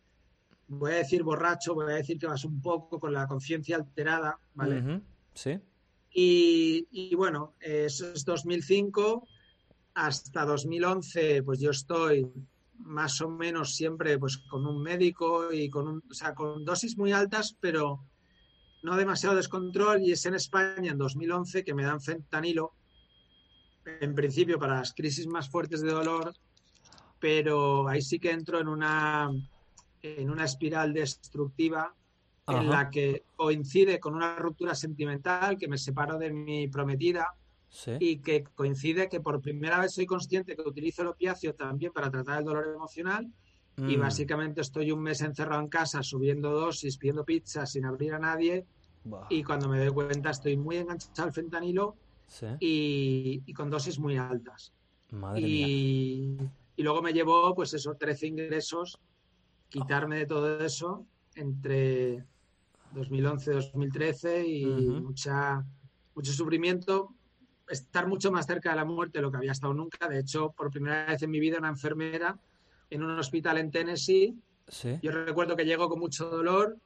voy 0.67 0.91
a 0.93 0.95
decir 0.95 1.23
borracho, 1.23 1.73
voy 1.73 1.91
a 1.91 1.95
decir 1.95 2.17
que 2.17 2.27
vas 2.27 2.45
un 2.45 2.61
poco 2.61 2.99
con 2.99 3.13
la 3.13 3.27
conciencia 3.27 3.75
alterada, 3.75 4.39
¿vale? 4.53 5.01
Sí. 5.33 5.59
Y, 6.15 7.15
bueno, 7.15 7.55
eso 7.59 8.11
es 8.13 8.23
2005 8.23 9.27
hasta 9.95 10.45
2011, 10.45 11.43
pues 11.43 11.59
yo 11.59 11.71
estoy 11.71 12.29
más 12.75 13.21
o 13.21 13.29
menos 13.29 13.75
siempre 13.75 14.17
pues 14.19 14.37
con 14.37 14.65
un 14.65 14.81
médico 14.81 15.53
y 15.53 15.69
con 15.69 15.87
un, 15.87 16.03
o 16.09 16.13
sea, 16.13 16.33
con 16.33 16.65
dosis 16.65 16.97
muy 16.97 17.11
altas, 17.13 17.55
pero 17.59 18.03
no 18.83 18.97
demasiado 18.97 19.35
descontrol 19.35 20.01
y 20.01 20.11
es 20.11 20.25
en 20.25 20.35
España 20.35 20.91
en 20.91 20.97
2011 20.97 21.63
que 21.63 21.73
me 21.73 21.83
dan 21.83 22.01
fentanilo, 22.01 22.73
en 23.85 24.13
principio 24.13 24.59
para 24.59 24.75
las 24.75 24.93
crisis 24.93 25.25
más 25.25 25.49
fuertes 25.49 25.81
de 25.81 25.91
dolor, 25.91 26.33
pero 27.19 27.87
ahí 27.87 28.01
sí 28.01 28.19
que 28.19 28.31
entro 28.31 28.59
en 28.59 28.67
una, 28.67 29.31
en 30.01 30.29
una 30.29 30.45
espiral 30.45 30.93
destructiva 30.93 31.95
en 32.45 32.69
la 32.69 32.89
que 32.89 33.23
coincide 33.37 34.01
con 34.01 34.15
una 34.15 34.35
ruptura 34.35 34.75
sentimental, 34.75 35.57
que 35.57 35.69
me 35.69 35.77
separo 35.77 36.17
de 36.17 36.33
mi 36.33 36.67
prometida 36.67 37.33
y 37.99 38.17
que 38.17 38.43
coincide 38.43 39.07
que 39.07 39.21
por 39.21 39.41
primera 39.41 39.79
vez 39.79 39.93
soy 39.93 40.05
consciente 40.05 40.55
que 40.55 40.61
utilizo 40.61 41.01
el 41.01 41.07
opiáceo 41.07 41.55
también 41.55 41.93
para 41.93 42.11
tratar 42.11 42.39
el 42.39 42.45
dolor 42.45 42.67
emocional 42.75 43.31
y 43.77 43.97
mm. 43.97 43.99
básicamente 43.99 44.61
estoy 44.61 44.91
un 44.91 45.01
mes 45.01 45.21
encerrado 45.21 45.61
en 45.61 45.67
casa 45.67 46.03
subiendo 46.03 46.51
dosis, 46.51 46.97
pidiendo 46.97 47.25
pizza 47.25 47.65
sin 47.65 47.85
abrir 47.85 48.13
a 48.13 48.19
nadie 48.19 48.65
y 49.29 49.43
cuando 49.43 49.67
me 49.67 49.79
doy 49.79 49.89
cuenta 49.93 50.29
estoy 50.29 50.57
muy 50.57 50.77
enganchado 50.77 51.27
al 51.27 51.33
fentanilo 51.33 51.95
y, 52.59 53.53
con 53.53 53.69
dosis 53.69 53.99
muy 53.99 54.17
altas. 54.17 54.73
y, 55.35 56.37
y 56.75 56.83
luego 56.83 57.01
me 57.01 57.13
llevó 57.13 57.53
pues 57.53 57.73
esos 57.73 57.97
13 57.97 58.27
ingresos, 58.27 58.99
quitarme 59.69 60.19
de 60.19 60.25
todo 60.25 60.59
eso 60.59 61.05
entre 61.35 62.23
2011-2013 62.95 64.47
y 64.47 64.65
mucha, 64.65 65.63
mucho 66.15 66.31
sufrimiento, 66.31 67.13
estar 67.67 68.07
mucho 68.07 68.31
más 68.31 68.45
cerca 68.45 68.71
de 68.71 68.75
la 68.75 68.85
muerte 68.85 69.17
de 69.17 69.23
lo 69.23 69.31
que 69.31 69.37
había 69.37 69.51
estado 69.51 69.73
nunca. 69.73 70.07
De 70.07 70.19
hecho, 70.19 70.51
por 70.51 70.71
primera 70.71 71.05
vez 71.05 71.21
en 71.23 71.31
mi 71.31 71.39
vida, 71.39 71.57
una 71.57 71.69
enfermera 71.69 72.37
en 72.93 73.03
un 73.03 73.17
hospital 73.17 73.57
en 73.57 73.71
Tennessee. 73.71 74.35
Yo 75.01 75.11
recuerdo 75.11 75.55
que 75.55 75.65
llego 75.65 75.89
con 75.89 75.99
mucho 75.99 76.29
dolor 76.29 76.77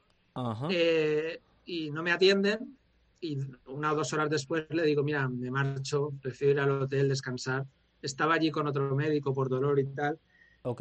eh, 0.70 1.40
y 1.64 1.90
no 1.90 2.02
me 2.02 2.12
atienden. 2.12 2.76
Y 3.20 3.38
una 3.66 3.92
o 3.92 3.96
dos 3.96 4.12
horas 4.12 4.30
después 4.30 4.66
le 4.70 4.82
digo, 4.84 5.02
mira, 5.02 5.28
me 5.28 5.50
marcho, 5.50 6.12
prefiero 6.22 6.52
ir 6.54 6.60
al 6.60 6.82
hotel, 6.82 7.08
descansar. 7.08 7.66
Estaba 8.00 8.34
allí 8.34 8.50
con 8.50 8.66
otro 8.66 8.94
médico 8.94 9.34
por 9.34 9.48
dolor 9.48 9.78
y 9.78 9.86
tal. 9.86 10.18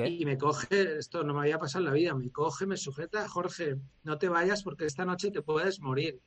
Y 0.06 0.26
me 0.26 0.38
coge, 0.38 0.98
esto 0.98 1.24
no 1.24 1.34
me 1.34 1.42
había 1.42 1.60
pasado 1.60 1.84
en 1.84 1.90
la 1.92 1.94
vida, 1.94 2.14
me 2.14 2.30
coge, 2.30 2.66
me 2.66 2.78
sujeta, 2.78 3.28
Jorge, 3.28 3.78
no 4.04 4.18
te 4.18 4.28
vayas 4.28 4.64
porque 4.64 4.86
esta 4.86 5.06
noche 5.06 5.32
te 5.32 5.42
puedes 5.42 5.80
morir. 5.80 6.20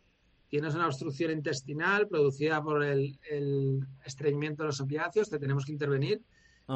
Tienes 0.48 0.74
una 0.74 0.86
obstrucción 0.86 1.30
intestinal 1.30 2.08
producida 2.08 2.62
por 2.62 2.82
el, 2.82 3.18
estreñimiento 4.04 4.62
de 4.62 4.68
los 4.68 4.80
opiáceos, 4.80 5.28
te 5.28 5.38
tenemos 5.38 5.64
que 5.64 5.72
intervenir. 5.72 6.22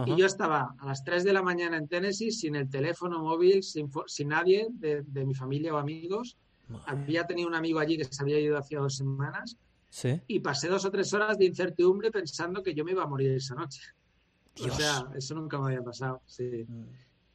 Y 0.06 0.16
yo 0.16 0.26
estaba 0.26 0.74
a 0.78 0.86
las 0.86 1.04
3 1.04 1.24
de 1.24 1.32
la 1.32 1.42
mañana 1.42 1.76
en 1.76 1.86
Tennessee 1.86 2.32
sin 2.32 2.56
el 2.56 2.68
teléfono 2.68 3.22
móvil, 3.22 3.62
sin, 3.62 3.88
nadie 4.26 4.66
de, 4.70 5.24
mi 5.24 5.34
familia 5.34 5.74
o 5.74 5.78
amigos. 5.78 6.36
Había 6.86 7.26
tenido 7.26 7.48
un 7.48 7.54
amigo 7.54 7.78
allí 7.78 7.96
que 7.96 8.04
se 8.04 8.22
había 8.22 8.40
ido 8.40 8.58
hacía 8.58 8.80
dos 8.80 8.96
semanas. 8.96 9.56
Y 10.26 10.40
pasé 10.40 10.68
dos 10.68 10.84
o 10.84 10.90
tres 10.90 11.12
horas 11.14 11.38
de 11.38 11.44
incertidumbre 11.44 12.10
pensando 12.10 12.62
que 12.62 12.74
yo 12.74 12.84
me 12.84 12.92
iba 12.92 13.04
a 13.04 13.06
morir 13.06 13.30
esa 13.30 13.54
noche. 13.54 13.80
O 14.60 14.70
sea, 14.70 15.08
eso 15.16 15.34
nunca 15.34 15.58
me 15.58 15.66
había 15.66 15.82
pasado, 15.82 16.22
sí. 16.26 16.64
Mm. 16.66 16.84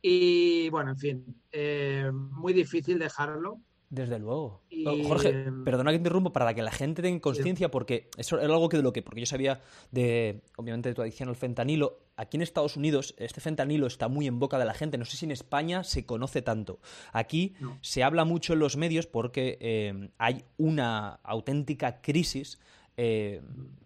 Y 0.02 0.69
bueno, 0.69 0.91
en 0.91 0.98
fin, 0.98 1.41
eh, 1.52 2.10
muy 2.14 2.53
difícil 2.53 2.98
dejarlo. 2.99 3.60
Desde 3.89 4.19
luego. 4.19 4.61
Jorge, 5.07 5.51
perdona 5.65 5.89
que 5.89 5.97
interrumpo 5.97 6.31
para 6.31 6.53
que 6.53 6.61
la 6.61 6.71
gente 6.71 7.01
tenga 7.01 7.19
conciencia, 7.21 7.71
porque 7.71 8.09
eso 8.17 8.39
era 8.39 8.53
algo 8.53 8.69
que 8.69 8.77
de 8.77 8.83
lo 8.83 8.93
que, 8.93 9.01
porque 9.01 9.21
yo 9.21 9.25
sabía 9.25 9.61
de, 9.91 10.41
obviamente, 10.57 10.89
de 10.89 10.95
tu 10.95 11.01
adicción 11.01 11.27
al 11.27 11.35
fentanilo. 11.35 11.97
Aquí 12.15 12.37
en 12.37 12.43
Estados 12.43 12.77
Unidos, 12.77 13.15
este 13.17 13.41
fentanilo 13.41 13.87
está 13.87 14.07
muy 14.07 14.27
en 14.27 14.37
boca 14.37 14.59
de 14.59 14.65
la 14.65 14.75
gente. 14.75 14.99
No 14.99 15.05
sé 15.05 15.17
si 15.17 15.25
en 15.25 15.31
España 15.31 15.83
se 15.83 16.05
conoce 16.05 16.43
tanto. 16.43 16.79
Aquí 17.13 17.55
se 17.81 18.03
habla 18.03 18.25
mucho 18.25 18.53
en 18.53 18.59
los 18.59 18.77
medios 18.77 19.07
porque 19.07 19.57
eh, 19.59 20.09
hay 20.19 20.43
una 20.57 21.15
auténtica 21.23 22.01
crisis 22.01 22.59
eh, 22.95 23.41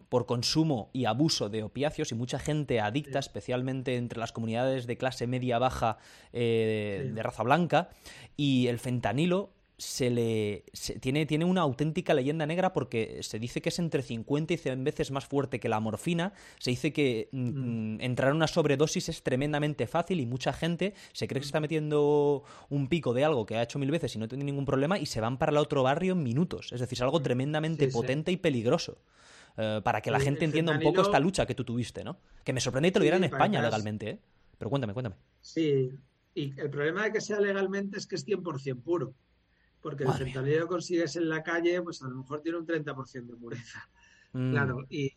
por 0.09 0.25
consumo 0.25 0.89
y 0.93 1.05
abuso 1.05 1.49
de 1.49 1.63
opiáceos 1.63 2.11
y 2.11 2.15
mucha 2.15 2.39
gente 2.39 2.81
adicta, 2.81 3.19
especialmente 3.19 3.95
entre 3.95 4.19
las 4.19 4.31
comunidades 4.31 4.85
de 4.85 4.97
clase 4.97 5.27
media 5.27 5.59
baja 5.59 5.97
eh, 6.33 7.09
de 7.15 7.23
raza 7.23 7.41
blanca, 7.41 7.89
y 8.35 8.67
el 8.67 8.79
fentanilo 8.79 9.51
se 9.77 10.09
le 10.09 10.65
tiene, 11.01 11.25
tiene 11.25 11.45
una 11.45 11.61
auténtica 11.61 12.13
leyenda 12.13 12.45
negra 12.45 12.73
porque 12.73 13.19
se 13.21 13.39
dice 13.39 13.61
que 13.61 13.69
es 13.69 13.79
entre 13.79 14.01
50 14.01 14.53
y 14.53 14.57
100 14.57 14.83
veces 14.83 15.11
más 15.11 15.25
fuerte 15.25 15.59
que 15.59 15.69
la 15.69 15.79
morfina. 15.79 16.33
Se 16.59 16.71
dice 16.71 16.93
que 16.93 17.29
mm, 17.31 17.95
mm. 17.95 18.01
entrar 18.01 18.29
en 18.29 18.37
una 18.37 18.47
sobredosis 18.47 19.09
es 19.09 19.23
tremendamente 19.23 19.87
fácil 19.87 20.19
y 20.19 20.25
mucha 20.25 20.53
gente 20.53 20.93
se 21.11 21.27
cree 21.27 21.39
que 21.39 21.45
se 21.45 21.49
está 21.49 21.59
metiendo 21.59 22.43
un 22.69 22.87
pico 22.87 23.13
de 23.13 23.25
algo 23.25 23.45
que 23.45 23.55
ha 23.55 23.63
hecho 23.63 23.79
mil 23.79 23.91
veces 23.91 24.15
y 24.15 24.19
no 24.19 24.27
tiene 24.27 24.43
ningún 24.43 24.65
problema 24.65 24.99
y 24.99 25.05
se 25.05 25.21
van 25.21 25.37
para 25.37 25.51
el 25.51 25.57
otro 25.57 25.83
barrio 25.83 26.13
en 26.13 26.23
minutos. 26.23 26.71
Es 26.71 26.79
decir, 26.79 26.97
es 26.97 27.01
algo 27.01 27.21
tremendamente 27.21 27.87
potente 27.87 28.31
y 28.31 28.37
peligroso. 28.37 28.97
Eh, 29.55 29.81
para 29.83 30.01
que 30.01 30.09
la 30.09 30.19
gente 30.19 30.45
entienda 30.45 30.71
un 30.71 30.79
poco 30.79 31.01
esta 31.01 31.19
lucha 31.19 31.45
que 31.45 31.53
tú 31.53 31.63
tuviste, 31.63 32.03
¿no? 32.03 32.17
Que 32.43 32.53
me 32.53 32.59
sorprende 32.59 32.89
que 32.89 32.93
te 32.93 32.99
lo 32.99 33.03
dieran 33.03 33.23
en 33.23 33.31
España 33.31 33.61
legalmente, 33.61 34.09
¿eh? 34.09 34.19
Pero 34.57 34.69
cuéntame, 34.69 34.93
cuéntame. 34.93 35.15
Sí, 35.41 35.91
y 36.33 36.59
el 36.59 36.69
problema 36.69 37.03
de 37.03 37.11
que 37.11 37.21
sea 37.21 37.39
legalmente 37.39 37.97
es 37.97 38.07
que 38.07 38.15
es 38.15 38.25
100% 38.25 38.81
puro. 38.81 39.13
Porque 39.83 40.05
el 40.05 40.13
fentanilo 40.13 40.65
consigues 40.65 41.17
en 41.17 41.27
la 41.27 41.43
calle, 41.43 41.81
pues 41.81 42.01
a 42.01 42.07
lo 42.07 42.15
mejor 42.15 42.41
tiene 42.41 42.57
un 42.57 42.65
30% 42.65 43.25
de 43.25 43.35
pureza. 43.35 43.87
Mm, 44.31 44.51
claro, 44.51 44.85
y, 44.89 45.11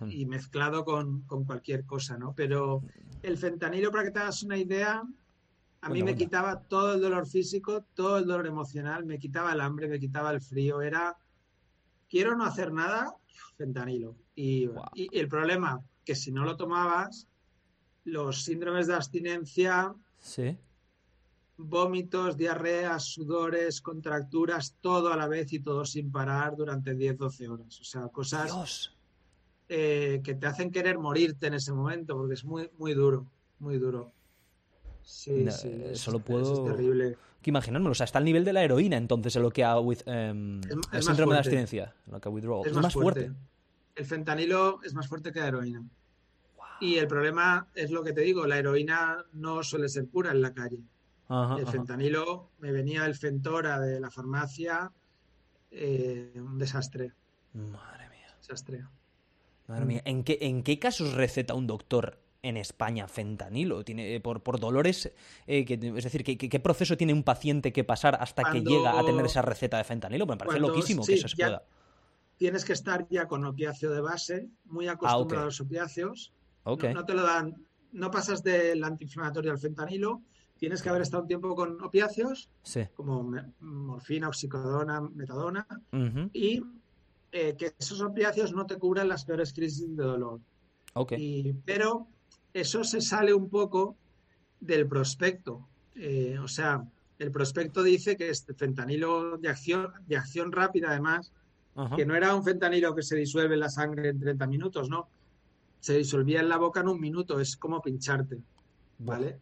mm. 0.00 0.10
y 0.10 0.24
mezclado 0.24 0.84
con, 0.84 1.22
cualquier 1.22 1.84
cosa, 1.84 2.16
¿no? 2.16 2.32
Pero 2.34 2.82
el 3.22 3.36
fentanilo, 3.36 3.90
para 3.90 4.04
que 4.04 4.10
te 4.12 4.20
hagas 4.20 4.44
una 4.44 4.56
idea, 4.56 5.02
a 5.80 5.90
mí 5.90 6.02
me 6.02 6.14
quitaba 6.14 6.62
todo 6.62 6.94
el 6.94 7.00
dolor 7.00 7.26
físico, 7.26 7.84
todo 7.94 8.18
el 8.18 8.26
dolor 8.26 8.46
emocional, 8.46 9.04
me 9.04 9.18
quitaba 9.18 9.52
el 9.52 9.60
hambre, 9.60 9.88
me 9.88 9.98
quitaba 9.98 10.30
el 10.30 10.40
frío. 10.40 10.80
Era, 10.80 11.16
quiero 12.08 12.36
no 12.36 12.44
hacer 12.44 12.72
nada, 12.72 13.14
fentanilo. 13.56 14.16
Y, 14.36 14.70
el 15.12 15.28
problema, 15.28 15.82
que 16.04 16.14
si 16.14 16.30
no 16.30 16.44
lo 16.44 16.56
tomabas, 16.56 17.26
los 18.04 18.44
síndromes 18.44 18.86
de 18.86 18.94
abstinencia, 18.94 19.92
vómitos, 21.58 22.36
diarreas, 22.36 23.04
sudores, 23.04 23.80
contracturas, 23.82 24.76
todo 24.80 25.12
a 25.12 25.16
la 25.16 25.26
vez 25.26 25.52
y 25.52 25.58
todo 25.58 25.84
sin 25.84 26.10
parar 26.10 26.56
durante 26.56 26.96
10-12 26.96 27.48
horas. 27.48 27.80
O 27.80 27.84
sea, 27.84 28.08
cosas 28.08 28.92
eh, 29.68 30.20
que 30.22 30.34
te 30.34 30.46
hacen 30.46 30.70
querer 30.70 30.98
morirte 30.98 31.48
en 31.48 31.54
ese 31.54 31.72
momento, 31.72 32.16
porque 32.16 32.34
es 32.34 32.44
muy, 32.44 32.70
muy 32.78 32.94
duro, 32.94 33.26
muy 33.58 33.78
duro. 33.78 34.12
Sí, 35.02 35.46
sí, 35.50 35.82
solo 35.94 36.20
puedo 36.20 36.66
es 36.66 36.76
terrible. 36.76 37.16
que 37.42 37.50
imaginármelo. 37.50 37.92
O 37.92 37.94
sea, 37.94 38.04
está 38.04 38.18
al 38.18 38.24
nivel 38.24 38.44
de 38.44 38.52
la 38.52 38.62
heroína, 38.62 38.96
entonces, 38.96 39.34
en 39.36 39.42
lo 39.42 39.50
que 39.50 39.64
ha 39.64 39.78
with, 39.80 40.00
em, 40.06 40.60
el 40.92 41.02
síndrome 41.02 41.32
de 41.32 41.38
abstinencia, 41.38 41.94
lo 42.06 42.20
que 42.20 42.28
withdrawal. 42.28 42.68
Es, 42.68 42.74
más, 42.74 42.92
fuerte. 42.92 43.32
El 43.94 44.04
fentanilo 44.04 44.80
es 44.84 44.94
más 44.94 45.08
fuerte 45.08 45.32
que 45.32 45.40
la 45.40 45.48
heroína. 45.48 45.82
Y 46.80 46.96
el 46.96 47.08
problema 47.08 47.66
es 47.74 47.90
lo 47.90 48.04
que 48.04 48.12
te 48.12 48.20
digo, 48.20 48.46
la 48.46 48.58
heroína 48.58 49.24
no 49.32 49.64
suele 49.64 49.88
ser 49.88 50.06
pura 50.06 50.30
en 50.30 50.42
la 50.42 50.54
calle. 50.54 50.78
El 51.28 51.66
fentanilo, 51.66 52.50
me 52.58 52.72
venía 52.72 53.04
el 53.04 53.14
Fentora 53.14 53.78
de 53.78 54.00
la 54.00 54.10
farmacia, 54.10 54.90
eh, 55.70 56.32
un 56.36 56.58
desastre. 56.58 57.12
Madre 57.52 58.08
mía. 58.08 58.34
Desastre. 58.40 58.84
Madre 59.66 59.84
mía. 59.84 60.02
¿En 60.04 60.24
qué, 60.24 60.38
¿En 60.40 60.62
qué 60.62 60.78
casos 60.78 61.14
receta 61.14 61.54
un 61.54 61.66
doctor 61.66 62.18
en 62.42 62.56
España 62.56 63.08
fentanilo? 63.08 63.84
¿Tiene, 63.84 64.14
eh, 64.14 64.20
por, 64.20 64.42
por 64.42 64.58
dolores, 64.58 65.12
eh, 65.46 65.64
que, 65.66 65.74
es 65.74 66.04
decir, 66.04 66.24
¿qué, 66.24 66.38
¿qué, 66.38 66.60
proceso 66.60 66.96
tiene 66.96 67.12
un 67.12 67.22
paciente 67.22 67.72
que 67.72 67.84
pasar 67.84 68.16
hasta 68.20 68.50
que 68.50 68.62
llega 68.62 68.98
a 68.98 69.04
tener 69.04 69.26
esa 69.26 69.42
receta 69.42 69.76
de 69.76 69.84
fentanilo? 69.84 70.26
Me 70.26 70.36
parece 70.36 70.60
loquísimo 70.60 71.04
que 71.04 71.14
eso 71.14 71.28
se 71.28 71.36
pueda. 71.36 71.62
Tienes 72.38 72.64
que 72.64 72.72
estar 72.72 73.06
ya 73.10 73.26
con 73.26 73.44
opiáceo 73.44 73.90
de 73.90 74.00
base, 74.00 74.48
muy 74.64 74.86
ah, 74.86 74.92
acostumbrado 74.92 75.42
a 75.42 75.46
los 75.46 75.60
opiáceos. 75.60 76.32
No, 76.64 76.76
no, 76.76 77.04
te 77.04 77.14
lo 77.14 77.22
dan, 77.22 77.66
no 77.92 78.10
pasas 78.10 78.42
del 78.42 78.84
antiinflamatorio 78.84 79.50
al 79.50 79.58
fentanilo, 79.58 80.22
tienes 80.58 80.82
que 80.82 80.88
haber 80.88 81.02
estado 81.02 81.22
un 81.22 81.28
tiempo 81.28 81.54
con 81.54 81.82
opiáceos, 81.82 82.50
como 82.94 83.32
morfina, 83.60 84.28
oxicodona, 84.28 85.00
metadona, 85.00 85.66
y 86.32 86.62
eh, 87.32 87.54
que 87.56 87.74
esos 87.78 88.00
opiáceos 88.02 88.52
no 88.52 88.66
te 88.66 88.76
cubran 88.76 89.08
las 89.08 89.24
peores 89.24 89.52
crisis 89.52 89.96
de 89.96 90.02
dolor. 90.02 90.40
pero 91.64 92.08
eso 92.52 92.84
se 92.84 93.00
sale 93.00 93.32
un 93.32 93.48
poco 93.48 93.96
del 94.60 94.86
prospecto. 94.88 95.68
Eh, 95.94 96.38
o 96.42 96.48
sea, 96.48 96.84
el 97.18 97.30
prospecto 97.30 97.82
dice 97.82 98.16
que 98.16 98.30
este 98.30 98.54
fentanilo 98.54 99.38
de 99.38 99.48
acción, 99.48 99.92
de 100.06 100.16
acción 100.16 100.52
rápida, 100.52 100.90
además, 100.90 101.32
que 101.94 102.04
no 102.04 102.16
era 102.16 102.34
un 102.34 102.42
fentanilo 102.42 102.92
que 102.92 103.04
se 103.04 103.14
disuelve 103.14 103.54
en 103.54 103.60
la 103.60 103.68
sangre 103.68 104.08
en 104.08 104.18
30 104.18 104.46
minutos, 104.48 104.90
no. 104.90 105.08
Se 105.78 105.96
disolvía 105.96 106.40
en 106.40 106.48
la 106.48 106.56
boca 106.56 106.80
en 106.80 106.88
un 106.88 107.00
minuto, 107.00 107.38
es 107.38 107.56
como 107.56 107.80
pincharte. 107.80 108.38
¿Vale? 108.98 109.38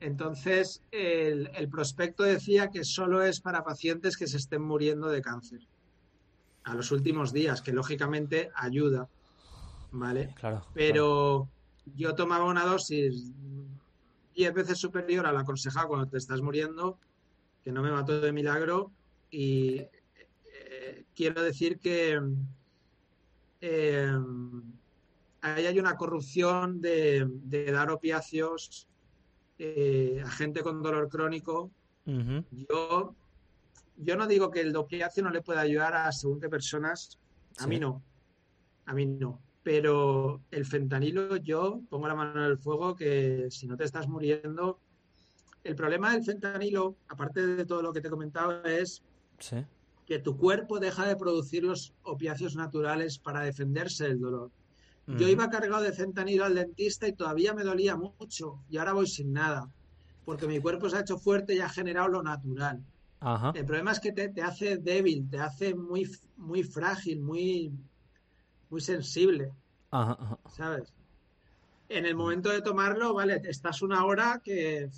Entonces, 0.00 0.82
el, 0.90 1.68
prospecto 1.70 2.24
decía 2.24 2.70
que 2.70 2.84
solo 2.84 3.22
es 3.22 3.40
para 3.40 3.62
pacientes 3.62 4.16
que 4.16 4.26
se 4.26 4.36
estén 4.36 4.62
muriendo 4.62 5.08
de 5.08 5.22
cáncer 5.22 5.60
a 6.64 6.74
los 6.74 6.90
últimos 6.90 7.32
días, 7.32 7.62
que 7.62 7.72
lógicamente 7.72 8.50
ayuda, 8.56 9.08
¿vale? 9.92 10.34
Claro. 10.34 10.66
Pero 10.74 11.48
yo 11.94 12.14
tomaba 12.14 12.44
una 12.44 12.64
dosis 12.64 13.30
10 14.34 14.54
veces 14.54 14.78
superior 14.78 15.26
a 15.26 15.32
la 15.32 15.40
aconsejada 15.40 15.86
cuando 15.86 16.08
te 16.08 16.18
estás 16.18 16.40
muriendo, 16.40 16.98
que 17.62 17.70
no 17.70 17.82
me 17.82 17.92
mató 17.92 18.20
de 18.20 18.32
milagro, 18.32 18.90
y 19.30 19.78
eh, 20.54 21.04
quiero 21.14 21.40
decir 21.42 21.78
que 21.78 22.20
eh, 23.60 24.18
ahí 25.40 25.66
hay 25.66 25.78
una 25.78 25.96
corrupción 25.96 26.80
de, 26.80 27.28
de 27.28 27.70
dar 27.70 27.90
opiáceos 27.90 28.88
eh, 29.64 30.20
a 30.20 30.28
gente 30.28 30.60
con 30.60 30.82
dolor 30.82 31.08
crónico, 31.08 31.70
yo, 32.04 33.14
yo 33.96 34.16
no 34.16 34.26
digo 34.26 34.50
que 34.50 34.62
el 34.62 34.74
opiáceo 34.74 35.22
no 35.22 35.30
le 35.30 35.40
pueda 35.40 35.60
ayudar 35.60 35.94
a 35.94 36.10
según 36.10 36.40
qué 36.40 36.48
personas, 36.48 37.16
a 37.58 37.68
mí 37.68 37.78
no, 37.78 38.02
a 38.86 38.92
mí 38.92 39.06
no. 39.06 39.40
Pero 39.62 40.40
el 40.50 40.66
fentanilo, 40.66 41.36
yo 41.36 41.80
pongo 41.88 42.08
la 42.08 42.16
mano 42.16 42.44
en 42.44 42.50
el 42.50 42.58
fuego 42.58 42.96
que 42.96 43.46
si 43.50 43.68
no 43.68 43.76
te 43.76 43.84
estás 43.84 44.08
muriendo, 44.08 44.80
el 45.62 45.76
problema 45.76 46.12
del 46.12 46.24
fentanilo, 46.24 46.96
aparte 47.06 47.46
de 47.46 47.64
todo 47.64 47.82
lo 47.82 47.92
que 47.92 48.00
te 48.00 48.08
he 48.08 48.10
comentado, 48.10 48.64
es 48.64 49.00
que 50.06 50.18
tu 50.18 50.36
cuerpo 50.36 50.80
deja 50.80 51.06
de 51.06 51.14
producir 51.14 51.62
los 51.62 51.94
opiáceos 52.02 52.56
naturales 52.56 53.16
para 53.16 53.42
defenderse 53.42 54.08
del 54.08 54.18
dolor. 54.18 54.50
Yo 55.06 55.28
iba 55.28 55.50
cargado 55.50 55.82
de 55.82 55.92
fentanilo 55.92 56.44
al 56.44 56.54
dentista 56.54 57.08
y 57.08 57.12
todavía 57.12 57.54
me 57.54 57.64
dolía 57.64 57.96
mucho 57.96 58.62
y 58.68 58.78
ahora 58.78 58.92
voy 58.92 59.06
sin 59.06 59.32
nada, 59.32 59.68
porque 60.24 60.46
mi 60.46 60.60
cuerpo 60.60 60.88
se 60.88 60.96
ha 60.96 61.00
hecho 61.00 61.18
fuerte 61.18 61.54
y 61.54 61.60
ha 61.60 61.68
generado 61.68 62.08
lo 62.08 62.22
natural. 62.22 62.84
El 63.54 63.64
problema 63.64 63.92
es 63.92 64.00
que 64.00 64.12
te, 64.12 64.42
hace 64.42 64.78
débil, 64.78 65.28
te 65.30 65.38
hace 65.38 65.74
muy, 65.74 66.10
muy 66.36 66.64
frágil, 66.64 67.20
muy, 67.20 67.72
muy 68.68 68.80
sensible. 68.80 69.52
¿Sabes? 70.48 70.92
En 71.88 72.06
el 72.06 72.16
momento 72.16 72.48
de 72.48 72.62
tomarlo, 72.62 73.14
vale, 73.14 73.40
estás 73.44 73.82
una 73.82 74.04
hora 74.04 74.40
que 74.42 74.88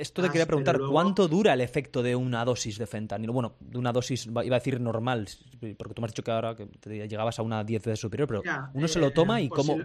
esto 0.00 0.22
te 0.22 0.28
quería 0.28 0.46
preguntar, 0.46 0.80
¿cuánto 0.90 1.28
dura 1.28 1.52
el 1.52 1.60
efecto 1.60 2.02
de 2.02 2.16
una 2.16 2.42
dosis 2.44 2.78
de 2.78 2.86
fentanilo? 2.86 3.34
Bueno, 3.34 3.56
de 3.60 3.76
una 3.76 3.92
dosis, 3.92 4.26
iba 4.26 4.40
a 4.40 4.58
decir 4.58 4.80
normal, 4.80 5.28
porque 5.76 5.94
tú 5.94 6.00
me 6.00 6.06
has 6.06 6.12
dicho 6.12 6.22
que 6.22 6.30
ahora 6.30 6.56
que 6.56 7.06
llegabas 7.06 7.38
a 7.38 7.42
una 7.42 7.62
10 7.62 7.84
veces 7.84 8.00
superior, 8.00 8.26
pero 8.26 8.42
uno 8.72 8.88
se 8.88 8.98
lo 8.98 9.08
eh, 9.08 9.10
toma 9.10 9.40
y 9.42 9.50
cómo... 9.50 9.76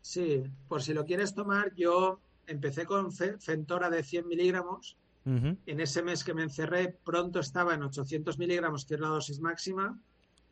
sí. 0.00 0.44
por 0.68 0.82
si 0.82 0.94
lo 0.94 1.04
quieres 1.04 1.34
tomar, 1.34 1.74
yo 1.74 2.20
empecé 2.46 2.86
con 2.86 3.10
Fentora 3.12 3.90
de 3.90 4.02
100 4.02 4.28
miligramos. 4.28 4.96
En 5.24 5.80
ese 5.80 6.02
mes 6.02 6.24
que 6.24 6.32
me 6.32 6.42
encerré, 6.42 6.96
pronto 7.04 7.40
estaba 7.40 7.74
en 7.74 7.82
800 7.82 8.38
miligramos, 8.38 8.86
que 8.86 8.94
es 8.94 9.00
la 9.00 9.08
dosis 9.08 9.40
máxima. 9.40 10.00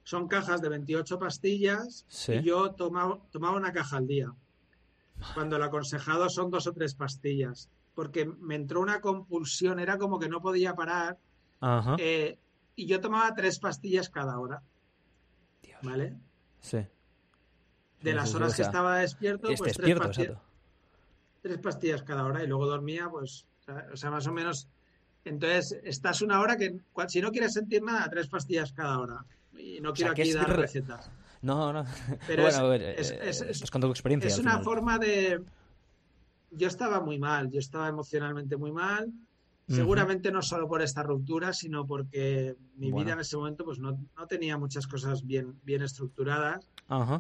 Son 0.03 0.29
cajas 0.29 0.61
de 0.61 0.69
28 0.69 1.19
pastillas 1.19 2.05
y 2.29 2.43
yo 2.43 2.73
tomaba, 2.73 3.19
tomaba 3.31 3.57
una 3.57 3.73
caja 3.73 3.97
al 3.97 4.07
día. 4.07 4.35
Cuando 5.33 5.59
lo 5.59 5.65
aconsejado 5.65 6.29
son 6.29 6.51
dos 6.51 6.67
o 6.67 6.75
tres 6.75 6.95
pastillas 6.95 7.71
porque 7.97 8.27
me 8.27 8.55
entró 8.55 8.83
una 8.83 9.01
compulsión, 9.01 9.81
era 9.81 9.97
como 9.97 10.21
que 10.21 10.29
no 10.29 10.43
podía 10.43 10.75
parar. 10.75 11.19
Eh, 11.99 12.39
y 12.77 12.87
yo 12.87 13.01
tomaba 13.01 13.35
tres 13.35 13.59
pastillas 13.59 14.11
cada 14.11 14.39
hora. 14.39 14.63
¿Vale? 15.83 16.15
Sí. 16.61 16.87
De 18.03 18.13
las 18.13 18.35
horas 18.35 18.55
que 18.55 18.63
estaba 18.63 18.99
despierto, 18.99 19.49
pues 19.57 19.77
tres, 19.77 19.99
pastillas, 19.99 20.39
tres 21.41 21.59
pastillas 21.59 22.03
cada 22.03 22.25
hora 22.25 22.45
y 22.45 22.47
luego 22.47 22.67
dormía, 22.67 23.09
pues, 23.09 23.47
o 23.93 23.97
sea, 23.97 24.11
más 24.11 24.27
o 24.27 24.33
menos. 24.33 24.69
Entonces, 25.25 25.81
estás 25.83 26.21
una 26.21 26.41
hora 26.41 26.57
que, 26.57 26.79
si 27.09 27.21
no 27.23 27.33
quieres 27.33 27.55
sentir 27.55 27.83
nada, 27.83 28.09
tres 28.11 28.29
pastillas 28.29 28.73
cada 28.73 28.99
hora. 28.99 29.25
Y 29.57 29.81
no 29.81 29.95
quiero 29.95 30.13
aquí 30.13 30.33
dar 30.33 30.55
recetas. 30.55 31.11
No, 31.41 31.73
no. 31.73 31.87
Pero 32.27 32.43
bueno, 32.67 32.73
es, 32.75 33.11
es, 33.11 33.71
con 33.71 33.81
tu 33.81 33.89
experiencia. 33.89 34.29
Es 34.29 34.39
una 34.39 34.61
forma 34.61 34.99
de, 34.99 35.43
yo 36.57 36.69
estaba 36.69 37.01
muy 37.01 37.19
mal, 37.19 37.51
yo 37.51 37.59
estaba 37.59 37.89
emocionalmente 37.89 38.57
muy 38.57 38.73
mal. 38.73 39.13
Seguramente 39.69 40.31
no 40.31 40.43
solo 40.43 40.69
por 40.69 40.81
esta 40.81 41.03
ruptura, 41.03 41.53
sino 41.53 41.85
porque 41.85 42.57
mi 42.77 42.93
vida 42.93 43.15
en 43.15 43.21
ese 43.21 43.37
momento 43.37 43.65
pues 43.65 43.81
no, 43.81 43.99
tenía 44.29 44.57
muchas 44.57 44.87
cosas 44.87 45.27
bien, 45.27 45.59
bien 45.65 45.83
estructuradas 45.83 46.71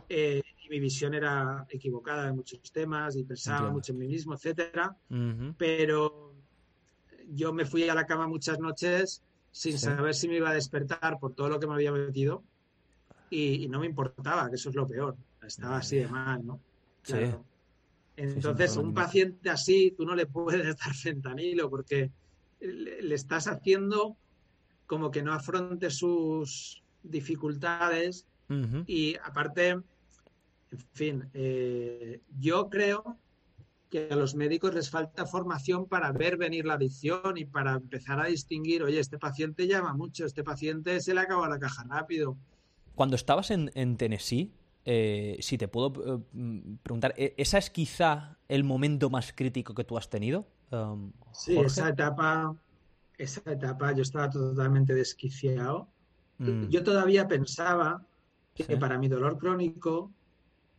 eh, 0.09 0.43
y 0.65 0.69
mi 0.69 0.79
visión 0.79 1.15
era 1.15 1.67
equivocada 1.69 2.29
en 2.29 2.37
muchos 2.37 2.61
temas 2.71 3.17
y 3.17 3.25
pensaba 3.25 3.69
mucho 3.69 3.93
en 3.93 3.99
mí 3.99 4.07
mismo, 4.07 4.35
etcétera. 4.35 4.97
Pero 5.59 6.35
yo 7.29 7.53
me 7.53 7.65
fui 7.65 7.89
a 7.89 7.95
la 7.97 8.07
cama 8.07 8.29
muchas 8.29 8.61
noches 8.61 9.25
sin 9.51 9.77
saber 9.77 10.15
si 10.15 10.29
me 10.29 10.37
iba 10.37 10.51
a 10.51 10.55
despertar 10.55 11.19
por 11.19 11.35
todo 11.35 11.49
lo 11.49 11.59
que 11.59 11.67
me 11.67 11.75
había 11.75 11.91
metido 11.91 12.45
y, 13.29 13.67
no 13.69 13.81
me 13.81 13.87
importaba, 13.87 14.49
que 14.49 14.55
eso 14.55 14.69
es 14.69 14.77
lo 14.77 14.87
peor. 14.87 15.17
Estaba 15.43 15.79
así 15.79 15.97
de 15.97 16.07
mal, 16.07 16.47
¿no? 16.47 16.61
Claro. 17.03 17.45
Entonces, 18.17 18.77
un 18.77 18.95
paciente 18.95 19.51
así, 19.51 19.95
tú 19.97 20.05
no 20.07 20.15
le 20.15 20.27
puedes 20.27 20.77
dar 20.79 20.95
fentanilo 20.95 21.69
porque 21.69 22.11
le, 22.61 23.15
estás 23.15 23.47
haciendo 23.47 24.17
como 24.87 25.11
que 25.11 25.23
no 25.23 25.33
afronte 25.33 25.91
sus 25.91 26.83
dificultades 27.03 28.27
y 28.87 29.17
aparte, 29.25 29.71
en 29.71 29.85
fin, 30.93 31.29
eh, 31.35 32.21
yo 32.39 32.71
creo 32.71 33.19
que 33.91 34.09
a 34.11 34.15
los 34.17 34.37
médicos 34.37 34.73
les 34.73 34.89
falta 34.89 35.27
formación 35.27 35.87
para 35.87 36.13
ver 36.13 36.37
venir 36.37 36.65
la 36.65 36.75
adicción 36.75 37.37
y 37.37 37.45
para 37.45 37.75
empezar 37.75 38.21
a 38.21 38.27
distinguir, 38.27 38.85
oye, 38.85 39.01
este 39.01 39.19
paciente 39.19 39.67
llama 39.67 39.95
mucho, 39.95 40.25
este 40.25 40.45
paciente 40.45 41.01
se 41.01 41.13
le 41.13 41.21
acaba 41.21 41.49
la 41.49 41.59
caja 41.59 41.85
rápido. 41.89 42.37
Cuando 42.95 43.17
estabas 43.17 43.51
en, 43.51 43.73
en 43.75 43.97
Tennessee, 43.97 44.53
eh, 44.89 45.37
si 45.41 45.59
te 45.59 45.67
puedo 45.67 46.21
eh, 46.33 46.79
preguntar, 46.85 47.13
¿e-, 47.17 47.35
¿esa 47.37 47.59
es 47.59 47.71
quizá 47.71 48.39
el 48.49 48.63
momento 48.63 49.11
más 49.11 49.33
crítico 49.33 49.75
que 49.75 49.83
tú 49.83 49.99
has 49.99 50.09
tenido? 50.09 50.47
Um, 50.71 51.11
sí, 51.33 51.59
esa 51.59 51.89
etapa, 51.89 52.55
esa 53.19 53.51
etapa 53.51 53.93
yo 53.93 54.03
estaba 54.03 54.31
totalmente 54.31 54.95
desquiciado. 54.95 55.89
Mm. 56.39 56.69
Yo 56.69 56.85
todavía 56.85 57.27
pensaba 57.27 58.07
que 58.55 58.77
para 58.77 58.97
mi 58.97 59.09
dolor 59.09 59.39
crónico 59.39 60.13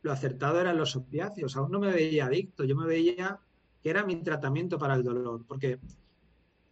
lo 0.03 0.11
acertado 0.13 0.61
eran 0.61 0.77
los 0.77 0.95
opiáceos. 0.95 1.57
Aún 1.57 1.71
no 1.71 1.79
me 1.79 1.91
veía 1.91 2.27
adicto, 2.27 2.63
yo 2.63 2.77
me 2.77 2.87
veía 2.87 3.39
que 3.83 3.89
era 3.89 4.05
mi 4.05 4.15
tratamiento 4.23 4.77
para 4.77 4.93
el 4.93 5.03
dolor, 5.03 5.43
porque 5.45 5.79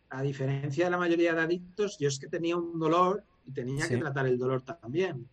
a 0.10 0.22
diferencia 0.22 0.86
de 0.86 0.92
la 0.92 0.98
mayoría 0.98 1.34
de 1.34 1.42
adictos, 1.42 1.98
yo 2.00 2.08
es 2.08 2.18
que 2.18 2.28
tenía 2.28 2.56
un 2.56 2.80
dolor 2.80 3.26
y 3.46 3.52
tenía 3.52 3.86
que 3.90 3.98
tratar 3.98 4.26
el 4.26 4.38
dolor 4.38 4.62
también. 4.62 5.28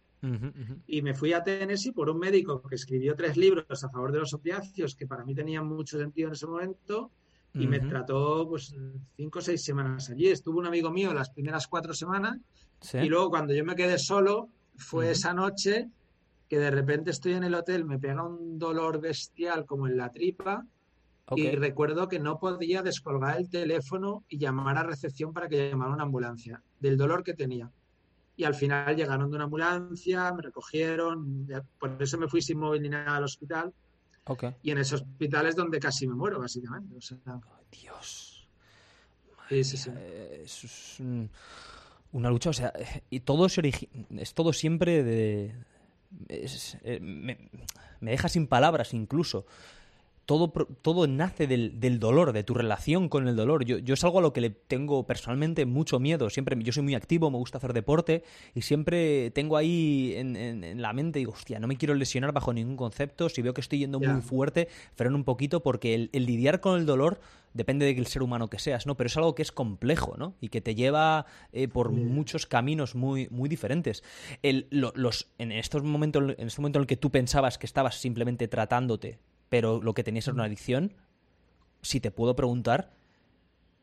Y 0.86 1.02
me 1.02 1.14
fui 1.14 1.32
a 1.32 1.42
Tennessee 1.42 1.92
por 1.92 2.08
un 2.08 2.18
médico 2.18 2.62
que 2.62 2.76
escribió 2.76 3.16
tres 3.16 3.36
libros 3.36 3.82
a 3.82 3.88
favor 3.88 4.12
de 4.12 4.20
los 4.20 4.32
opiáceos, 4.32 4.94
que 4.94 5.06
para 5.06 5.24
mí 5.24 5.34
tenían 5.34 5.66
mucho 5.66 5.98
sentido 5.98 6.28
en 6.28 6.34
ese 6.34 6.46
momento, 6.46 7.10
y 7.54 7.66
me 7.66 7.80
trató 7.80 8.48
pues 8.48 8.74
cinco 9.16 9.40
o 9.40 9.42
seis 9.42 9.62
semanas 9.62 10.08
allí. 10.10 10.28
Estuvo 10.28 10.58
un 10.58 10.66
amigo 10.66 10.90
mío 10.90 11.12
las 11.12 11.30
primeras 11.30 11.66
cuatro 11.66 11.92
semanas, 11.92 12.38
y 12.94 13.08
luego 13.08 13.30
cuando 13.30 13.52
yo 13.52 13.64
me 13.64 13.74
quedé 13.74 13.98
solo, 13.98 14.48
fue 14.76 15.10
esa 15.10 15.34
noche 15.34 15.90
que 16.48 16.58
de 16.58 16.70
repente 16.70 17.10
estoy 17.10 17.32
en 17.32 17.44
el 17.44 17.54
hotel, 17.54 17.84
me 17.84 17.98
pega 17.98 18.22
un 18.22 18.58
dolor 18.58 19.00
bestial 19.00 19.66
como 19.66 19.86
en 19.88 19.96
la 19.96 20.12
tripa, 20.12 20.64
y 21.34 21.50
recuerdo 21.50 22.08
que 22.08 22.20
no 22.20 22.38
podía 22.38 22.82
descolgar 22.82 23.38
el 23.38 23.48
teléfono 23.48 24.24
y 24.28 24.38
llamar 24.38 24.78
a 24.78 24.82
recepción 24.82 25.32
para 25.32 25.48
que 25.48 25.70
llamara 25.70 25.94
una 25.94 26.02
ambulancia, 26.04 26.62
del 26.78 26.96
dolor 26.96 27.22
que 27.22 27.34
tenía 27.34 27.70
y 28.42 28.44
al 28.44 28.54
final 28.56 28.96
llegaron 28.96 29.30
de 29.30 29.36
una 29.36 29.44
ambulancia, 29.44 30.32
me 30.32 30.42
recogieron, 30.42 31.46
por 31.78 31.96
eso 32.00 32.18
me 32.18 32.26
fui 32.26 32.42
sin 32.42 32.58
móvil 32.58 32.82
ni 32.82 32.88
nada 32.88 33.16
al 33.16 33.24
hospital. 33.24 33.72
Y 34.62 34.72
en 34.72 34.78
ese 34.78 34.96
hospital 34.96 35.46
es 35.46 35.54
donde 35.54 35.78
casi 35.78 36.08
me 36.08 36.14
muero, 36.14 36.40
básicamente. 36.40 36.96
Dios. 37.70 38.48
Sí, 39.48 39.62
sí, 39.62 39.76
sí. 39.76 39.90
Es 40.42 40.98
una 42.10 42.30
lucha, 42.30 42.50
o 42.50 42.52
sea, 42.52 42.72
y 43.10 43.20
todo 43.20 43.46
es, 43.46 43.60
es 44.18 44.34
todo 44.34 44.52
siempre 44.52 45.04
de... 45.04 45.54
Eh, 46.28 46.98
me, 47.00 47.48
me 48.00 48.10
deja 48.10 48.28
sin 48.28 48.48
palabras 48.48 48.92
incluso 48.92 49.46
todo, 50.26 50.52
todo 50.82 51.06
nace 51.06 51.46
del, 51.46 51.80
del, 51.80 51.98
dolor, 51.98 52.32
de 52.32 52.44
tu 52.44 52.54
relación 52.54 53.08
con 53.08 53.26
el 53.28 53.36
dolor. 53.36 53.64
Yo, 53.64 53.78
yo, 53.78 53.94
es 53.94 54.04
algo 54.04 54.18
a 54.18 54.22
lo 54.22 54.32
que 54.32 54.40
le 54.40 54.50
tengo 54.50 55.06
personalmente 55.06 55.66
mucho 55.66 55.98
miedo. 55.98 56.30
Siempre, 56.30 56.56
yo 56.62 56.72
soy 56.72 56.82
muy 56.82 56.94
activo, 56.94 57.30
me 57.30 57.38
gusta 57.38 57.58
hacer 57.58 57.72
deporte 57.72 58.22
y 58.54 58.62
siempre 58.62 59.30
tengo 59.32 59.56
ahí 59.56 60.14
en, 60.16 60.36
en, 60.36 60.80
la 60.80 60.92
mente, 60.92 61.18
digo, 61.18 61.32
hostia, 61.32 61.58
no 61.58 61.66
me 61.66 61.76
quiero 61.76 61.94
lesionar 61.94 62.32
bajo 62.32 62.52
ningún 62.52 62.76
concepto. 62.76 63.28
Si 63.28 63.42
veo 63.42 63.54
que 63.54 63.60
estoy 63.60 63.80
yendo 63.80 63.98
muy 63.98 64.22
fuerte, 64.22 64.68
freno 64.94 65.16
un 65.16 65.24
poquito 65.24 65.62
porque 65.62 65.94
el, 65.94 66.10
el, 66.12 66.26
lidiar 66.26 66.60
con 66.60 66.78
el 66.78 66.86
dolor 66.86 67.20
depende 67.52 67.92
del 67.92 68.06
ser 68.06 68.22
humano 68.22 68.48
que 68.48 68.58
seas, 68.58 68.86
¿no? 68.86 68.96
Pero 68.96 69.08
es 69.08 69.16
algo 69.16 69.34
que 69.34 69.42
es 69.42 69.52
complejo, 69.52 70.14
¿no? 70.16 70.34
Y 70.40 70.48
que 70.48 70.60
te 70.60 70.74
lleva 70.74 71.26
eh, 71.52 71.68
por 71.68 71.90
muchos 71.90 72.46
caminos 72.46 72.94
muy, 72.94 73.28
muy 73.30 73.48
diferentes. 73.48 74.02
El, 74.42 74.68
los, 74.70 75.28
en, 75.38 75.52
estos 75.52 75.82
momentos, 75.82 76.34
en 76.38 76.46
este 76.46 76.60
momento 76.60 76.78
en 76.78 76.82
el 76.82 76.86
que 76.86 76.96
tú 76.96 77.10
pensabas 77.10 77.58
que 77.58 77.66
estabas 77.66 77.96
simplemente 77.96 78.48
tratándote 78.48 79.18
pero 79.52 79.82
lo 79.82 79.92
que 79.92 80.02
tenías 80.02 80.26
era 80.26 80.34
una 80.34 80.44
adicción, 80.44 80.94
si 81.82 82.00
te 82.00 82.10
puedo 82.10 82.34
preguntar, 82.34 82.90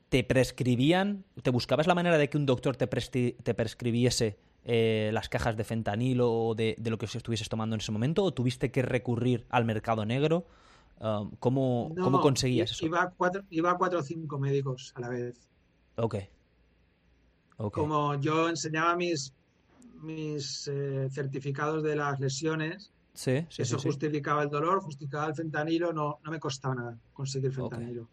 ¿te 0.09 0.23
prescribían, 0.23 1.25
te 1.43 1.51
buscabas 1.51 1.85
la 1.85 1.93
manera 1.93 2.17
de 2.17 2.27
que 2.27 2.37
un 2.37 2.47
doctor 2.47 2.75
te, 2.75 2.87
te 2.87 3.53
prescribiese 3.53 4.39
eh, 4.63 5.11
las 5.13 5.29
cajas 5.29 5.55
de 5.57 5.63
fentanilo 5.63 6.33
o 6.33 6.55
de, 6.55 6.75
lo 6.83 6.97
que 6.97 7.05
estuvieses 7.05 7.49
tomando 7.49 7.75
en 7.75 7.81
ese 7.81 7.91
momento 7.91 8.23
o 8.23 8.33
tuviste 8.33 8.71
que 8.71 8.81
recurrir 8.81 9.45
al 9.51 9.65
mercado 9.65 10.05
negro? 10.05 10.47
Um, 11.01 11.29
¿cómo, 11.37 11.93
conseguías 12.19 12.71
eso? 12.71 12.87
Iba 12.87 13.03
a, 13.03 13.09
cuatro, 13.11 13.43
iba 13.51 13.69
a 13.69 13.77
cuatro 13.77 13.99
o 13.99 14.01
cinco 14.01 14.39
médicos 14.39 14.91
a 14.95 15.01
la 15.01 15.09
vez. 15.09 15.51
Ok. 15.97 16.15
okay. 17.57 17.83
Como 17.83 18.19
yo 18.19 18.49
enseñaba 18.49 18.95
mis, 18.95 19.35
mis 20.01 20.67
eh, 20.67 21.09
certificados 21.11 21.83
de 21.83 21.95
las 21.95 22.19
lesiones, 22.19 22.91
eso 23.13 23.79
justificaba 23.79 24.43
el 24.43 24.49
dolor, 24.49 24.81
justificaba 24.81 25.27
el 25.27 25.35
fentanilo, 25.35 25.91
no, 25.91 26.19
no 26.23 26.31
me 26.31 26.39
costaba 26.39 26.75
nada 26.75 26.97
conseguir 27.13 27.51
fentanilo. 27.51 28.07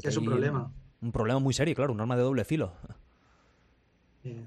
que, 0.00 0.08
es 0.08 0.16
un 0.16 0.24
problema. 0.24 0.72
Un 1.00 1.12
problema 1.12 1.38
muy 1.38 1.54
serio, 1.54 1.74
claro, 1.74 1.92
un 1.92 2.00
arma 2.00 2.16
de 2.16 2.22
doble 2.22 2.44
filo. 2.44 2.72
Eh, 4.24 4.44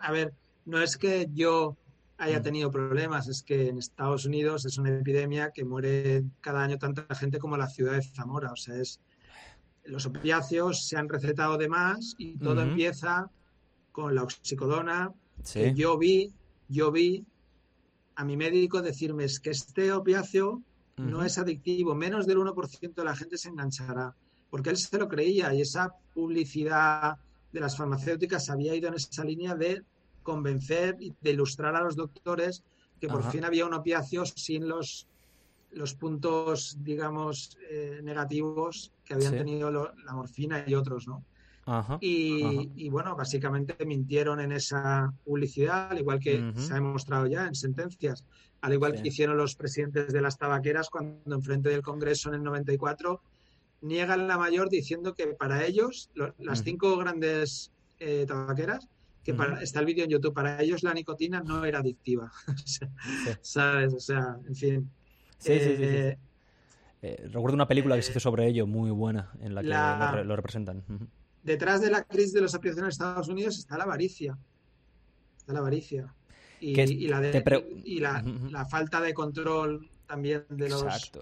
a 0.00 0.12
ver, 0.12 0.34
no 0.64 0.80
es 0.80 0.96
que 0.96 1.28
yo 1.32 1.76
haya 2.18 2.40
mm. 2.40 2.42
tenido 2.42 2.70
problemas, 2.70 3.28
es 3.28 3.42
que 3.42 3.68
en 3.68 3.78
Estados 3.78 4.24
Unidos 4.24 4.64
es 4.64 4.78
una 4.78 4.90
epidemia 4.90 5.50
que 5.50 5.64
muere 5.64 6.24
cada 6.40 6.62
año 6.62 6.78
tanta 6.78 7.12
gente 7.14 7.38
como 7.38 7.56
la 7.56 7.68
ciudad 7.68 7.92
de 7.92 8.02
Zamora. 8.02 8.52
O 8.52 8.56
sea, 8.56 8.76
es 8.76 9.00
los 9.84 10.06
opiáceos 10.06 10.86
se 10.86 10.96
han 10.96 11.08
recetado 11.08 11.58
de 11.58 11.68
más 11.68 12.14
y 12.18 12.38
todo 12.38 12.62
empieza 12.62 13.30
con 13.92 14.14
la 14.14 14.22
oxicodona. 14.22 15.12
Que 15.52 15.74
yo 15.74 15.98
vi, 15.98 16.32
yo 16.68 16.90
vi 16.90 17.26
a 18.16 18.24
mi 18.24 18.36
médico 18.36 18.82
decirme 18.82 19.24
es 19.24 19.40
que 19.40 19.50
este 19.50 19.92
opiáceo 19.92 20.62
no 20.96 21.24
es 21.24 21.38
adictivo, 21.38 21.94
menos 21.94 22.26
del 22.26 22.38
1% 22.38 22.94
de 22.94 23.04
la 23.04 23.16
gente 23.16 23.36
se 23.36 23.48
enganchará, 23.48 24.14
porque 24.50 24.70
él 24.70 24.76
se 24.76 24.96
lo 24.96 25.08
creía 25.08 25.52
y 25.52 25.60
esa 25.60 25.92
publicidad 26.14 27.16
de 27.52 27.60
las 27.60 27.76
farmacéuticas 27.76 28.48
había 28.50 28.74
ido 28.74 28.88
en 28.88 28.94
esa 28.94 29.24
línea 29.24 29.54
de 29.54 29.82
convencer 30.22 30.96
y 31.00 31.12
de 31.20 31.30
ilustrar 31.32 31.74
a 31.74 31.82
los 31.82 31.96
doctores 31.96 32.62
que 33.00 33.08
por 33.08 33.28
fin 33.30 33.44
había 33.44 33.66
un 33.66 33.74
opiáceo 33.74 34.24
sin 34.24 34.68
los, 34.68 35.08
los 35.72 35.94
puntos, 35.94 36.76
digamos, 36.80 37.58
eh, 37.68 38.00
negativos 38.02 38.92
que 39.04 39.14
habían 39.14 39.32
tenido 39.32 39.70
la 39.70 40.12
morfina 40.14 40.64
y 40.66 40.74
otros, 40.74 41.06
¿no? 41.08 41.24
Y, 42.00 42.88
bueno, 42.90 43.16
básicamente 43.16 43.84
mintieron 43.86 44.40
en 44.40 44.52
esa 44.52 45.12
publicidad, 45.24 45.90
al 45.90 45.98
igual 45.98 46.20
que 46.20 46.52
se 46.56 46.72
ha 46.72 46.76
demostrado 46.76 47.26
ya 47.26 47.46
en 47.46 47.54
sentencias, 47.54 48.24
al 48.60 48.72
igual 48.72 49.00
que 49.00 49.08
hicieron 49.08 49.36
los 49.36 49.54
presidentes 49.56 50.12
de 50.12 50.20
las 50.20 50.38
tabaqueras 50.38 50.90
cuando 50.90 51.34
enfrente 51.34 51.68
del 51.68 51.82
Congreso 51.82 52.28
en 52.28 52.36
el 52.36 52.42
94 52.42 53.20
niegan 53.82 54.26
la 54.26 54.38
mayor 54.38 54.68
diciendo 54.68 55.14
que 55.14 55.26
para 55.28 55.64
ellos, 55.64 56.10
las 56.38 56.62
cinco 56.62 56.96
grandes 56.96 57.70
eh, 57.98 58.24
tabaqueras, 58.26 58.88
que 59.22 59.34
para, 59.34 59.62
está 59.62 59.80
el 59.80 59.86
vídeo 59.86 60.04
en 60.04 60.10
YouTube, 60.10 60.34
para 60.34 60.60
ellos 60.60 60.82
la 60.82 60.92
nicotina 60.92 61.40
no 61.40 61.64
era 61.64 61.78
adictiva. 61.78 62.30
¿Sabes? 63.40 63.94
O 63.94 64.00
sea, 64.00 64.38
en 64.46 64.54
fin. 64.54 64.90
Eh, 65.46 66.16
eh, 67.02 67.28
recuerdo 67.30 67.54
una 67.54 67.68
película 67.68 67.96
que 67.96 68.02
se 68.02 68.10
hizo 68.10 68.20
sobre 68.20 68.46
ello, 68.46 68.66
muy 68.66 68.90
buena, 68.90 69.30
en 69.40 69.54
la 69.54 69.62
que 69.62 70.24
lo, 70.24 70.36
representan 70.36 70.82
detrás 71.44 71.80
de 71.80 71.90
la 71.90 72.02
crisis 72.02 72.32
de 72.32 72.40
los 72.40 72.54
opioides 72.54 72.80
en 72.80 72.88
Estados 72.88 73.28
Unidos 73.28 73.58
está 73.58 73.78
la 73.78 73.84
avaricia. 73.84 74.36
Está 75.36 75.52
la 75.52 75.60
avaricia. 75.60 76.12
Y, 76.60 76.74
la, 76.74 76.84
y 77.84 78.00
la, 78.00 78.64
falta 78.64 79.00
de 79.00 79.12
control 79.12 79.88
también 80.06 80.44
de 80.48 80.70
los 80.70 81.12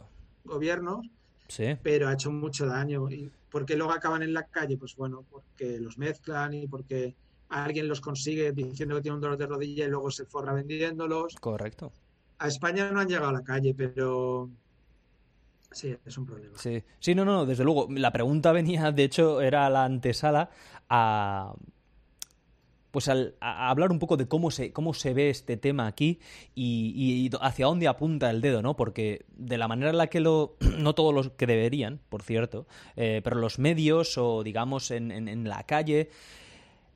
gobiernos. 0.44 1.06
Sí. 1.48 1.76
Pero 1.82 2.08
ha 2.08 2.12
hecho 2.14 2.30
mucho 2.30 2.66
daño. 2.66 3.10
¿Y 3.10 3.30
por 3.50 3.66
qué 3.66 3.76
luego 3.76 3.92
acaban 3.92 4.22
en 4.22 4.32
la 4.32 4.44
calle? 4.44 4.78
Pues 4.78 4.94
bueno, 4.94 5.24
porque 5.28 5.78
los 5.80 5.98
mezclan 5.98 6.54
y 6.54 6.68
porque 6.68 7.16
alguien 7.48 7.88
los 7.88 8.00
consigue 8.00 8.52
diciendo 8.52 8.94
que 8.94 9.02
tiene 9.02 9.16
un 9.16 9.20
dolor 9.20 9.36
de 9.36 9.46
rodilla 9.46 9.84
y 9.84 9.88
luego 9.88 10.10
se 10.10 10.24
forra 10.24 10.52
vendiéndolos. 10.52 11.34
Correcto. 11.40 11.92
A 12.38 12.46
España 12.46 12.90
no 12.90 13.00
han 13.00 13.08
llegado 13.08 13.28
a 13.28 13.32
la 13.32 13.42
calle, 13.42 13.74
pero 13.74 14.48
Sí, 15.72 15.96
es 16.04 16.18
un 16.18 16.26
problema. 16.26 16.56
Sí. 16.58 16.82
sí, 17.00 17.14
no, 17.14 17.24
no, 17.24 17.46
desde 17.46 17.64
luego. 17.64 17.88
La 17.90 18.12
pregunta 18.12 18.52
venía, 18.52 18.92
de 18.92 19.04
hecho, 19.04 19.40
era 19.40 19.68
la 19.70 19.84
antesala 19.84 20.50
a 20.88 21.54
pues 22.92 23.08
al, 23.08 23.34
a 23.40 23.70
hablar 23.70 23.90
un 23.90 23.98
poco 23.98 24.16
de 24.16 24.28
cómo 24.28 24.50
se, 24.50 24.72
cómo 24.72 24.94
se 24.94 25.14
ve 25.14 25.30
este 25.30 25.56
tema 25.56 25.86
aquí 25.86 26.20
y, 26.54 27.30
hacia 27.40 27.66
dónde 27.66 27.88
apunta 27.88 28.30
el 28.30 28.40
dedo, 28.40 28.62
¿no? 28.62 28.76
Porque 28.76 29.24
de 29.34 29.58
la 29.58 29.66
manera 29.66 29.90
en 29.90 29.96
la 29.96 30.06
que 30.06 30.20
lo, 30.20 30.56
no 30.78 30.94
todos 30.94 31.12
los 31.12 31.30
que 31.30 31.46
deberían, 31.46 32.00
por 32.10 32.22
cierto, 32.22 32.66
eh, 32.94 33.22
pero 33.24 33.36
los 33.36 33.58
medios 33.58 34.18
o 34.18 34.44
digamos 34.44 34.90
en, 34.90 35.10
en, 35.10 35.48
la 35.48 35.64
calle 35.64 36.10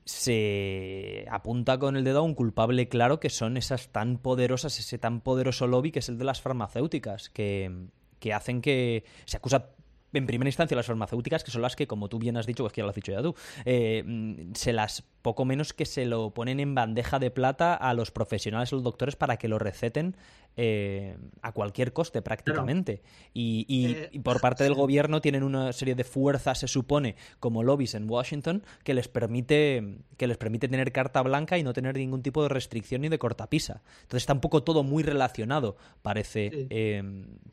se 0.05 1.25
apunta 1.29 1.79
con 1.79 1.97
el 1.97 2.03
dedo 2.03 2.19
a 2.19 2.21
un 2.21 2.35
culpable 2.35 2.87
claro 2.87 3.19
que 3.19 3.31
son 3.31 3.57
esas 3.57 3.89
tan 3.89 4.19
poderosas, 4.19 4.79
ese 4.79 4.99
tan 4.99 5.21
poderoso 5.21 5.65
lobby 5.65 5.91
que 5.91 5.99
es 5.99 6.09
el 6.09 6.19
de 6.19 6.25
las 6.25 6.41
farmacéuticas, 6.41 7.29
que, 7.29 7.87
que 8.19 8.33
hacen 8.33 8.61
que 8.61 9.03
se 9.25 9.37
acusa 9.37 9.69
en 10.17 10.27
primera 10.27 10.49
instancia 10.49 10.75
las 10.75 10.85
farmacéuticas, 10.85 11.43
que 11.43 11.51
son 11.51 11.61
las 11.61 11.75
que, 11.75 11.87
como 11.87 12.09
tú 12.09 12.19
bien 12.19 12.37
has 12.37 12.45
dicho, 12.45 12.63
pues 12.63 12.73
que 12.73 12.81
ya 12.81 12.83
lo 12.83 12.89
has 12.89 12.95
dicho 12.95 13.11
ya 13.11 13.21
tú, 13.21 13.35
eh, 13.65 14.03
mm, 14.05 14.53
se 14.53 14.73
las 14.73 15.03
poco 15.21 15.45
menos 15.45 15.73
que 15.73 15.85
se 15.85 16.05
lo 16.05 16.33
ponen 16.33 16.59
en 16.59 16.75
bandeja 16.75 17.19
de 17.19 17.31
plata 17.31 17.73
a 17.73 17.93
los 17.93 18.11
profesionales, 18.11 18.71
a 18.71 18.75
los 18.75 18.83
doctores, 18.83 19.15
para 19.15 19.37
que 19.37 19.47
lo 19.47 19.59
receten 19.59 20.15
eh, 20.55 21.17
a 21.41 21.51
cualquier 21.51 21.93
coste 21.93 22.21
prácticamente. 22.21 23.01
Y, 23.33 23.65
eh, 23.69 24.21
por 24.23 24.41
parte 24.41 24.63
del 24.63 24.73
gobierno 24.73 25.21
tienen 25.21 25.43
una 25.43 25.73
serie 25.73 25.95
de 25.95 26.03
fuerzas, 26.03 26.59
se 26.59 26.67
supone, 26.67 27.15
como 27.39 27.63
lobbies 27.63 27.93
en 27.95 28.09
Washington, 28.09 28.63
que 28.83 28.93
les 28.93 29.07
permite, 29.07 29.99
que 30.17 30.27
les 30.27 30.37
permite 30.37 30.67
tener 30.67 30.91
carta 30.91 31.21
blanca 31.21 31.57
y 31.57 31.63
no 31.63 31.73
tener 31.73 31.95
ningún 31.97 32.23
tipo 32.23 32.41
de 32.43 32.49
restricción 32.49 33.01
ni 33.01 33.09
de 33.09 33.19
cortapisa. 33.19 33.81
Entonces 34.03 34.23
está 34.23 34.33
un 34.33 34.41
poco 34.41 34.63
todo 34.63 34.83
muy 34.83 35.03
relacionado, 35.03 35.77
parece, 36.01 36.67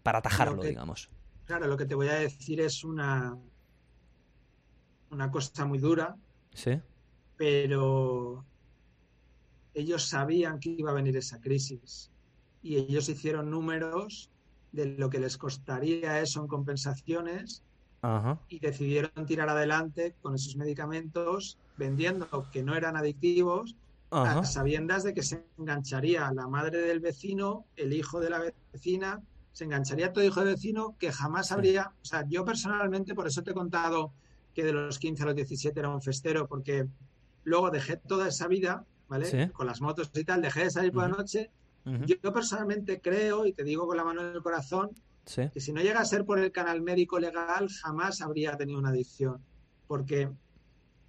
para 0.02 0.18
atajarlo, 0.18 0.62
digamos. 0.62 1.10
Claro, 1.46 1.66
lo 1.66 1.76
que 1.76 1.86
te 1.86 1.94
voy 1.94 2.08
a 2.08 2.14
decir 2.14 2.60
es 2.60 2.84
una, 2.84 3.36
una 5.10 5.30
cosa 5.30 5.64
muy 5.64 5.78
dura. 5.78 6.16
Sí. 6.52 6.80
Pero 7.36 8.44
ellos 9.74 10.04
sabían 10.04 10.60
que 10.60 10.70
iba 10.70 10.90
a 10.90 10.94
venir 10.94 11.16
esa 11.16 11.40
crisis 11.40 12.10
y 12.62 12.76
ellos 12.76 13.08
hicieron 13.08 13.50
números 13.50 14.30
de 14.72 14.86
lo 14.86 15.10
que 15.10 15.18
les 15.18 15.36
costaría 15.36 16.20
eso 16.20 16.40
en 16.40 16.48
compensaciones 16.48 17.62
y 18.48 18.58
decidieron 18.58 19.26
tirar 19.26 19.48
adelante 19.48 20.14
con 20.20 20.34
esos 20.34 20.56
medicamentos 20.56 21.58
vendiendo 21.78 22.46
que 22.52 22.62
no 22.62 22.74
eran 22.74 22.96
adictivos 22.96 23.76
a 24.10 24.44
sabiendas 24.44 25.02
de 25.04 25.14
que 25.14 25.22
se 25.22 25.44
engancharía 25.58 26.30
la 26.32 26.46
madre 26.46 26.82
del 26.82 27.00
vecino, 27.00 27.64
el 27.76 27.92
hijo 27.92 28.20
de 28.20 28.30
la 28.30 28.52
vecina 28.72 29.22
se 29.54 29.64
engancharía 29.64 30.12
todo 30.12 30.24
hijo 30.24 30.40
de 30.40 30.52
vecino 30.52 30.96
que 30.98 31.12
jamás 31.12 31.52
habría, 31.52 31.92
o 32.02 32.04
sea, 32.04 32.26
yo 32.28 32.44
personalmente, 32.44 33.14
por 33.14 33.28
eso 33.28 33.42
te 33.42 33.52
he 33.52 33.54
contado 33.54 34.12
que 34.52 34.64
de 34.64 34.72
los 34.72 34.98
15 34.98 35.22
a 35.22 35.26
los 35.26 35.36
17 35.36 35.78
era 35.78 35.90
un 35.90 36.02
festero, 36.02 36.48
porque 36.48 36.88
luego 37.44 37.70
dejé 37.70 37.96
toda 37.96 38.28
esa 38.28 38.48
vida, 38.48 38.84
¿vale? 39.08 39.52
Con 39.52 39.68
las 39.68 39.80
motos 39.80 40.10
y 40.12 40.24
tal, 40.24 40.42
dejé 40.42 40.64
de 40.64 40.70
salir 40.70 40.92
por 40.92 41.02
la 41.02 41.16
noche. 41.16 41.52
yo, 41.84 42.32
personalmente 42.32 43.00
creo, 43.00 43.46
y 43.46 43.52
te 43.52 43.62
digo 43.62 43.86
con 43.86 43.96
la 43.96 44.02
mano 44.02 44.22
en 44.22 44.34
el 44.34 44.42
corazón, 44.42 44.90
que 45.24 45.60
si 45.60 45.72
no 45.72 45.80
llega 45.80 46.00
a 46.00 46.04
ser 46.04 46.24
por 46.24 46.40
el 46.40 46.50
canal 46.50 46.82
médico 46.82 47.20
legal, 47.20 47.68
jamás 47.68 48.22
habría 48.22 48.56
tenido 48.56 48.80
una 48.80 48.88
adicción. 48.88 49.40
Porque, 49.86 50.30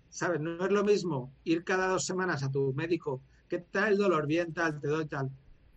¿sabes? 0.10 0.40
No 0.40 0.64
es 0.64 0.72
lo 0.72 0.84
mismo 0.84 1.34
ir 1.46 1.64
cada 1.64 1.88
dos 1.88 2.06
semanas 2.06 2.44
a 2.44 2.52
tu 2.52 2.74
médico, 2.74 3.24
¿qué 3.50 3.58
tal 3.58 3.94
el 3.94 3.98
dolor? 3.98 4.28
Bien, 4.28 4.54
tal, 4.54 4.80
te 4.80 4.88
doy 4.88 5.08
tal 5.08 5.32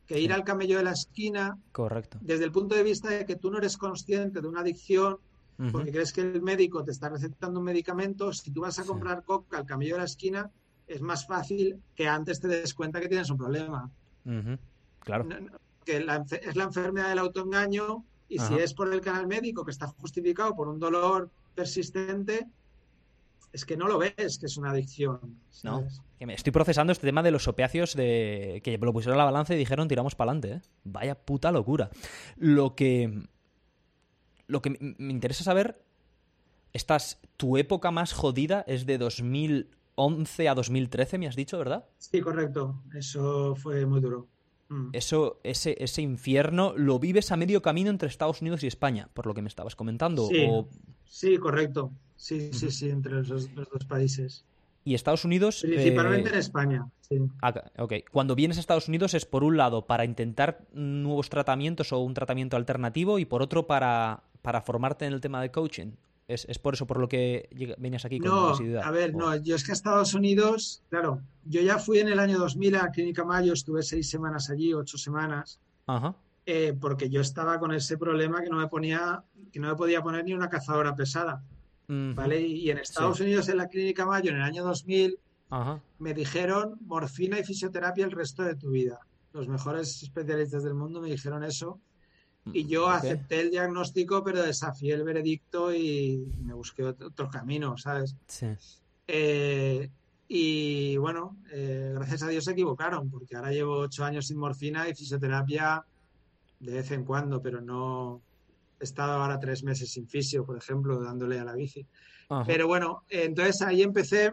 que 0.09 0.19
ir 0.19 0.33
al 0.33 0.43
camello 0.43 0.79
de 0.79 0.85
la 0.85 0.93
esquina. 0.93 1.57
Correcto. 1.71 2.19
Desde 2.23 2.45
el 2.45 2.51
punto 2.51 2.75
de 2.75 2.83
vista 2.83 3.11
de 3.11 3.27
que 3.27 3.37
tú 3.37 3.51
no 3.51 3.59
eres 3.59 3.77
consciente 3.77 4.41
de 4.41 4.49
una 4.49 4.63
adicción, 4.63 5.19
porque 5.71 5.91
crees 5.91 6.13
que 6.13 6.21
el 6.23 6.41
médico 6.41 6.83
te 6.83 6.93
está 6.93 7.09
recetando 7.09 7.59
un 7.59 7.67
medicamento, 7.67 8.33
si 8.33 8.51
tú 8.51 8.63
vas 8.63 8.79
a 8.79 8.85
comprar 8.85 9.25
coca 9.25 9.59
al 9.59 9.67
camello 9.67 9.95
de 9.95 9.99
la 9.99 10.07
esquina, 10.07 10.51
es 10.87 11.03
más 11.03 11.27
fácil 11.27 11.83
que 11.95 12.09
antes 12.09 12.41
te 12.41 12.49
des 12.49 12.73
cuenta 12.75 13.01
que 13.01 13.09
tienes 13.09 13.29
un 13.29 13.37
problema. 13.37 13.91
Claro. 15.01 15.27
que 15.85 15.97
es 15.97 16.57
la 16.57 16.65
enfermedad 16.65 17.09
del 17.11 17.19
autoengaño 17.19 18.05
y 18.29 18.39
si 18.39 18.55
es 18.55 18.73
por 18.73 18.93
el 18.93 19.01
canal 19.01 19.27
médico 19.27 19.65
que 19.65 19.71
está 19.71 19.89
justificado 19.89 20.55
por 20.55 20.69
un 20.69 20.79
dolor 20.79 21.31
persistente, 21.55 22.47
es 23.53 23.65
que 23.65 23.77
no 23.77 23.89
lo 23.89 23.99
ves 23.99 24.39
que 24.39 24.47
es 24.47 24.57
una 24.57 24.71
adicción. 24.71 25.41
No, 25.63 25.87
estoy 26.19 26.53
procesando 26.53 26.93
este 26.93 27.07
tema 27.07 27.23
de 27.23 27.31
los 27.31 27.49
opiáceos 27.49 27.95
de 27.95 28.61
que 28.63 28.79
lo 28.79 28.93
pusieron 28.93 29.15
a 29.15 29.19
la 29.19 29.25
balanza 29.25 29.55
y 29.55 29.59
dijeron 29.59 29.89
tiramos 29.89 30.15
para 30.15 30.33
adelante. 30.33 30.57
¿eh? 30.57 30.71
Vaya 30.85 31.15
puta 31.15 31.51
locura. 31.53 31.91
Lo 32.37 32.75
que 32.75 33.29
lo 34.49 34.63
que 34.63 34.71
me 34.81 35.13
interesa 35.13 35.45
saber, 35.45 35.85
estás, 36.73 37.21
tu 37.37 37.57
época 37.57 37.91
más 37.91 38.13
jodida 38.13 38.65
es 38.67 38.87
de 38.87 38.99
2011 38.99 40.49
a 40.49 40.55
2013, 40.55 41.19
me 41.19 41.29
has 41.29 41.37
dicho, 41.37 41.59
¿verdad? 41.59 41.87
Sí, 41.99 42.21
correcto. 42.21 42.83
Eso 42.95 43.55
fue 43.55 43.87
muy 43.87 44.01
duro. 44.01 44.27
Mm. 44.71 44.91
Eso, 44.93 45.41
ese, 45.45 45.77
ese 45.79 46.03
infierno 46.03 46.75
lo 46.77 46.99
vives 46.99 47.31
a 47.31 47.37
medio 47.37 47.63
camino 47.63 47.91
entre 47.91 48.09
Estados 48.09 48.41
Unidos 48.41 48.63
y 48.65 48.67
España, 48.67 49.09
por 49.15 49.27
lo 49.27 49.35
que 49.35 49.43
me 49.43 49.49
estabas 49.49 49.77
comentando. 49.77 50.29
Sí, 51.05 51.39
correcto. 51.39 51.93
Sí, 52.19 52.53
sí, 52.53 52.71
sí, 52.71 52.91
entre 52.91 53.23
los, 53.23 53.55
dos 53.55 53.85
países. 53.89 54.45
Y 54.85 54.95
Estados 54.95 55.25
Unidos. 55.25 55.61
Principalmente 55.63 56.29
eh, 56.29 56.33
en 56.35 56.39
España. 56.39 56.87
Sí. 57.01 57.17
Ah, 57.41 57.55
ok. 57.79 57.95
Cuando 58.13 58.35
vienes 58.35 58.59
a 58.59 58.61
Estados 58.61 58.89
Unidos 58.89 59.15
es 59.15 59.25
por 59.25 59.45
un 59.45 59.57
lado 59.57 59.87
para 59.87 60.05
intentar 60.05 60.67
nuevos 60.75 61.31
tratamientos 61.31 61.93
o 61.93 62.01
un 62.01 62.13
tratamiento 62.13 62.57
alternativo 62.57 63.19
y 63.19 63.25
por 63.25 63.41
otro 63.41 63.67
para 63.67 64.23
para 64.43 64.61
formarte 64.61 65.05
en 65.05 65.13
el 65.13 65.21
tema 65.21 65.43
de 65.43 65.51
coaching? 65.51 65.93
¿Es, 66.27 66.59
por 66.59 66.75
eso 66.75 66.87
por 66.87 67.01
lo 67.01 67.09
que 67.09 67.49
vienes 67.79 68.05
aquí 68.05 68.19
con 68.19 68.29
no, 68.29 68.81
A 68.83 68.91
ver, 68.91 69.15
no, 69.15 69.35
yo 69.37 69.57
es 69.57 69.65
que 69.65 69.73
a 69.73 69.75
Estados 69.75 70.13
Unidos, 70.13 70.83
claro, 70.91 71.23
yo 71.45 71.63
ya 71.63 71.79
fui 71.79 72.01
en 72.01 72.09
el 72.09 72.19
año 72.19 72.39
2000 72.39 72.77
a 72.77 72.91
Clínica 72.91 73.25
Mayo, 73.25 73.55
estuve 73.55 73.83
seis 73.83 74.11
semanas 74.11 74.51
allí, 74.51 74.75
ocho 74.75 74.99
semanas, 74.99 75.59
eh, 76.45 76.77
porque 76.79 77.09
yo 77.09 77.23
estaba 77.23 77.59
con 77.59 77.73
ese 77.73 77.97
problema 77.97 78.43
que 78.43 78.51
no 78.51 78.59
me 78.59 78.69
ponía, 78.69 79.23
que 79.51 79.59
no 79.59 79.69
me 79.69 79.75
podía 79.75 80.03
poner 80.03 80.25
ni 80.27 80.35
una 80.35 80.51
cazadora 80.51 80.95
pesada, 80.95 81.43
¿vale? 81.89 82.41
Y, 82.41 82.71
en 82.71 82.79
Estados 82.79 83.21
Unidos, 83.21 83.49
en 83.49 83.57
la 83.57 83.69
Clínica 83.69 84.07
Mayo, 84.07 84.31
en 84.31 84.37
el 84.37 84.43
año 84.43 84.65
2000, 84.65 85.19
me 85.99 86.15
dijeron 86.15 86.77
morfina 86.83 87.39
y 87.39 87.45
fisioterapia 87.45 88.05
el 88.05 88.13
resto 88.13 88.43
de 88.43 88.55
tu 88.55 88.71
vida. 88.71 89.01
Los 89.33 89.49
mejores 89.49 90.03
especialistas 90.03 90.63
del 90.65 90.75
mundo 90.75 91.01
me 91.01 91.11
dijeron 91.11 91.45
eso 91.45 91.81
y 92.53 92.67
yo 92.67 92.89
acepté 92.89 93.41
el 93.41 93.51
diagnóstico, 93.51 94.23
pero 94.25 94.43
desafié 94.43 94.95
el 94.95 95.05
veredicto 95.05 95.75
y 95.75 96.27
me 96.43 96.55
busqué 96.55 96.85
otro, 96.85 97.29
camino, 97.29 97.77
¿sabes? 97.77 98.17
Sí. 98.27 98.47
Eh, 99.07 99.91
y 100.29 100.97
bueno, 100.99 101.37
eh, 101.51 101.93
gracias 101.95 102.23
a 102.23 102.29
Dios 102.29 102.45
se 102.45 102.53
equivocaron, 102.53 103.11
porque 103.11 103.37
ahora 103.37 103.51
llevo 103.51 103.79
ocho 103.79 104.05
años 104.05 104.27
sin 104.27 104.39
morfina 104.39 104.89
y 104.89 104.95
fisioterapia 104.95 105.85
de 106.61 106.73
vez 106.73 106.91
en 106.91 107.05
cuando, 107.05 107.41
pero 107.41 107.61
no 107.61 108.21
he 108.81 108.85
estado 108.85 109.13
ahora 109.13 109.39
tres 109.39 109.63
meses 109.65 109.91
sin 109.91 110.09
fisio, 110.09 110.45
por 110.45 110.57
ejemplo, 110.57 111.01
dándole 111.01 111.39
a 111.39 111.45
la 111.45 111.55
bici. 111.55 111.87
Pero 112.47 112.67
bueno, 112.67 113.05
entonces 113.09 113.63
ahí 113.63 113.83
empecé 113.83 114.33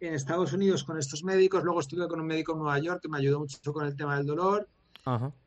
en 0.00 0.14
Estados 0.14 0.52
Unidos 0.52 0.84
con 0.84 0.98
estos 0.98 1.24
médicos, 1.24 1.64
luego 1.64 1.80
estuve 1.80 2.06
con 2.08 2.20
un 2.20 2.26
médico 2.26 2.52
en 2.52 2.58
Nueva 2.58 2.78
York 2.78 3.00
que 3.02 3.08
me 3.08 3.18
ayudó 3.18 3.40
mucho 3.40 3.72
con 3.72 3.86
el 3.86 3.96
tema 3.96 4.16
del 4.16 4.26
dolor 4.26 4.68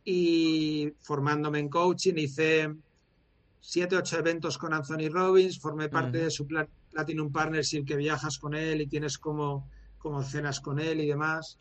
y 0.04 0.94
formándome 1.02 1.60
en 1.60 1.70
coaching 1.70 2.16
hice 2.18 2.74
siete, 3.60 3.96
ocho 3.96 4.20
eventos 4.20 4.58
con 4.58 4.74
Anthony 4.74 5.10
Robbins, 5.10 5.60
formé 5.60 5.90
parte 5.90 6.20
de 6.20 6.32
su 6.32 6.48
Platinum 6.48 7.32
Partnership 7.32 7.84
que 7.86 7.96
viajas 7.96 8.38
con 8.38 8.54
él 8.54 8.82
y 8.82 8.88
tienes 8.88 9.18
como, 9.18 9.68
como 9.98 10.24
cenas 10.24 10.60
con 10.60 10.80
él 10.80 11.02
y 11.02 11.08
demás. 11.08 11.58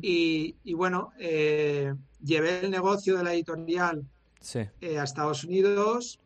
y, 0.00 0.74
bueno, 0.74 1.12
eh, 1.18 1.92
llevé 2.22 2.60
el 2.60 2.70
negocio 2.70 3.16
de 3.16 3.24
la 3.24 3.34
editorial 3.34 4.04
eh, 4.80 4.98
a 4.98 5.04
Estados 5.04 5.44
Unidos 5.44 6.20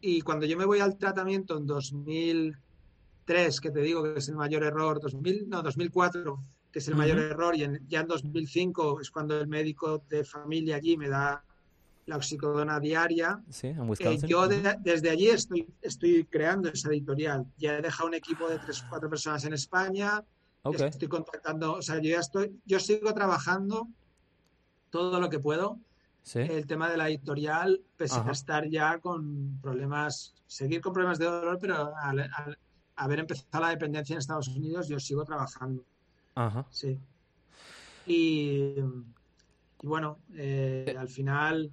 y 0.00 0.22
cuando 0.22 0.46
yo 0.46 0.56
me 0.56 0.64
voy 0.64 0.80
al 0.80 0.96
tratamiento 0.96 1.58
en 1.58 1.66
2003, 1.66 3.60
que 3.60 3.70
te 3.70 3.80
digo 3.80 4.02
que 4.02 4.18
es 4.18 4.28
el 4.28 4.36
mayor 4.36 4.64
error, 4.64 4.98
2000, 5.00 5.48
no, 5.48 5.62
2004, 5.62 6.42
que 6.72 6.78
es 6.78 6.88
el 6.88 6.96
mayor 6.96 7.18
error, 7.18 7.54
y 7.54 7.66
ya 7.86 8.00
en 8.00 8.06
2005 8.06 9.00
es 9.00 9.10
cuando 9.10 9.38
el 9.38 9.46
médico 9.46 10.02
de 10.08 10.24
familia 10.24 10.76
allí 10.76 10.96
me 10.96 11.08
da 11.08 11.44
la 12.06 12.16
oxicodona 12.16 12.80
diaria. 12.80 13.42
Sí, 13.50 13.68
en 13.68 13.94
eh, 13.98 14.18
yo 14.26 14.48
desde 14.48 15.10
allí 15.10 15.28
estoy, 15.28 15.66
estoy 15.82 16.24
creando 16.24 16.70
esa 16.70 16.88
editorial. 16.88 17.46
Ya 17.58 17.78
he 17.78 17.82
dejado 17.82 18.08
un 18.08 18.14
equipo 18.14 18.48
de 18.48 18.58
tres, 18.58 18.84
cuatro 18.88 19.10
personas 19.10 19.44
en 19.44 19.52
España. 19.52 20.24
Estoy 20.64 21.08
contactando, 21.08 21.74
o 21.74 21.82
sea, 21.82 21.96
yo 21.96 22.10
ya 22.10 22.20
estoy, 22.20 22.58
yo 22.64 22.80
sigo 22.80 23.12
trabajando 23.14 23.88
todo 24.90 25.20
lo 25.20 25.30
que 25.30 25.38
puedo. 25.38 25.78
El 26.34 26.66
tema 26.66 26.90
de 26.90 26.96
la 26.96 27.08
editorial, 27.08 27.80
pese 27.96 28.20
a 28.20 28.30
estar 28.30 28.68
ya 28.68 28.98
con 28.98 29.58
problemas, 29.60 30.34
seguir 30.46 30.80
con 30.80 30.92
problemas 30.92 31.18
de 31.18 31.24
dolor, 31.24 31.58
pero 31.60 31.92
al 31.96 32.30
haber 32.96 33.18
empezado 33.20 33.64
la 33.64 33.70
dependencia 33.70 34.14
en 34.14 34.18
Estados 34.18 34.48
Unidos, 34.48 34.88
yo 34.88 35.00
sigo 35.00 35.24
trabajando. 35.24 35.84
Ajá. 36.34 36.66
Sí. 36.70 36.98
Y, 38.06 38.74
bueno, 39.82 40.18
eh, 40.34 40.94
al 40.98 41.08
final, 41.08 41.72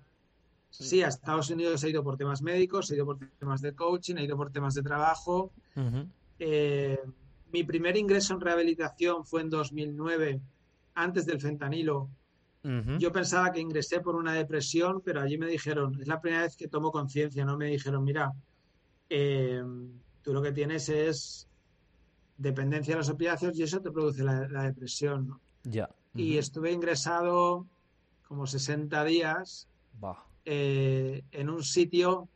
sí, 0.69 1.03
a 1.03 1.07
Estados 1.09 1.49
Unidos 1.49 1.83
he 1.83 1.89
ido 1.89 2.03
por 2.03 2.17
temas 2.17 2.41
médicos, 2.41 2.89
he 2.91 2.95
ido 2.95 3.05
por 3.05 3.17
temas 3.39 3.61
de 3.61 3.73
coaching, 3.73 4.15
he 4.15 4.23
ido 4.23 4.37
por 4.37 4.51
temas 4.51 4.73
de 4.73 4.83
trabajo. 4.83 5.51
Eh, 6.39 6.99
mi 7.51 7.63
primer 7.63 7.97
ingreso 7.97 8.33
en 8.33 8.41
rehabilitación 8.41 9.25
fue 9.25 9.41
en 9.41 9.49
2009, 9.49 10.41
antes 10.95 11.25
del 11.25 11.41
fentanilo. 11.41 12.09
Yo 12.99 13.11
pensaba 13.13 13.51
que 13.51 13.61
ingresé 13.61 14.01
por 14.01 14.15
una 14.15 14.33
depresión, 14.33 15.01
pero 15.01 15.21
allí 15.21 15.37
me 15.37 15.47
dijeron, 15.47 15.99
es 16.01 16.07
la 16.07 16.19
primera 16.19 16.43
vez 16.43 16.57
que 16.57 16.67
tomo 16.67 16.91
conciencia, 16.91 17.45
¿no? 17.45 17.57
Me 17.57 17.67
dijeron, 17.67 18.03
mira, 18.03 18.33
eh, 19.09 19.63
tú 20.21 20.33
lo 20.33 20.41
que 20.41 20.51
tienes 20.51 20.89
es 20.89 21.47
dependencia 22.37 22.93
de 22.93 22.97
los 22.99 23.09
opiáceos 23.09 23.57
y 23.57 23.63
eso 23.63 23.79
te 23.79 23.91
produce 23.91 24.23
la, 24.23 24.63
depresión. 24.63 25.39
Ya. 25.63 25.89
Y 26.13 26.37
estuve 26.37 26.71
ingresado 26.71 27.65
como 28.27 28.45
60 28.45 29.03
días 29.05 29.69
eh, 30.43 31.23
en 31.31 31.49
un 31.49 31.63
sitio 31.63 32.27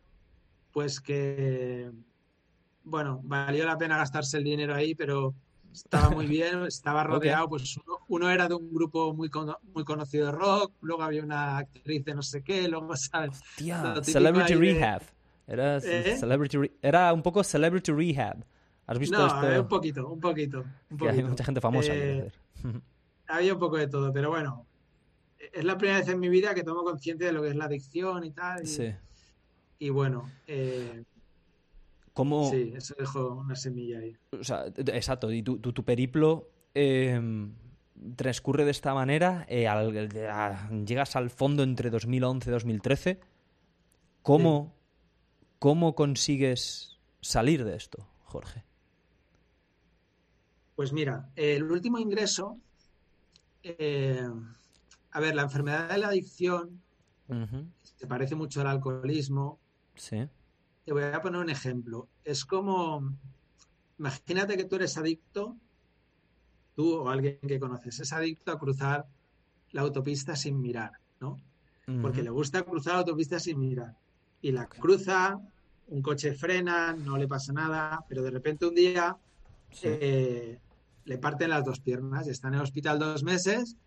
pues 0.72 1.02
que, 1.02 1.91
bueno, 2.84 3.20
valió 3.24 3.66
la 3.66 3.78
pena 3.78 3.98
gastarse 3.98 4.38
el 4.38 4.45
dinero 4.45 4.74
ahí, 4.74 4.95
pero 4.95 5.36
estaba 5.73 6.10
muy 6.10 6.27
bien, 6.27 6.65
estaba 6.65 7.03
rodeado, 7.03 7.49
pues 7.49 7.80
uno, 8.07 8.30
era 8.30 8.48
de 8.48 8.56
un 8.56 8.73
grupo 8.73 9.14
muy, 9.14 9.30
muy 9.73 9.84
conocido 9.84 10.27
de 10.27 10.31
rock, 10.31 10.73
luego 10.81 11.03
había 11.03 11.23
una 11.23 11.57
actriz 11.57 12.03
de 12.06 12.15
no 12.15 12.22
sé 12.22 12.43
qué, 12.43 12.68
luego, 12.68 12.95
¿sabes? 12.95 13.41
Celebrity 14.03 14.56
Rehab. 14.56 15.02
Era, 15.48 15.77
¿Eh? 15.77 16.18
celebrity, 16.18 16.57
era 16.81 17.11
un 17.14 17.22
poco 17.22 17.43
Celebrity 17.43 17.91
Rehab. 17.91 18.45
¿Has 18.88 18.99
visto 18.99 19.18
no, 19.18 19.26
esto? 19.26 19.61
un 19.61 19.68
poquito, 19.68 20.07
un 20.07 20.19
poquito. 20.19 20.64
hay 20.99 21.23
mucha 21.23 21.43
gente 21.43 21.61
famosa. 21.61 21.93
Eh, 21.93 22.31
había 23.27 23.53
un 23.53 23.60
poco 23.60 23.77
de 23.77 23.88
todo, 23.88 24.11
pero 24.11 24.30
bueno, 24.30 24.65
es 25.39 25.64
la 25.64 25.77
primera 25.77 25.99
vez 25.99 26.07
en 26.10 26.19
mi 26.19 26.30
vida 26.30 26.53
que 26.53 26.64
tomo 26.64 26.84
consciente 26.84 27.26
de 27.26 27.31
lo 27.31 27.41
que 27.41 27.49
es 27.49 27.56
la 27.56 27.65
adicción 27.65 28.23
y 28.23 28.31
tal. 28.31 28.64
Y, 28.64 28.68
sí. 28.68 28.93
Y 29.80 29.89
bueno, 29.89 30.30
eh, 30.48 31.03
¿Cómo... 32.14 32.50
Sí, 32.50 32.74
eso 32.76 32.96
dejó 32.98 33.36
una 33.36 33.56
semilla 33.56 34.00
ahí. 34.00 34.16
O 34.32 34.44
sea, 34.44 34.66
exacto, 34.76 35.32
y 35.32 35.44
tu, 35.44 35.60
tu, 35.60 35.86
periplo 35.86 36.50
em, 36.74 37.54
transcurre 38.16 38.66
de 38.66 38.72
esta 38.72 38.94
manera, 38.94 39.46
eh, 39.50 39.68
llegas 40.86 41.16
al 41.16 41.30
fondo 41.30 41.64
entre 41.64 41.90
2011 41.90 42.50
y 42.50 42.52
2013. 42.52 43.20
¿Cómo, 44.22 44.74
¿Cómo 45.60 45.96
consigues 45.96 47.00
salir 47.22 47.64
de 47.64 47.76
esto, 47.76 48.08
Jorge? 48.24 48.64
Pues 50.76 50.94
mira, 50.94 51.30
el 51.36 51.64
último 51.72 52.00
ingreso, 52.00 52.58
eh, 53.64 54.28
a 55.12 55.20
ver, 55.20 55.36
la 55.36 55.44
enfermedad 55.44 55.90
de 55.90 55.98
la 55.98 56.08
adicción 56.08 56.82
se 57.82 58.08
parece 58.08 58.36
mucho 58.36 58.62
al 58.62 58.68
alcoholismo. 58.68 59.60
Sí. 59.96 60.28
Te 60.86 60.94
voy 60.94 61.03
a 61.03 61.22
poner 61.22 61.41
un 61.41 61.49
ejemplo. 61.49 62.08
Es 62.24 62.45
como, 62.45 63.14
imagínate 63.99 64.58
que 64.58 64.66
tú 64.66 64.76
eres 64.76 64.98
adicto, 64.98 65.56
tú 66.76 66.95
o 66.95 67.10
alguien 67.10 67.40
que 67.48 67.60
conoces, 67.60 67.99
es 67.99 68.14
adicto 68.14 68.52
a 68.52 68.60
cruzar 68.60 69.06
la 69.72 69.82
autopista 69.82 70.36
sin 70.36 70.60
mirar, 70.62 70.91
¿no? 71.20 71.40
Porque 72.02 72.24
le 72.24 72.30
gusta 72.30 72.64
cruzar 72.64 72.94
la 72.94 72.99
autopista 72.99 73.40
sin 73.40 73.60
mirar. 73.60 73.98
Y 74.41 74.52
la 74.53 74.68
cruza, 74.68 75.40
un 75.88 76.02
coche 76.02 76.34
frena, 76.34 76.94
no 76.94 77.18
le 77.18 77.28
pasa 77.28 77.52
nada, 77.52 78.06
pero 78.08 78.22
de 78.22 78.32
repente 78.32 78.66
un 78.66 78.76
día... 78.76 79.18
Sí. 79.72 79.88
Eh, 79.90 80.60
le 81.06 81.18
parten 81.18 81.49
las 81.49 81.66
dos 81.66 81.80
piernas 81.80 82.28
está 82.28 82.48
en 82.48 82.56
el 82.56 82.62
hospital 82.62 82.99
dos 82.99 83.24
meses 83.24 83.78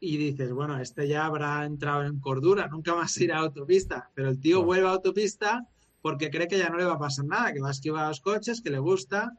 y 0.00 0.16
dices, 0.16 0.52
bueno, 0.52 0.78
este 0.78 1.08
ya 1.08 1.26
habrá 1.26 1.64
entrado 1.64 2.04
en 2.04 2.20
cordura, 2.20 2.68
nunca 2.68 2.94
más 2.94 3.16
irá 3.18 3.38
a 3.38 3.40
autopista, 3.40 4.10
pero 4.14 4.28
el 4.28 4.38
tío 4.38 4.62
vuelve 4.62 4.86
a 4.86 4.92
autopista 4.92 5.66
porque 6.02 6.30
cree 6.30 6.48
que 6.48 6.58
ya 6.58 6.68
no 6.68 6.78
le 6.78 6.84
va 6.84 6.94
a 6.94 6.98
pasar 6.98 7.24
nada, 7.24 7.52
que 7.52 7.60
va 7.60 7.68
a 7.68 7.72
esquivar 7.72 8.08
los 8.08 8.20
coches, 8.20 8.60
que 8.60 8.70
le 8.70 8.78
gusta 8.78 9.32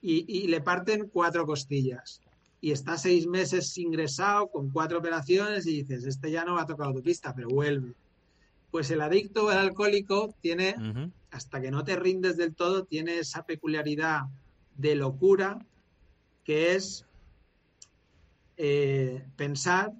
y, 0.00 0.46
le 0.48 0.60
parten 0.60 1.08
cuatro 1.08 1.46
costillas. 1.46 2.20
Y 2.60 2.72
está 2.72 2.98
seis 2.98 3.26
meses 3.26 3.76
ingresado 3.78 4.48
con 4.48 4.70
cuatro 4.70 4.98
operaciones 4.98 5.66
y 5.66 5.82
dices, 5.82 6.04
este 6.04 6.30
ya 6.30 6.44
no 6.44 6.54
va 6.54 6.62
a 6.62 6.66
tocar 6.66 6.88
autopista, 6.88 7.34
pero 7.34 7.48
vuelve. 7.48 7.94
Pues 8.70 8.90
el 8.90 9.00
adicto 9.00 9.46
o 9.46 9.50
el 9.50 9.58
alcohólico 9.58 10.34
tiene, 10.40 10.74
hasta 11.30 11.60
que 11.60 11.70
no 11.70 11.84
te 11.84 11.96
rindes 11.96 12.36
del 12.36 12.54
todo, 12.54 12.84
tiene 12.84 13.18
esa 13.18 13.44
peculiaridad 13.44 14.22
de 14.76 14.94
locura 14.96 15.58
que 16.44 16.74
es 16.74 17.06
eh, 18.56 19.24
pensar 19.36 19.92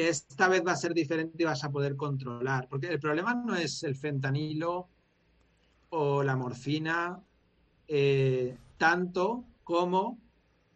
que 0.00 0.08
esta 0.08 0.48
vez 0.48 0.62
va 0.66 0.72
a 0.72 0.76
ser 0.76 0.94
diferente 0.94 1.42
y 1.42 1.44
vas 1.44 1.62
a 1.62 1.70
poder 1.70 1.94
controlar. 1.94 2.68
Porque 2.68 2.88
el 2.88 2.98
problema 2.98 3.34
no 3.34 3.54
es 3.54 3.82
el 3.82 3.94
fentanilo 3.94 4.88
o 5.90 6.22
la 6.22 6.36
morfina, 6.36 7.20
eh, 7.86 8.56
tanto 8.78 9.44
como 9.62 10.18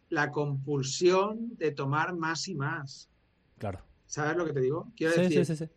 la 0.09 0.31
compulsión 0.31 1.57
de 1.57 1.71
tomar 1.71 2.15
más 2.15 2.47
y 2.47 2.55
más. 2.55 3.09
Claro. 3.57 3.83
¿Sabes 4.05 4.37
lo 4.37 4.45
que 4.45 4.53
te 4.53 4.61
digo? 4.61 4.91
Quiero 4.95 5.15
decir, 5.15 5.71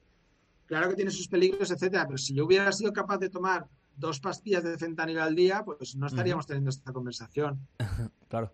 claro 0.66 0.90
que 0.90 0.96
tiene 0.96 1.10
sus 1.10 1.28
peligros, 1.28 1.70
etcétera, 1.70 2.06
pero 2.06 2.18
si 2.18 2.34
yo 2.34 2.44
hubiera 2.44 2.70
sido 2.72 2.92
capaz 2.92 3.16
de 3.16 3.30
tomar 3.30 3.66
dos 3.96 4.20
pastillas 4.20 4.62
de 4.62 4.76
fentanilo 4.76 5.22
al 5.22 5.34
día, 5.34 5.64
pues 5.64 5.96
no 5.96 6.06
estaríamos 6.06 6.46
teniendo 6.46 6.68
esta 6.68 6.92
conversación. 6.92 7.66
claro. 8.28 8.52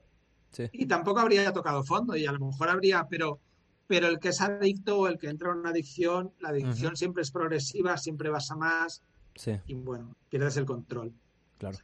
Y 0.70 0.86
tampoco 0.86 1.18
habría 1.18 1.52
tocado 1.52 1.82
fondo 1.82 2.14
y 2.16 2.26
a 2.26 2.32
lo 2.32 2.38
mejor 2.38 2.68
habría, 2.68 3.08
pero, 3.08 3.40
pero 3.86 4.08
el 4.08 4.18
que 4.18 4.28
es 4.28 4.40
adicto 4.40 4.98
o 4.98 5.08
el 5.08 5.18
que 5.18 5.28
entra 5.28 5.52
en 5.52 5.58
una 5.58 5.70
adicción, 5.70 6.32
la 6.40 6.50
adicción 6.50 6.96
siempre 6.96 7.22
es 7.22 7.30
progresiva, 7.30 7.96
siempre 7.96 8.30
vas 8.30 8.50
a 8.50 8.56
más. 8.56 9.02
Sí. 9.34 9.58
Y 9.66 9.74
bueno, 9.74 10.16
pierdes 10.30 10.56
el 10.56 10.64
control. 10.64 11.12
Claro. 11.58 11.78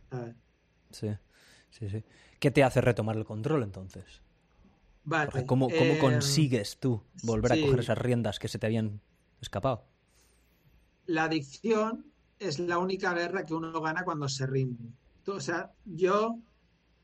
Sí, 0.91 1.09
sí, 1.71 1.89
sí. 1.91 2.05
¿Qué 2.39 2.51
te 2.51 2.65
hace 2.65 2.81
retomar 2.81 3.17
el 3.17 3.25
control 3.25 3.63
entonces? 3.63 4.23
Vale. 5.05 5.31
¿Cómo, 5.47 5.69
cómo 5.69 5.93
eh, 5.93 5.99
consigues 5.99 6.79
tú 6.79 7.03
volver 7.23 7.53
a 7.53 7.61
coger 7.61 7.81
esas 7.81 7.99
riendas 7.99 8.39
que 8.39 8.49
se 8.49 8.59
te 8.59 8.67
habían 8.67 9.01
escapado? 9.41 9.85
La 11.07 11.25
adicción 11.25 12.07
es 12.39 12.59
la 12.59 12.79
única 12.79 13.13
guerra 13.15 13.45
que 13.45 13.55
uno 13.55 13.81
gana 13.81 14.05
cuando 14.05 14.29
se 14.29 14.47
rinde. 14.47 14.91
O 15.27 15.41
sea, 15.41 15.73
yo 15.85 16.39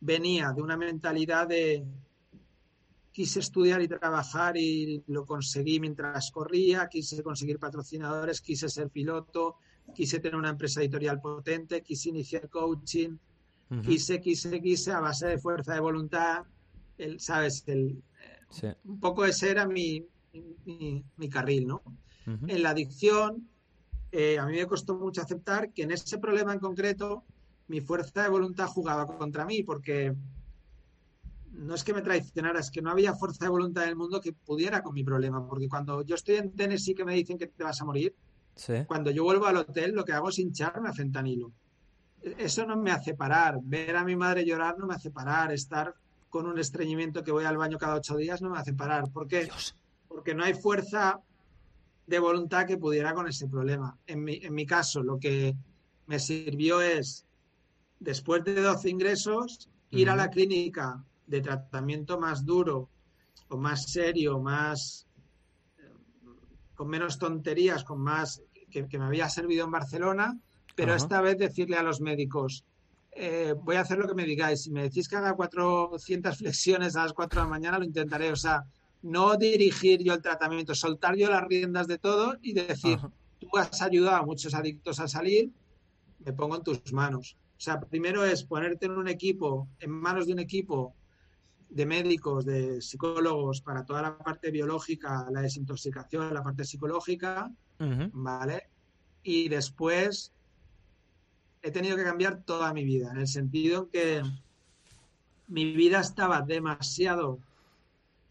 venía 0.00 0.52
de 0.52 0.62
una 0.62 0.76
mentalidad 0.76 1.46
de 1.48 1.84
quise 3.16 3.40
estudiar 3.40 3.80
y 3.80 3.88
trabajar 3.88 4.58
y 4.58 5.02
lo 5.06 5.24
conseguí 5.24 5.80
mientras 5.80 6.30
corría, 6.30 6.86
quise 6.86 7.22
conseguir 7.22 7.58
patrocinadores, 7.58 8.42
quise 8.42 8.68
ser 8.68 8.90
piloto, 8.90 9.56
quise 9.94 10.20
tener 10.20 10.36
una 10.36 10.50
empresa 10.50 10.82
editorial 10.82 11.18
potente, 11.18 11.80
quise 11.80 12.10
iniciar 12.10 12.50
coaching, 12.50 13.16
quise, 13.82 14.20
quise, 14.20 14.60
quise 14.60 14.92
a 14.92 15.00
base 15.00 15.28
de 15.28 15.38
fuerza 15.38 15.72
de 15.72 15.80
voluntad, 15.80 16.44
el, 16.98 17.18
¿sabes? 17.18 17.64
El, 17.68 18.02
Un 18.84 19.00
poco 19.00 19.24
ese 19.24 19.50
era 19.50 19.66
mi, 19.66 20.04
mi, 20.66 21.28
carril, 21.30 21.68
¿no? 21.68 21.82
En 22.26 22.62
la 22.62 22.70
adicción, 22.70 23.48
eh, 24.12 24.38
a 24.38 24.44
mí 24.44 24.58
me 24.58 24.66
costó 24.66 24.94
mucho 24.94 25.22
aceptar 25.22 25.72
que 25.72 25.84
en 25.84 25.92
ese 25.92 26.18
problema 26.18 26.52
en 26.52 26.60
concreto 26.60 27.24
mi 27.68 27.80
fuerza 27.80 28.24
de 28.24 28.28
voluntad 28.28 28.66
jugaba 28.66 29.06
contra 29.06 29.46
mí 29.46 29.62
porque 29.62 30.14
no 31.56 31.74
es 31.74 31.84
que 31.84 31.94
me 31.94 32.02
traicionara, 32.02 32.60
es 32.60 32.70
que 32.70 32.82
no 32.82 32.90
había 32.90 33.14
fuerza 33.14 33.44
de 33.44 33.50
voluntad 33.50 33.84
en 33.84 33.90
el 33.90 33.96
mundo 33.96 34.20
que 34.20 34.32
pudiera 34.32 34.82
con 34.82 34.94
mi 34.94 35.02
problema. 35.02 35.46
Porque 35.46 35.68
cuando 35.68 36.02
yo 36.02 36.14
estoy 36.14 36.36
en 36.36 36.52
Tennessee 36.52 36.94
que 36.94 37.04
me 37.04 37.14
dicen 37.14 37.38
que 37.38 37.46
te 37.46 37.64
vas 37.64 37.80
a 37.80 37.84
morir, 37.84 38.14
cuando 38.86 39.10
yo 39.10 39.24
vuelvo 39.24 39.46
al 39.46 39.56
hotel 39.58 39.92
lo 39.92 40.04
que 40.04 40.12
hago 40.12 40.28
es 40.28 40.38
hincharme 40.38 40.88
a 40.88 40.92
fentanilo. 40.92 41.52
Eso 42.22 42.66
no 42.66 42.76
me 42.76 42.90
hace 42.90 43.14
parar. 43.14 43.58
Ver 43.62 43.96
a 43.96 44.04
mi 44.04 44.16
madre 44.16 44.44
llorar 44.44 44.78
no 44.78 44.86
me 44.86 44.94
hace 44.94 45.10
parar. 45.10 45.52
Estar 45.52 45.94
con 46.28 46.46
un 46.46 46.58
estreñimiento 46.58 47.22
que 47.22 47.32
voy 47.32 47.44
al 47.44 47.56
baño 47.56 47.78
cada 47.78 47.96
ocho 47.96 48.16
días 48.16 48.42
no 48.42 48.50
me 48.50 48.58
hace 48.58 48.72
parar. 48.72 49.10
¿Por 49.10 49.28
qué? 49.28 49.48
Porque 50.08 50.34
no 50.34 50.44
hay 50.44 50.54
fuerza 50.54 51.20
de 52.06 52.18
voluntad 52.18 52.66
que 52.66 52.78
pudiera 52.78 53.14
con 53.14 53.28
ese 53.28 53.48
problema. 53.48 53.96
En 54.06 54.24
mi, 54.24 54.36
en 54.36 54.54
mi 54.54 54.66
caso, 54.66 55.02
lo 55.02 55.18
que 55.18 55.56
me 56.06 56.18
sirvió 56.18 56.80
es 56.80 57.26
después 58.00 58.44
de 58.44 58.60
12 58.60 58.88
ingresos, 58.90 59.68
ir 59.90 60.10
a 60.10 60.16
la 60.16 60.30
clínica 60.30 61.04
de 61.26 61.40
tratamiento 61.40 62.18
más 62.18 62.44
duro 62.44 62.88
o 63.48 63.56
más 63.56 63.90
serio, 63.90 64.38
más 64.40 65.06
con 66.74 66.88
menos 66.88 67.18
tonterías, 67.18 67.84
con 67.84 68.00
más 68.00 68.42
que, 68.70 68.86
me 68.98 69.04
había 69.04 69.28
servido 69.28 69.64
en 69.64 69.70
Barcelona, 69.70 70.38
pero 70.74 70.94
esta 70.94 71.22
vez 71.22 71.38
decirle 71.38 71.76
a 71.76 71.82
los 71.82 72.00
médicos, 72.00 72.64
eh, 73.12 73.54
voy 73.62 73.76
a 73.76 73.80
hacer 73.80 73.98
lo 73.98 74.06
que 74.06 74.14
me 74.14 74.24
digáis, 74.24 74.64
si 74.64 74.70
me 74.70 74.82
decís 74.82 75.08
que 75.08 75.16
haga 75.16 75.34
400 75.34 76.36
flexiones 76.38 76.96
a 76.96 77.04
las 77.04 77.14
4 77.14 77.40
de 77.40 77.44
la 77.44 77.50
mañana, 77.50 77.78
lo 77.78 77.84
intentaré, 77.84 78.30
o 78.30 78.36
sea, 78.36 78.64
no 79.02 79.36
dirigir 79.36 80.02
yo 80.02 80.12
el 80.12 80.20
tratamiento, 80.20 80.74
soltar 80.74 81.16
yo 81.16 81.30
las 81.30 81.46
riendas 81.46 81.86
de 81.86 81.98
todo 81.98 82.36
y 82.42 82.52
decir, 82.52 82.98
tú 83.38 83.48
has 83.56 83.80
ayudado 83.80 84.16
a 84.16 84.26
muchos 84.26 84.52
adictos 84.54 85.00
a 85.00 85.08
salir, 85.08 85.50
me 86.18 86.32
pongo 86.32 86.56
en 86.56 86.62
tus 86.62 86.92
manos. 86.92 87.36
O 87.56 87.60
sea, 87.60 87.80
primero 87.80 88.24
es 88.24 88.44
ponerte 88.44 88.86
en 88.86 88.92
un 88.92 89.08
equipo, 89.08 89.68
en 89.80 89.90
manos 89.90 90.26
de 90.26 90.34
un 90.34 90.40
equipo 90.40 90.94
de 91.68 91.86
médicos, 91.86 92.44
de 92.44 92.80
psicólogos 92.80 93.60
para 93.60 93.84
toda 93.84 94.02
la 94.02 94.18
parte 94.18 94.50
biológica, 94.50 95.26
la 95.30 95.42
desintoxicación, 95.42 96.32
la 96.32 96.42
parte 96.42 96.64
psicológica, 96.64 97.50
¿vale? 98.12 98.70
Y 99.22 99.48
después 99.48 100.32
he 101.62 101.70
tenido 101.70 101.96
que 101.96 102.04
cambiar 102.04 102.42
toda 102.42 102.72
mi 102.72 102.84
vida, 102.84 103.10
en 103.10 103.18
el 103.18 103.28
sentido 103.28 103.90
que 103.90 104.22
mi 105.48 105.72
vida 105.72 106.00
estaba 106.00 106.42
demasiado 106.42 107.40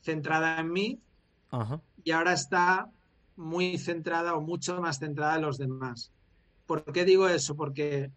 centrada 0.02 0.60
en 0.60 0.72
mí 0.72 1.00
y 2.04 2.12
ahora 2.12 2.34
está 2.34 2.90
muy 3.36 3.78
centrada 3.78 4.36
o 4.36 4.42
mucho 4.42 4.82
más 4.82 5.00
centrada 5.00 5.36
en 5.36 5.42
los 5.42 5.58
demás. 5.58 6.12
¿Por 6.66 6.92
qué 6.92 7.06
digo 7.06 7.28
eso? 7.28 7.56
Porque 7.56 8.12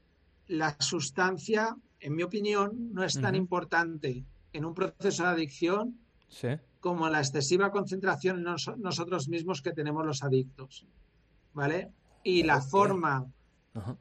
la 0.46 0.76
sustancia, 0.80 1.76
en 2.00 2.14
mi 2.14 2.22
opinión, 2.22 2.92
no 2.92 3.02
es 3.04 3.20
tan 3.20 3.34
importante 3.34 4.24
en 4.52 4.64
un 4.64 4.74
proceso 4.74 5.22
de 5.24 5.28
adicción 5.28 5.98
como 6.80 7.08
la 7.08 7.18
excesiva 7.18 7.70
concentración 7.70 8.38
en 8.38 8.54
nosotros 8.78 9.28
mismos 9.28 9.62
que 9.62 9.72
tenemos 9.72 10.04
los 10.04 10.22
adictos. 10.22 10.86
¿Vale? 11.52 11.92
Y 12.22 12.42
la 12.42 12.60
forma, 12.60 13.26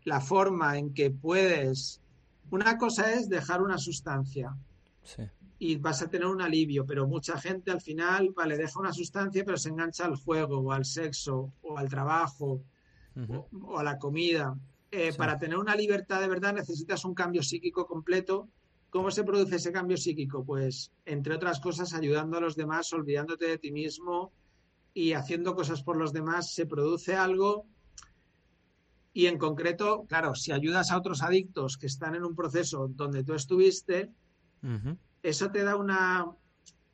la 0.04 0.22
forma 0.22 0.78
en 0.78 0.94
que 0.94 1.10
puedes. 1.12 2.02
Una 2.52 2.78
cosa 2.78 3.14
es 3.14 3.30
dejar 3.30 3.62
una 3.62 3.78
sustancia. 3.78 4.56
Y 5.60 5.78
vas 5.78 6.02
a 6.02 6.10
tener 6.10 6.28
un 6.28 6.42
alivio, 6.42 6.86
pero 6.86 7.08
mucha 7.08 7.40
gente 7.40 7.72
al 7.72 7.82
final, 7.82 8.30
vale, 8.36 8.58
deja 8.58 8.80
una 8.80 8.94
sustancia, 8.94 9.44
pero 9.44 9.58
se 9.58 9.70
engancha 9.70 10.06
al 10.06 10.16
juego, 10.16 10.60
o 10.60 10.72
al 10.72 10.86
sexo, 10.86 11.54
o 11.62 11.78
al 11.78 11.90
trabajo, 11.90 12.62
o 13.64 13.80
a 13.80 13.84
la 13.84 13.98
comida. 13.98 14.56
Eh, 14.92 15.14
para 15.18 15.38
tener 15.38 15.58
una 15.58 15.76
libertad 15.76 16.22
de 16.22 16.30
verdad 16.30 16.54
necesitas 16.54 17.04
un 17.04 17.14
cambio 17.14 17.44
psíquico 17.44 17.86
completo. 17.88 18.50
¿Cómo 18.98 19.12
se 19.12 19.24
produce 19.24 19.58
ese 19.58 19.72
cambio 19.72 19.96
psíquico? 19.96 20.44
Pues, 20.44 20.92
entre 21.06 21.36
otras 21.36 21.60
cosas, 21.60 21.94
ayudando 21.94 22.36
a 22.36 22.42
los 22.42 22.56
demás, 22.56 22.92
olvidándote 22.94 23.46
de 23.46 23.60
ti 23.60 23.72
mismo 23.72 24.32
y 24.92 25.14
haciendo 25.14 25.54
cosas 25.54 25.84
por 25.84 25.98
los 25.98 26.14
demás, 26.14 26.52
se 26.52 26.66
produce 26.66 27.16
algo. 27.16 27.68
Y 29.14 29.28
en 29.28 29.38
concreto, 29.38 30.06
claro, 30.08 30.34
si 30.34 30.52
ayudas 30.52 30.90
a 30.90 30.98
otros 30.98 31.22
adictos 31.22 31.78
que 31.78 31.86
están 31.86 32.16
en 32.16 32.24
un 32.24 32.36
proceso 32.36 32.90
donde 32.90 33.24
tú 33.24 33.36
estuviste, 33.36 34.10
eso 35.22 35.52
te 35.52 35.64
da 35.64 35.76
una, 35.76 36.26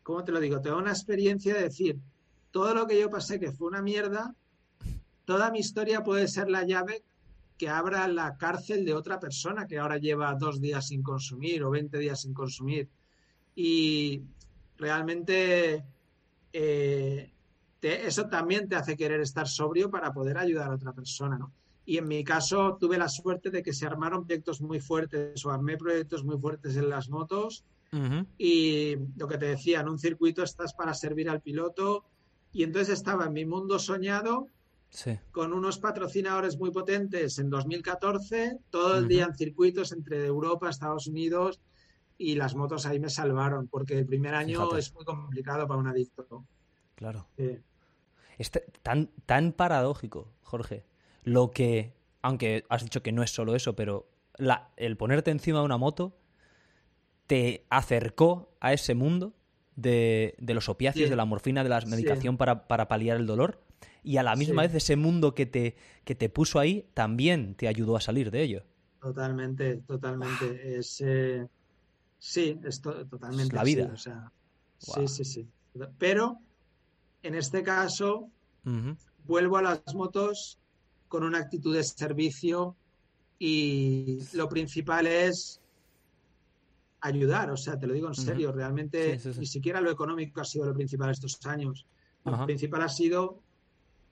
¿cómo 0.03 0.25
te 0.25 0.33
lo 0.33 0.41
digo? 0.41 0.59
Te 0.59 0.71
da 0.71 0.75
una 0.75 0.91
experiencia 0.91 1.53
de 1.53 1.63
decir, 1.63 2.01
todo 2.51 2.73
lo 2.73 2.85
que 2.85 2.99
yo 2.99 3.09
pasé 3.09 3.39
que 3.39 3.53
fue 3.53 3.69
una 3.69 3.81
mierda, 3.81 4.35
toda 5.23 5.51
mi 5.51 5.59
historia 5.59 6.03
puede 6.03 6.27
ser 6.27 6.49
la 6.49 6.65
llave 6.65 7.05
que 7.63 7.69
abra 7.69 8.09
la 8.09 8.35
cárcel 8.35 8.83
de 8.83 8.93
otra 8.93 9.21
persona 9.21 9.65
que 9.65 9.79
ahora 9.79 9.97
lleva 9.97 10.35
dos 10.35 10.59
días 10.59 10.87
sin 10.87 11.01
consumir 11.01 11.63
o 11.63 11.69
20 11.69 11.97
días 11.97 12.19
sin 12.19 12.33
consumir. 12.33 12.89
Y 13.55 14.21
realmente 14.77 15.85
eh, 16.51 17.31
eso 17.81 18.27
también 18.27 18.67
te 18.67 18.75
hace 18.75 18.97
querer 18.97 19.21
estar 19.21 19.47
sobrio 19.47 19.89
para 19.89 20.11
poder 20.11 20.37
ayudar 20.37 20.71
a 20.71 20.75
otra 20.75 20.91
persona, 20.91 21.37
¿no? 21.37 21.53
Y 21.85 21.97
en 21.97 22.05
mi 22.09 22.21
caso 22.25 22.75
tuve 22.77 22.97
la 22.97 23.07
suerte 23.07 23.49
de 23.49 23.63
que 23.63 23.71
se 23.71 23.85
armaron 23.85 24.25
proyectos 24.25 24.59
muy 24.59 24.81
fuertes 24.81 25.45
o 25.45 25.49
armé 25.49 25.77
proyectos 25.77 26.25
muy 26.25 26.37
fuertes 26.37 26.75
en 26.75 26.89
las 26.89 27.09
motos 27.09 27.63
y 28.37 28.95
lo 29.15 29.27
que 29.29 29.37
te 29.37 29.45
decía, 29.45 29.79
en 29.79 29.87
un 29.87 29.99
circuito 29.99 30.43
estás 30.43 30.73
para 30.73 30.93
servir 30.93 31.29
al 31.29 31.39
piloto 31.39 32.03
y 32.51 32.63
entonces 32.63 32.95
estaba 32.95 33.27
en 33.27 33.33
mi 33.33 33.45
mundo 33.45 33.79
soñado 33.79 34.47
con 35.31 35.53
unos 35.53 35.79
patrocinadores 35.79 36.57
muy 36.57 36.71
potentes 36.71 37.39
en 37.39 37.49
2014, 37.49 38.59
todo 38.69 38.97
el 38.97 39.07
día 39.07 39.25
en 39.25 39.35
circuitos 39.35 39.91
entre 39.91 40.25
Europa, 40.25 40.69
Estados 40.69 41.07
Unidos, 41.07 41.59
y 42.17 42.35
las 42.35 42.55
motos 42.55 42.85
ahí 42.85 42.99
me 42.99 43.09
salvaron, 43.09 43.67
porque 43.67 43.97
el 43.97 44.05
primer 44.05 44.35
año 44.35 44.75
es 44.77 44.93
muy 44.93 45.03
complicado 45.03 45.67
para 45.67 45.79
un 45.79 45.87
adicto. 45.87 46.45
Claro. 46.95 47.27
Es 48.37 48.51
tan, 48.81 49.09
tan 49.25 49.51
paradójico, 49.51 50.31
Jorge, 50.41 50.85
lo 51.23 51.51
que, 51.51 51.93
aunque 52.21 52.65
has 52.69 52.83
dicho 52.83 53.01
que 53.01 53.11
no 53.11 53.23
es 53.23 53.31
solo 53.31 53.55
eso, 53.55 53.75
pero 53.75 54.07
la, 54.37 54.71
el 54.77 54.97
ponerte 54.97 55.31
encima 55.31 55.59
de 55.59 55.65
una 55.65 55.77
moto 55.77 56.15
te 57.27 57.65
acercó 57.69 58.55
a 58.59 58.73
ese 58.73 58.93
mundo 58.93 59.33
de, 59.75 60.35
los 60.39 60.69
opiáceos, 60.69 61.09
de 61.09 61.15
la 61.15 61.25
morfina, 61.25 61.63
de 61.63 61.69
la 61.69 61.81
medicación 61.81 62.37
para, 62.37 62.67
paliar 62.67 63.17
el 63.17 63.25
dolor. 63.25 63.62
Y 64.03 64.17
a 64.17 64.23
la 64.23 64.35
misma 64.35 64.63
vez 64.63 64.75
ese 64.75 64.95
mundo 64.95 65.33
que 65.33 65.45
te, 65.45 65.75
que 66.03 66.15
te 66.15 66.29
puso 66.29 66.59
ahí 66.59 66.85
también 66.93 67.55
te 67.55 67.67
ayudó 67.67 67.95
a 67.95 68.01
salir 68.01 68.31
de 68.31 68.43
ello. 68.43 68.63
Totalmente, 69.01 69.77
totalmente. 69.87 70.77
Es, 70.77 71.01
eh, 71.01 71.47
sí, 72.19 72.59
es 72.63 72.81
totalmente. 72.81 73.55
la 73.55 73.63
vida. 73.63 73.93
Sí, 74.77 75.07
sí, 75.07 75.25
sí. 75.25 75.47
Pero 75.97 76.39
en 77.21 77.35
este 77.35 77.63
caso, 77.63 78.29
vuelvo 79.25 79.57
a 79.57 79.61
las 79.61 79.95
motos 79.95 80.59
con 81.07 81.23
una 81.23 81.39
actitud 81.39 81.75
de 81.75 81.83
servicio 81.83 82.75
y 83.39 84.19
lo 84.33 84.49
principal 84.49 85.07
es 85.07 85.61
ayudar, 87.01 87.51
o 87.51 87.57
sea, 87.57 87.77
te 87.77 87.85
lo 87.85 87.93
digo 87.93 88.07
en 88.07 88.15
serio, 88.15 88.51
realmente 88.51 89.19
ni 89.37 89.45
siquiera 89.45 89.81
lo 89.81 89.91
económico 89.91 90.39
ha 90.39 90.45
sido 90.45 90.65
lo 90.65 90.73
principal 90.73 91.11
estos 91.11 91.37
años. 91.45 91.85
Lo 92.23 92.45
principal 92.45 92.81
ha 92.83 92.89
sido 92.89 93.42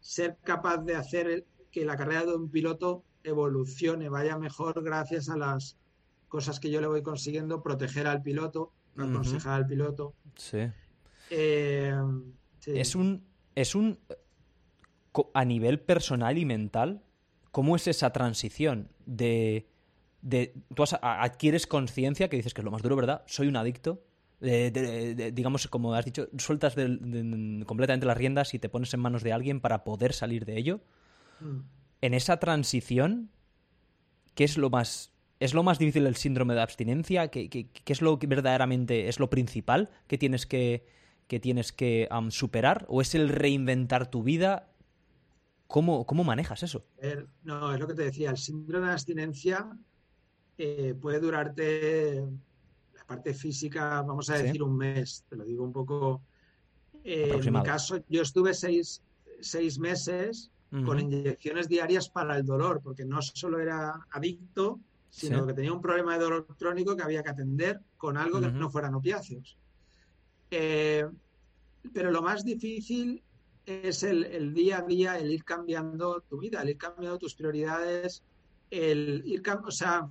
ser 0.02 0.38
capaz 0.44 0.80
de 0.80 0.96
hacer 0.96 1.46
que 1.72 1.86
la 1.86 1.96
carrera 1.96 2.26
de 2.26 2.36
un 2.36 2.50
piloto 2.50 3.06
evolucione, 3.24 4.10
vaya 4.10 4.38
mejor 4.38 4.84
gracias 4.84 5.30
a 5.30 5.38
las 5.38 5.78
cosas 6.28 6.60
que 6.60 6.70
yo 6.70 6.82
le 6.82 6.88
voy 6.88 7.02
consiguiendo, 7.02 7.64
proteger 7.64 8.08
al 8.08 8.22
piloto, 8.22 8.74
aconsejar 8.98 9.54
al 9.54 9.68
piloto. 9.68 10.14
Eh, 11.30 11.96
sí. 12.60 12.72
Es 12.76 12.96
un. 12.96 13.24
Es 13.56 13.76
un. 13.76 14.00
A 15.34 15.46
nivel 15.46 15.80
personal 15.80 16.38
y 16.38 16.46
mental, 16.46 17.04
¿cómo 17.52 17.76
es 17.76 17.88
esa 17.88 18.12
transición 18.12 18.90
de 19.06 19.72
de, 20.22 20.54
tú 20.76 20.84
adquieres 21.02 21.68
conciencia 21.68 22.30
que 22.30 22.38
dices 22.38 22.54
que 22.54 22.62
es 22.62 22.66
lo 22.66 22.72
más 22.72 22.82
duro, 22.82 22.96
¿verdad? 22.96 23.24
Soy 23.26 23.48
un 23.48 23.56
adicto. 23.56 24.04
Digamos, 24.42 25.68
como 25.68 25.94
has 25.94 26.06
dicho, 26.06 26.28
sueltas 26.38 26.76
completamente 26.76 28.06
las 28.06 28.18
riendas 28.18 28.54
y 28.54 28.60
te 28.60 28.70
pones 28.70 28.94
en 28.94 29.00
manos 29.00 29.24
de 29.24 29.34
alguien 29.34 29.62
para 29.62 29.84
poder 29.84 30.14
salir 30.14 30.46
de 30.46 30.58
ello. 30.58 30.82
Mm. 31.40 31.60
En 32.02 32.14
esa 32.16 32.38
transición, 32.38 33.30
¿qué 34.36 34.44
es 34.44 34.58
lo 34.58 34.70
más... 34.70 35.10
¿Es 35.40 35.56
lo 35.56 35.64
más 35.64 35.80
difícil 35.80 36.06
el 36.06 36.16
síndrome 36.16 36.54
de 36.54 36.62
abstinencia? 36.62 37.30
¿Qué, 37.30 37.50
qué, 37.50 37.72
es 37.88 38.04
lo 38.04 38.20
que 38.20 38.28
verdaderamente 38.28 39.08
es 39.08 39.20
lo 39.20 39.32
principal 39.32 39.90
que 40.06 40.20
tienes 40.20 40.46
que, 40.46 40.86
que, 41.28 41.40
tienes 41.40 41.72
que 41.72 42.08
superar? 42.30 42.86
¿O 42.90 43.02
es 43.02 43.16
el 43.16 43.28
reinventar 43.28 44.12
tu 44.12 44.22
vida? 44.22 44.70
¿Cómo, 45.66 46.06
¿Cómo 46.06 46.24
manejas 46.24 46.62
eso? 46.62 46.86
no, 47.44 47.74
es 47.74 47.80
lo 47.80 47.88
que 47.88 47.96
te 47.96 48.04
decía. 48.04 48.30
El 48.30 48.38
síndrome 48.38 48.86
de 48.86 48.94
abstinencia 48.94 49.68
eh, 50.60 50.94
puede 50.94 51.20
durarte 51.20 52.24
parte 53.12 53.34
física, 53.34 54.02
vamos 54.02 54.30
a 54.30 54.38
decir, 54.38 54.64
un 54.64 54.78
mes, 54.78 55.26
te 55.28 55.36
lo 55.36 55.44
digo 55.44 55.66
un 55.66 55.74
poco. 55.74 56.22
Eh, 57.04 57.38
en 57.44 57.54
mi 57.54 57.62
caso, 57.62 58.02
yo 58.08 58.22
estuve 58.22 58.54
seis, 58.54 59.02
meses 59.80 60.50
con 60.86 60.98
inyecciones 60.98 61.68
diarias 61.68 62.08
para 62.08 62.38
el 62.38 62.46
dolor, 62.46 62.80
porque 62.82 63.04
no 63.04 63.22
solo 63.22 63.60
era 63.60 64.08
adicto, 64.12 64.80
sino 65.10 65.46
que 65.46 65.54
tenía 65.54 65.74
un 65.74 65.82
problema 65.82 66.14
de 66.14 66.24
dolor 66.24 66.48
crónico 66.58 66.96
que 66.96 67.04
había 67.04 67.22
que 67.22 67.32
atender 67.32 67.82
con 67.98 68.16
algo 68.16 68.40
que 68.40 68.50
no 68.50 68.70
fueran 68.70 68.96
opiáceos. 68.96 69.58
Eh, 70.50 71.06
pero 71.94 72.12
lo 72.12 72.22
más 72.22 72.46
difícil 72.46 73.22
es 73.66 74.04
el, 74.04 74.24
el, 74.24 74.54
día 74.54 74.78
a 74.78 74.84
día, 74.84 75.20
el 75.20 75.32
ir 75.32 75.44
cambiando 75.44 76.22
tu 76.30 76.38
vida, 76.40 76.62
el 76.62 76.70
ir 76.70 76.78
cambiando 76.78 77.18
tus 77.18 77.36
prioridades, 77.36 78.24
el 78.70 79.22
ir, 79.26 79.44
o 79.66 79.72
sea, 79.72 80.10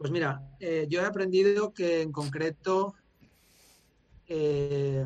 pues 0.00 0.10
mira, 0.10 0.42
eh, 0.58 0.86
yo 0.88 1.02
he 1.02 1.04
aprendido 1.04 1.74
que 1.74 2.00
en 2.00 2.10
concreto, 2.10 2.94
eh, 4.26 5.04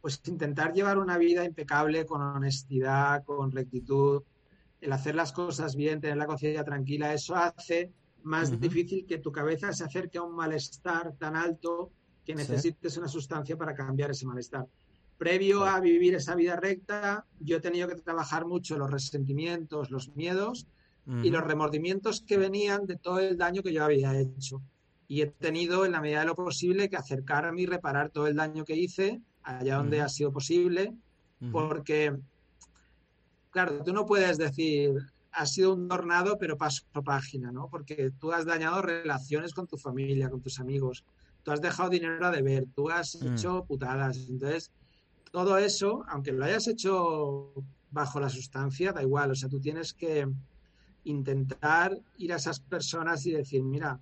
pues 0.00 0.18
intentar 0.24 0.72
llevar 0.72 0.96
una 0.96 1.18
vida 1.18 1.44
impecable, 1.44 2.06
con 2.06 2.22
honestidad, 2.22 3.22
con 3.22 3.52
rectitud, 3.52 4.22
el 4.80 4.90
hacer 4.90 5.14
las 5.14 5.30
cosas 5.32 5.76
bien, 5.76 6.00
tener 6.00 6.16
la 6.16 6.26
conciencia 6.26 6.64
tranquila, 6.64 7.12
eso 7.12 7.36
hace 7.36 7.92
más 8.22 8.58
difícil 8.58 9.04
que 9.04 9.18
tu 9.18 9.30
cabeza 9.30 9.74
se 9.74 9.84
acerque 9.84 10.16
a 10.16 10.22
un 10.22 10.34
malestar 10.34 11.12
tan 11.18 11.36
alto 11.36 11.90
que 12.24 12.34
necesites 12.34 12.96
una 12.96 13.08
sustancia 13.08 13.58
para 13.58 13.74
cambiar 13.74 14.12
ese 14.12 14.24
malestar. 14.24 14.66
Previo 15.18 15.66
a 15.66 15.80
vivir 15.80 16.14
esa 16.14 16.34
vida 16.34 16.56
recta, 16.56 17.26
yo 17.40 17.58
he 17.58 17.60
tenido 17.60 17.88
que 17.88 17.96
trabajar 17.96 18.46
mucho 18.46 18.78
los 18.78 18.90
resentimientos, 18.90 19.90
los 19.90 20.16
miedos, 20.16 20.66
y 21.06 21.30
los 21.30 21.44
remordimientos 21.44 22.22
que 22.22 22.38
venían 22.38 22.86
de 22.86 22.96
todo 22.96 23.18
el 23.18 23.36
daño 23.36 23.62
que 23.62 23.72
yo 23.72 23.84
había 23.84 24.18
hecho. 24.18 24.62
Y 25.06 25.20
he 25.20 25.26
tenido, 25.26 25.84
en 25.84 25.92
la 25.92 26.00
medida 26.00 26.20
de 26.20 26.26
lo 26.26 26.34
posible, 26.34 26.88
que 26.88 26.96
acercarme 26.96 27.62
y 27.62 27.66
reparar 27.66 28.10
todo 28.10 28.26
el 28.26 28.36
daño 28.36 28.64
que 28.64 28.76
hice 28.76 29.20
allá 29.42 29.76
donde 29.76 30.00
ha 30.00 30.08
sido 30.08 30.32
posible, 30.32 30.94
porque, 31.52 32.16
claro, 33.50 33.82
tú 33.82 33.92
no 33.92 34.06
puedes 34.06 34.38
decir, 34.38 34.94
ha 35.32 35.46
sido 35.46 35.74
un 35.74 35.88
tornado, 35.88 36.38
pero 36.38 36.56
paso 36.56 36.84
página, 37.04 37.52
¿no? 37.52 37.68
Porque 37.68 38.12
tú 38.18 38.32
has 38.32 38.46
dañado 38.46 38.80
relaciones 38.80 39.52
con 39.52 39.66
tu 39.66 39.76
familia, 39.76 40.30
con 40.30 40.40
tus 40.40 40.58
amigos, 40.58 41.04
tú 41.42 41.50
has 41.50 41.60
dejado 41.60 41.90
dinero 41.90 42.26
a 42.26 42.30
deber, 42.30 42.64
tú 42.74 42.88
has 42.88 43.20
mm. 43.20 43.34
hecho 43.34 43.64
putadas. 43.66 44.26
Entonces, 44.28 44.70
todo 45.30 45.58
eso, 45.58 46.04
aunque 46.08 46.32
lo 46.32 46.44
hayas 46.44 46.66
hecho 46.68 47.52
bajo 47.90 48.20
la 48.20 48.30
sustancia, 48.30 48.92
da 48.92 49.02
igual, 49.02 49.32
o 49.32 49.34
sea, 49.34 49.48
tú 49.48 49.60
tienes 49.60 49.92
que 49.92 50.26
intentar 51.04 51.98
ir 52.16 52.32
a 52.32 52.36
esas 52.36 52.60
personas 52.60 53.24
y 53.26 53.32
decir, 53.32 53.62
mira, 53.62 54.00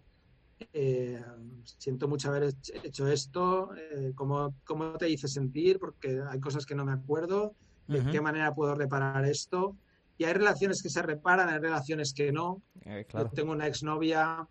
eh, 0.73 1.23
siento 1.65 2.09
mucho 2.09 2.29
haber 2.29 2.55
hecho 2.85 3.09
esto, 3.09 3.71
eh, 3.77 4.13
¿cómo, 4.15 4.55
te 4.99 5.09
hice 5.09 5.29
sentir? 5.29 5.79
Porque 5.79 6.21
hay 6.29 6.41
cosas 6.41 6.67
que 6.67 6.75
no 6.75 6.85
me 6.85 6.93
acuerdo, 6.93 7.55
de 7.89 8.05
qué 8.11 8.21
manera 8.21 8.55
puedo 8.55 8.75
reparar 8.75 9.25
esto. 9.27 9.77
Y 10.17 10.25
hay 10.25 10.35
relaciones 10.35 10.83
que 10.83 10.89
se 10.89 11.03
reparan, 11.03 11.49
hay 11.49 11.59
relaciones 11.59 12.15
que 12.15 12.33
no. 12.33 12.63
Eh, 12.83 13.07
Yo 13.13 13.29
tengo 13.31 13.53
una 13.53 13.67
exnovia 13.67 14.47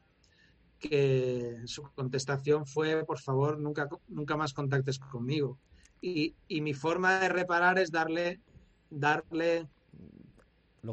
que 0.80 1.62
su 1.66 1.84
contestación 1.94 2.66
fue, 2.66 3.06
por 3.06 3.20
favor, 3.20 3.60
nunca, 3.60 3.88
nunca 4.08 4.36
más 4.36 4.54
contactes 4.54 5.00
conmigo. 5.00 5.58
Y, 6.02 6.36
y 6.48 6.62
mi 6.62 6.74
forma 6.74 7.20
de 7.20 7.30
reparar 7.30 7.78
es 7.78 7.92
darle, 7.92 8.42
darle 8.90 9.68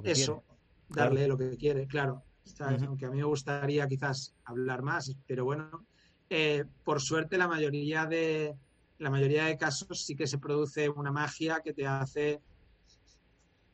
eso, 0.05 0.45
darle 0.89 1.29
lo 1.29 1.37
que 1.37 1.57
quiere, 1.57 1.87
claro. 1.87 2.23
Aunque 2.61 3.07
a 3.07 3.11
mí 3.11 3.19
me 3.19 3.25
gustaría 3.25 3.87
quizás 3.87 4.35
hablar 4.45 4.83
más, 4.83 5.15
pero 5.27 5.45
bueno, 5.45 5.87
eh, 6.31 6.65
por 6.85 7.01
suerte 7.01 7.39
la 7.39 7.49
mayoría 7.49 8.07
de 8.07 8.57
la 8.99 9.11
mayoría 9.11 9.45
de 9.45 9.57
casos 9.57 10.05
sí 10.05 10.17
que 10.17 10.27
se 10.27 10.39
produce 10.39 10.89
una 10.89 11.13
magia 11.13 11.61
que 11.63 11.73
te 11.73 11.87
hace 11.87 12.41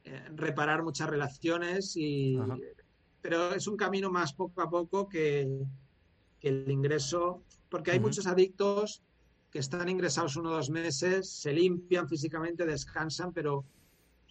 eh, 0.05 0.29
reparar 0.35 0.83
muchas 0.83 1.09
relaciones 1.09 1.97
y 1.97 2.39
pero 3.23 3.55
es 3.55 3.67
un 3.67 3.77
camino 3.77 4.11
más 4.11 4.35
poco 4.35 4.61
a 4.61 4.69
poco 4.69 5.09
que, 5.09 5.49
el 6.43 6.71
ingreso 6.71 7.43
porque 7.71 7.91
hay 7.91 7.99
muchos 7.99 8.27
adictos 8.27 9.03
que 9.51 9.61
están 9.61 9.89
ingresados 9.89 10.37
uno 10.37 10.51
o 10.51 10.53
dos 10.53 10.69
meses, 10.69 11.31
se 11.31 11.53
limpian 11.53 12.07
físicamente, 12.07 12.67
descansan, 12.67 13.33
pero 13.33 13.65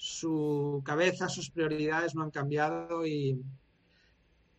su 0.03 0.81
cabeza, 0.83 1.29
sus 1.29 1.49
prioridades 1.49 2.13
no 2.13 2.23
han 2.23 2.29
cambiado 2.29 3.07
y, 3.07 3.41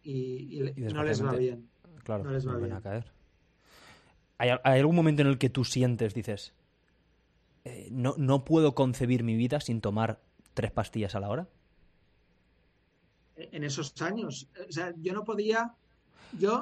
no 0.02 1.04
les 1.04 1.22
va 1.22 1.32
bien. 1.32 1.68
Claro, 2.02 2.24
no 2.24 2.30
les 2.30 2.48
va 2.48 2.56
bien. 2.56 2.72
a 2.72 2.80
caer. 2.80 3.04
¿Hay, 4.38 4.48
algún 4.48 4.96
momento 4.96 5.20
en 5.20 5.28
el 5.28 5.36
que 5.36 5.50
tú 5.50 5.64
sientes, 5.64 6.14
dices, 6.14 6.54
eh, 7.66 7.88
no, 7.90 8.14
no 8.16 8.46
puedo 8.46 8.74
concebir 8.74 9.22
mi 9.22 9.36
vida 9.36 9.60
sin 9.60 9.82
tomar 9.82 10.22
tres 10.54 10.70
pastillas 10.70 11.14
a 11.14 11.20
la 11.20 11.28
hora? 11.28 11.48
En 13.36 13.64
esos 13.64 14.00
años. 14.00 14.48
O 14.66 14.72
sea, 14.72 14.94
yo 14.96 15.12
no 15.12 15.24
podía 15.24 15.74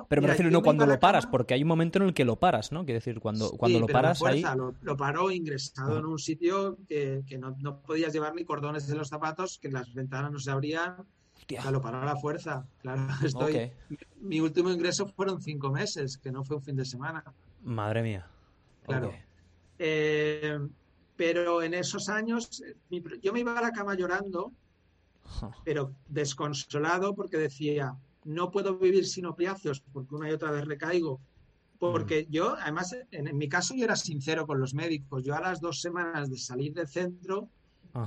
pero 0.08 0.22
me 0.22 0.28
refiero 0.28 0.50
no 0.50 0.62
cuando 0.62 0.86
lo 0.86 0.98
paras, 0.98 1.26
porque 1.26 1.54
hay 1.54 1.62
un 1.62 1.68
momento 1.68 1.98
en 1.98 2.06
el 2.06 2.14
que 2.14 2.24
lo 2.24 2.36
paras, 2.36 2.72
¿no? 2.72 2.84
Quiero 2.84 2.98
decir, 2.98 3.20
cuando, 3.20 3.50
cuando 3.52 3.80
lo 3.80 3.86
paras 3.86 4.22
ahí... 4.22 4.42
Lo, 4.42 4.74
lo, 4.82 4.96
paró 4.96 5.30
ingresado 5.30 5.98
en 5.98 6.06
un 6.06 6.18
sitio 6.18 6.78
que, 6.88 7.22
no, 7.38 7.80
podías 7.80 8.12
llevar 8.12 8.34
ni 8.34 8.44
cordones 8.44 8.88
en 8.88 8.98
los 8.98 9.08
zapatos, 9.08 9.58
que 9.58 9.70
las 9.70 9.92
ventanas 9.94 10.32
no 10.32 10.38
se 10.38 10.50
abrían. 10.50 10.96
lo 11.70 11.80
paró 11.80 12.02
a 12.02 12.04
la 12.04 12.16
fuerza. 12.16 12.66
Claro, 12.80 13.06
estoy... 13.24 13.72
Mi, 14.20 14.40
último 14.40 14.70
ingreso 14.70 15.06
fueron 15.06 15.40
cinco 15.40 15.70
meses, 15.70 16.18
que 16.18 16.30
no 16.30 16.44
fue 16.44 16.56
un 16.56 16.62
fin 16.62 16.76
de 16.76 16.84
semana. 16.84 17.24
Madre 17.62 18.02
mía. 18.02 18.26
Claro. 18.84 19.12
Eh, 19.78 20.58
pero 21.16 21.62
en 21.62 21.74
esos 21.74 22.08
años, 22.08 22.62
yo 23.22 23.32
me 23.32 23.40
iba 23.40 23.58
a 23.58 23.62
la 23.62 23.70
cama 23.70 23.94
llorando, 23.94 24.52
pero 25.64 25.92
desconsolado 26.08 27.14
porque 27.14 27.36
decía, 27.36 27.96
no 28.24 28.50
puedo 28.50 28.78
vivir 28.78 29.06
sin 29.06 29.26
opiáceos 29.26 29.82
porque 29.92 30.14
una 30.14 30.28
y 30.28 30.32
otra 30.32 30.50
vez 30.50 30.64
recaigo. 30.64 31.20
Porque 31.78 32.26
mm. 32.28 32.32
yo, 32.32 32.56
además, 32.58 32.96
en, 33.10 33.36
mi 33.36 33.48
caso 33.48 33.74
yo 33.74 33.84
era 33.84 33.96
sincero 33.96 34.46
con 34.46 34.60
los 34.60 34.74
médicos. 34.74 35.24
Yo 35.24 35.34
a 35.34 35.40
las 35.40 35.60
dos 35.60 35.80
semanas 35.80 36.30
de 36.30 36.38
salir 36.38 36.72
del 36.72 36.88
centro 36.88 37.48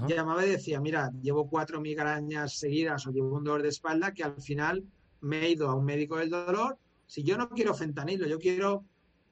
llamaba 0.07 0.45
y 0.45 0.49
decía, 0.49 0.79
mira, 0.79 1.11
llevo 1.21 1.47
cuatro 1.47 1.79
migrañas 1.79 2.57
seguidas 2.57 3.05
o 3.05 3.11
llevo 3.11 3.35
un 3.35 3.43
dolor 3.43 3.61
de 3.61 3.69
espalda 3.69 4.13
que 4.13 4.23
al 4.23 4.41
final 4.41 4.83
me 5.21 5.41
he 5.41 5.51
ido 5.51 5.69
a 5.69 5.75
un 5.75 5.85
médico 5.85 6.17
del 6.17 6.31
dolor. 6.31 6.77
Si 7.05 7.23
yo 7.23 7.37
no 7.37 7.49
quiero 7.49 7.75
fentanilo, 7.75 8.25
yo 8.25 8.39
quiero 8.39 8.83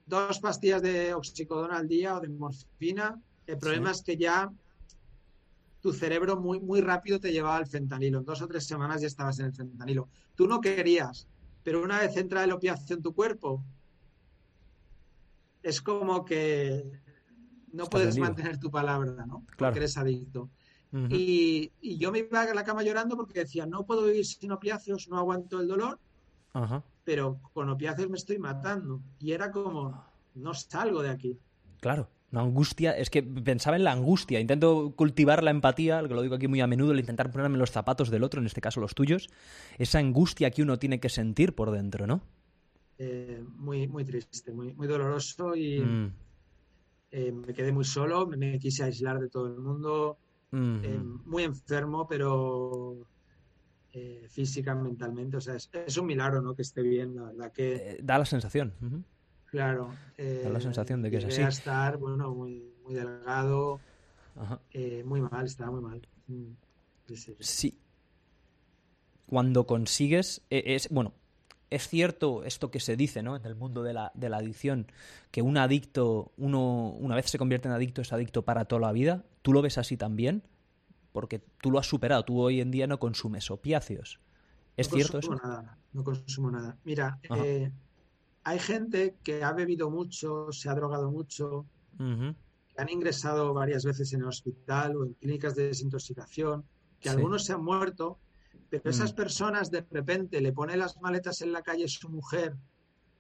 dos 0.05 0.39
pastillas 0.39 0.81
de 0.81 1.13
oxicodona 1.13 1.77
al 1.77 1.87
día 1.87 2.15
o 2.15 2.19
de 2.19 2.29
morfina. 2.29 3.19
El 3.47 3.57
problema 3.57 3.91
es 3.91 4.03
que 4.03 4.15
ya 4.15 4.51
tu 5.83 5.91
cerebro 5.91 6.39
muy, 6.39 6.61
muy 6.61 6.79
rápido 6.79 7.19
te 7.19 7.33
llevaba 7.33 7.57
al 7.57 7.67
fentanilo. 7.67 8.19
En 8.19 8.25
dos 8.25 8.41
o 8.41 8.47
tres 8.47 8.65
semanas 8.65 9.01
ya 9.01 9.07
estabas 9.07 9.37
en 9.39 9.47
el 9.47 9.53
fentanilo. 9.53 10.07
Tú 10.33 10.47
no 10.47 10.61
querías, 10.61 11.27
pero 11.61 11.83
una 11.83 11.99
vez 11.99 12.15
entra 12.15 12.45
el 12.45 12.53
opiáceo 12.53 12.95
en 12.95 13.03
tu 13.03 13.13
cuerpo, 13.13 13.61
es 15.61 15.81
como 15.81 16.23
que 16.23 17.01
no 17.73 17.87
puedes 17.87 18.17
mantener 18.17 18.57
tu 18.61 18.71
palabra, 18.71 19.25
¿no? 19.25 19.43
Claro. 19.57 19.57
Porque 19.57 19.79
eres 19.79 19.97
adicto. 19.97 20.49
y, 21.09 21.73
yo 21.97 22.13
me 22.13 22.19
iba 22.19 22.43
a 22.43 22.53
la 22.53 22.63
cama 22.63 22.81
llorando 22.81 23.17
porque 23.17 23.41
decía, 23.41 23.65
no 23.65 23.85
puedo 23.85 24.05
vivir 24.05 24.25
sin 24.25 24.53
opiáceos, 24.53 25.09
no 25.09 25.17
aguanto 25.17 25.59
el 25.59 25.67
dolor, 25.67 25.99
pero 27.03 27.41
con 27.51 27.69
opiáceos 27.69 28.09
me 28.09 28.17
estoy 28.17 28.39
matando. 28.39 29.01
Y 29.19 29.33
era 29.33 29.51
como, 29.51 30.01
no 30.35 30.53
salgo 30.53 31.01
de 31.01 31.09
aquí. 31.09 31.37
Claro. 31.81 32.07
Una 32.33 32.41
angustia, 32.41 32.97
es 32.97 33.11
que 33.11 33.21
pensaba 33.21 33.77
en 33.77 33.83
la 33.83 33.91
angustia, 33.91 34.39
intento 34.39 34.95
cultivar 34.95 35.43
la 35.43 35.51
empatía, 35.51 36.01
que 36.01 36.15
lo 36.15 36.23
digo 36.23 36.33
aquí 36.33 36.47
muy 36.47 36.61
a 36.61 36.67
menudo, 36.67 36.91
el 36.91 36.99
intentar 36.99 37.29
ponerme 37.31 37.59
los 37.59 37.69
zapatos 37.69 38.09
del 38.09 38.23
otro, 38.23 38.41
en 38.41 38.47
este 38.47 38.59
caso 38.59 38.81
los 38.81 38.95
tuyos, 38.95 39.29
esa 39.77 39.99
angustia 39.99 40.49
que 40.49 40.63
uno 40.63 40.79
tiene 40.79 40.99
que 40.99 41.09
sentir 41.09 41.53
por 41.53 41.69
dentro, 41.69 42.07
¿no? 42.07 42.23
Eh, 42.97 43.43
muy, 43.57 43.87
muy 43.87 44.03
triste, 44.03 44.51
muy, 44.51 44.73
muy 44.73 44.87
doloroso 44.87 45.55
y 45.55 45.79
mm. 45.79 46.13
eh, 47.11 47.31
me 47.31 47.53
quedé 47.53 47.71
muy 47.71 47.85
solo, 47.85 48.25
me, 48.25 48.57
quise 48.57 48.83
aislar 48.83 49.19
de 49.19 49.29
todo 49.29 49.53
el 49.53 49.59
mundo, 49.59 50.17
eh, 50.53 50.99
muy 51.25 51.43
enfermo, 51.43 52.07
pero 52.07 52.97
física, 54.27 54.73
mentalmente, 54.73 55.37
o 55.37 55.41
sea, 55.41 55.53
es, 55.53 55.97
un 55.97 56.07
milagro, 56.07 56.41
¿no? 56.41 56.55
Que 56.55 56.63
esté 56.63 56.81
bien, 56.81 57.15
la 57.15 57.25
verdad 57.25 57.51
que... 57.51 57.99
da 58.01 58.17
la 58.17 58.25
sensación. 58.25 58.73
Claro. 59.53 59.93
da 60.17 60.49
la 60.49 60.59
sensación 60.59 61.03
de 61.03 61.11
que 61.11 61.17
es 61.17 61.25
así. 61.25 61.43
A 61.43 61.47
estar, 61.47 61.97
bueno, 61.97 62.33
muy, 62.33 62.73
muy 62.83 62.95
delgado, 62.95 63.79
eh, 64.71 65.03
muy 65.05 65.21
mal, 65.21 65.45
estaba 65.45 65.69
muy 65.69 65.81
mal. 65.81 66.07
Mm, 66.25 66.53
sí. 67.39 67.79
Cuando 69.27 69.67
consigues, 69.67 70.41
e, 70.49 70.73
es, 70.73 70.89
bueno, 70.89 71.13
es 71.69 71.87
cierto 71.87 72.43
esto 72.43 72.71
que 72.71 72.79
se 72.79 72.95
dice, 72.95 73.21
¿no? 73.21 73.35
En 73.35 73.45
el 73.45 73.53
mundo 73.53 73.83
de 73.83 73.93
la, 73.93 74.11
de 74.15 74.27
la 74.29 74.37
adicción, 74.37 74.87
que 75.29 75.43
un 75.43 75.57
adicto, 75.57 76.31
uno, 76.37 76.89
una 76.89 77.15
vez 77.15 77.29
se 77.29 77.37
convierte 77.37 77.67
en 77.67 77.75
adicto, 77.75 78.01
es 78.01 78.11
adicto 78.11 78.41
para 78.41 78.65
toda 78.65 78.81
la 78.81 78.91
vida. 78.91 79.23
¿Tú 79.43 79.53
lo 79.53 79.61
ves 79.61 79.77
así 79.77 79.97
también? 79.97 80.41
Porque 81.11 81.37
tú 81.61 81.69
lo 81.69 81.77
has 81.77 81.85
superado, 81.85 82.25
tú 82.25 82.41
hoy 82.41 82.59
en 82.59 82.71
día 82.71 82.87
no 82.87 82.97
consumes 82.97 83.51
opiáceos. 83.51 84.19
¿Es 84.77 84.89
cierto 84.89 85.19
eso? 85.19 85.35
Nada, 85.35 85.77
no 85.91 86.03
consumo 86.03 86.49
nada. 86.49 86.75
Mira, 86.83 87.19
eh, 87.29 87.71
hay 88.43 88.59
gente 88.59 89.15
que 89.23 89.43
ha 89.43 89.53
bebido 89.53 89.89
mucho, 89.89 90.51
se 90.51 90.69
ha 90.69 90.75
drogado 90.75 91.11
mucho, 91.11 91.65
que 91.97 92.81
han 92.81 92.89
ingresado 92.89 93.53
varias 93.53 93.85
veces 93.85 94.11
en 94.13 94.21
el 94.21 94.27
hospital 94.27 94.97
o 94.97 95.05
en 95.05 95.13
clínicas 95.13 95.55
de 95.55 95.67
desintoxicación, 95.67 96.65
que 96.99 97.09
algunos 97.09 97.45
se 97.45 97.53
han 97.53 97.63
muerto, 97.63 98.19
pero 98.69 98.89
esas 98.89 99.13
mm. 99.13 99.15
personas 99.15 99.71
de 99.71 99.85
repente 99.89 100.41
le 100.41 100.51
pone 100.51 100.75
las 100.75 100.99
maletas 101.01 101.41
en 101.41 101.51
la 101.51 101.61
calle 101.61 101.87
su 101.87 102.09
mujer 102.09 102.55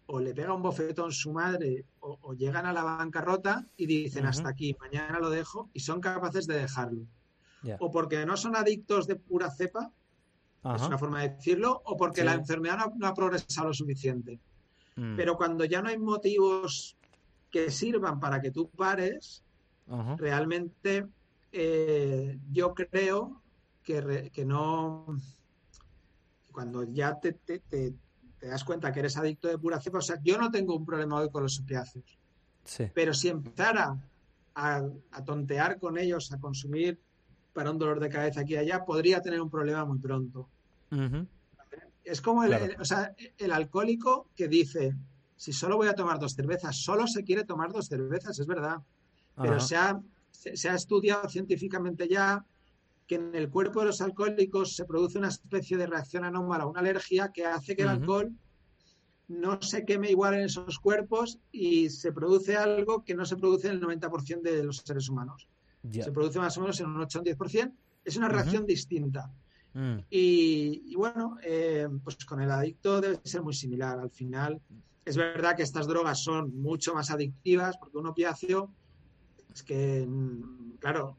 o 0.05 0.19
le 0.19 0.33
pega 0.33 0.53
un 0.53 0.61
bofetón 0.61 1.11
su 1.11 1.31
madre 1.31 1.85
o, 1.99 2.33
llegan 2.33 2.65
a 2.65 2.73
la 2.73 2.83
bancarrota 2.83 3.65
y 3.77 3.85
dicen 3.85 4.25
hasta 4.25 4.49
aquí, 4.49 4.75
mañana 4.79 5.19
lo 5.19 5.29
dejo 5.29 5.69
y 5.73 5.79
son 5.79 6.01
capaces 6.01 6.47
de 6.47 6.55
dejarlo. 6.55 7.05
O 7.79 7.91
porque 7.91 8.25
no 8.25 8.35
son 8.35 8.57
adictos 8.57 9.07
de 9.07 9.15
pura 9.15 9.49
cepa, 9.49 9.91
es 10.75 10.81
una 10.81 10.97
forma 10.97 11.21
de 11.21 11.29
decirlo, 11.29 11.81
o 11.85 11.95
porque 11.95 12.23
la 12.23 12.33
enfermedad 12.33 12.91
no 12.95 13.07
ha 13.07 13.13
progresado 13.13 13.69
lo 13.69 13.73
suficiente. 13.73 14.39
Mm. 14.95 15.15
Pero 15.15 15.37
cuando 15.37 15.65
ya 15.65 15.81
no 15.81 15.89
hay 15.89 15.97
motivos 15.97 16.95
que 17.49 17.71
sirvan 17.71 18.19
para 18.19 18.41
que 18.41 18.51
tú 18.51 18.69
pares, 18.69 19.43
realmente 20.17 21.07
eh, 21.51 22.39
yo 22.51 22.73
creo 22.73 23.41
que, 23.83 24.31
que, 24.33 24.45
no. 24.45 25.19
Cuando 26.51 26.83
ya 26.83 27.19
te, 27.19 27.33
te, 27.33 27.93
das 28.41 28.63
cuenta 28.63 28.91
que 28.91 28.99
eres 28.99 29.17
adicto 29.17 29.47
de 29.47 29.57
pura 29.57 29.79
cepa, 29.79 29.99
o 29.99 30.01
sea, 30.01 30.19
yo 30.23 30.37
no 30.37 30.49
tengo 30.49 30.75
un 30.75 30.85
problema 30.85 31.17
hoy 31.17 31.29
con 31.29 31.43
los 31.43 31.59
opiáceos. 31.59 32.17
Pero 32.93 33.13
si 33.13 33.29
empezara 33.29 33.97
a, 34.55 34.83
tontear 35.25 35.79
con 35.79 35.97
ellos, 35.97 36.31
a 36.31 36.39
consumir 36.39 36.99
para 37.53 37.71
un 37.71 37.77
dolor 37.77 37.99
de 37.99 38.09
cabeza 38.09 38.41
aquí 38.41 38.53
y 38.53 38.57
allá, 38.57 38.83
podría 38.85 39.21
tener 39.21 39.41
un 39.41 39.49
problema 39.49 39.85
muy 39.85 39.99
pronto. 39.99 40.47
Es 42.03 42.21
como 42.21 42.43
el, 42.43 42.75
o 42.79 42.85
sea, 42.85 43.15
el 43.37 43.51
alcohólico 43.51 44.29
que 44.35 44.47
dice, 44.47 44.95
si 45.35 45.53
solo 45.53 45.77
voy 45.77 45.87
a 45.87 45.95
tomar 45.95 46.19
dos 46.19 46.33
cervezas, 46.33 46.77
solo 46.77 47.07
se 47.07 47.23
quiere 47.23 47.43
tomar 47.45 47.71
dos 47.71 47.87
cervezas, 47.87 48.39
es 48.39 48.47
verdad. 48.47 48.77
Pero 49.35 49.59
se 49.59 49.75
ha, 49.75 49.99
se 50.31 50.69
ha 50.69 50.75
estudiado 50.75 51.27
científicamente 51.29 52.07
ya 52.07 52.45
que 53.07 53.15
en 53.15 53.35
el 53.35 53.49
cuerpo 53.49 53.81
de 53.81 53.87
los 53.87 54.01
alcohólicos 54.01 54.75
se 54.75 54.85
produce 54.85 55.17
una 55.17 55.29
especie 55.29 55.77
de 55.77 55.87
reacción 55.87 56.23
anómala, 56.23 56.65
una 56.65 56.79
alergia 56.79 57.31
que 57.33 57.45
hace 57.45 57.75
que 57.75 57.83
el 57.83 57.89
alcohol 57.89 58.31
no 59.27 59.61
se 59.61 59.85
queme 59.85 60.09
igual 60.09 60.35
en 60.35 60.41
esos 60.41 60.79
cuerpos 60.79 61.39
y 61.51 61.89
se 61.89 62.11
produce 62.11 62.55
algo 62.55 63.03
que 63.03 63.15
no 63.15 63.25
se 63.25 63.37
produce 63.37 63.67
en 63.67 63.75
el 63.75 63.81
90% 63.81 64.41
de 64.41 64.63
los 64.63 64.77
seres 64.77 65.09
humanos. 65.09 65.47
Se 65.91 66.11
produce 66.11 66.39
más 66.39 66.57
o 66.57 66.61
menos 66.61 66.79
en 66.79 66.87
un 66.87 67.01
8 67.01 67.19
o 67.19 67.21
un 67.21 67.27
10%. 67.27 67.73
Es 68.05 68.15
una 68.15 68.29
reacción 68.29 68.65
distinta. 68.65 69.31
Mm. 69.73 69.97
Y, 70.09 70.95
bueno, 70.95 71.37
eh, 71.43 71.87
pues 72.03 72.17
con 72.25 72.41
el 72.41 72.51
adicto 72.51 73.01
debe 73.01 73.19
ser 73.23 73.41
muy 73.41 73.53
similar. 73.53 73.99
Al 73.99 74.11
final, 74.11 74.61
es 75.05 75.17
verdad 75.17 75.55
que 75.55 75.63
estas 75.63 75.87
drogas 75.87 76.23
son 76.23 76.55
mucho 76.55 76.93
más 76.93 77.09
adictivas 77.09 77.77
porque 77.77 77.97
un 77.97 78.07
opiáceo 78.07 78.71
es 79.53 79.63
que, 79.63 80.05
mm, 80.07 80.77
claro, 80.79 81.17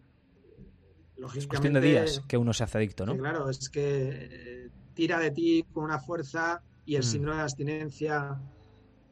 lógicamente. 1.16 1.38
Es 1.38 1.46
cuestión 1.46 1.74
de 1.74 1.80
días 1.80 2.22
que 2.26 2.36
uno 2.36 2.52
se 2.52 2.64
hace 2.64 2.78
adicto, 2.78 3.06
¿no? 3.06 3.16
claro, 3.16 3.50
es 3.50 3.68
que 3.68 4.28
eh, 4.30 4.70
tira 4.94 5.18
de 5.18 5.30
ti 5.30 5.64
con 5.72 5.84
una 5.84 5.98
fuerza 5.98 6.62
y 6.86 6.96
el 6.96 7.02
mm. 7.02 7.04
síndrome 7.04 7.36
de 7.36 7.42
abstinencia. 7.42 8.40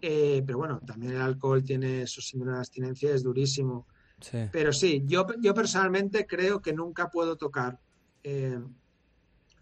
Eh, 0.01 0.43
pero 0.44 0.59
bueno, 0.59 0.81
también 0.85 1.12
el 1.12 1.20
alcohol 1.20 1.62
tiene 1.62 2.06
su 2.06 2.20
síndrome 2.20 2.55
de 2.55 2.59
abstinencia, 2.59 3.14
es 3.14 3.23
durísimo. 3.23 3.86
Pero 4.52 4.73
sí, 4.73 5.02
yo, 5.05 5.27
yo 5.40 5.52
personalmente 5.52 6.28
creo 6.28 6.62
que 6.62 6.73
nunca 6.73 7.10
puedo 7.10 7.36
tocar 7.36 7.81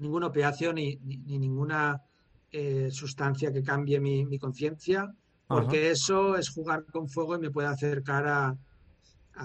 ningún 0.00 0.24
opiáceo 0.24 0.72
ni, 0.72 0.96
ninguna 0.96 2.02
eh, 2.50 2.88
sustancia 2.90 3.52
que 3.52 3.62
cambie 3.62 4.00
mi, 4.00 4.38
conciencia, 4.38 5.14
porque 5.46 5.90
eso 5.90 6.36
es 6.36 6.48
jugar 6.48 6.84
con 6.86 7.08
fuego 7.08 7.36
y 7.36 7.38
me 7.38 7.50
puede 7.50 7.68
acercar 7.68 8.26
a, 8.26 8.56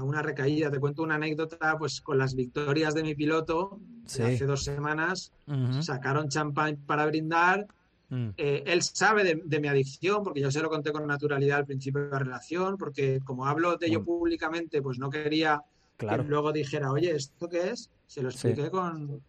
una 0.01 0.21
recaída. 0.21 0.69
Te 0.69 0.79
cuento 0.79 1.03
una 1.03 1.15
anécdota, 1.15 1.77
pues 1.77 2.01
con 2.01 2.17
las 2.17 2.35
victorias 2.35 2.93
de 2.93 3.03
mi 3.03 3.15
piloto 3.15 3.79
hace 4.05 4.45
dos 4.45 4.63
semanas, 4.63 5.31
sacaron 5.81 6.29
champán 6.29 6.77
para 6.85 7.05
brindar. 7.05 7.67
Mm. 8.09 8.29
Eh, 8.37 8.63
él 8.67 8.83
sabe 8.83 9.41
de, 9.43 9.59
mi 9.59 9.67
adicción, 9.67 10.23
porque 10.23 10.41
yo 10.41 10.51
se 10.51 10.61
lo 10.61 10.69
conté 10.69 10.91
con 10.91 11.07
naturalidad 11.07 11.59
al 11.59 11.65
principio 11.65 12.01
de 12.01 12.09
la 12.09 12.19
relación, 12.19 12.77
porque 12.77 13.19
como 13.23 13.47
hablo 13.47 13.77
de 13.77 13.87
ello 13.87 14.03
públicamente, 14.03 14.81
pues 14.81 14.99
no 14.99 15.09
quería 15.09 15.61
que 15.97 16.17
luego 16.17 16.51
dijera, 16.51 16.91
oye, 16.91 17.15
¿esto 17.15 17.47
qué 17.47 17.69
es? 17.69 17.89
Se 18.05 18.21
lo 18.21 18.29
expliqué 18.29 18.69
con, 18.69 19.21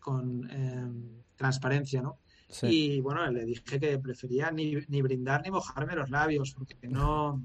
con, 0.00 0.50
em, 0.50 1.22
transparencia, 1.36 2.02
¿no? 2.02 2.18
Y 2.62 3.00
bueno, 3.00 3.30
le 3.30 3.44
dije 3.44 3.78
que 3.78 3.98
prefería 3.98 4.50
ni, 4.50 4.74
brindar 5.02 5.42
ni 5.42 5.50
mojarme 5.50 5.94
los 5.94 6.08
labios, 6.08 6.54
porque 6.54 6.88
no, 6.88 7.42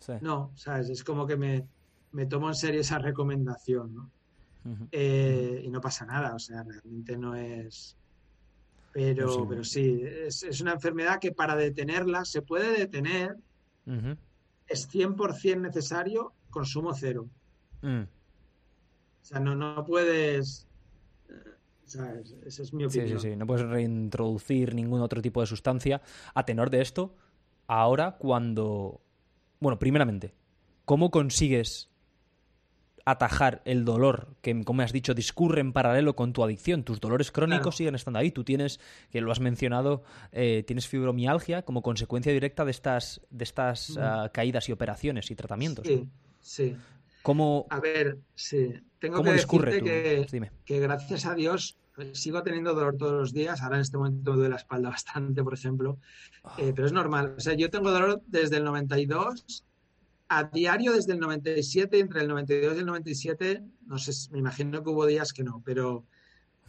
no, 0.20 0.52
¿sabes? 0.56 0.88
Es 0.88 1.04
como 1.04 1.26
que 1.26 1.36
me, 1.36 1.66
me, 2.12 2.26
tomo 2.26 2.48
en 2.48 2.54
serio 2.54 2.80
esa 2.80 2.98
recomendación, 2.98 3.94
¿no? 3.94 4.10
Eh, 4.92 5.62
y 5.64 5.70
no 5.70 5.80
pasa 5.80 6.06
nada, 6.06 6.34
o 6.34 6.38
sea, 6.38 6.62
realmente 6.62 7.16
no 7.18 7.34
es... 7.34 7.96
Pero, 8.92 9.48
pero 9.48 9.64
sí, 9.64 10.02
es, 10.04 10.42
es, 10.42 10.60
una 10.60 10.72
enfermedad 10.72 11.18
que 11.18 11.32
para 11.32 11.56
detenerla 11.56 12.24
se 12.26 12.42
puede 12.42 12.78
detener, 12.78 13.36
es 14.66 14.88
100% 14.90 15.60
necesario 15.60 16.34
consumo 16.50 16.94
cero. 16.94 17.28
Mm. 17.80 18.02
O 18.02 19.24
sea, 19.24 19.40
no, 19.40 19.56
no 19.56 19.84
puedes 19.84 20.68
esa 21.94 22.62
es 22.62 22.72
mi 22.72 22.84
opinión. 22.84 23.20
Sí, 23.20 23.28
sí, 23.28 23.30
sí. 23.30 23.36
No 23.36 23.46
puedes 23.46 23.66
reintroducir 23.66 24.74
ningún 24.74 25.00
otro 25.00 25.22
tipo 25.22 25.40
de 25.40 25.46
sustancia. 25.46 26.02
A 26.34 26.44
tenor 26.44 26.70
de 26.70 26.80
esto, 26.80 27.14
ahora 27.66 28.16
cuando... 28.18 29.00
Bueno, 29.60 29.78
primeramente, 29.78 30.34
¿cómo 30.84 31.10
consigues 31.10 31.92
atajar 33.04 33.62
el 33.64 33.84
dolor 33.84 34.36
que, 34.42 34.62
como 34.64 34.82
has 34.82 34.92
dicho, 34.92 35.14
discurre 35.14 35.60
en 35.60 35.72
paralelo 35.72 36.14
con 36.14 36.32
tu 36.32 36.44
adicción. 36.44 36.84
Tus 36.84 37.00
dolores 37.00 37.32
crónicos 37.32 37.76
siguen 37.76 37.94
estando 37.94 38.18
ahí. 38.18 38.30
Tú 38.30 38.44
tienes, 38.44 38.80
que 39.10 39.20
lo 39.20 39.32
has 39.32 39.40
mencionado, 39.40 40.02
eh, 40.30 40.62
tienes 40.66 40.86
fibromialgia 40.86 41.62
como 41.62 41.82
consecuencia 41.82 42.32
directa 42.32 42.64
de 42.64 42.70
estas, 42.70 43.20
de 43.30 43.44
estas 43.44 43.96
ah, 43.98 44.30
caídas 44.32 44.68
y 44.68 44.72
operaciones 44.72 45.30
y 45.30 45.34
tratamientos. 45.34 45.86
Sí, 45.86 46.08
sí. 46.40 46.76
¿Cómo, 47.22 47.66
a 47.70 47.80
ver, 47.80 48.18
sí. 48.34 48.74
Tengo 48.98 49.22
que 49.22 49.32
decirte 49.32 49.82
que, 49.82 50.50
que, 50.64 50.80
gracias 50.80 51.26
a 51.26 51.34
Dios 51.34 51.78
sigo 52.12 52.42
teniendo 52.42 52.74
dolor 52.74 52.96
todos 52.96 53.12
los 53.12 53.32
días. 53.32 53.62
Ahora 53.62 53.76
en 53.76 53.82
este 53.82 53.96
momento 53.96 54.30
me 54.30 54.36
duele 54.36 54.50
la 54.50 54.56
espalda 54.56 54.90
bastante, 54.90 55.42
por 55.42 55.54
ejemplo. 55.54 55.98
Eh, 56.58 56.72
pero 56.74 56.86
es 56.86 56.92
normal. 56.92 57.34
O 57.36 57.40
sea, 57.40 57.54
yo 57.54 57.70
tengo 57.70 57.90
dolor 57.90 58.22
desde 58.26 58.56
el 58.56 58.64
92 58.64 59.64
a 60.34 60.44
diario 60.44 60.92
desde 60.92 61.12
el 61.12 61.20
97, 61.20 61.98
entre 61.98 62.22
el 62.22 62.28
92 62.28 62.76
y 62.76 62.78
el 62.78 62.86
97, 62.86 63.62
no 63.86 63.98
sé, 63.98 64.12
me 64.30 64.38
imagino 64.38 64.82
que 64.82 64.88
hubo 64.88 65.04
días 65.04 65.30
que 65.30 65.44
no, 65.44 65.62
pero 65.62 66.06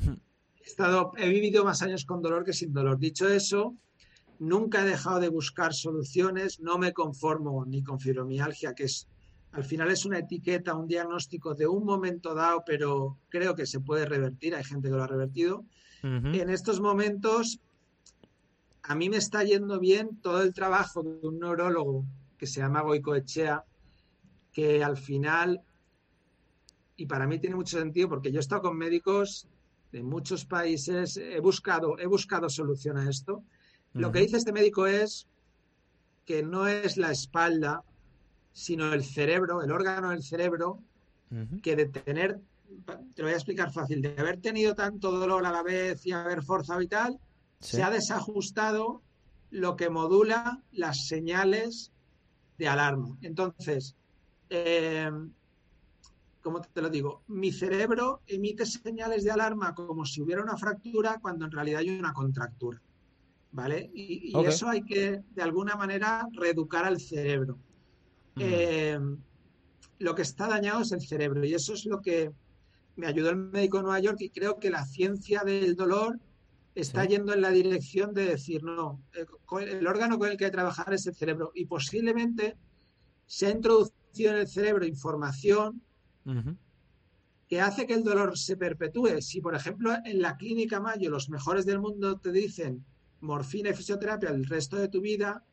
he, 0.05 0.67
estado, 0.67 1.13
he 1.15 1.29
vivido 1.29 1.63
más 1.63 1.81
años 1.81 2.03
con 2.03 2.21
dolor 2.21 2.43
que 2.43 2.51
sin 2.51 2.73
dolor. 2.73 2.99
Dicho 2.99 3.29
eso, 3.29 3.77
nunca 4.37 4.81
he 4.81 4.85
dejado 4.85 5.21
de 5.21 5.29
buscar 5.29 5.73
soluciones, 5.73 6.59
no 6.59 6.77
me 6.77 6.91
conformo 6.91 7.63
ni 7.65 7.81
con 7.81 8.01
fibromialgia, 8.01 8.73
que 8.73 8.83
es 8.83 9.07
al 9.53 9.63
final 9.63 9.91
es 9.91 10.05
una 10.05 10.19
etiqueta, 10.19 10.75
un 10.75 10.87
diagnóstico 10.87 11.53
de 11.53 11.67
un 11.67 11.85
momento 11.85 12.33
dado, 12.33 12.63
pero 12.65 13.19
creo 13.29 13.55
que 13.55 13.67
se 13.67 13.79
puede 13.79 14.05
revertir, 14.05 14.55
hay 14.55 14.63
gente 14.63 14.89
que 14.89 14.95
lo 14.95 15.03
ha 15.03 15.07
revertido. 15.07 15.63
En 16.01 16.49
estos 16.49 16.81
momentos, 16.81 17.61
a 18.81 18.93
mí 18.93 19.09
me 19.09 19.15
está 19.15 19.41
yendo 19.43 19.79
bien 19.79 20.17
todo 20.21 20.41
el 20.41 20.53
trabajo 20.53 21.01
de 21.01 21.25
un 21.25 21.39
neurólogo 21.39 22.03
que 22.37 22.45
se 22.45 22.59
llama 22.59 22.81
Goicoechea, 22.81 23.63
que 24.51 24.83
al 24.83 24.97
final, 24.97 25.61
y 26.97 27.05
para 27.05 27.25
mí 27.25 27.39
tiene 27.39 27.55
mucho 27.55 27.77
sentido 27.77 28.09
porque 28.09 28.31
yo 28.33 28.39
he 28.39 28.41
estado 28.41 28.63
con 28.63 28.77
médicos 28.77 29.47
de 29.93 30.03
muchos 30.03 30.43
países, 30.43 31.15
he 31.15 31.39
buscado, 31.39 31.97
he 31.97 32.07
buscado 32.07 32.49
solución 32.49 32.97
a 32.97 33.09
esto. 33.09 33.43
Lo 33.93 34.11
que 34.11 34.19
dice 34.19 34.37
este 34.37 34.51
médico 34.51 34.87
es 34.87 35.27
que 36.25 36.43
no 36.43 36.67
es 36.67 36.97
la 36.97 37.11
espalda, 37.11 37.83
sino 38.53 38.93
el 38.93 39.03
cerebro, 39.03 39.61
el 39.61 39.71
órgano 39.71 40.11
del 40.11 40.23
cerebro, 40.23 40.79
que 41.63 41.75
de 41.75 41.87
tener, 41.87 42.39
te 42.85 43.21
lo 43.21 43.23
voy 43.23 43.33
a 43.33 43.37
explicar 43.37 43.73
fácil, 43.73 44.03
de 44.03 44.15
haber 44.17 44.39
tenido 44.39 44.75
tanto 44.75 45.11
dolor 45.11 45.43
a 45.45 45.51
la 45.51 45.63
vez 45.63 46.05
y 46.05 46.11
haber 46.11 46.43
forzado 46.43 46.81
y 46.81 46.87
tal, 46.87 47.19
se 47.59 47.81
ha 47.81 47.89
desajustado 47.89 49.01
lo 49.49 49.75
que 49.75 49.89
modula 49.89 50.61
las 50.71 51.07
señales 51.07 51.91
de 52.57 52.67
alarma. 52.67 53.17
Entonces, 53.21 53.95
eh, 54.49 55.09
¿cómo 56.41 56.61
te 56.61 56.81
lo 56.81 56.89
digo? 56.89 57.23
Mi 57.27 57.51
cerebro 57.51 58.21
emite 58.27 58.65
señales 58.65 59.23
de 59.23 59.31
alarma 59.31 59.73
como 59.73 60.05
si 60.05 60.21
hubiera 60.21 60.43
una 60.43 60.57
fractura 60.57 61.19
cuando 61.19 61.45
en 61.45 61.51
realidad 61.51 61.79
hay 61.79 61.89
una 61.89 62.13
contractura. 62.13 62.81
¿Vale? 63.51 63.91
Y, 63.93 64.33
eso 64.47 64.67
hay 64.67 64.81
que, 64.81 65.21
de 65.29 65.41
alguna 65.43 65.75
manera, 65.75 66.27
reeducar 66.33 66.85
al 66.85 66.99
cerebro. 66.99 67.59
Mm. 68.35 68.41
Eh, 68.41 68.99
lo 69.99 70.15
que 70.15 70.21
está 70.21 70.47
dañado 70.47 70.81
es 70.81 70.91
el 70.91 71.01
cerebro 71.01 71.45
y 71.45 71.53
eso 71.53 71.73
es 71.73 71.85
lo 71.85 72.01
que 72.01 72.31
me 72.95 73.07
ayudó 73.07 73.29
el 73.29 73.37
médico 73.37 73.77
de 73.77 73.83
Nueva 73.83 73.99
York 73.99 74.17
y 74.21 74.29
creo 74.29 74.59
que 74.59 74.69
la 74.69 74.85
ciencia 74.85 75.43
del 75.43 75.75
dolor 75.75 76.19
está 76.75 77.05
yendo 77.05 77.33
en 77.33 77.41
la 77.41 77.51
dirección 77.51 78.13
de 78.13 78.25
decir, 78.25 78.63
no, 78.63 79.01
eh, 79.13 79.25
el, 79.61 79.87
órgano 79.87 80.17
con 80.17 80.29
el 80.29 80.37
que 80.37 80.45
hay 80.45 80.51
que 80.51 80.55
trabajar 80.55 80.93
es 80.93 81.05
el 81.05 81.15
cerebro 81.15 81.51
y 81.53 81.65
posiblemente 81.65 82.57
se 83.25 83.47
ha 83.47 83.51
introducido 83.51 84.31
en 84.31 84.37
el 84.37 84.47
cerebro 84.47 84.85
información 84.85 85.81
que 87.47 87.61
hace 87.61 87.85
que 87.85 87.93
el 87.93 88.03
dolor 88.03 88.37
se 88.37 88.57
perpetúe. 88.57 89.21
Si, 89.21 89.41
por 89.41 89.55
ejemplo, 89.55 89.93
en 90.05 90.21
la 90.21 90.37
clínica 90.37 90.79
Mayo 90.79 91.09
los 91.09 91.29
mejores 91.29 91.65
del 91.65 91.79
mundo 91.79 92.17
te 92.17 92.31
dicen 92.31 92.85
morfina 93.21 93.69
y 93.69 93.73
fisioterapia 93.73 94.29
el 94.29 94.45
resto 94.45 94.77
de 94.77 94.87
tu 94.87 95.01
vida, 95.01 95.43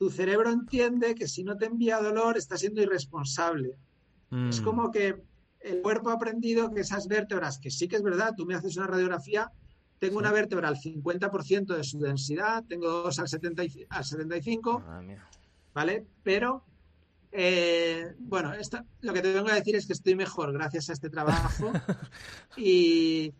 tu 0.00 0.08
cerebro 0.10 0.50
entiende 0.50 1.14
que 1.14 1.28
si 1.28 1.44
no 1.44 1.58
te 1.58 1.66
envía 1.66 2.00
dolor 2.00 2.38
está 2.38 2.56
siendo 2.56 2.80
irresponsable. 2.80 3.76
Es 4.48 4.60
mm. 4.60 4.64
como 4.64 4.90
que 4.90 5.22
el 5.60 5.82
cuerpo 5.82 6.08
ha 6.08 6.14
aprendido 6.14 6.72
que 6.72 6.80
esas 6.80 7.06
vértebras, 7.06 7.58
que 7.58 7.70
sí 7.70 7.86
que 7.86 7.96
es 7.96 8.02
verdad, 8.02 8.32
tú 8.34 8.46
me 8.46 8.54
haces 8.54 8.78
una 8.78 8.86
radiografía 8.86 9.52
tengo 10.00 10.18
una 10.18 10.32
vértebra 10.32 10.68
al 10.68 10.76
50% 10.76 11.76
de 11.76 11.84
su 11.84 12.00
densidad, 12.00 12.64
tengo 12.66 12.88
dos 12.88 13.18
al, 13.18 13.28
70 13.28 13.64
al 13.90 14.04
75, 14.04 14.82
¿vale? 15.74 16.06
Pero, 16.22 16.64
eh, 17.30 18.14
bueno, 18.18 18.50
lo 19.02 19.12
que 19.12 19.20
te 19.20 19.32
vengo 19.34 19.50
a 19.50 19.56
decir 19.56 19.76
es 19.76 19.86
que 19.86 19.92
estoy 19.92 20.14
mejor 20.14 20.54
gracias 20.54 20.88
a 20.88 20.94
este 20.94 21.10
trabajo 21.10 21.70
y, 22.56 23.34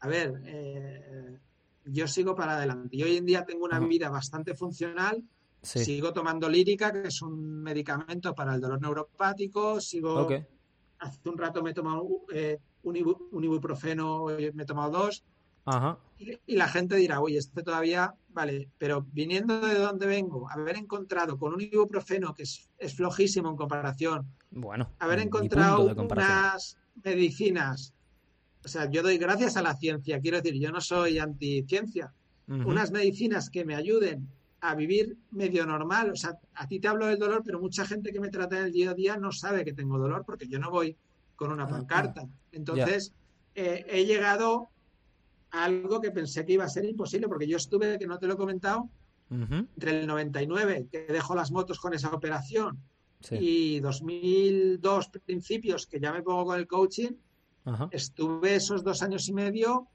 a 0.00 0.08
ver, 0.08 0.40
eh, 0.46 1.38
yo 1.84 2.08
sigo 2.08 2.34
para 2.34 2.56
adelante. 2.56 2.96
Y 2.96 3.02
hoy 3.02 3.16
en 3.16 3.26
día 3.26 3.44
tengo 3.44 3.64
una 3.64 3.78
vida 3.80 4.10
bastante 4.10 4.54
funcional. 4.54 5.22
Sigo 5.62 6.12
tomando 6.12 6.48
lírica, 6.48 6.92
que 6.92 7.08
es 7.08 7.22
un 7.22 7.62
medicamento 7.62 8.34
para 8.34 8.54
el 8.54 8.60
dolor 8.60 8.80
neuropático. 8.80 9.80
Sigo. 9.80 10.28
Hace 10.98 11.28
un 11.28 11.38
rato 11.38 11.62
me 11.62 11.70
he 11.70 11.74
tomado 11.74 12.06
eh, 12.32 12.58
un, 12.84 12.96
ibuprofeno, 12.96 14.26
me 14.26 14.62
he 14.62 14.66
tomado 14.66 14.90
dos. 14.90 15.24
Y, 16.18 16.56
la 16.56 16.68
gente 16.68 16.96
dirá, 16.96 17.20
oye, 17.20 17.38
este 17.38 17.62
todavía, 17.62 18.14
vale, 18.28 18.68
pero 18.78 19.06
viniendo 19.12 19.60
de 19.60 19.78
donde 19.78 20.06
vengo, 20.06 20.48
haber 20.50 20.76
encontrado 20.76 21.38
con 21.38 21.54
un 21.54 21.60
ibuprofeno 21.60 22.34
que 22.34 22.42
es, 22.42 22.68
flojísimo 22.94 23.50
en 23.50 23.56
comparación, 23.56 24.26
bueno, 24.50 24.90
haber 24.98 25.20
encontrado 25.20 25.84
unas 25.84 26.76
medicinas, 27.02 27.94
o 28.64 28.68
sea, 28.68 28.90
yo 28.90 29.02
doy 29.02 29.18
gracias 29.18 29.56
a 29.56 29.62
la 29.62 29.76
ciencia, 29.76 30.20
quiero 30.20 30.40
decir, 30.40 30.60
yo 30.60 30.70
no 30.70 30.80
soy 30.80 31.18
anticiencia, 31.18 32.12
unas 32.46 32.90
medicinas 32.90 33.48
que 33.48 33.64
me 33.64 33.74
ayuden 33.74 34.28
a 34.60 34.74
vivir 34.74 35.16
medio 35.30 35.66
normal, 35.66 36.10
o 36.10 36.16
sea, 36.16 36.38
a 36.54 36.68
ti 36.68 36.78
te 36.78 36.86
hablo 36.86 37.06
del 37.06 37.18
dolor, 37.18 37.42
pero 37.44 37.60
mucha 37.60 37.84
gente 37.84 38.12
que 38.12 38.20
me 38.20 38.28
trata 38.28 38.58
en 38.58 38.66
el 38.66 38.72
día 38.72 38.90
a 38.90 38.94
día 38.94 39.16
no 39.16 39.32
sabe 39.32 39.64
que 39.64 39.72
tengo 39.72 39.98
dolor 39.98 40.24
porque 40.24 40.46
yo 40.46 40.58
no 40.58 40.70
voy 40.70 40.96
con 41.34 41.50
una 41.50 41.64
ah, 41.64 41.68
pancarta. 41.68 42.28
Entonces, 42.52 43.12
eh, 43.54 43.84
he 43.88 44.04
llegado 44.04 44.68
a 45.50 45.64
algo 45.64 46.00
que 46.00 46.12
pensé 46.12 46.44
que 46.44 46.52
iba 46.52 46.64
a 46.64 46.68
ser 46.68 46.84
imposible, 46.84 47.26
porque 47.26 47.48
yo 47.48 47.56
estuve, 47.56 47.98
que 47.98 48.06
no 48.06 48.18
te 48.18 48.26
lo 48.26 48.34
he 48.34 48.36
comentado, 48.36 48.88
entre 49.30 50.00
el 50.00 50.06
99, 50.06 50.88
que 50.92 51.06
dejo 51.06 51.34
las 51.34 51.50
motos 51.50 51.80
con 51.80 51.94
esa 51.94 52.10
operación, 52.10 52.78
y 53.30 53.80
2002 53.80 55.08
principios, 55.24 55.86
que 55.86 55.98
ya 55.98 56.12
me 56.12 56.22
pongo 56.22 56.44
con 56.44 56.58
el 56.58 56.66
coaching, 56.66 57.12
estuve 57.90 58.56
esos 58.56 58.82
dos 58.82 59.02
años 59.02 59.28
y 59.28 59.32
medio, 59.32 59.88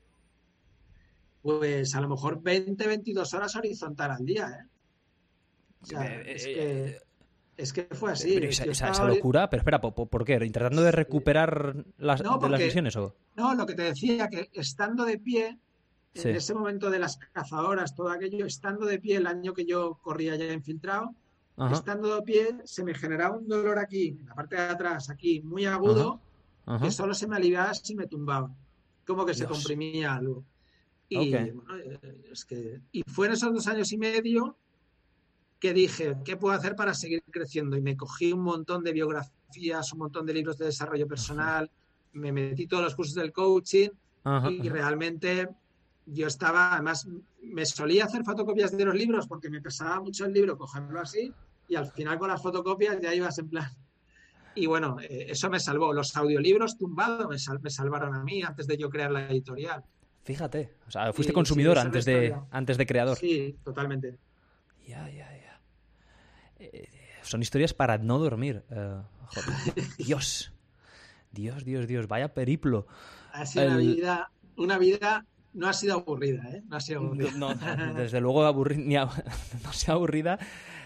pues 1.42 1.96
a 1.96 2.02
lo 2.02 2.10
mejor 2.10 2.42
20, 2.42 2.88
22 2.88 3.34
horas 3.34 3.56
horizontal 3.56 4.12
al 4.12 4.26
día. 4.26 4.50
¿eh? 4.50 5.94
Eh, 5.96 6.24
es 6.28 6.44
que 6.46 7.08
es 7.58 7.74
que 7.74 7.88
fue 7.92 8.12
así. 8.12 8.38
esa, 8.38 9.06
locura, 9.06 9.50
pero 9.50 9.62
espera, 9.62 9.82
¿por, 9.82 10.26
qué? 10.26 10.34
¿Intentando 10.34 10.84
de 10.84 10.92
recuperar 10.92 11.76
las, 11.98 12.22
de 12.22 12.50
las 12.50 12.60
lesiones 12.60 12.96
o...? 12.96 13.16
No, 13.36 13.56
lo 13.56 13.66
que 13.66 13.74
te 13.74 13.82
decía, 13.82 14.30
que 14.30 14.50
estando 14.54 15.06
de 15.06 15.18
pie, 15.18 15.58
en 16.14 16.36
ese 16.36 16.54
momento 16.54 16.92
de 16.92 17.00
las 17.00 17.18
cazadoras, 17.18 17.96
todo 17.96 18.10
aquello, 18.10 18.46
estando 18.46 18.86
de 18.86 19.00
pie 19.00 19.18
el 19.18 19.26
año 19.26 19.54
que 19.54 19.66
yo 19.66 19.96
corría 20.04 20.36
ya 20.36 20.54
infiltrado, 20.54 21.16
estando 21.72 22.16
de 22.16 22.22
pie 22.22 22.58
se 22.64 22.84
me 22.84 22.94
generaba 22.94 23.36
un 23.36 23.48
dolor 23.48 23.80
aquí, 23.80 24.10
en 24.20 24.28
la 24.28 24.36
parte 24.36 24.56
de 24.56 24.62
atrás, 24.62 25.10
aquí, 25.10 25.42
muy 25.42 25.66
agudo, 25.66 26.22
que 26.82 26.92
solo 26.92 27.14
se 27.14 27.28
me 27.28 27.36
aliviaba 27.36 27.74
si 27.74 27.96
me 27.96 28.08
tumbaba. 28.08 28.54
Como 29.06 29.26
que 29.26 29.34
se 29.34 29.46
comprimía 29.46 30.16
algo. 30.16 30.44
Y, 31.10 31.34
es 32.32 32.44
que, 32.44 32.82
y 32.92 33.04
fue 33.04 33.28
en 33.28 33.34
esos 33.34 33.54
dos 33.54 33.68
años 33.68 33.92
y 33.94 33.98
medio 33.98 34.58
que 35.60 35.74
dije, 35.74 36.18
¿qué 36.26 36.36
puedo 36.36 36.54
hacer 36.54 36.76
para 36.76 36.94
seguir 36.94 37.24
creciendo? 37.32 37.78
Y 37.78 37.82
me 37.82 37.96
cogí 37.96 38.34
un 38.34 38.42
montón 38.42 38.84
de 38.84 38.92
biografías, 38.92 39.94
un 39.94 40.00
montón 40.00 40.26
de 40.26 40.34
libros 40.34 40.58
de 40.58 40.66
desarrollo 40.66 41.08
personal, 41.08 41.72
me 42.14 42.32
metí 42.32 42.68
todos 42.68 42.84
los 42.84 42.96
cursos 42.96 43.16
del 43.16 43.32
coaching 43.32 43.90
y 44.50 44.70
realmente 44.70 45.48
yo 46.06 46.28
estaba, 46.28 46.74
además, 46.74 47.08
me 47.42 47.66
solía 47.66 48.06
hacer 48.06 48.24
fotocopias 48.24 48.76
de 48.76 48.86
los 48.86 48.96
libros 48.96 49.28
porque 49.28 49.50
me 49.50 49.62
pesaba 49.62 50.02
mucho 50.02 50.26
el 50.26 50.34
libro 50.34 50.58
cogerlo 50.58 51.00
así 51.00 51.34
y 51.68 51.76
al 51.76 51.90
final 51.92 52.20
con 52.20 52.30
las 52.30 52.42
fotocopias 52.42 53.00
ya 53.02 53.14
ibas 53.14 53.38
en 53.40 53.50
plan. 53.50 53.72
Y 54.58 54.66
bueno, 54.66 54.98
eh, 55.02 55.28
eso 55.30 55.50
me 55.50 55.60
salvó. 55.60 55.94
Los 55.94 56.16
audiolibros 56.16 56.78
tumbados 56.78 57.28
me, 57.62 57.70
salvaron 57.70 58.16
a 58.16 58.24
mí 58.24 58.42
antes 58.42 58.68
de 58.68 58.78
yo 58.78 58.90
crear 58.90 59.12
la 59.12 59.30
editorial. 59.30 59.84
Fíjate, 60.24 60.74
o 60.88 60.92
sea, 60.92 61.14
fuiste 61.14 61.32
consumidor 61.32 61.78
antes, 61.78 62.04
de, 62.06 62.36
antes 62.52 62.78
de 62.78 62.86
creador. 62.86 63.18
Sí, 63.18 63.56
totalmente. 63.64 64.18
Ya, 64.86 65.10
ya, 65.10 65.30
ya. 65.38 65.62
Eh, 66.60 66.90
son 67.22 67.42
historias 67.42 67.74
para 67.74 67.98
no 67.98 68.18
dormir. 68.18 68.64
Eh, 68.70 69.02
Dios. 69.98 70.54
Dios, 71.32 71.64
Dios, 71.64 71.88
Dios. 71.88 72.08
Vaya 72.08 72.34
periplo. 72.34 72.88
Ha 73.32 73.46
sido 73.46 73.68
una 73.68 73.78
vida, 73.78 74.32
una 74.56 74.78
vida 74.78 75.26
no 75.54 75.68
ha 75.68 75.74
sido 75.74 75.96
aburrida, 75.96 76.44
¿eh? 76.50 76.64
No 76.68 76.78
ha 76.78 76.80
sido 76.80 77.00
aburrida. 77.00 77.32
No, 77.32 77.54
desde 77.96 78.22
luego 78.22 78.44
no 78.76 79.74
sea 79.74 79.94
aburrida 79.96 80.40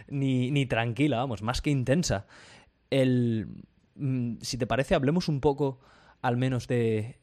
ni, 0.08 0.52
ni, 0.52 0.66
tranquila, 0.66 1.18
vamos, 1.18 1.42
más 1.42 1.62
que 1.62 1.70
intensa. 1.70 2.26
El... 2.92 3.48
mm, 3.96 4.36
si 4.42 4.58
te 4.58 4.68
parece, 4.68 4.94
hablemos 4.94 5.28
un 5.28 5.42
poco 5.42 5.80
al 6.22 6.38
menos 6.38 6.68
de 6.68 7.20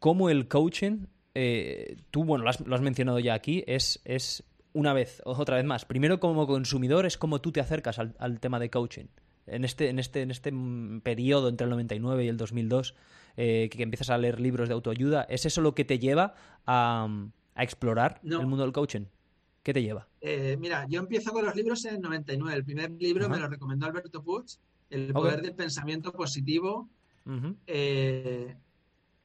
cómo 0.00 0.30
el 0.30 0.48
coaching, 0.48 1.06
eh, 1.34 1.96
tú, 2.10 2.24
bueno, 2.24 2.44
lo 2.44 2.74
has, 2.74 2.80
mencionado 2.80 3.20
ya 3.20 3.34
aquí, 3.34 3.62
es, 3.68 4.00
es 4.04 4.42
una 4.72 4.92
vez, 4.92 5.22
otra 5.24 5.56
vez 5.56 5.64
más, 5.64 5.84
primero 5.84 6.18
como 6.18 6.46
consumidor 6.46 7.06
es 7.06 7.16
como 7.16 7.40
tú 7.40 7.52
te 7.52 7.60
acercas 7.60 7.98
al, 7.98 8.40
tema 8.40 8.58
de 8.58 8.70
coaching. 8.70 9.06
En 9.46 9.64
este, 9.64 9.88
en, 9.88 9.98
este, 9.98 10.22
en 10.22 10.30
este 10.30 10.52
periodo 11.02 11.48
entre 11.48 11.64
el 11.64 11.70
99 11.70 12.24
y 12.24 12.28
el 12.28 12.36
2002, 12.36 12.94
eh, 13.36 13.68
que, 13.70 13.82
empiezas 13.82 14.10
a 14.10 14.18
leer 14.18 14.40
libros 14.40 14.68
de 14.68 14.74
autoayuda, 14.74 15.22
¿es 15.24 15.46
eso 15.46 15.60
lo 15.60 15.74
que 15.74 15.84
te 15.84 15.98
lleva 15.98 16.34
a, 16.66 17.08
explorar 17.56 18.20
el 18.22 18.46
mundo 18.46 18.62
del 18.62 18.72
coaching? 18.72 19.04
¿Qué 19.62 19.74
te 19.74 19.82
lleva? 19.82 20.08
Eh, 20.20 20.56
mira, 20.58 20.86
yo 20.88 21.00
empiezo 21.00 21.32
con 21.32 21.44
los 21.44 21.54
libros 21.54 21.84
en 21.84 21.96
el 21.96 22.00
99. 22.00 22.56
El 22.56 22.64
primer 22.64 22.90
libro 22.92 23.28
me 23.28 23.38
lo 23.38 23.48
recomendó 23.48 23.86
Alberto 23.86 24.22
Puig, 24.22 24.46
El 24.88 25.12
poder 25.12 25.42
del 25.42 25.54
pensamiento 25.54 26.12
positivo. 26.12 26.88
Eh, 27.66 28.56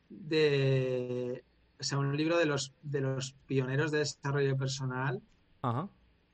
de, 0.09 1.43
o 1.79 1.83
sea, 1.83 1.97
un 1.97 2.15
libro 2.15 2.37
de 2.37 2.45
los, 2.45 2.73
de 2.83 3.01
los 3.01 3.35
pioneros 3.47 3.91
de 3.91 3.99
desarrollo 3.99 4.55
personal 4.57 5.21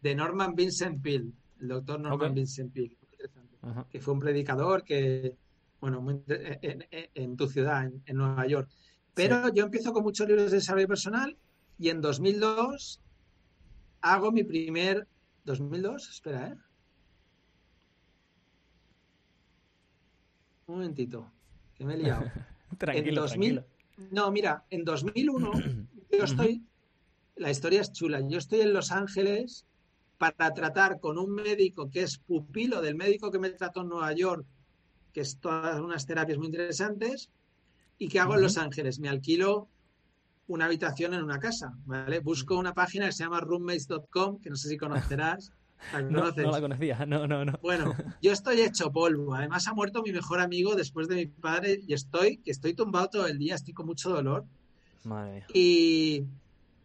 de 0.02 0.16
Norman 0.16 0.56
Vincent 0.56 1.02
Peale, 1.02 1.32
el 1.62 1.68
doctor 1.68 2.00
Norman 2.00 2.34
Vincent 2.34 2.74
Peale, 2.74 2.98
que 3.90 4.02
fue 4.02 4.14
un 4.14 4.20
predicador 4.20 4.84
que, 4.84 5.36
bueno, 5.80 6.06
en, 6.28 7.38
tu 7.38 7.48
ciudad, 7.48 7.90
en, 8.06 8.18
Nueva 8.18 8.48
York. 8.48 8.70
Pero 9.14 9.54
yo 9.54 9.64
empiezo 9.64 9.94
con 9.94 10.04
muchos 10.04 10.28
libros 10.28 10.52
de 10.52 10.58
desarrollo 10.58 10.88
personal 10.88 11.38
y 11.78 11.90
en 11.90 12.02
2002 12.02 13.00
hago 14.02 14.32
mi 14.32 14.44
primer... 14.44 15.08
¿2002? 15.46 16.10
Espera, 16.10 16.48
¿eh? 16.50 16.58
Un 20.68 20.76
momentito, 20.76 21.32
que 21.76 21.84
me 21.84 21.96
he 21.96 21.98
liado. 21.98 22.32
tranquilo, 22.78 23.26
tranquilo. 23.26 23.66
No, 24.12 24.32
mira, 24.32 24.66
en 24.70 24.86
2001 24.86 25.52
yo 26.12 26.24
estoy 26.24 26.64
la 27.42 27.50
historia 27.50 27.82
es 27.82 27.92
chula. 27.92 28.22
Yo 28.22 28.38
estoy 28.38 28.62
en 28.62 28.74
Los 28.74 28.92
Ángeles 28.92 29.66
para 30.18 30.54
tratar 30.54 31.00
con 31.00 31.18
un 31.18 31.32
médico 31.32 31.90
que 31.90 32.04
es 32.04 32.20
pupilo 32.20 32.82
del 32.82 32.96
médico 32.96 33.32
que 33.32 33.40
me 33.40 33.50
trató 33.50 33.82
en 33.82 33.90
Nueva 33.90 34.14
York, 34.14 34.46
que 35.12 35.22
es 35.22 35.38
todas 35.38 35.80
unas 35.80 36.06
terapias 36.06 36.38
muy 36.38 36.48
interesantes. 36.48 37.32
¿Y 37.98 38.10
qué 38.10 38.20
hago 38.20 38.36
en 38.36 38.42
Los 38.42 38.58
Ángeles? 38.58 39.00
Me 39.00 39.10
alquilo 39.10 39.70
una 40.52 40.66
habitación 40.66 41.14
en 41.14 41.24
una 41.24 41.40
casa, 41.40 41.74
¿vale? 41.86 42.20
Busco 42.20 42.58
una 42.58 42.74
página 42.74 43.06
que 43.06 43.14
se 43.14 43.24
llama 43.24 43.40
roommates.com, 43.40 44.42
que 44.42 44.50
no 44.50 44.56
sé 44.58 44.68
si 44.68 44.78
conocerás. 44.78 45.54
no, 46.10 46.32
no, 46.32 46.52
la 46.52 46.62
conocía, 46.62 47.06
no, 47.06 47.26
no, 47.26 47.46
no. 47.46 47.54
Bueno, 47.62 47.96
yo 48.22 48.34
estoy 48.34 48.62
hecho 48.62 48.92
polvo. 48.92 49.34
Además 49.34 49.68
ha 49.68 49.74
muerto 49.74 50.04
mi 50.04 50.12
mejor 50.12 50.42
amigo 50.42 50.76
después 50.76 51.08
de 51.08 51.16
mi 51.16 51.26
padre 51.28 51.80
y 51.88 51.94
estoy, 51.94 52.38
que 52.38 52.52
estoy 52.52 52.74
tumbado 52.74 53.08
todo 53.10 53.28
el 53.28 53.38
día, 53.38 53.56
estoy 53.56 53.74
con 53.74 53.86
mucho 53.86 54.10
dolor. 54.10 54.46
Madre 55.06 55.32
mía. 55.32 55.46
Y, 55.54 56.26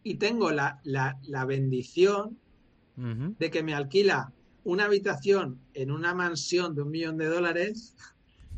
y 0.03 0.15
tengo 0.15 0.51
la, 0.51 0.79
bendición 1.45 2.37
de 2.95 3.51
que 3.51 3.63
me 3.63 3.75
alquila 3.75 4.31
una 4.63 4.85
habitación 4.85 5.59
en 5.73 5.91
una 5.91 6.13
mansión 6.13 6.73
de 6.73 6.83
un 6.83 6.89
millón 6.89 7.17
de 7.17 7.25
dólares, 7.25 7.95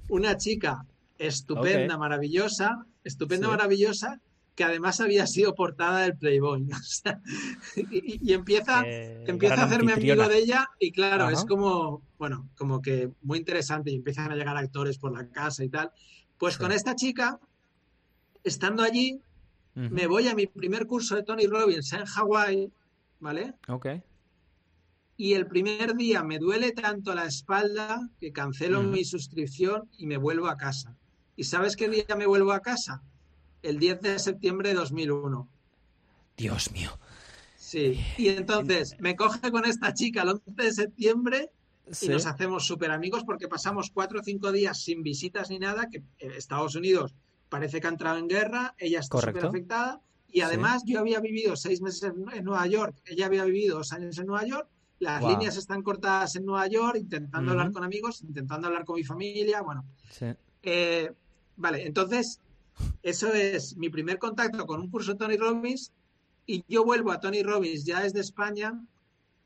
una 0.08 0.38
chica 0.38 0.86
estupenda, 1.18 1.98
maravillosa, 1.98 2.86
estupenda, 3.04 3.48
maravillosa, 3.48 4.22
que 4.60 4.66
además 4.66 5.00
había 5.00 5.26
sido 5.26 5.56
portada 5.56 6.02
del 6.02 6.18
Playboy. 6.18 6.68
y, 7.78 8.34
empieza, 8.34 8.84
empieza 8.86 9.62
a 9.62 9.64
hacerme 9.64 9.94
amigo 9.94 10.28
de 10.28 10.38
ella 10.38 10.68
y 10.78 10.92
claro, 10.92 11.30
es 11.30 11.46
como, 11.46 12.02
bueno, 12.18 12.50
como 12.58 12.82
que 12.82 13.10
muy 13.22 13.38
interesante 13.38 13.90
y 13.90 13.96
empiezan 13.96 14.34
a 14.34 14.36
llegar 14.36 14.58
actores 14.58 14.98
por 14.98 15.14
la 15.14 15.30
casa 15.30 15.64
y 15.64 15.70
tal. 15.70 15.94
Pues 16.38 16.58
con 16.58 16.74
esta 16.74 16.94
chica, 16.94 17.40
estando 18.44 18.84
allí, 18.84 19.22
me 19.76 20.08
voy 20.08 20.28
a 20.28 20.36
mi 20.36 20.46
primer 20.46 20.88
curso 20.88 21.16
de 21.16 21.24
Tony 21.24 21.48
Robbins 21.48 21.94
en 21.94 22.04
Hawái, 22.04 22.70
¿vale? 23.22 23.54
Ok. 23.70 23.88
Y 25.16 25.36
el 25.36 25.48
primer 25.48 25.96
día 25.96 26.22
me 26.22 26.38
duele 26.38 26.74
tanto 26.74 27.16
la 27.16 27.24
espalda 27.24 28.10
que 28.20 28.34
cancelo 28.34 28.84
mi 28.84 29.06
suscripción 29.06 29.90
y 29.98 30.06
me 30.06 30.18
vuelvo 30.18 30.50
a 30.50 30.58
casa. 30.58 30.98
¿Y 31.38 31.46
sabes 31.46 31.78
qué 31.78 31.88
día 31.88 32.14
me 32.18 32.26
vuelvo 32.26 32.52
a 32.52 32.60
casa? 32.60 33.02
El 33.62 33.80
10 33.80 34.02
de 34.02 34.20
septiembre 34.20 34.70
de 34.70 34.76
2001. 34.76 35.48
Dios 36.38 36.72
mío. 36.72 36.98
Sí, 37.58 38.00
y 38.18 38.30
entonces 38.30 38.96
me 39.00 39.16
coge 39.16 39.52
con 39.52 39.66
esta 39.66 39.94
chica 39.94 40.24
el 40.24 40.30
11 40.30 40.52
de 40.56 40.74
septiembre 40.74 41.52
y 42.02 42.08
nos 42.08 42.26
hacemos 42.26 42.66
súper 42.66 42.92
amigos 42.92 43.24
porque 43.24 43.48
pasamos 43.48 43.92
cuatro 43.94 44.20
o 44.20 44.24
cinco 44.24 44.52
días 44.52 44.82
sin 44.82 45.04
visitas 45.04 45.50
ni 45.50 45.60
nada, 45.60 45.90
que 45.90 46.04
Estados 46.18 46.76
Unidos 46.76 47.16
parece 47.50 47.82
que 47.82 47.88
ha 47.88 47.90
entrado 47.90 48.18
en 48.18 48.28
guerra, 48.28 48.76
ella 48.78 49.00
está 49.00 49.20
súper 49.20 49.46
afectada 49.46 50.02
y 50.32 50.42
además 50.42 50.84
yo 50.86 51.00
había 51.00 51.20
vivido 51.20 51.56
seis 51.56 51.82
meses 51.82 52.04
en, 52.04 52.44
Nueva 52.44 52.68
York, 52.68 52.96
ella 53.06 53.26
había 53.26 53.44
vivido 53.44 53.78
dos 53.78 53.92
años 53.92 54.18
en 54.18 54.28
Nueva 54.28 54.46
York, 54.46 54.68
las 55.00 55.24
líneas 55.24 55.58
están 55.58 55.82
cortadas 55.82 56.36
en 56.36 56.46
Nueva 56.46 56.68
York, 56.68 56.98
intentando 57.00 57.52
hablar 57.52 57.72
con 57.72 57.84
amigos, 57.84 58.22
intentando 58.22 58.68
hablar 58.68 58.86
con 58.86 58.96
mi 58.96 59.04
familia, 59.04 59.62
bueno. 59.62 59.86
Eh, 60.62 61.12
vale, 61.56 61.86
entonces 61.86 62.40
eso 63.02 63.34
es 63.34 63.76
mi 63.78 63.90
primer 63.90 64.18
contacto 64.20 64.66
con 64.66 64.82
un 64.82 64.90
curso 64.90 65.14
de 65.14 65.18
Tony 65.18 65.38
Robbins 65.38 65.92
y 66.46 66.64
yo 66.68 66.84
vuelvo 66.84 67.12
a 67.12 67.20
Tony 67.20 67.44
Robbins 67.44 67.86
ya 67.86 68.02
desde 68.02 68.22
España 68.22 68.80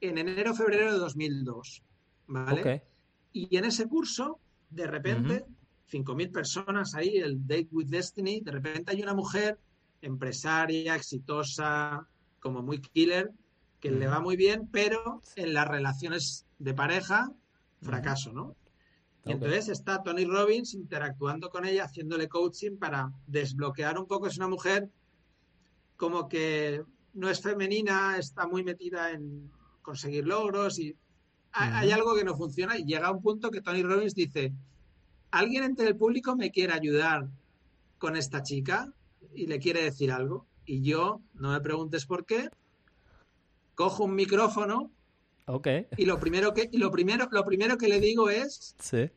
en 0.01 0.17
enero 0.17 0.53
febrero 0.53 0.91
de 0.91 0.99
2002, 0.99 1.83
¿vale? 2.27 2.83
Y 3.31 3.55
en 3.57 3.65
ese 3.65 3.87
curso, 3.87 4.39
de 4.69 4.87
repente, 4.87 5.45
5.000 5.91 6.31
personas 6.31 6.95
ahí, 6.95 7.17
el 7.17 7.45
Date 7.47 7.69
with 7.71 7.87
Destiny, 7.87 8.41
de 8.41 8.51
repente 8.51 8.91
hay 8.91 9.01
una 9.01 9.13
mujer 9.13 9.59
empresaria, 10.01 10.95
exitosa, 10.95 12.07
como 12.39 12.61
muy 12.61 12.79
killer, 12.79 13.31
que 13.79 13.91
le 13.91 14.07
va 14.07 14.19
muy 14.19 14.35
bien, 14.35 14.67
pero 14.71 15.21
en 15.35 15.53
las 15.53 15.67
relaciones 15.67 16.45
de 16.59 16.73
pareja, 16.73 17.31
fracaso, 17.81 18.31
¿no? 18.31 18.55
Y 19.25 19.31
entonces 19.31 19.69
está 19.69 20.03
Tony 20.03 20.25
Robbins 20.25 20.73
interactuando 20.73 21.49
con 21.49 21.65
ella, 21.65 21.85
haciéndole 21.85 22.27
coaching 22.27 22.77
para 22.77 23.11
desbloquear 23.25 23.97
un 23.97 24.05
poco. 24.05 24.27
Es 24.27 24.37
una 24.37 24.49
mujer 24.49 24.89
como 25.95 26.27
que 26.27 26.83
no 27.13 27.29
es 27.29 27.41
femenina, 27.41 28.17
está 28.17 28.47
muy 28.47 28.63
metida 28.63 29.11
en 29.11 29.49
conseguir 29.81 30.25
logros 30.27 30.79
y 30.79 30.95
hay 31.51 31.91
algo 31.91 32.15
que 32.15 32.23
no 32.23 32.35
funciona 32.35 32.77
y 32.77 32.83
llega 32.83 33.07
a 33.07 33.11
un 33.11 33.21
punto 33.21 33.51
que 33.51 33.61
Tony 33.61 33.83
Robbins 33.83 34.15
dice, 34.15 34.53
alguien 35.29 35.63
entre 35.63 35.87
el 35.87 35.95
público 35.95 36.35
me 36.35 36.51
quiere 36.51 36.73
ayudar 36.73 37.29
con 37.99 38.15
esta 38.17 38.41
chica 38.41 38.91
y 39.33 39.45
le 39.47 39.59
quiere 39.59 39.83
decir 39.83 40.11
algo. 40.11 40.47
Y 40.65 40.81
yo, 40.81 41.21
no 41.35 41.51
me 41.51 41.61
preguntes 41.61 42.05
por 42.05 42.25
qué, 42.25 42.49
cojo 43.75 44.05
un 44.05 44.15
micrófono. 44.15 44.91
Ok. 45.45 45.67
Y 45.97 46.05
lo 46.05 46.19
primero 46.19 46.53
que, 46.53 46.69
lo 46.73 46.91
primero, 46.91 47.27
lo 47.31 47.45
primero 47.45 47.77
que 47.77 47.87
le 47.87 47.99
digo 47.99 48.29
es. 48.29 48.75
Sí. 48.79 49.09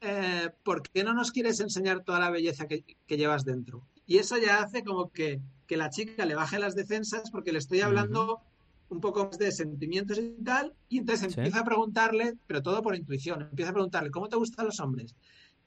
Eh, 0.00 0.50
¿Por 0.64 0.82
qué 0.82 1.04
no 1.04 1.14
nos 1.14 1.30
quieres 1.30 1.60
enseñar 1.60 2.02
toda 2.02 2.18
la 2.18 2.30
belleza 2.30 2.66
que, 2.66 2.84
llevas 3.08 3.44
dentro? 3.44 3.86
Y 4.06 4.18
eso 4.18 4.36
ya 4.36 4.62
hace 4.62 4.82
como 4.82 5.10
que, 5.10 5.40
la 5.68 5.88
chica 5.88 6.26
le 6.26 6.34
baje 6.34 6.58
las 6.58 6.74
defensas 6.74 7.30
porque 7.30 7.50
le 7.50 7.58
estoy 7.58 7.80
hablando 7.80 8.42
un 8.90 9.00
poco 9.00 9.24
más 9.24 9.38
de 9.38 9.50
sentimientos 9.52 10.18
y 10.18 10.34
tal, 10.44 10.74
y 10.90 10.98
entonces 10.98 11.34
empieza 11.34 11.60
a 11.60 11.64
preguntarle, 11.64 12.34
pero 12.46 12.60
todo 12.60 12.82
por 12.82 12.94
intuición, 12.94 13.40
empieza 13.40 13.70
a 13.70 13.72
preguntarle, 13.72 14.10
¿cómo 14.10 14.28
te 14.28 14.36
gustan 14.36 14.66
los 14.66 14.80
hombres? 14.80 15.14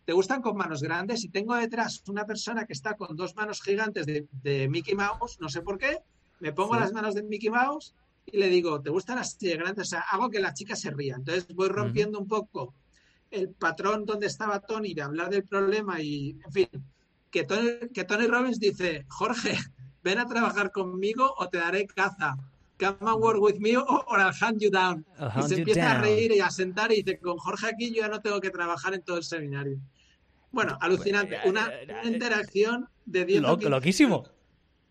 ¿Te 0.05 0.13
gustan 0.13 0.43
con 0.43 0.55
manos 0.55 0.83
grandes? 0.83 1.23
Y 1.23 1.29
tengo 1.29 1.55
detrás 1.55 2.03
una 2.07 2.23
persona 2.23 2.65
que 2.65 2.73
está 2.73 2.93
con 2.93 3.15
dos 3.15 3.35
manos 3.35 3.63
gigantes 3.63 4.05
de, 4.05 4.67
Mickey 4.69 4.93
Mouse, 4.93 5.39
no 5.39 5.49
sé 5.49 5.63
por 5.63 5.79
qué, 5.79 5.97
me 6.39 6.53
pongo 6.53 6.75
las 6.75 6.93
manos 6.93 7.15
de 7.15 7.23
Mickey 7.23 7.49
Mouse 7.49 7.95
y 8.25 8.37
le 8.37 8.49
digo, 8.49 8.81
¿te 8.81 8.89
gustan 8.89 9.21
de 9.39 9.57
grandes? 9.57 9.87
O 9.87 9.89
sea, 9.89 10.01
hago 10.11 10.29
que 10.29 10.39
la 10.39 10.53
chica 10.53 10.75
se 10.75 10.91
ría. 10.91 11.15
Entonces 11.15 11.47
voy 11.53 11.69
rompiendo 11.69 12.19
un 12.19 12.27
poco 12.27 12.73
el 13.31 13.49
patrón 13.49 14.05
donde 14.05 14.27
estaba 14.27 14.59
Tony 14.59 14.93
de 14.93 15.01
hablar 15.01 15.29
del 15.29 15.43
problema 15.43 16.01
y, 16.01 16.37
en 16.43 16.51
fin, 16.51 16.67
que 17.29 17.43
Tony, 17.43 17.89
que 17.93 18.03
Tony 18.03 18.27
Robbins 18.27 18.59
dice, 18.59 19.05
Jorge, 19.09 19.57
ven 20.03 20.19
a 20.19 20.27
trabajar 20.27 20.71
conmigo 20.71 21.33
o 21.37 21.49
te 21.49 21.57
daré 21.57 21.85
caza 21.85 22.37
come 22.77 22.97
and 22.99 23.21
work 23.21 23.41
with 23.41 23.59
me 23.59 23.77
or 23.77 24.19
I'll 24.19 24.33
hand 24.33 24.59
you 24.59 24.69
down. 24.69 25.05
y 25.37 25.41
se 25.43 25.55
empieza 25.55 25.91
a 25.91 26.01
reír 26.01 26.31
y 26.31 26.39
a 26.39 26.49
sentar 26.49 26.91
y 26.91 27.03
dice, 27.03 27.19
con 27.19 27.37
Jorge 27.37 27.67
aquí 27.67 27.89
yo 27.93 28.01
ya 28.01 28.09
no 28.09 28.21
tengo 28.21 28.41
que 28.41 28.49
trabajar 28.49 28.93
en 28.93 29.01
todo 29.01 29.17
el 29.17 29.23
seminario. 29.23 29.79
Bueno, 30.51 30.77
alucinante. 30.79 31.37
Una, 31.45 31.69
interacción 32.03 32.87
de 33.05 33.25
10 33.25 33.41
Loquísimo. 33.41 34.23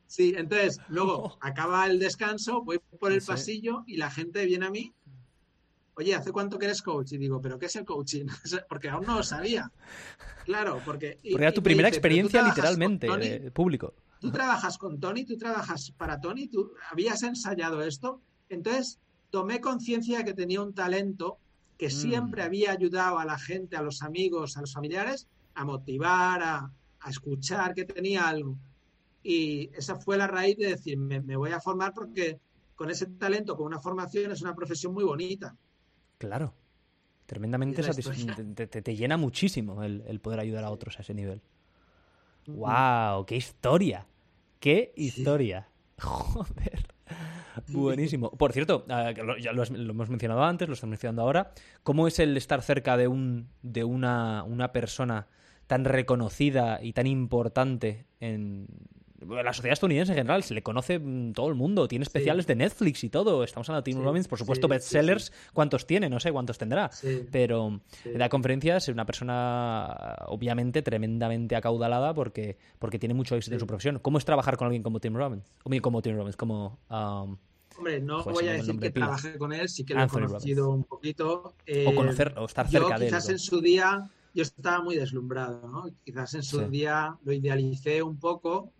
Sí, 0.07 0.35
entonces 0.37 0.81
luego 0.89 1.37
acaba 1.41 1.87
el 1.87 1.99
descanso, 1.99 2.63
voy 2.63 2.81
por 2.99 3.13
el 3.13 3.23
pasillo 3.23 3.85
y 3.87 3.97
la 3.97 4.11
gente 4.11 4.45
viene 4.45 4.67
a 4.67 4.71
mí. 4.71 4.95
Oye, 5.97 6.15
¿hace 6.15 6.33
cuánto 6.33 6.59
que 6.59 6.67
eres 6.67 6.83
coach? 6.83 7.13
Y 7.13 7.19
digo, 7.19 7.41
¿pero 7.41 7.59
qué 7.59 7.67
es 7.67 7.77
el 7.77 7.85
coaching? 7.85 8.27
porque 8.69 8.89
aún 8.89 9.05
no 9.07 9.17
lo 9.17 9.23
sabía. 9.23 9.71
Claro, 10.45 10.83
porque... 10.85 11.19
Porque 11.23 11.45
era 11.45 11.53
tu 11.53 11.63
primera 11.63 11.89
experiencia 11.89 12.43
literalmente, 12.43 13.07
de 13.07 13.51
público 13.51 13.95
tú 14.25 14.31
trabajas 14.31 14.79
con 14.79 14.99
Tony, 14.99 15.27
tú 15.27 15.37
trabajas 15.37 15.93
para 15.99 16.19
Tony, 16.19 16.49
tú 16.49 16.73
habías 16.91 17.23
ensayado 17.23 17.83
esto. 17.83 18.23
Entonces 18.49 18.99
tomé 19.29 19.61
conciencia 19.61 20.17
de 20.19 20.25
que 20.25 20.33
tenía 20.33 20.63
un 20.63 20.73
talento 20.73 21.41
que 21.77 21.91
siempre 21.91 22.43
Mm. 22.43 22.47
había 22.47 22.73
ayudado 22.73 23.19
a 23.19 23.27
la 23.27 23.39
gente, 23.39 23.77
a 23.77 23.83
los 23.83 24.01
amigos, 24.01 24.57
a 24.57 24.63
los 24.63 24.73
familiares, 24.73 25.29
a 25.55 25.67
motivar, 25.67 26.43
a, 26.43 26.71
a 27.01 27.11
escuchar 27.11 27.75
que 27.75 27.85
tenía 27.85 28.27
algo. 28.27 28.57
Y 29.25 29.71
esa 29.75 29.97
fue 29.97 30.17
la 30.19 30.27
raíz 30.29 30.57
de 30.59 30.69
decir, 30.69 30.97
me, 30.99 31.21
me 31.21 31.35
voy 31.37 31.51
a 31.51 31.59
formar 31.61 31.93
porque 31.95 32.39
con 32.77 32.91
ese 32.91 33.07
talento, 33.07 33.57
con 33.57 33.67
una 33.67 33.81
formación, 33.81 34.31
es 34.31 34.43
una 34.43 34.55
profesión 34.55 34.93
muy 34.95 35.03
bonita. 35.03 35.57
Claro. 36.19 36.53
Tremendamente 37.27 37.81
Y 37.81 37.85
la 37.85 37.93
satis- 37.93 38.15
historia. 38.19 38.55
te, 38.55 38.67
te- 38.67 38.83
te 38.83 38.95
llena 38.97 39.17
muchísimo 39.17 39.83
el, 39.83 40.03
el 40.07 40.21
poder 40.21 40.41
ayudar 40.41 40.63
a 40.65 40.71
otros 40.71 40.99
a 40.99 41.03
ese 41.03 41.15
nivel. 41.15 41.41
¡Wow! 42.47 43.25
¡Qué 43.27 43.37
historia! 43.37 44.07
¡Qué 44.61 44.93
historia! 44.97 45.69
Joder. 46.01 46.87
Buenísimo. 47.69 48.31
Por 48.33 48.53
cierto, 48.53 48.85
ah, 48.89 49.13
ya 49.41 49.53
lo 49.53 49.63
hemos 49.65 50.11
mencionado 50.11 50.43
antes, 50.43 50.69
lo 50.69 50.75
estamos 50.75 50.91
mencionando 50.91 51.23
ahora. 51.23 51.53
¿Cómo 51.83 52.07
es 52.09 52.19
el 52.19 52.37
estar 52.37 52.61
cerca 52.63 52.97
de 52.97 53.09
un 53.09 53.49
de 53.63 53.85
una, 53.85 54.43
una 54.45 54.73
persona 54.73 55.29
tan 55.67 55.85
reconocida 55.85 56.83
y 56.83 56.93
tan 56.93 57.07
importante 57.07 58.07
en 58.21 58.67
la 59.21 59.53
sociedad 59.53 59.73
estadounidense 59.75 60.13
en 60.13 60.19
general? 60.19 60.43
Se 60.43 60.55
le 60.55 60.63
conoce 60.63 60.99
mm, 60.99 61.33
todo 61.33 61.49
el 61.49 61.55
mundo, 61.55 61.87
tiene 61.89 62.03
especiales 62.03 62.47
de 62.47 62.57
Netflix 62.57 63.05
y 63.05 63.11
todo. 63.11 63.45
Estamos 63.45 63.69
hablando 63.69 63.83
de 63.85 63.91
Tim 63.93 63.99
Sí, 64.01 64.05
Robbins, 64.05 64.29
por 64.29 64.39
supuesto, 64.39 64.67
sí, 64.67 64.71
bestsellers. 64.71 65.33
¿Cuántos 65.53 65.87
tiene? 65.87 66.09
No 66.11 66.21
sé 66.21 66.33
cuántos 66.33 66.59
tendrá. 66.59 66.91
Pero 67.31 67.81
sí. 68.03 68.11
da 68.13 68.29
conferencias, 68.29 68.89
es 68.89 68.93
una 68.93 69.07
persona 69.07 70.17
obviamente 70.27 70.83
tremendamente 70.83 71.57
acaudalada 71.57 72.13
porque, 72.15 72.59
porque 72.79 72.99
tiene 72.99 73.15
mucho 73.15 73.37
éxito 73.37 73.55
en 73.55 73.61
su 73.61 73.67
profesión. 73.67 73.99
¿Cómo 74.01 74.19
es 74.19 74.25
trabajar 74.25 74.57
con 74.57 74.67
alguien 74.67 74.83
como 74.83 75.01
Tim 75.01 75.15
Robbins? 75.15 75.45
O 75.65 75.71
bien, 75.71 75.83
Como 75.83 76.03
Tim 76.03 76.17
Robbins, 76.17 76.37
como... 76.37 76.79
um, 76.91 77.37
Hombre, 77.77 78.01
no 78.01 78.23
Joder, 78.23 78.35
voy 78.35 78.49
a 78.49 78.53
decir 78.53 78.79
que 78.79 78.91
trabajé 78.91 79.37
con 79.37 79.53
él, 79.53 79.69
sí 79.69 79.85
que 79.85 79.95
lo 79.95 80.05
he 80.05 80.07
conocido 80.09 80.71
un 80.71 80.85
poquito. 80.85 81.43
o 81.43 81.55
Eh, 81.67 81.93
conocer, 81.95 82.33
o 82.39 82.45
estar 82.45 82.69
yo 82.69 82.81
cerca 82.83 82.99
de 82.99 83.07
él. 83.07 83.11
quizás 83.11 83.29
en 83.31 83.39
su 83.41 83.61
día, 83.61 84.09
yo 84.33 84.43
estaba 84.43 84.81
muy 84.83 84.95
deslumbrado, 84.95 85.67
¿no? 85.69 85.91
Quizás 86.05 86.35
en 86.35 86.45
su 86.45 86.61
Sí. 86.61 86.67
día 86.67 87.17
lo 87.25 87.33
idealicé 87.33 88.01
un 88.05 88.17
poco 88.21 88.71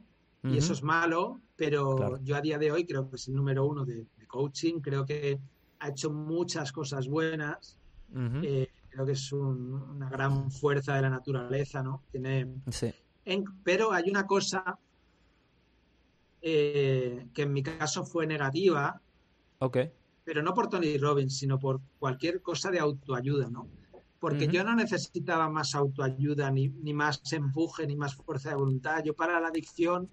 y 0.45 0.59
eso 0.59 0.73
es 0.75 0.83
malo, 0.83 1.41
pero 1.57 1.97
Claro. 1.97 2.19
yo 2.23 2.37
a 2.37 2.41
día 2.41 2.59
de 2.59 2.71
hoy 2.71 2.87
creo 2.87 3.09
que 3.09 3.17
es 3.17 3.29
el 3.29 3.35
número 3.35 3.65
uno 3.67 3.85
de, 3.85 4.07
de 4.17 4.27
coaching, 4.27 4.81
creo 4.81 5.05
que 5.07 5.39
ha 5.81 5.89
hecho 5.89 6.11
muchas 6.11 6.71
cosas 6.73 7.09
buenas, 7.09 7.79
eh, 8.43 8.69
creo 8.91 9.07
que 9.07 9.13
es 9.13 9.33
un- 9.33 9.73
una 9.73 10.09
gran 10.09 10.51
fuerza 10.51 10.95
de 10.97 11.03
la 11.03 11.11
naturaleza, 11.11 11.83
¿no? 11.83 12.05
Tiene, 12.13 12.55
Sí. 12.71 12.93
en- 13.25 13.45
pero 13.65 13.93
hay 13.93 14.09
una 14.11 14.27
cosa 14.27 14.79
eh, 16.47 17.27
que 17.33 17.43
en 17.43 17.53
mi 17.55 17.63
caso 17.63 18.05
fue 18.05 18.27
negativa, 18.27 19.01
Ok. 19.61 19.79
pero 20.25 20.43
no 20.43 20.53
por 20.53 20.69
Tony 20.69 20.99
Robbins, 20.99 21.39
sino 21.39 21.59
por 21.59 21.81
cualquier 21.99 22.43
cosa 22.43 22.71
de 22.71 22.79
autoayuda, 22.81 23.49
¿no? 23.49 23.69
Porque 24.21 24.47
yo 24.49 24.63
no 24.65 24.75
necesitaba 24.75 25.49
más 25.51 25.75
autoayuda, 25.75 26.51
ni, 26.51 26.69
ni 26.69 26.93
más 26.95 27.21
empuje, 27.33 27.87
ni 27.87 27.97
más 27.97 28.15
fuerza 28.15 28.51
de 28.51 28.57
voluntad. 28.57 29.03
Yo 29.05 29.15
para 29.15 29.39
la 29.41 29.49
adicción 29.49 30.09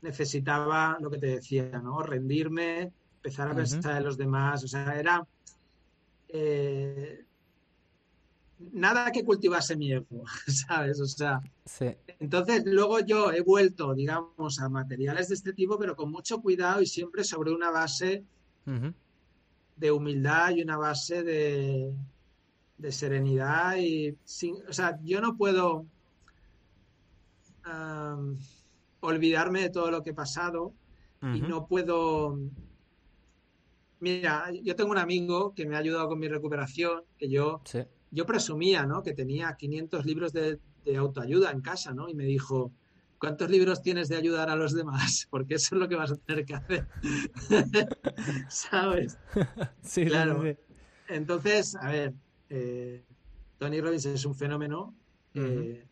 necesitaba 0.00 0.96
lo 1.00 1.10
que 1.10 1.18
te 1.18 1.26
decía, 1.26 1.80
¿no? 1.82 2.02
Rendirme, 2.02 2.92
empezar 3.16 3.48
a 3.48 3.50
Ujú. 3.52 3.58
pensar 3.60 3.96
en 3.98 4.04
los 4.04 4.16
demás. 4.16 4.64
O 4.64 4.68
sea, 4.68 4.98
era 4.98 5.26
eh, 6.28 7.24
nada 8.58 9.10
que 9.12 9.24
cultivase 9.24 9.76
mi 9.76 9.92
ego, 9.92 10.24
¿sabes? 10.46 11.00
O 11.00 11.06
sea, 11.06 11.40
Sí. 11.64 11.86
entonces, 12.18 12.62
luego 12.64 13.00
yo 13.00 13.30
he 13.32 13.42
vuelto, 13.42 13.94
digamos, 13.94 14.58
a 14.60 14.68
materiales 14.68 15.28
de 15.28 15.34
este 15.34 15.52
tipo, 15.52 15.78
pero 15.78 15.94
con 15.94 16.10
mucho 16.10 16.40
cuidado 16.40 16.80
y 16.82 16.86
siempre 16.86 17.24
sobre 17.24 17.52
una 17.52 17.70
base 17.70 18.24
de 19.76 19.92
humildad 19.92 20.50
y 20.50 20.62
una 20.62 20.76
base 20.76 21.22
de, 21.22 21.94
de 22.76 22.92
serenidad 22.92 23.76
y 23.76 24.16
sin, 24.24 24.56
o 24.68 24.72
sea, 24.72 24.98
yo 25.02 25.20
no 25.20 25.36
puedo 25.36 25.86
olvidarme 29.00 29.62
de 29.62 29.70
todo 29.70 29.90
lo 29.90 30.02
que 30.02 30.10
he 30.10 30.14
pasado 30.14 30.74
y 31.34 31.40
no 31.40 31.66
puedo 31.66 32.38
mira, 34.00 34.50
yo 34.62 34.76
tengo 34.76 34.90
un 34.90 34.98
amigo 34.98 35.52
que 35.54 35.66
me 35.66 35.74
ha 35.76 35.78
ayudado 35.80 36.08
con 36.08 36.18
mi 36.18 36.28
recuperación, 36.28 37.02
que 37.18 37.28
yo 37.28 37.60
Sí. 37.64 37.80
yo 38.10 38.24
presumía, 38.24 38.86
¿no? 38.86 39.02
Que 39.02 39.12
tenía 39.14 39.54
500 39.56 40.06
libros 40.06 40.32
de, 40.32 40.58
de 40.84 40.96
autoayuda 40.96 41.50
en 41.50 41.60
casa, 41.60 41.92
¿no? 41.92 42.08
Y 42.08 42.14
me 42.14 42.24
dijo, 42.24 42.72
¿cuántos 43.18 43.50
libros 43.50 43.82
tienes 43.82 44.08
de 44.08 44.16
ayudar 44.16 44.48
a 44.50 44.56
los 44.56 44.72
demás? 44.74 45.26
Porque 45.30 45.54
eso 45.56 45.74
es 45.74 45.80
lo 45.80 45.88
que 45.88 45.96
vas 45.96 46.12
a 46.12 46.16
tener 46.16 46.44
que 46.44 46.54
hacer. 46.54 46.86
¿Sabes? 48.48 49.18
Sí, 49.82 50.04
Claro. 50.06 50.42
sí. 50.42 50.56
Entonces, 51.08 51.74
a 51.76 51.90
ver, 51.90 52.14
eh, 52.50 53.04
Tony 53.58 53.80
Robbins 53.80 54.06
es 54.06 54.24
un 54.24 54.34
fenómeno 54.34 54.94
eh, 55.34 55.87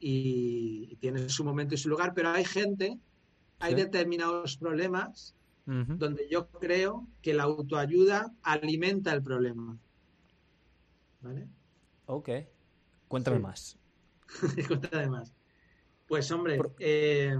y, 0.00 0.88
y 0.90 0.96
tiene 0.96 1.28
su 1.28 1.44
momento 1.44 1.74
y 1.74 1.78
su 1.78 1.88
lugar, 1.88 2.12
pero 2.14 2.30
hay 2.30 2.44
gente, 2.44 2.98
hay 3.58 3.74
Sí. 3.74 3.80
determinados 3.80 4.56
problemas 4.56 5.34
donde 5.66 6.26
yo 6.30 6.48
creo 6.48 7.06
que 7.20 7.34
la 7.34 7.42
autoayuda 7.42 8.32
alimenta 8.42 9.12
el 9.12 9.22
problema. 9.22 9.76
¿Vale? 11.20 11.46
Ok. 12.06 12.30
Cuéntame 13.06 13.36
Sí. 13.36 13.42
más. 13.42 13.78
Cuenta 14.68 14.88
además. 14.92 15.34
Pues 16.06 16.30
hombre, 16.30 16.56
Por- 16.56 16.74
eh, 16.78 17.36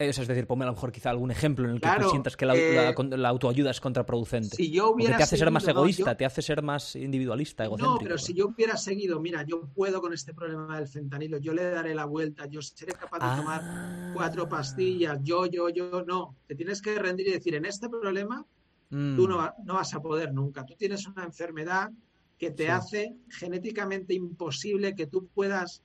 Eso 0.00 0.22
es 0.22 0.28
decir, 0.28 0.46
ponme 0.46 0.64
a 0.64 0.68
lo 0.68 0.72
mejor 0.72 0.90
quizá 0.92 1.10
algún 1.10 1.30
ejemplo 1.30 1.66
en 1.68 1.72
el 1.74 1.80
que 1.82 1.86
tú 2.00 2.08
sientas 2.08 2.34
que 2.34 2.46
la, 2.46 2.56
eh, 2.56 2.94
la 3.18 3.28
autoayuda 3.28 3.70
es 3.70 3.80
contraproducente. 3.82 4.56
si 4.56 4.70
yo 4.70 4.92
hubiera 4.92 5.18
te 5.18 5.24
hace 5.24 5.36
ser 5.36 5.50
más 5.50 5.64
no, 5.64 5.70
egoísta, 5.72 6.12
yo- 6.12 6.16
te 6.16 6.24
hace 6.24 6.40
ser 6.40 6.62
más 6.62 6.96
individualista, 6.96 7.64
No, 7.64 7.68
egocéntrico. 7.68 8.02
pero 8.04 8.16
si 8.16 8.32
yo 8.32 8.46
hubiera 8.46 8.78
seguido, 8.78 9.20
mira, 9.20 9.42
yo 9.44 9.66
puedo 9.74 10.00
con 10.00 10.14
este 10.14 10.32
problema 10.32 10.78
del 10.78 10.88
fentanilo, 10.88 11.36
yo 11.36 11.52
le 11.52 11.64
daré 11.64 11.94
la 11.94 12.06
vuelta, 12.06 12.46
yo 12.46 12.62
seré 12.62 12.94
capaz 12.94 13.18
de 13.18 13.36
tomar 13.42 13.60
Ah. 13.62 14.10
cuatro 14.14 14.48
pastillas, 14.48 15.18
yo, 15.22 15.44
yo, 15.44 15.68
yo, 15.68 16.02
no. 16.06 16.34
Te 16.46 16.54
tienes 16.54 16.80
que 16.80 16.98
rendir 16.98 17.28
y 17.28 17.32
decir, 17.32 17.54
en 17.54 17.66
este 17.66 17.90
problema 17.90 18.42
Mm. 18.88 19.16
tú 19.16 19.28
no, 19.28 19.36
va- 19.36 19.54
no 19.66 19.74
vas 19.74 19.92
a 19.92 20.00
poder 20.00 20.32
nunca. 20.32 20.64
Tú 20.64 20.76
tienes 20.76 21.06
una 21.06 21.24
enfermedad 21.24 21.90
que 22.38 22.50
te 22.50 22.64
Sí. 22.64 22.70
hace 22.70 23.14
genéticamente 23.28 24.14
imposible 24.14 24.94
que 24.94 25.06
tú 25.06 25.28
puedas 25.34 25.82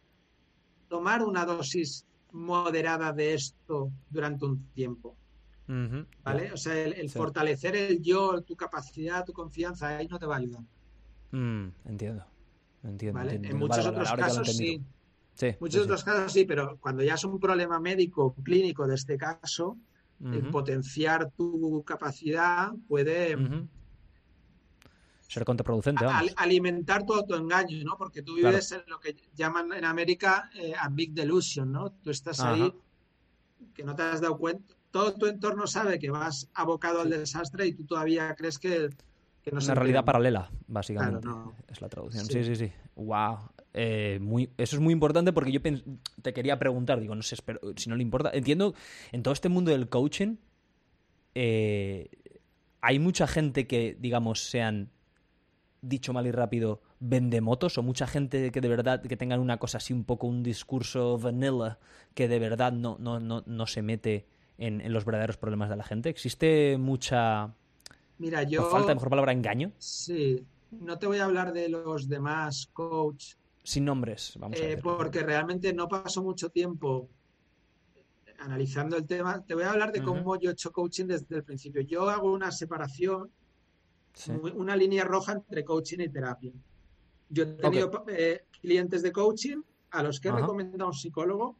tomar 0.87 1.21
una 1.21 1.45
dosis 1.45 2.05
moderada 2.35 3.13
de 3.13 3.33
esto 3.33 3.91
durante 4.09 4.45
un 4.45 4.71
tiempo. 4.73 5.17
¿Vale? 6.23 6.51
O 6.51 6.57
sea, 6.57 6.79
el, 6.83 6.93
el 6.93 7.09
Sí. 7.09 7.17
fortalecer 7.17 7.75
el 7.75 8.01
yo, 8.01 8.41
tu 8.41 8.55
capacidad, 8.55 9.23
tu 9.25 9.33
confianza, 9.33 9.97
ahí 9.97 10.07
no 10.07 10.19
te 10.19 10.25
va 10.25 10.35
a 10.35 10.39
ayudar. 10.39 10.63
Mm, 11.31 11.67
entiendo. 11.85 12.25
Entiendo, 12.83 13.19
¿Vale? 13.19 13.35
entiendo, 13.35 13.49
En 13.49 13.59
muchos 13.59 13.77
Vale, 13.85 13.97
otros 13.97 14.13
casos 14.13 14.47
sí. 14.57 14.81
Sí, 15.33 15.47
Muchos 15.59 15.75
sí, 15.81 15.85
otros 15.85 16.03
casos 16.03 16.31
sí, 16.31 16.45
pero 16.45 16.77
cuando 16.79 17.03
ya 17.03 17.15
es 17.15 17.23
un 17.23 17.39
problema 17.39 17.79
médico, 17.79 18.35
clínico 18.43 18.87
de 18.87 18.95
este 18.95 19.17
caso, 19.17 19.77
el 20.19 20.49
potenciar 20.49 21.31
tu 21.31 21.83
capacidad 21.85 22.71
puede. 22.87 23.37
Ser 25.27 25.43
contraproducente, 25.43 26.05
vamos. 26.05 26.31
alimentar 26.37 27.05
tu 27.05 27.13
autoengaño, 27.13 27.83
¿no? 27.83 27.97
Porque 27.97 28.21
tú 28.21 28.35
Claro. 28.35 28.49
vives 28.49 28.71
en 28.71 28.81
lo 28.87 28.99
que 28.99 29.15
llaman 29.35 29.73
en 29.73 29.83
América 29.85 30.49
eh, 30.55 30.73
a 30.79 30.87
big 30.89 31.13
delusion, 31.13 31.71
¿no? 31.71 31.91
Tú 31.91 32.11
estás 32.11 32.39
ahí 32.41 32.71
que 33.73 33.83
no 33.83 33.95
te 33.95 34.03
has 34.03 34.21
dado 34.21 34.37
cuenta. 34.37 34.73
Todo 34.91 35.13
tu 35.15 35.25
entorno 35.25 35.67
sabe 35.67 35.99
que 35.99 36.09
vas 36.09 36.49
abocado 36.53 37.01
al 37.01 37.09
desastre 37.09 37.67
y 37.67 37.73
tú 37.73 37.85
todavía 37.85 38.33
crees 38.35 38.59
que, 38.59 38.89
que 39.41 39.51
no 39.51 39.59
se 39.59 39.67
Una 39.71 39.75
realidad 39.75 40.05
paralela, 40.05 40.49
básicamente. 40.67 41.21
Claro, 41.21 41.37
no. 41.45 41.55
Es 41.67 41.81
la 41.81 41.89
traducción. 41.89 42.25
Sí. 42.25 42.43
Sí, 42.43 42.43
sí, 42.43 42.67
sí. 42.67 42.71
Wow. 42.95 43.39
muy, 44.21 44.49
eso 44.57 44.75
es 44.77 44.81
muy 44.81 44.93
importante 44.93 45.33
porque 45.33 45.51
yo 45.51 45.59
te 46.21 46.33
quería 46.33 46.57
preguntar, 46.59 46.99
digo, 47.01 47.13
no 47.15 47.23
sé, 47.23 47.35
espero- 47.35 47.59
si 47.75 47.89
no 47.89 47.95
le 47.97 48.03
importa. 48.03 48.29
Entiendo, 48.33 48.73
en 49.11 49.21
todo 49.23 49.33
este 49.33 49.49
mundo 49.49 49.71
del 49.71 49.89
coaching, 49.89 50.35
eh, 51.33 52.09
hay 52.81 52.99
mucha 52.99 53.27
gente 53.27 53.67
que, 53.67 53.97
digamos, 53.99 54.47
sean, 54.49 54.91
dicho 55.87 56.13
mal 56.13 56.27
y 56.27 56.31
rápido, 56.31 56.81
vende 56.99 57.41
motos, 57.41 57.77
o 57.77 57.83
mucha 57.83 58.07
gente 58.07 58.51
que 58.51 58.61
de 58.61 58.67
verdad, 58.69 59.01
que 59.01 59.17
tengan 59.17 59.39
una 59.39 59.57
cosa 59.57 59.77
así, 59.77 59.93
un 59.93 60.03
poco 60.05 60.27
un 60.27 60.43
discurso 60.43 61.17
vanilla, 61.17 61.79
que 62.13 62.27
de 62.27 62.39
verdad 62.39 62.71
no, 62.73 62.97
no, 62.99 63.19
no, 63.19 63.43
no 63.45 63.67
se 63.67 63.81
mete 63.81 64.27
en, 64.57 64.81
en 64.81 64.93
los 64.93 65.05
verdaderos 65.05 65.37
problemas 65.37 65.69
de 65.69 65.75
la 65.77 65.83
gente. 65.83 66.09
¿Existe 66.09 66.77
mucha, 66.77 67.53
Mira, 68.17 68.43
yo 68.43 68.63
falta 68.63 68.93
mejor 68.93 69.09
palabra, 69.09 69.31
engaño? 69.31 69.71
sí, 69.77 70.47
no 70.71 70.97
te 70.99 71.07
voy 71.07 71.19
a 71.19 71.25
hablar 71.25 71.53
de 71.53 71.69
los 71.69 72.07
demás 72.09 72.67
coach 72.73 73.35
Sin 73.63 73.83
nombres, 73.85 74.33
vamos 74.39 74.63
a 74.63 74.67
Eh, 74.67 74.75
ver. 74.75 74.85
porque 74.85 75.21
realmente 75.23 75.71
no 75.73 75.87
paso 75.87 76.23
mucho 76.23 76.49
tiempo 76.49 77.09
analizando 78.39 78.97
el 78.97 79.05
tema. 79.05 79.43
Te 79.45 79.55
voy 79.55 79.63
a 79.63 79.71
hablar 79.71 79.91
de 79.91 80.01
cómo 80.01 80.37
yo 80.39 80.49
he 80.49 80.53
hecho 80.53 80.71
coaching 80.71 81.05
desde 81.07 81.37
el 81.37 81.43
principio. 81.43 81.81
Yo 81.81 82.09
hago 82.09 82.31
una 82.33 82.51
separación, 82.51 83.31
Sí. 84.15 84.31
una 84.31 84.75
línea 84.75 85.03
roja 85.03 85.33
entre 85.33 85.63
coaching 85.65 85.99
y 85.99 86.09
terapia. 86.09 86.53
Yo 87.29 87.43
he 87.43 87.47
tenido 87.47 88.05
eh, 88.07 88.45
clientes 88.61 89.01
de 89.03 89.11
coaching 89.11 89.61
a 89.91 90.03
los 90.03 90.19
que 90.19 90.29
he 90.29 90.31
Ajá. 90.31 90.41
recomendado 90.41 90.85
a 90.85 90.87
un 90.87 90.93
psicólogo 90.93 91.57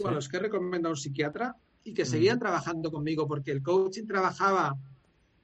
o 0.00 0.06
a 0.06 0.10
Sí. 0.10 0.14
los 0.14 0.28
que 0.28 0.36
he 0.36 0.40
recomendado 0.40 0.88
a 0.88 0.92
un 0.92 0.96
psiquiatra 0.96 1.56
y 1.82 1.94
que 1.94 2.04
seguían 2.04 2.36
Ujú. 2.36 2.40
trabajando 2.44 2.90
conmigo 2.90 3.26
porque 3.26 3.52
el 3.52 3.62
coaching 3.62 4.06
trabajaba 4.06 4.74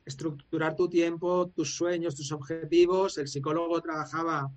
estructurar 0.05 0.77
tu 0.77 0.89
tiempo, 0.89 1.49
tus 1.55 1.75
sueños, 1.77 2.15
tus 2.15 2.31
objetivos. 2.33 3.17
El 3.19 3.29
psicólogo 3.29 3.81
trabajaba 3.81 4.51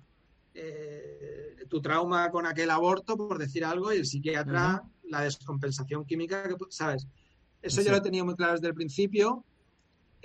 eh, 0.52 1.56
tu 1.68 1.80
trauma 1.80 2.30
con 2.30 2.46
aquel 2.46 2.70
aborto, 2.70 3.16
por 3.16 3.38
decir 3.38 3.64
algo, 3.64 3.92
y 3.92 3.96
el 3.98 4.06
psiquiatra 4.06 4.82
la 5.04 5.22
descompensación 5.22 6.04
química, 6.04 6.46
que, 6.48 6.54
¿sabes? 6.70 7.06
Eso 7.60 7.82
yo 7.82 7.90
lo 7.90 7.96
he 7.98 8.00
tenido 8.00 8.24
muy 8.24 8.34
claro 8.36 8.52
desde 8.54 8.68
el 8.68 8.74
principio. 8.74 9.44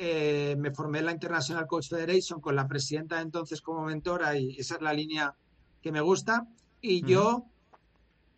Eh, 0.02 0.56
me 0.58 0.72
formé 0.72 1.00
en 1.00 1.08
la 1.08 1.12
International 1.12 1.68
Coach 1.68 1.90
Federation 1.90 2.40
con 2.40 2.56
la 2.56 2.66
presidenta 2.66 3.20
entonces 3.20 3.62
como 3.62 3.84
mentora 3.84 4.38
y 4.38 4.56
esa 4.58 4.76
es 4.76 4.82
la 4.82 4.94
línea 4.94 5.36
que 5.82 5.92
me 5.92 6.00
gusta. 6.00 6.48
Y 6.80 7.02
yo 7.06 7.46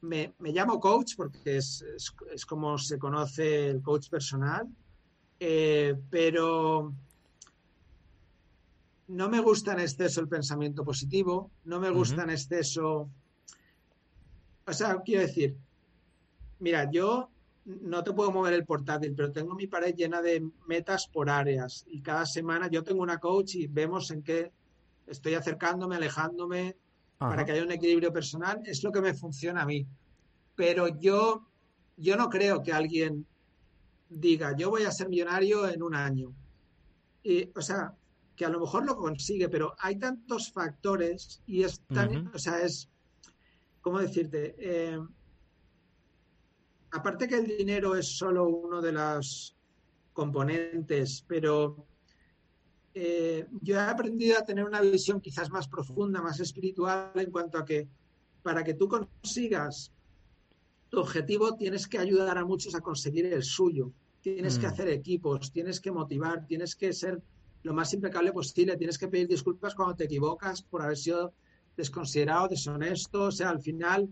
me, 0.02 0.34
llamo 0.40 0.80
coach 0.80 1.14
porque 1.16 1.58
es, 1.58 1.86
es, 2.34 2.46
como 2.48 2.80
se 2.80 2.98
conoce 2.98 3.70
el 3.70 3.84
coach 3.84 4.10
personal, 4.10 4.68
eh, 5.40 5.96
pero 6.10 6.96
no 9.10 9.30
me 9.30 9.40
gusta 9.40 9.74
en 9.74 9.82
exceso 9.82 10.20
el 10.20 10.28
pensamiento 10.28 10.84
positivo, 10.84 11.52
no 11.66 11.80
me 11.80 11.92
gusta 11.92 12.24
en 12.24 12.32
exceso... 12.32 13.08
O 14.66 14.74
sea, 14.74 15.00
quiero 15.02 15.22
decir, 15.22 15.56
mira, 16.60 16.90
yo 16.90 17.31
no 17.66 18.04
te 18.04 18.12
puedo 18.12 18.32
mover 18.32 18.54
el 18.54 18.66
portátil, 18.66 19.14
pero 19.16 19.32
tengo 19.32 19.56
mi 19.56 19.68
pared 19.68 19.96
llena 19.96 20.22
de 20.22 20.50
metas 20.68 21.08
por 21.08 21.30
áreas 21.30 21.86
y 21.88 22.02
cada 22.02 22.26
semana 22.26 22.70
yo 22.70 22.84
tengo 22.84 23.04
una 23.04 23.20
coach 23.20 23.56
y 23.56 23.68
vemos 23.68 24.10
en 24.12 24.24
qué 24.24 24.52
estoy 25.08 25.36
acercándome, 25.36 25.96
alejándome, 25.96 26.76
para 27.18 27.46
que 27.46 27.52
haya 27.52 27.64
un 27.64 27.72
equilibrio 27.72 28.12
personal. 28.12 28.62
Es 28.66 28.84
lo 28.84 28.92
que 28.92 29.02
me 29.02 29.14
funciona 29.14 29.62
a 29.62 29.66
mí. 29.66 29.86
Pero 30.56 30.88
yo, 30.88 31.48
yo 31.98 32.16
no 32.16 32.30
creo 32.30 32.64
que 32.64 32.74
alguien 32.74 33.28
diga, 34.10 34.56
yo 34.58 34.72
voy 34.72 34.84
a 34.84 34.92
ser 34.92 35.08
millonario 35.08 35.68
en 35.68 35.84
un 35.84 35.94
año. 35.94 36.34
Y, 37.24 37.50
o 37.56 37.62
sea, 37.62 37.94
que 38.36 38.46
a 38.46 38.50
lo 38.50 38.60
mejor 38.60 38.86
lo 38.86 38.98
consigue, 38.98 39.50
pero 39.50 39.76
hay 39.78 39.98
tantos 40.00 40.52
factores 40.52 41.42
y 41.46 41.64
es 41.64 41.82
tan, 41.94 42.32
o 42.34 42.40
sea, 42.40 42.60
es, 42.62 42.90
¿cómo 43.82 44.00
decirte? 44.00 44.56
Eh, 44.58 45.00
aparte 46.92 47.28
que 47.28 47.38
el 47.38 47.48
dinero 47.48 47.96
es 47.96 48.18
solo 48.18 48.48
uno 48.48 48.82
de 48.82 48.92
los 48.92 49.56
componentes, 50.14 51.24
pero 51.28 51.86
eh, 52.94 53.48
yo 53.62 53.76
he 53.78 53.80
aprendido 53.80 54.38
a 54.38 54.46
tener 54.46 54.66
una 54.66 54.82
visión 54.82 55.22
quizás 55.22 55.50
más 55.50 55.68
profunda, 55.68 56.22
más 56.22 56.40
espiritual 56.40 57.12
en 57.16 57.32
cuanto 57.32 57.58
a 57.58 57.66
que 57.66 57.88
para 58.44 58.64
que 58.64 58.74
tú 58.74 58.88
consigas 58.88 59.92
tu 60.90 61.00
objetivo 61.00 61.56
tienes 61.56 61.88
que 61.88 62.00
ayudar 62.00 62.38
a 62.38 62.44
muchos 62.44 62.76
a 62.76 62.82
conseguir 62.82 63.26
el 63.28 63.44
suyo, 63.44 63.94
tienes 64.20 64.60
que 64.60 64.68
mm. 64.68 64.70
hacer 64.70 64.88
equipos, 64.90 65.52
tienes 65.52 65.80
que 65.80 65.92
motivar, 65.92 66.46
tienes 66.46 66.76
que 66.76 66.92
ser 66.92 67.22
lo 67.64 67.74
más 67.74 67.94
impecable 67.94 68.34
posible, 68.34 68.76
tienes 68.76 68.98
que 68.98 69.08
pedir 69.08 69.28
disculpas 69.28 69.74
cuando 69.74 69.96
te 69.96 70.06
equivocas 70.06 70.62
por 70.62 70.82
haber 70.82 70.98
sido 70.98 71.34
desconsiderado, 71.78 72.50
deshonesto, 72.50 73.24
o 73.26 73.32
sea, 73.32 73.50
al 73.50 73.62
final 73.62 74.10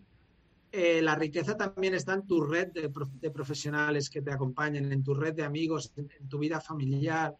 eh, 0.72 1.02
la 1.02 1.16
riqueza 1.16 1.58
también 1.58 1.96
está 1.96 2.14
en 2.14 2.28
tu 2.28 2.42
red 2.42 2.72
de, 2.72 3.32
profesionales 3.32 4.10
que 4.10 4.22
te 4.22 4.32
acompañan, 4.32 4.92
en 4.92 5.04
tu 5.04 5.16
red 5.16 5.34
de 5.34 5.44
amigos, 5.44 5.92
en, 5.96 6.30
tu 6.30 6.38
vida 6.38 6.62
familiar. 6.62 7.36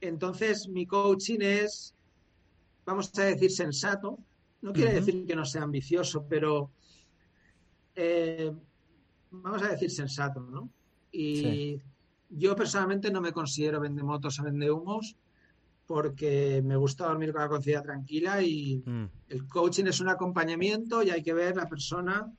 Entonces, 0.00 0.68
mi 0.68 0.86
coaching 0.86 1.40
es, 1.40 1.94
vamos 2.84 3.10
a 3.18 3.24
decir, 3.24 3.50
sensato. 3.50 4.18
No 4.60 4.72
quiere 4.72 4.94
decir 4.94 5.26
que 5.26 5.34
no 5.34 5.44
sea 5.44 5.62
ambicioso, 5.62 6.24
pero 6.28 6.70
eh, 7.96 8.52
vamos 9.32 9.62
a 9.62 9.68
decir 9.70 9.90
sensato, 9.90 10.40
¿no? 10.40 10.70
Y 11.10 11.80
yo 12.30 12.54
personalmente 12.54 13.10
no 13.10 13.20
me 13.20 13.32
considero 13.32 13.80
vende 13.80 14.04
motos 14.04 14.38
o 14.38 14.44
vende 14.44 14.70
humos 14.70 15.16
porque 15.86 16.62
me 16.64 16.76
gusta 16.76 17.06
dormir 17.06 17.32
con 17.32 17.42
la 17.42 17.48
conciencia 17.48 17.82
tranquila 17.82 18.40
y 18.40 18.82
mm. 18.86 19.04
el 19.28 19.46
coaching 19.48 19.86
es 19.86 20.00
un 20.00 20.08
acompañamiento 20.08 21.02
y 21.02 21.10
hay 21.10 21.22
que 21.22 21.34
ver 21.34 21.56
la 21.56 21.68
persona 21.68 22.32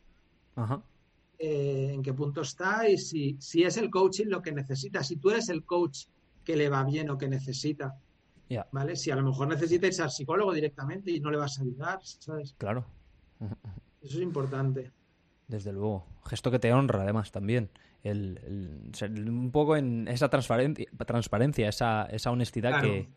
eh, 1.40 1.92
en 1.94 2.04
qué 2.04 2.14
punto 2.14 2.42
está 2.42 2.88
y 2.88 2.98
si, 2.98 3.38
si 3.40 3.64
es 3.64 3.78
el 3.78 3.90
coaching 3.90 4.28
lo 4.28 4.42
que 4.42 4.52
necesita. 4.52 5.04
Si 5.04 5.18
tú 5.18 5.32
eres 5.32 5.50
el 5.50 5.64
coach 5.64 6.06
que 6.44 6.56
le 6.56 6.70
va 6.70 6.84
bien 6.84 7.10
o 7.10 7.18
que 7.18 7.28
necesita. 7.28 7.98
¿Vale? 8.72 8.96
Si 8.96 9.10
a 9.10 9.16
lo 9.16 9.24
mejor 9.24 9.48
necesita 9.48 9.88
irse 9.88 10.04
al 10.04 10.12
psicólogo 10.12 10.54
directamente 10.54 11.10
y 11.10 11.20
no 11.20 11.32
le 11.32 11.38
vas 11.38 11.58
a 11.58 11.64
ayudar, 11.64 12.00
¿sabes? 12.04 12.54
Claro. 12.60 12.86
Eso 14.02 14.18
es 14.18 14.22
importante. 14.24 14.92
Desde 15.48 15.72
luego. 15.72 16.06
Gesto 16.26 16.52
que 16.52 16.60
te 16.60 16.72
honra, 16.72 17.02
además, 17.02 17.32
también. 17.32 17.72
El, 18.04 18.92
un 19.28 19.52
poco 19.52 19.76
en 19.76 20.08
esa 20.08 20.30
transparencia, 20.30 20.86
transparencia 21.06 21.70
esa, 21.70 22.04
esa 22.06 22.32
honestidad 22.32 22.82
que, 22.82 23.10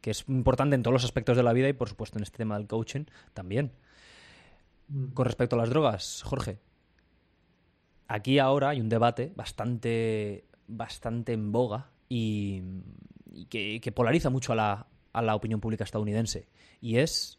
que, 0.00 0.10
es 0.10 0.24
importante 0.28 0.74
en 0.74 0.82
todos 0.82 0.92
los 0.92 1.04
aspectos 1.04 1.36
de 1.36 1.44
la 1.44 1.52
vida 1.52 1.68
y, 1.68 1.72
por 1.72 1.88
supuesto, 1.88 2.18
en 2.18 2.24
este 2.24 2.36
tema 2.36 2.58
del 2.58 2.66
coaching 2.66 3.04
también. 3.32 3.72
Con 5.12 5.26
respecto 5.26 5.56
a 5.56 5.58
las 5.58 5.68
drogas, 5.68 6.22
Jorge, 6.24 6.58
aquí 8.06 8.38
ahora 8.38 8.70
hay 8.70 8.80
un 8.80 8.88
debate 8.88 9.32
bastante, 9.36 10.46
bastante 10.66 11.34
en 11.34 11.52
boga 11.52 11.90
y, 12.08 12.62
que, 13.50 13.92
polariza 13.94 14.30
mucho 14.30 14.52
a 14.52 14.56
la, 14.56 14.86
a 15.12 15.22
la 15.22 15.34
opinión 15.34 15.60
pública 15.60 15.84
estadounidense. 15.84 16.48
Y 16.80 16.96
es 16.96 17.38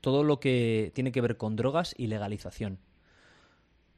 todo 0.00 0.24
lo 0.24 0.40
que 0.40 0.90
tiene 0.94 1.12
que 1.12 1.20
ver 1.20 1.36
con 1.36 1.54
drogas 1.54 1.94
y 1.96 2.08
legalización. 2.08 2.80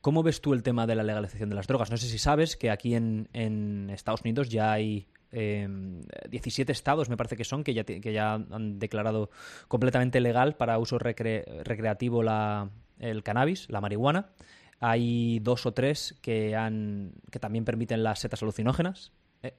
¿Cómo 0.02 0.22
ves 0.22 0.40
tú 0.40 0.52
el 0.52 0.62
tema 0.62 0.86
de 0.86 0.94
la 0.94 1.02
legalización 1.02 1.48
de 1.48 1.56
las 1.56 1.66
drogas? 1.66 1.90
No 1.90 1.96
sé 1.96 2.06
si 2.06 2.18
sabes 2.18 2.56
que 2.56 2.70
aquí 2.70 2.94
en, 2.94 3.28
en 3.32 3.90
Estados 3.90 4.22
Unidos 4.22 4.48
ya 4.48 4.72
hay 4.72 5.08
17 5.32 6.72
em, 6.72 6.72
estados, 6.72 7.08
me 7.08 7.16
parece 7.16 7.36
que 7.36 7.44
son, 7.44 7.62
que 7.62 7.74
ya, 7.74 7.84
que 7.84 8.12
ya 8.12 8.34
han 8.34 8.78
declarado 8.78 9.30
completamente 9.68 10.20
legal 10.20 10.56
para 10.56 10.78
uso 10.78 10.98
recreativo 10.98 12.22
la, 12.22 12.70
el 13.00 13.22
cannabis, 13.22 13.68
la 13.68 13.80
marihuana. 13.80 14.30
Hay 14.78 15.40
dos 15.40 15.66
o 15.66 15.72
tres 15.72 16.18
que, 16.22 16.56
han, 16.56 17.12
que 17.30 17.38
también 17.38 17.64
permiten 17.64 18.02
las 18.02 18.20
setas 18.20 18.42
alucinógenas. 18.42 19.12
¿eh? 19.42 19.54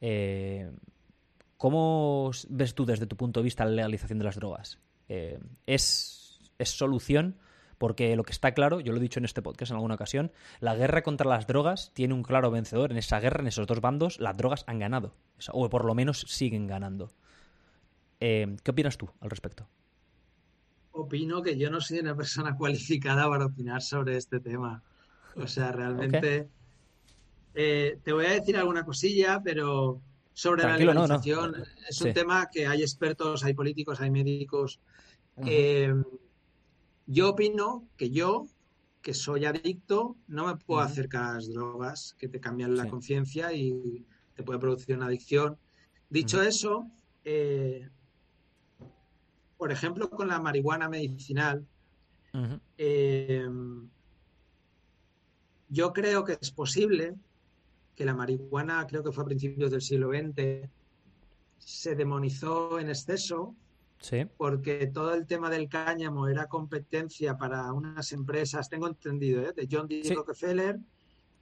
Eh, 0.00 0.72
¿Cómo 1.58 2.30
ves 2.48 2.74
tú 2.74 2.86
desde 2.86 3.06
tu 3.06 3.16
punto 3.16 3.40
de 3.40 3.44
vista 3.44 3.64
la 3.64 3.72
legalización 3.72 4.18
de 4.18 4.24
las 4.24 4.36
drogas? 4.36 4.78
Eh, 5.08 5.38
¿es, 5.66 6.40
¿Es 6.58 6.70
solución? 6.70 7.38
Porque 7.76 8.16
lo 8.16 8.22
que 8.22 8.32
está 8.32 8.52
claro, 8.54 8.80
yo 8.80 8.92
lo 8.92 8.98
he 8.98 9.02
dicho 9.02 9.18
en 9.18 9.26
este 9.26 9.42
podcast 9.42 9.70
en 9.70 9.76
alguna 9.76 9.96
ocasión, 9.96 10.32
la 10.60 10.74
guerra 10.74 11.02
contra 11.02 11.28
las 11.28 11.46
drogas 11.46 11.92
tiene 11.92 12.14
un 12.14 12.22
claro 12.22 12.50
vencedor. 12.50 12.90
En 12.90 12.96
esa 12.96 13.20
guerra, 13.20 13.40
en 13.40 13.48
esos 13.48 13.66
dos 13.66 13.80
bandos, 13.80 14.18
las 14.20 14.36
drogas 14.36 14.64
han 14.66 14.78
ganado. 14.78 15.14
O 15.52 15.68
por 15.68 15.84
lo 15.84 15.94
menos 15.94 16.24
siguen 16.28 16.66
ganando. 16.66 17.10
¿Qué 18.18 18.70
opinas 18.70 18.96
tú 18.96 19.10
al 19.20 19.28
respecto? 19.28 19.68
Opino 20.94 21.42
que 21.42 21.58
yo 21.58 21.70
no 21.70 21.80
soy 21.80 21.98
una 21.98 22.16
persona 22.16 22.56
cualificada 22.58 23.28
para 23.28 23.46
opinar 23.46 23.82
sobre 23.82 24.16
este 24.16 24.40
tema. 24.40 24.82
O 25.36 25.46
sea, 25.46 25.72
realmente 25.72 26.48
eh, 27.54 27.98
te 28.02 28.12
voy 28.12 28.26
a 28.26 28.30
decir 28.30 28.56
alguna 28.56 28.84
cosilla, 28.84 29.40
pero 29.42 30.00
sobre 30.32 30.62
la 30.62 30.76
legalización 30.76 31.54
es 31.88 32.00
un 32.00 32.12
tema 32.12 32.48
que 32.52 32.66
hay 32.66 32.82
expertos, 32.82 33.44
hay 33.44 33.54
políticos, 33.54 34.00
hay 34.00 34.10
médicos. 34.10 34.80
Eh, 35.44 35.92
yo 37.06 37.30
opino 37.30 37.88
que 37.96 38.10
yo, 38.10 38.46
que 39.02 39.12
soy 39.12 39.44
adicto, 39.44 40.16
no 40.28 40.46
me 40.46 40.56
puedo 40.56 40.80
acercar 40.80 41.24
a 41.24 41.34
las 41.34 41.52
drogas 41.52 42.14
que 42.18 42.28
te 42.28 42.40
cambian 42.40 42.76
la 42.76 42.88
conciencia 42.88 43.52
y 43.52 44.04
te 44.34 44.42
puede 44.42 44.60
producir 44.60 44.96
una 44.96 45.06
adicción. 45.06 45.58
Dicho 46.10 46.42
eso, 46.42 46.88
eh, 47.24 47.88
por 49.64 49.72
ejemplo, 49.72 50.10
con 50.10 50.28
la 50.28 50.38
marihuana 50.38 50.90
medicinal, 50.90 51.66
eh, 52.76 53.48
yo 55.70 55.90
creo 55.94 56.22
que 56.22 56.36
es 56.38 56.50
posible 56.50 57.14
que 57.94 58.04
la 58.04 58.12
marihuana, 58.12 58.86
creo 58.86 59.02
que 59.02 59.10
fue 59.10 59.24
a 59.24 59.26
principios 59.26 59.70
del 59.70 59.80
siglo 59.80 60.10
XX, 60.10 60.68
se 61.56 61.94
demonizó 61.94 62.78
en 62.78 62.90
exceso 62.90 63.56
porque 64.36 64.86
todo 64.88 65.14
el 65.14 65.24
tema 65.24 65.48
del 65.48 65.66
cáñamo 65.70 66.28
era 66.28 66.46
competencia 66.46 67.38
para 67.38 67.72
unas 67.72 68.12
empresas, 68.12 68.68
tengo 68.68 68.86
entendido, 68.86 69.40
¿eh? 69.40 69.54
de 69.56 69.66
John 69.70 69.88
D. 69.88 70.02
Rockefeller, 70.14 70.78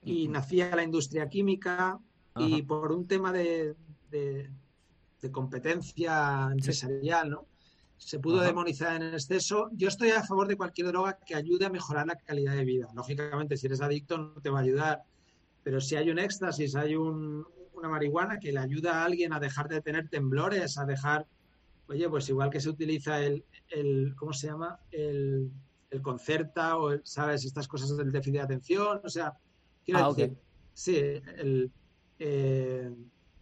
y 0.05 0.29
nacía 0.29 0.77
la 0.77 0.85
industria 0.85 1.29
química, 1.29 1.99
y 2.37 2.63
por 2.63 2.93
un 2.93 3.05
tema 3.09 3.33
de, 3.33 3.75
de, 4.13 4.49
competencia 5.33 6.51
empresarial, 6.53 7.29
¿no? 7.31 7.52
Se 8.05 8.19
pudo 8.19 8.41
demonizar 8.41 9.01
en 9.01 9.15
exceso. 9.15 9.71
Yo 9.73 9.89
estoy 9.89 10.11
a 10.11 10.25
favor 10.25 10.49
de 10.49 10.57
cualquier 10.57 10.89
droga 10.89 11.19
que 11.25 11.35
ayude 11.35 11.67
a 11.67 11.71
mejorar 11.71 12.07
la 12.07 12.17
calidad 12.17 12.55
de 12.55 12.65
vida. 12.65 12.89
Lógicamente, 12.95 13.57
si 13.57 13.67
eres 13.67 13.81
adicto 13.81 14.19
no 14.19 14.41
te 14.41 14.51
va 14.51 14.59
a 14.59 14.63
ayudar, 14.63 15.03
pero 15.63 15.81
si 15.81 15.95
hay 15.97 16.11
un 16.11 16.19
éxtasis, 16.19 16.75
hay 16.75 16.97
una 16.97 17.89
marihuana 17.89 18.39
que 18.39 18.53
le 18.53 18.59
ayuda 18.59 19.01
a 19.01 19.05
alguien 19.05 19.33
a 19.33 19.41
dejar 19.41 19.69
de 19.69 19.81
tener 19.81 20.09
temblores, 20.09 20.79
a 20.79 20.85
dejar, 20.85 21.27
oye, 21.89 22.09
pues 22.09 22.29
igual 22.29 22.51
que 22.51 22.61
se 22.61 22.71
utiliza 22.71 23.21
el, 23.21 23.45
el 23.71 24.15
¿cómo 24.17 24.33
se 24.33 24.49
llama? 24.49 24.81
El, 24.91 25.51
el 25.91 26.03
concerta 26.03 26.79
o, 26.79 26.99
¿sabes? 27.05 27.45
Estas 27.45 27.69
cosas 27.69 27.97
del 27.97 28.11
déficit 28.11 28.35
de 28.35 28.41
atención, 28.41 29.01
o 29.05 29.09
sea, 29.09 29.33
quiero 29.85 30.05
ah, 30.05 30.09
decir, 30.09 30.37
sí, 30.75 30.97
el... 30.97 31.71
Eh, 32.19 32.91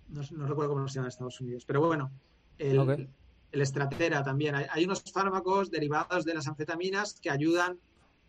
no, 0.09 0.47
recuerdo 0.47 0.75
cómo 0.75 0.89
se 0.89 0.95
llama 0.95 1.07
en 1.07 1.11
Estados 1.11 1.41
Unidos, 1.41 1.65
pero 1.65 1.81
bueno, 1.87 2.11
el, 2.59 3.09
el 3.53 3.61
estratera 3.63 4.23
también. 4.23 4.55
Hay, 4.55 4.85
unos 4.85 5.03
fármacos 5.13 5.71
derivados 5.71 6.25
de 6.25 6.35
las 6.35 6.47
anfetaminas 6.47 7.19
que 7.21 7.31
ayudan 7.31 7.79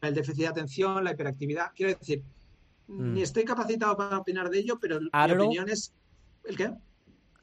al 0.01 0.13
déficit 0.13 0.41
de 0.41 0.47
atención, 0.47 1.03
la 1.03 1.11
hiperactividad. 1.11 1.71
Quiero 1.75 1.97
decir, 1.97 2.23
mm. 2.87 3.13
ni 3.13 3.21
estoy 3.21 3.43
capacitado 3.43 3.95
para 3.95 4.17
opinar 4.17 4.49
de 4.49 4.59
ello, 4.59 4.79
pero 4.79 4.99
mi 4.99 5.09
opinión 5.33 5.69
es... 5.69 5.93
¿El 6.43 6.57
qué? 6.57 6.73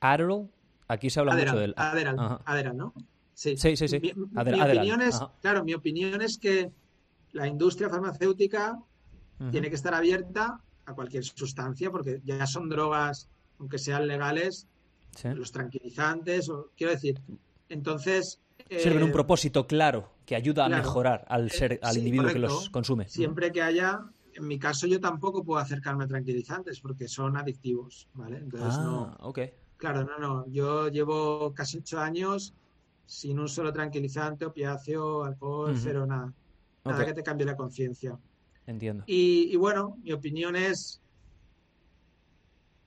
Adderall. 0.00 0.48
Aquí 0.88 1.10
se 1.10 1.20
habla 1.20 1.36
mucho 1.36 1.56
del... 1.56 1.74
Adderall, 1.76 2.76
¿no? 2.76 2.94
Sí, 3.34 3.56
sí, 3.56 3.76
sí. 3.76 4.00
Mi, 4.00 4.10
opinión 4.10 5.00
es, 5.00 5.20
claro, 5.40 5.62
mi 5.64 5.72
opinión 5.74 6.20
es 6.22 6.38
que 6.38 6.72
la 7.32 7.46
industria 7.46 7.88
farmacéutica 7.88 8.80
tiene 9.52 9.68
que 9.68 9.76
estar 9.76 9.94
abierta 9.94 10.60
a 10.86 10.94
cualquier 10.94 11.22
sustancia, 11.22 11.92
porque 11.92 12.20
ya 12.24 12.46
son 12.46 12.68
drogas, 12.68 13.28
aunque 13.60 13.78
sean 13.78 14.08
legales, 14.08 14.66
los 15.22 15.52
tranquilizantes, 15.52 16.48
o, 16.48 16.70
quiero 16.76 16.92
decir, 16.92 17.20
entonces... 17.68 18.40
Sirven 18.68 19.02
un 19.02 19.10
eh, 19.10 19.12
propósito 19.12 19.66
claro 19.66 20.10
que 20.26 20.36
ayuda 20.36 20.66
a 20.66 20.68
mejorar 20.68 21.24
al, 21.28 21.46
eh, 21.46 21.50
ser, 21.50 21.80
al 21.82 21.96
individuo 21.96 22.28
que 22.30 22.38
los 22.38 22.68
consume. 22.70 23.08
Siempre 23.08 23.50
que 23.50 23.62
haya, 23.62 24.04
en 24.34 24.46
mi 24.46 24.58
caso 24.58 24.86
yo 24.86 25.00
tampoco 25.00 25.42
puedo 25.42 25.60
acercarme 25.60 26.04
a 26.04 26.06
tranquilizantes 26.06 26.80
porque 26.80 27.08
son 27.08 27.36
adictivos, 27.36 28.08
¿vale? 28.14 28.38
Entonces 28.38 28.74
ah, 28.78 28.82
no... 28.82 29.16
ok. 29.26 29.40
Claro, 29.78 30.04
no, 30.04 30.18
no. 30.18 30.46
Yo 30.48 30.88
llevo 30.88 31.54
casi 31.54 31.78
ocho 31.78 32.00
años 32.00 32.52
sin 33.06 33.38
un 33.38 33.48
solo 33.48 33.72
tranquilizante, 33.72 34.44
opiáceo, 34.44 35.24
alcohol, 35.24 35.74
cero, 35.78 36.04
nada. 36.04 36.32
Nada 36.84 37.06
que 37.06 37.14
te 37.14 37.22
cambie 37.22 37.46
la 37.46 37.56
conciencia. 37.56 38.18
Entiendo. 38.66 39.04
Y, 39.06 39.56
bueno, 39.56 39.96
mi 40.02 40.12
opinión 40.12 40.56
es 40.56 41.00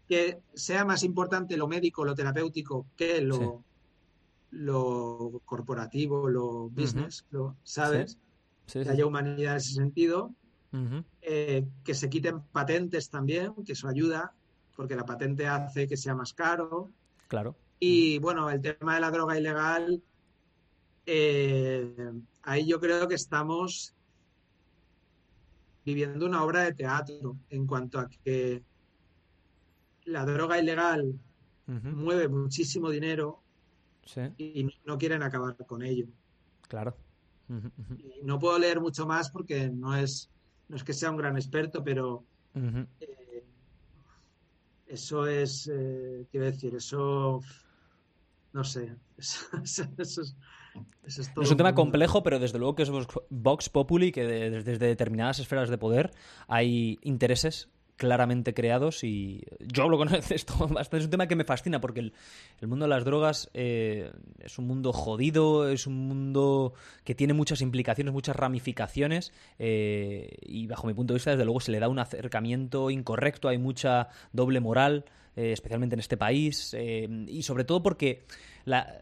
que 0.08 0.40
sea 0.54 0.86
más 0.86 1.04
importante 1.04 1.58
lo 1.58 1.68
médico, 1.68 2.06
lo 2.06 2.14
terapéutico, 2.14 2.86
que 2.96 3.20
lo, 3.22 3.64
lo 4.52 5.42
corporativo, 5.46 6.30
lo 6.30 6.70
business, 6.70 7.26
lo, 7.32 7.56
¿sabes? 7.64 8.18
que 8.72 8.90
haya 8.90 9.06
humanidad 9.06 9.54
en 9.54 9.58
ese 9.58 9.74
sentido. 9.74 10.34
Eh, 11.22 11.68
que 11.84 11.94
se 11.94 12.10
quiten 12.10 12.42
patentes 12.44 13.10
también, 13.10 13.54
que 13.66 13.74
eso 13.74 13.90
ayuda, 13.90 14.34
porque 14.76 14.96
la 14.96 15.06
patente 15.06 15.46
hace 15.46 15.86
que 15.88 15.98
sea 15.98 16.16
más 16.16 16.34
caro. 16.34 16.90
Claro. 17.28 17.58
Y 17.80 18.20
bueno, 18.20 18.50
el 18.50 18.62
tema 18.62 18.96
de 18.96 19.02
la 19.02 19.12
droga 19.12 19.38
ilegal, 19.38 20.02
eh, 21.06 22.14
ahí 22.44 22.66
yo 22.66 22.80
creo 22.80 23.08
que 23.08 23.16
estamos 23.16 23.94
viviendo 25.84 26.26
una 26.26 26.44
obra 26.44 26.62
de 26.62 26.74
teatro 26.74 27.36
en 27.50 27.68
cuanto 27.68 28.00
a 28.00 28.08
que 28.08 28.64
la 30.06 30.26
droga 30.26 30.60
ilegal 30.60 31.20
mueve 31.68 32.28
muchísimo 32.28 32.90
dinero 32.90 33.42
y 34.38 34.68
no 34.86 34.98
quieren 34.98 35.24
acabar 35.24 35.56
con 35.66 35.84
ello. 35.84 36.08
Claro. 36.68 36.96
no 38.24 38.40
puedo 38.40 38.58
leer 38.58 38.80
mucho 38.80 39.06
más 39.06 39.30
porque 39.30 39.70
no 39.70 39.96
es, 39.96 40.30
no 40.70 40.76
es 40.76 40.84
que 40.84 40.94
sea 40.94 41.12
un 41.12 41.18
gran 41.18 41.36
experto, 41.36 41.84
pero 41.84 42.24
eh, 42.56 43.44
eso 44.88 45.28
es, 45.28 45.70
eh, 45.72 46.26
quiero 46.32 46.46
decir, 46.46 46.76
eso, 46.76 47.42
no 48.54 48.64
sé, 48.64 48.96
eso, 49.18 49.48
es, 49.98 50.36
es, 51.04 51.52
un 51.52 51.58
tema 51.58 51.76
complejo, 51.76 52.24
pero 52.24 52.40
desde 52.40 52.58
luego 52.58 52.76
que 52.76 52.84
es 52.84 52.92
Vox 53.30 53.70
Populi, 53.70 54.12
que 54.12 54.26
desde 54.26 54.78
determinadas 54.78 55.40
esferas 55.40 55.70
de 55.70 55.78
poder 55.78 56.12
hay 56.48 56.98
intereses 57.02 57.70
claramente 58.02 58.56
creados 58.56 59.04
y 59.04 59.44
yo 59.60 59.84
hablo 59.84 60.00
con 60.00 60.10
esto 60.32 60.58
bastante. 60.68 60.98
Es 60.98 61.06
un 61.06 61.12
tema 61.12 61.28
que 61.28 61.36
me 61.36 61.44
fascina 61.44 61.80
porque 61.80 62.00
el, 62.00 62.14
mundo 62.68 62.86
de 62.86 62.90
las 62.90 63.06
drogas 63.06 63.52
eh, 63.54 64.12
es 64.40 64.58
un 64.58 64.66
mundo 64.66 64.92
jodido, 64.92 65.70
es 65.70 65.86
un 65.86 66.08
mundo 66.08 66.74
que 67.04 67.14
tiene 67.14 67.36
muchas 67.36 67.62
implicaciones, 67.62 68.12
muchas 68.12 68.36
ramificaciones 68.36 69.32
eh, 69.60 70.36
y 70.42 70.66
bajo 70.66 70.88
mi 70.88 70.96
punto 70.96 71.14
de 71.14 71.20
vista 71.20 71.30
desde 71.30 71.46
luego 71.46 71.60
se 71.60 71.72
le 71.72 71.80
da 71.80 71.90
un 71.90 72.00
acercamiento 72.00 72.90
incorrecto, 72.90 73.50
hay 73.50 73.60
mucha 73.60 74.10
doble 74.34 74.62
moral. 74.62 75.06
Eh, 75.38 75.54
especialmente 75.54 75.96
en 75.96 76.02
este 76.02 76.18
país, 76.18 76.76
y 76.76 77.42
sobre 77.44 77.64
todo 77.64 77.82
porque 77.82 78.26
la, 78.66 78.98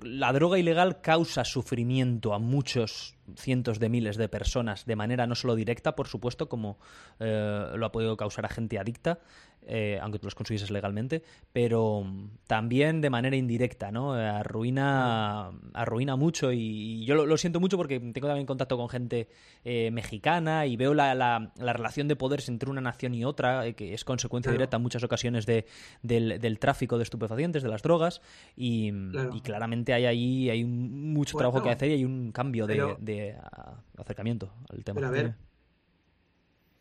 la, 0.00 0.32
droga 0.32 0.58
ilegal 0.58 1.02
causa 1.02 1.44
sufrimiento 1.44 2.32
a 2.32 2.38
muchos 2.38 3.14
cientos 3.36 3.78
de 3.78 3.90
miles 3.90 4.16
de 4.16 4.28
personas 4.28 4.86
de 4.86 4.96
manera 4.96 5.26
no 5.26 5.34
solo 5.34 5.54
directa, 5.54 5.94
por 5.94 6.08
supuesto, 6.08 6.48
como 6.48 6.78
eh, 7.20 7.72
lo 7.74 7.84
ha 7.84 7.92
podido 7.92 8.16
causar 8.16 8.46
a 8.46 8.48
gente 8.48 8.78
adicta, 8.78 9.20
eh, 9.68 9.98
aunque 10.00 10.20
tú 10.20 10.26
los 10.28 10.36
consiguieses 10.36 10.70
legalmente, 10.70 11.24
pero 11.52 12.06
también 12.46 13.00
de 13.00 13.10
manera 13.10 13.34
indirecta, 13.34 13.90
¿no? 13.90 14.12
Arruina, 14.12 15.50
arruina 15.74 16.14
mucho 16.14 16.52
y, 16.52 17.04
yo 17.04 17.26
lo, 17.26 17.36
siento 17.36 17.58
mucho 17.58 17.76
porque 17.76 17.98
tengo 17.98 18.28
también 18.28 18.46
contacto 18.46 18.76
con 18.76 18.88
gente 18.88 19.28
eh, 19.64 19.90
mexicana 19.90 20.66
y 20.66 20.76
veo 20.76 20.94
la, 20.94 21.16
la, 21.16 21.72
relación 21.72 22.06
de 22.06 22.14
poderes 22.14 22.48
entre 22.48 22.70
una 22.70 22.80
nación 22.80 23.14
y 23.14 23.24
otra, 23.24 23.72
que 23.72 23.92
es 23.92 24.04
consecuencia 24.04 24.52
directa 24.52 24.76
en 24.76 24.84
muchas 24.84 25.02
ocasiones 25.02 25.46
de, 25.46 25.66
del, 26.02 26.58
tráfico 26.60 26.96
de 26.96 27.02
estupefacientes, 27.02 27.64
de 27.64 27.68
las 27.68 27.82
drogas, 27.82 28.22
y, 28.56 28.92
claramente 29.42 29.92
hay 29.92 30.06
ahí 30.06 30.50
hay 30.50 30.64
mucho 30.64 31.36
trabajo 31.36 31.62
que 31.62 31.70
hacer 31.70 31.90
y 31.90 31.94
hay 31.94 32.04
un 32.04 32.30
cambio 32.30 32.66
de, 32.68 33.36
acercamiento 33.98 34.52
al 34.70 34.84
tema. 34.84 34.94
Pero 34.94 35.08
a 35.08 35.10
ver, 35.10 35.34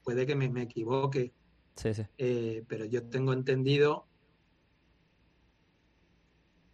puede 0.04 0.28
que 0.28 0.36
me, 0.36 0.50
me 0.50 0.62
equivoque, 0.62 1.34
Sí, 1.76 1.94
sí. 1.94 2.04
Eh, 2.18 2.64
pero 2.68 2.86
yo 2.86 3.04
tengo 3.04 3.34
entendido 3.34 4.06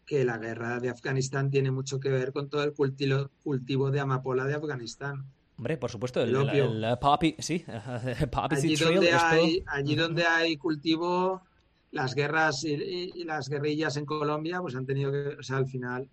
que 0.06 0.26
la 0.26 0.38
guerra 0.38 0.80
de 0.80 0.90
Afganistán 0.90 1.50
tiene 1.50 1.72
mucho 1.72 2.00
que 2.00 2.10
ver 2.10 2.34
con 2.34 2.50
todo 2.50 2.64
el 2.64 2.74
cultivo, 2.74 3.92
de 3.92 4.00
amapola 4.00 4.46
de 4.46 4.56
Afganistán. 4.56 5.26
Hombre, 5.58 5.78
por 5.78 5.90
supuesto, 5.90 6.22
el, 6.22 6.36
el, 6.36 6.98
poppy, 7.00 7.36
sí, 7.40 7.64
allí, 8.50 8.76
donde 8.76 9.12
hay, 9.14 9.64
allí 9.68 9.96
donde 9.96 10.24
hay 10.26 10.58
cultivo, 10.58 11.44
las 11.92 12.16
guerras 12.16 12.64
y, 12.64 13.24
las 13.24 13.48
guerrillas 13.48 13.96
en 13.98 14.06
Colombia, 14.06 14.60
pues 14.60 14.76
han 14.76 14.86
tenido 14.86 15.12
que, 15.12 15.36
o 15.40 15.44
sea, 15.44 15.58
al 15.58 15.68
final. 15.68 16.10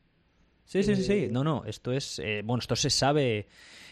Sí, 0.65 0.83
sí, 0.83 0.95
sí, 0.95 1.03
sí. 1.03 1.13
Eh, 1.13 1.29
no, 1.33 1.43
no, 1.43 1.65
esto 1.65 1.93
es, 1.93 2.19
eh, 2.19 2.43
bueno, 2.45 2.61
esto 2.61 2.77
se 2.77 2.91
sabe 2.91 3.49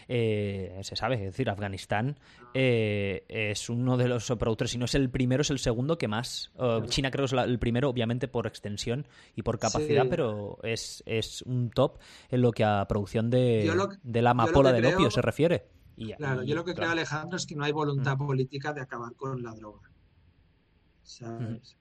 eh, 0.07 0.79
se 0.83 0.95
sabe, 0.95 1.15
es 1.15 1.21
decir, 1.21 1.49
Afganistán 1.49 2.17
eh, 2.53 3.25
es 3.27 3.69
uno 3.69 3.97
de 3.97 4.07
los 4.07 4.27
productores, 4.39 4.71
si 4.71 4.77
no 4.77 4.85
es 4.85 4.95
el 4.95 5.09
primero, 5.09 5.41
es 5.41 5.49
el 5.49 5.59
segundo 5.59 5.97
que 5.97 6.07
más. 6.07 6.51
China 6.87 7.11
creo 7.11 7.27
que 7.27 7.35
es 7.35 7.43
el 7.43 7.59
primero, 7.59 7.89
obviamente 7.89 8.27
por 8.27 8.47
extensión 8.47 9.07
y 9.35 9.41
por 9.41 9.59
capacidad, 9.59 10.05
pero 10.09 10.59
es, 10.63 11.03
es 11.05 11.41
un 11.43 11.69
top 11.69 11.99
en 12.29 12.41
lo 12.41 12.51
que 12.51 12.63
a 12.63 12.85
producción 12.87 13.29
de, 13.29 13.71
de 14.03 14.21
la 14.21 14.31
amapola 14.31 14.71
del 14.71 14.85
opio 14.85 15.11
se 15.11 15.21
refiere. 15.21 15.67
claro, 16.17 16.43
yo 16.43 16.55
lo 16.55 16.63
que 16.63 16.73
creo, 16.73 16.89
Alejandro, 16.89 17.37
es 17.37 17.45
que 17.45 17.55
no 17.55 17.63
hay 17.63 17.71
voluntad 17.71 18.17
política 18.17 18.73
de 18.73 18.81
acabar 18.81 19.13
con 19.15 19.41
la 19.43 19.53
droga. 19.53 19.89
¿Sabes? 21.03 21.77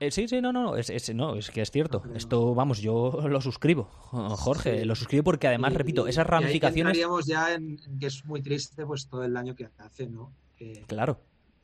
Eh, 0.00 0.10
sí, 0.10 0.28
sí, 0.28 0.40
no, 0.40 0.52
no, 0.52 0.76
es, 0.76 1.14
no, 1.14 1.34
es 1.36 1.50
que 1.50 1.62
es 1.62 1.70
cierto. 1.70 2.02
Esto, 2.14 2.54
vamos, 2.54 2.80
yo 2.80 3.26
lo 3.28 3.40
suscribo, 3.40 3.84
Jorge, 3.84 4.84
lo 4.84 4.94
suscribo 4.94 5.24
porque 5.24 5.48
además, 5.48 5.74
repito, 5.74 6.06
esas 6.06 6.26
ramificaciones... 6.26 6.96
Y 6.96 7.02
ahí 7.02 7.08
ya 7.26 7.54
en, 7.54 7.78
que 7.98 8.06
es 8.06 8.24
muy 8.24 8.42
triste 8.42 8.84
pues 8.86 9.08
todo 9.08 9.24
el 9.24 9.32
daño 9.32 9.54
que 9.54 9.68
hace, 9.78 10.08
¿no? 10.08 10.32
claro. 10.86 11.20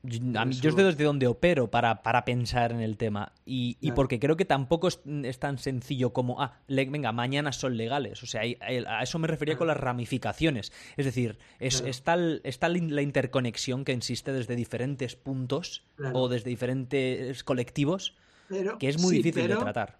Yo, 0.06 0.68
es 0.68 0.76
de 0.76 0.85
desde 0.85 1.05
donde 1.05 1.26
opero 1.26 1.70
para, 1.70 2.02
para, 2.02 2.26
pensar 2.26 2.72
en 2.72 2.81
el 2.81 2.98
tema. 2.98 3.32
Y, 3.47 3.78
y 3.81 3.93
porque 3.93 4.20
creo 4.20 4.36
que 4.36 4.44
tampoco 4.44 4.89
es, 4.89 5.01
tan 5.39 5.56
sencillo 5.56 6.12
como, 6.12 6.43
ah, 6.43 6.59
venga, 6.68 7.10
mañana 7.12 7.52
son 7.52 7.78
legales. 7.78 8.22
O 8.22 8.26
sea, 8.26 8.43
a 8.43 9.02
eso 9.02 9.18
me 9.18 9.28
refería 9.28 9.56
con 9.56 9.66
las 9.66 9.78
ramificaciones. 9.78 10.72
Es 10.98 11.06
decir, 11.06 11.39
es, 11.59 11.81
está, 11.81 12.16
la 12.16 13.02
interconexión 13.02 13.86
que 13.86 13.93
existe 13.93 14.32
desde 14.32 14.56
diferentes 14.56 15.16
puntos 15.16 15.86
o 16.12 16.28
desde 16.28 16.51
diferentes 16.51 17.43
colectivos 17.43 18.14
que 18.78 18.89
es 18.89 19.01
muy 19.01 19.16
difícil 19.16 19.48
de 19.48 19.56
tratar. 19.56 19.98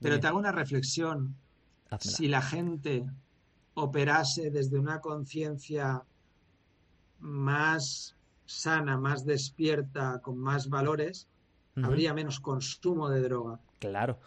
Pero 0.00 0.20
te 0.20 0.26
hago 0.26 0.38
una 0.38 0.52
reflexión. 0.52 1.34
Si 1.98 2.28
la 2.28 2.42
gente 2.42 3.06
operase 3.72 4.50
desde 4.50 4.78
una 4.78 5.00
conciencia 5.00 6.02
más 7.20 8.17
sana, 8.48 8.96
más 8.96 9.26
despierta, 9.26 10.20
con 10.22 10.38
más 10.38 10.70
valores, 10.70 11.28
habría 11.76 12.14
menos 12.14 12.40
consumo 12.40 13.10
de 13.10 13.20
droga. 13.20 13.60
Claro, 13.78 14.18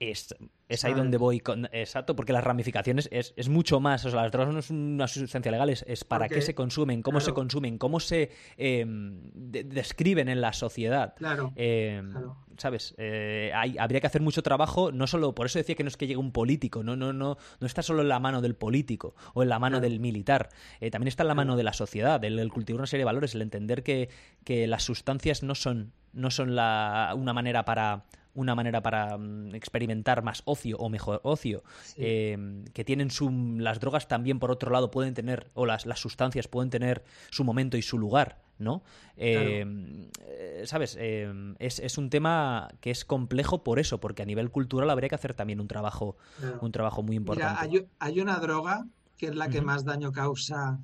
es, 0.00 0.34
es 0.68 0.84
ahí 0.84 0.94
donde 0.94 1.16
voy. 1.16 1.40
Con, 1.40 1.66
exacto, 1.72 2.16
porque 2.16 2.32
las 2.32 2.44
ramificaciones 2.44 3.08
es, 3.12 3.32
es, 3.36 3.48
mucho 3.48 3.80
más. 3.80 4.04
O 4.04 4.10
sea, 4.10 4.22
las 4.22 4.32
drogas 4.32 4.52
no 4.52 4.60
es 4.60 4.70
una 4.70 5.06
sustancia 5.06 5.50
legal, 5.50 5.70
es, 5.70 6.04
para 6.04 6.28
qué 6.28 6.42
se 6.42 6.54
consumen, 6.54 7.02
cómo 7.02 7.20
se 7.20 7.32
consumen, 7.32 7.78
cómo 7.78 8.00
se 8.00 8.30
em, 8.56 9.20
describen 9.32 10.28
en 10.28 10.40
la 10.40 10.52
sociedad. 10.52 11.14
Claro, 11.16 11.52
em, 11.56 12.12
¿sabes? 12.58 12.94
Eh, 12.98 13.52
hay, 13.54 13.76
habría 13.78 14.00
que 14.00 14.06
hacer 14.06 14.22
mucho 14.22 14.42
trabajo, 14.42 14.92
no 14.92 15.06
solo, 15.06 15.34
por 15.34 15.46
eso 15.46 15.58
decía 15.58 15.74
que 15.74 15.84
no 15.84 15.88
es 15.88 15.96
que 15.96 16.06
llegue 16.06 16.18
un 16.18 16.32
político, 16.32 16.82
no, 16.82 16.96
no, 16.96 17.12
no, 17.12 17.36
no 17.60 17.66
está 17.66 17.82
solo 17.82 18.02
en 18.02 18.08
la 18.08 18.18
mano 18.18 18.40
del 18.40 18.54
político 18.54 19.14
o 19.34 19.42
en 19.42 19.48
la 19.48 19.58
mano 19.58 19.80
del 19.80 20.00
militar, 20.00 20.48
eh, 20.80 20.90
también 20.90 21.08
está 21.08 21.22
en 21.22 21.28
la 21.28 21.34
mano 21.34 21.56
de 21.56 21.64
la 21.64 21.72
sociedad, 21.72 22.22
el, 22.24 22.50
cultivar 22.50 22.80
una 22.80 22.86
serie 22.86 23.02
de 23.02 23.06
valores, 23.06 23.34
el 23.34 23.42
entender 23.42 23.82
que, 23.82 24.08
que 24.44 24.66
las 24.66 24.84
sustancias 24.84 25.42
no 25.42 25.54
son, 25.54 25.92
no 26.12 26.30
son 26.30 26.54
la, 26.54 27.12
una 27.16 27.32
manera 27.32 27.64
para 27.64 28.04
una 28.36 28.54
manera 28.54 28.82
para 28.82 29.18
mm, 29.18 29.54
experimentar 29.54 30.22
más 30.22 30.42
ocio 30.44 30.76
o 30.78 30.88
mejor 30.88 31.20
ocio, 31.24 31.64
em, 31.96 32.64
que 32.66 32.84
tienen 32.84 33.10
su, 33.10 33.30
las 33.58 33.80
drogas 33.80 34.06
también 34.06 34.38
por 34.38 34.50
otro 34.50 34.70
lado 34.70 34.90
pueden 34.90 35.14
tener, 35.14 35.50
o 35.54 35.66
las, 35.66 35.86
las 35.86 35.98
sustancias 35.98 36.46
pueden 36.46 36.70
tener 36.70 37.02
su 37.30 37.42
momento 37.42 37.76
y 37.76 37.82
su 37.82 37.98
lugar, 37.98 38.42
¿no? 38.58 38.82
Em, 39.16 40.08
eh, 40.20 40.62
¿Sabes? 40.66 40.96
Em, 41.00 41.56
es, 41.58 41.78
es, 41.80 41.98
un 41.98 42.10
tema 42.10 42.68
que 42.80 42.90
es 42.90 43.04
complejo 43.04 43.64
por 43.64 43.78
eso, 43.78 43.98
porque 43.98 44.22
a 44.22 44.26
nivel 44.26 44.50
cultural 44.50 44.90
habría 44.90 45.08
que 45.08 45.14
hacer 45.14 45.34
también 45.34 45.60
un 45.60 45.68
trabajo, 45.68 46.16
un 46.60 46.72
trabajo 46.72 47.02
muy 47.02 47.16
importante. 47.16 47.68
Mira, 47.68 47.88
hay, 47.98 48.20
una 48.20 48.38
droga 48.38 48.86
que 49.16 49.26
es 49.26 49.34
la 49.34 49.48
que 49.48 49.62
más 49.62 49.84
daño 49.84 50.12
causa 50.12 50.78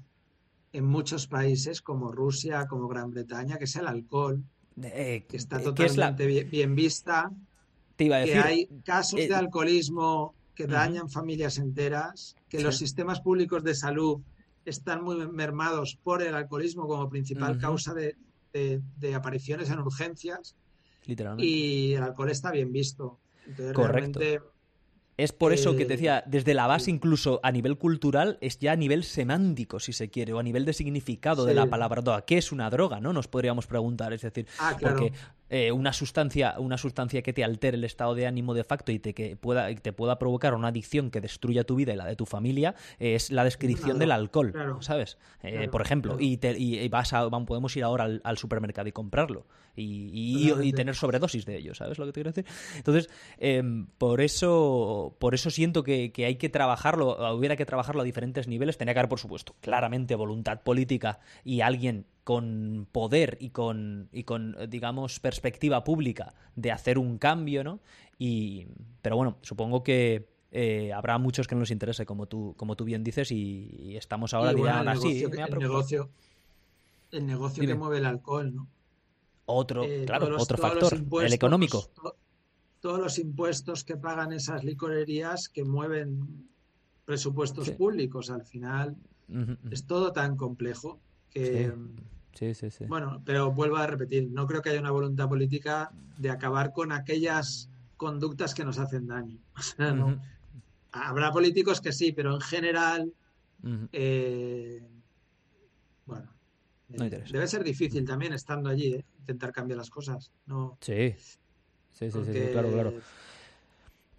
en 0.73 0.87
muchos 0.87 1.27
países 1.27 1.83
como 1.83 2.11
Rusia, 2.13 2.67
como 2.67 2.89
Gran 2.89 3.11
Bretaña, 3.11 3.59
que 3.59 3.65
es 3.65 3.77
el 3.77 3.87
alcohol. 3.87 4.43
Eh, 4.83 5.27
está 5.33 5.61
totalmente 5.61 6.27
bien, 6.45 6.75
vista. 6.75 7.31
que 7.97 8.13
hay 8.13 8.69
casos 8.85 9.21
de 9.21 9.27
eh, 9.27 9.35
alcoholismo 9.35 10.35
que 10.55 10.67
dañan 10.67 11.09
familias 11.09 11.59
enteras, 11.59 12.37
que 12.49 12.61
los 12.61 12.77
sistemas 12.77 13.21
públicos 13.21 13.63
de 13.65 13.75
salud 13.75 14.21
están 14.65 15.03
muy 15.03 15.27
mermados 15.29 15.99
por 16.03 16.23
el 16.23 16.35
alcoholismo 16.35 16.87
como 16.87 17.09
principal 17.09 17.59
causa 17.59 17.95
de, 17.95 18.17
apariciones 19.15 19.71
en 19.71 19.79
urgencias. 19.79 20.55
Y 21.39 21.95
el 21.95 22.03
alcohol 22.03 22.31
está 22.31 22.51
bien 22.51 22.73
visto. 22.73 23.19
Correcto. 23.75 24.21
Es 25.19 25.33
por 25.33 25.53
eso 25.53 25.77
que 25.77 25.85
te 25.85 25.95
decía, 25.95 26.25
desde 26.27 26.55
la 26.55 26.67
base 26.67 26.91
incluso 26.91 27.39
a 27.43 27.53
nivel 27.53 27.77
cultural, 27.77 28.39
es 28.41 28.59
ya 28.59 28.73
a 28.73 28.77
nivel 28.77 29.05
semántico, 29.05 29.79
si 29.79 29.93
se 29.93 30.09
quiere, 30.09 30.33
o 30.33 30.39
a 30.39 30.43
nivel 30.43 30.65
de 30.65 30.73
significado 30.73 31.45
de 31.45 31.55
la 31.55 31.67
palabra 31.67 32.01
droga. 32.01 32.23
¿Qué 32.23 32.39
es 32.39 32.51
una 32.51 32.71
droga? 32.71 32.99
¿No? 32.99 33.13
Nos 33.13 33.29
podríamos 33.29 33.67
preguntar. 33.67 34.13
Es 34.13 34.23
decir, 34.23 34.47
ah, 34.59 34.77
porque 34.81 35.13
eh, 35.53 35.71
una 35.71 35.93
sustancia, 35.93 36.55
una 36.57 36.79
sustancia 36.79 37.21
que 37.21 37.35
te 37.35 37.45
altere 37.45 37.77
el 37.77 37.85
estado 37.85 38.15
de 38.15 38.27
ánimo 38.27 38.55
de 38.55 38.65
facto 38.65 38.91
y 38.91 38.99
te, 38.99 39.13
que 39.13 39.37
pueda, 39.37 39.73
te 39.75 39.93
pueda 39.93 40.19
provocar 40.19 40.55
una 40.55 40.69
adicción 40.69 41.11
que 41.11 41.21
destruya 41.21 41.65
tu 41.65 41.77
vida 41.77 41.93
y 41.93 41.97
la 41.97 42.07
de 42.07 42.17
tu 42.17 42.25
familia, 42.25 42.75
es 42.99 43.31
la 43.31 43.45
descripción 43.45 43.99
del 43.99 44.13
alcohol, 44.13 44.79
¿sabes? 44.81 45.19
Eh, 45.43 45.69
por 45.71 45.83
ejemplo, 45.83 46.17
y, 46.19 46.41
y, 46.43 46.89
vas 46.89 47.13
a, 47.13 47.29
podemos 47.29 47.77
ir 47.77 47.85
ahora 47.85 48.09
al, 48.25 48.39
supermercado 48.39 48.89
y 48.89 48.93
comprarlo 48.93 49.45
y, 49.77 50.55
y, 50.63 50.73
tener 50.73 50.95
sobredosis 50.95 51.45
de 51.45 51.59
ello, 51.59 51.75
¿sabes 51.75 51.99
lo 51.99 52.07
que 52.07 52.13
te 52.13 52.23
quiero 52.23 52.33
decir? 52.33 52.47
Entonces, 52.79 53.11
em, 53.37 53.89
por 53.99 54.23
eso, 54.23 55.15
por 55.19 55.35
eso 55.35 55.51
siento 55.51 55.83
que, 55.83 56.13
que 56.13 56.25
hay 56.25 56.37
que 56.37 56.49
trabajarlo, 56.49 57.37
hubiera 57.37 57.57
que 57.57 57.67
trabajarlo 57.67 58.01
a 58.01 58.05
diferentes 58.05 58.49
niveles, 58.49 58.79
tenía 58.79 58.95
que 58.95 59.01
haber, 59.01 59.11
por 59.11 59.21
supuesto, 59.21 59.55
claramente 59.61 60.15
voluntad 60.15 60.63
política 60.63 61.21
y 61.45 61.61
alguien 61.61 62.07
con 62.25 62.87
poder 62.93 63.37
y 63.41 63.51
con, 63.51 64.09
y 64.13 64.25
con, 64.25 64.57
digamos, 64.69 65.19
perspectiva 65.21 65.83
pública 65.83 66.35
de 66.55 66.71
hacer 66.71 66.99
un 66.99 67.19
cambio, 67.19 67.65
¿no? 67.65 67.81
Y, 68.19 68.67
pero 69.01 69.17
bueno, 69.17 69.39
supongo 69.43 69.83
que 69.83 70.29
eh, 70.53 70.93
habrá 70.93 71.19
muchos 71.19 71.49
que 71.49 71.55
no 71.55 71.63
les 71.63 71.73
interese, 71.73 72.07
como 72.07 72.27
tú, 72.27 72.55
como 72.57 72.77
tú 72.77 72.85
bien 72.85 73.03
dices, 73.03 73.33
y, 73.33 73.97
estamos 73.97 74.35
ahora, 74.35 74.55
dirán 74.55 74.87
así. 74.87 75.25
el 75.25 75.59
negocio, 75.59 76.11
el 77.11 77.27
negocio 77.27 77.67
que 77.67 77.75
mueve 77.75 77.99
el 77.99 78.07
alcohol, 78.07 78.55
¿no? 78.55 78.69
Otro, 79.47 79.85
eh, 79.85 80.05
claro, 80.07 80.37
otro 80.39 80.57
factor, 80.57 80.95
el 81.25 81.33
económico. 81.33 81.91
todos 82.81 83.01
los 83.01 83.19
impuestos 83.19 83.83
que 83.83 83.97
pagan 83.97 84.33
esas 84.33 84.63
licorerías 84.63 85.49
que 85.49 85.65
mueven 85.65 86.49
presupuestos 87.05 87.71
públicos, 87.71 88.31
al 88.31 88.45
final 88.45 88.97
es 89.71 89.87
todo 89.87 90.13
tan 90.13 90.37
complejo 90.37 91.01
que... 91.31 91.73
Sí, 91.75 92.12
sí, 92.33 92.55
sí. 92.55 92.85
Bueno, 92.87 93.23
pero 93.25 93.53
vuelvo 93.53 93.77
a 93.77 93.87
repetir, 93.87 94.29
no 94.31 94.47
creo 94.47 94.63
que 94.63 94.71
haya 94.71 94.81
una 94.81 94.91
voluntad 94.91 95.29
política 95.29 95.91
de 96.19 96.31
acabar 96.31 96.73
con 96.73 96.93
aquellas 96.93 97.69
conductas 97.97 98.55
que 98.55 98.65
nos 98.65 98.79
hacen 98.79 99.07
daño. 99.07 99.39
Habrá 100.93 101.33
políticos 101.33 101.81
que 101.81 101.93
sí, 101.93 102.13
pero 102.13 102.35
en 102.35 102.41
general, 102.41 103.13
eh, 103.93 104.83
bueno, 106.05 106.29
eh, 106.93 107.25
debe 107.31 107.47
ser 107.47 107.65
difícil 107.65 108.05
también 108.05 108.35
estando 108.35 108.69
allí, 108.69 108.95
¿eh? 108.95 109.05
intentar 109.21 109.53
cambiar 109.53 109.79
las 109.79 109.89
cosas. 109.89 110.31
No, 110.47 110.77
sí, 110.81 111.15
sí, 111.93 112.11
sí, 112.11 112.11
sí, 112.11 112.33
claro, 112.53 112.71
claro. 112.73 112.93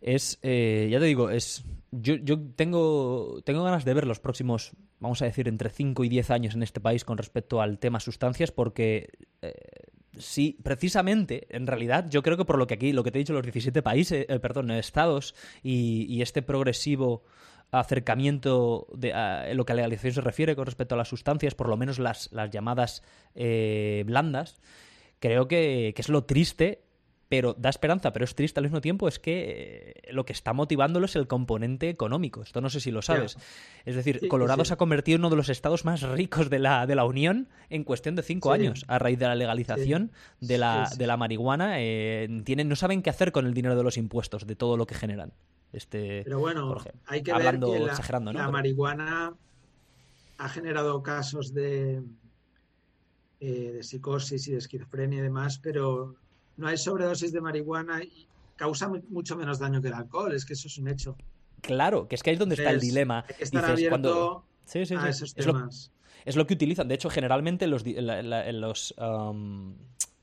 Es, 0.02 0.40
ya 0.41 0.99
te 0.99 1.06
digo, 1.06 1.30
es, 1.30 1.64
yo, 1.91 2.15
yo 2.15 2.40
tengo, 2.56 3.41
tengo 3.44 3.64
ganas 3.64 3.85
de 3.85 3.94
ver 3.94 4.07
los 4.07 4.19
próximos 4.19 4.72
vamos 5.03 5.21
a 5.21 5.25
decir, 5.25 5.47
entre 5.47 5.69
5 5.69 6.03
y 6.05 6.09
10 6.09 6.31
años 6.31 6.55
en 6.55 6.63
este 6.63 6.80
país 6.80 7.03
con 7.03 7.17
respecto 7.17 7.61
al 7.61 7.77
tema 7.77 7.99
sustancias, 7.99 8.51
porque 8.51 9.09
eh, 9.41 9.53
sí, 10.17 10.57
precisamente, 10.63 11.45
en 11.49 11.67
realidad, 11.67 12.09
yo 12.09 12.23
creo 12.23 12.38
que 12.38 12.45
por 12.45 12.57
lo 12.57 12.65
que 12.65 12.75
aquí, 12.75 12.93
lo 12.93 13.03
que 13.03 13.11
te 13.11 13.19
he 13.19 13.23
dicho, 13.23 13.34
los 13.34 13.43
17 13.43 13.84
países, 13.84 14.25
eh, 14.27 14.39
perdón, 14.39 14.71
estados 14.71 15.35
y, 15.61 16.21
este 16.21 16.41
progresivo 16.41 17.23
acercamiento 17.69 18.88
de, 18.95 19.09
en 19.09 19.57
lo 19.57 19.65
que 19.65 19.73
a 19.73 19.75
legalización 19.75 20.13
se 20.13 20.21
refiere 20.21 20.55
con 20.55 20.65
respecto 20.65 20.95
a 20.95 20.97
las 20.97 21.09
sustancias, 21.09 21.53
por 21.53 21.67
lo 21.67 21.75
menos 21.75 21.99
las, 21.99 22.31
las 22.31 22.49
llamadas 22.49 23.03
eh, 23.35 24.03
blandas, 24.05 24.61
creo 25.19 25.49
que, 25.49 25.91
que, 25.95 26.01
es 26.01 26.07
lo 26.07 26.23
triste 26.23 26.82
pero 27.34 27.55
da 27.57 27.72
esperanza, 27.72 28.14
pero 28.14 28.26
es 28.26 28.35
triste 28.35 28.60
al 28.60 28.65
mismo 28.65 28.80
tiempo, 28.80 29.07
es 29.07 29.18
que 29.18 29.95
eh, 30.05 30.14
lo 30.14 30.23
que 30.23 30.34
está 30.34 30.53
motivándolo 30.53 31.07
es 31.07 31.15
el 31.15 31.26
componente 31.26 31.89
económico. 31.89 32.43
Esto 32.43 32.61
no 32.61 32.69
sé 32.69 32.80
si 32.80 32.91
lo 32.91 33.01
sabes. 33.01 33.39
Es 33.85 33.95
decir, 33.95 34.27
Colorado 34.27 34.64
se 34.65 34.76
ha 34.76 34.77
convertido 34.77 35.15
en 35.15 35.22
uno 35.22 35.31
de 35.31 35.38
los 35.38 35.49
estados 35.49 35.84
más 35.84 36.03
ricos 36.03 36.51
de 36.51 36.60
la, 36.60 36.85
de 36.85 36.93
la 36.93 37.05
Unión 37.05 37.49
en 37.72 37.85
cuestión 37.85 38.15
de 38.15 38.22
cinco 38.22 38.51
años, 38.51 38.85
a 38.88 38.99
raíz 38.99 39.18
de 39.18 39.26
la 39.26 39.34
legalización 39.34 40.11
de, 40.41 40.60
la, 40.60 40.88
de 40.95 41.07
la 41.07 41.18
marihuana. 41.18 41.81
Eh, 41.81 42.43
tienen, 42.45 42.69
no 42.69 42.76
saben 42.76 43.01
qué 43.01 43.10
hacer 43.10 43.31
con 43.31 43.47
el 43.47 43.55
dinero 43.55 43.76
de 43.76 43.81
los 43.81 43.97
impuestos, 43.97 44.45
de 44.45 44.55
todo 44.55 44.77
lo 44.77 44.85
que 44.85 44.93
generan. 44.93 45.34
Este, 45.72 46.22
pero 46.26 46.38
bueno, 46.38 46.77
hay 47.07 47.23
que 47.23 47.34
ver 47.34 47.60
que 47.60 47.80
la, 47.80 48.31
la 48.31 48.51
marihuana 48.51 49.34
ha 50.38 50.49
generado 50.49 51.01
casos 51.01 51.51
de, 51.51 52.03
eh, 53.39 53.72
de 53.72 53.81
psicosis 53.81 54.47
y 54.49 54.51
de 54.51 54.60
esquizofrenia 54.60 55.18
y 55.18 55.23
demás, 55.23 55.57
pero 55.57 56.22
no 56.57 56.67
hay 56.67 56.77
sobredosis 56.77 57.31
de 57.31 57.41
marihuana 57.41 58.03
y 58.03 58.27
causa 58.55 58.89
mucho 59.09 59.35
menos 59.35 59.59
daño 59.59 59.81
que 59.81 59.88
el 59.88 59.93
alcohol, 59.93 60.34
es 60.34 60.45
que 60.45 60.53
eso 60.53 60.67
es 60.67 60.77
un 60.77 60.88
hecho. 60.88 61.17
Claro, 61.61 62.07
que 62.07 62.15
es 62.15 62.23
que 62.23 62.30
ahí 62.30 62.35
es 62.35 62.39
donde 62.39 62.55
está 62.55 62.71
el 62.71 62.80
dilema. 62.80 63.25
Hay 63.27 63.35
que 63.35 63.43
estar 63.43 63.65
abierto 63.65 64.45
sí, 64.65 64.85
sí, 64.85 64.95
a 64.95 65.09
esos 65.09 65.34
temas. 65.34 65.91
Es 66.25 66.35
lo, 66.35 66.47
que 66.47 66.53
utilizan. 66.53 66.88
De 66.88 66.95
hecho, 66.95 67.09
generalmente 67.09 67.65
en, 67.65 67.71
los, 67.71 67.84
en, 67.85 68.61
los, 68.61 68.93
um, 68.97 69.75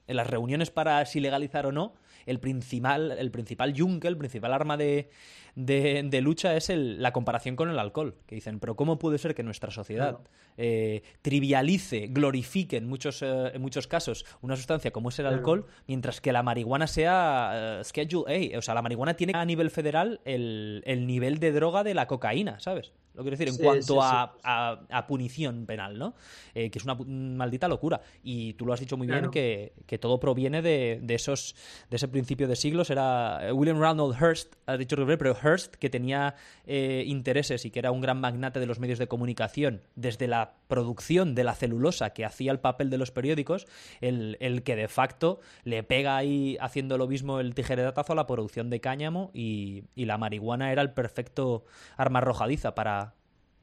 en 0.06 0.16
las 0.16 0.26
reuniones 0.26 0.70
para 0.70 1.04
si 1.04 1.20
legalizar 1.20 1.66
o 1.66 1.72
no, 1.72 1.94
el 2.26 2.40
principal, 2.40 3.12
el 3.12 3.30
principal 3.30 3.72
yunque, 3.74 4.08
el 4.08 4.16
principal 4.16 4.52
arma 4.52 4.76
de, 4.76 5.10
de, 5.54 6.20
lucha 6.20 6.56
es 6.56 6.70
el, 6.70 7.02
la 7.02 7.12
comparación 7.12 7.56
con 7.56 7.70
el 7.70 7.78
alcohol. 7.78 8.16
Que 8.26 8.34
dicen, 8.34 8.60
pero 8.60 8.76
¿cómo 8.76 8.98
puede 8.98 9.18
ser 9.18 9.34
que 9.34 9.42
nuestra 9.42 9.70
sociedad 9.70 10.18
eh, 10.56 11.02
trivialice, 11.22 12.08
glorifique 12.08 12.76
en 12.76 12.88
muchos, 12.88 13.22
eh, 13.22 13.52
en 13.54 13.62
muchos 13.62 13.86
casos 13.86 14.24
una 14.40 14.56
sustancia 14.56 14.90
como 14.90 15.08
es 15.08 15.18
el 15.18 15.26
alcohol, 15.26 15.66
mientras 15.86 16.20
que 16.20 16.32
la 16.32 16.42
marihuana 16.42 16.86
sea 16.86 17.78
uh, 17.80 17.84
Schedule 17.84 18.54
A? 18.54 18.58
O 18.58 18.62
sea, 18.62 18.74
la 18.74 18.82
marihuana 18.82 19.14
tiene 19.14 19.32
a 19.34 19.44
nivel 19.44 19.70
federal 19.70 20.20
el, 20.24 20.82
el 20.86 21.06
nivel 21.06 21.38
de 21.38 21.52
droga 21.52 21.84
de 21.84 21.94
la 21.94 22.06
cocaína, 22.06 22.60
¿sabes? 22.60 22.92
Lo 23.14 23.22
quiero 23.22 23.36
decir, 23.36 23.48
en 23.48 23.56
cuanto 23.56 24.00
a, 24.00 24.36
a, 24.42 25.06
punición 25.06 25.66
penal, 25.66 25.98
¿no? 25.98 26.14
Eh, 26.54 26.70
que 26.70 26.78
es 26.78 26.84
una 26.84 26.94
maldita 26.94 27.66
locura. 27.66 28.00
Y 28.22 28.54
tú 28.54 28.66
lo 28.66 28.72
has 28.72 28.80
dicho 28.80 28.96
muy 28.96 29.08
bien, 29.08 29.30
que, 29.30 29.72
que, 29.86 29.98
todo 29.98 30.20
proviene 30.20 30.62
de, 30.62 31.00
de, 31.02 31.14
esos, 31.14 31.56
de 31.90 31.96
ese 31.96 32.06
principio 32.06 32.46
de 32.46 32.54
siglos. 32.54 32.88
Era 32.88 33.48
eh, 33.48 33.52
William 33.52 33.80
Ronald 33.80 34.14
Hearst, 34.14 34.54
ha 34.66 34.76
dicho 34.76 34.96
pero 35.18 35.34
Hearst, 35.34 35.74
que 35.74 35.90
tenía 35.90 36.36
eh, 36.66 37.04
intereses 37.06 37.64
y 37.64 37.70
que 37.70 37.80
era 37.80 37.90
un 37.90 38.00
gran 38.00 38.20
magnate 38.20 38.60
de 38.60 38.66
los 38.66 38.78
medios 38.78 38.98
de 38.98 39.08
comunicación, 39.08 39.82
desde 39.96 40.28
la 40.28 40.54
producción 40.68 41.34
de 41.34 41.44
la 41.44 41.54
celulosa 41.54 42.10
que 42.10 42.24
hacía 42.24 42.52
el 42.52 42.60
papel 42.60 42.90
de 42.90 42.98
los 42.98 43.10
periódicos, 43.10 43.66
el, 44.00 44.36
el 44.40 44.62
que 44.62 44.76
de 44.76 44.88
facto 44.88 45.40
le 45.64 45.82
pega 45.82 46.16
ahí 46.16 46.56
haciendo 46.60 46.96
lo 46.96 47.08
mismo 47.08 47.40
el 47.40 47.54
tijeretazo 47.54 48.12
a 48.12 48.16
la 48.16 48.26
producción 48.26 48.70
de 48.70 48.80
cáñamo 48.80 49.30
y, 49.34 49.84
y 49.94 50.04
la 50.04 50.16
marihuana 50.16 50.70
era 50.70 50.82
el 50.82 50.92
perfecto 50.92 51.64
arma 51.96 52.20
arrojadiza 52.20 52.74
para 52.74 53.09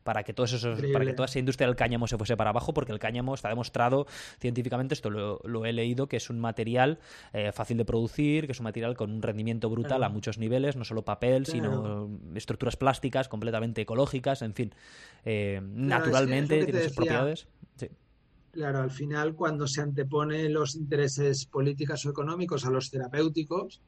para 0.08 0.24
que, 0.24 0.34
todos 0.34 0.54
esos, 0.54 0.80
para 0.94 1.04
que 1.04 1.12
toda 1.12 1.26
esa 1.26 1.38
industria 1.38 1.68
del 1.68 1.76
cáñamo 1.76 2.08
se 2.08 2.18
fuese 2.18 2.38
para 2.38 2.52
abajo, 2.52 2.74
porque 2.74 2.94
el 2.94 2.98
cáñamo 2.98 3.36
está 3.36 3.50
demostrado 3.50 4.08
científicamente, 4.40 4.94
esto 4.94 5.10
lo, 5.10 5.66
he 5.66 5.74
leído, 5.74 6.08
que 6.08 6.16
es 6.16 6.30
un 6.30 6.40
material 6.40 7.00
eh, 7.34 7.52
fácil 7.52 7.76
de 7.76 7.84
producir, 7.84 8.46
que 8.46 8.54
es 8.54 8.60
un 8.62 8.64
material 8.64 8.96
con 8.96 9.12
un 9.12 9.22
rendimiento 9.22 9.70
brutal 9.70 10.06
a 10.06 10.10
muchos 10.10 10.38
niveles, 10.38 10.78
no 10.78 10.86
solo 10.86 11.04
papel, 11.04 11.46
sino 11.46 12.10
estructuras 12.36 12.78
plásticas 12.78 13.28
completamente 13.28 13.82
ecológicas, 13.82 14.42
en 14.44 14.54
fin, 14.54 14.74
eh, 15.26 15.60
naturalmente 15.62 16.64
tiene 16.64 16.84
sus 16.84 16.94
propiedades. 16.94 17.50
claro, 18.54 18.80
al 18.80 18.92
final 18.92 19.36
cuando 19.36 19.68
se 19.68 19.82
antepone 19.82 20.48
los 20.48 20.76
intereses 20.76 21.46
políticos 21.48 22.06
o 22.06 22.12
económicos 22.12 22.66
a 22.66 22.70
los 22.70 22.90
terapéuticos, 22.90 23.82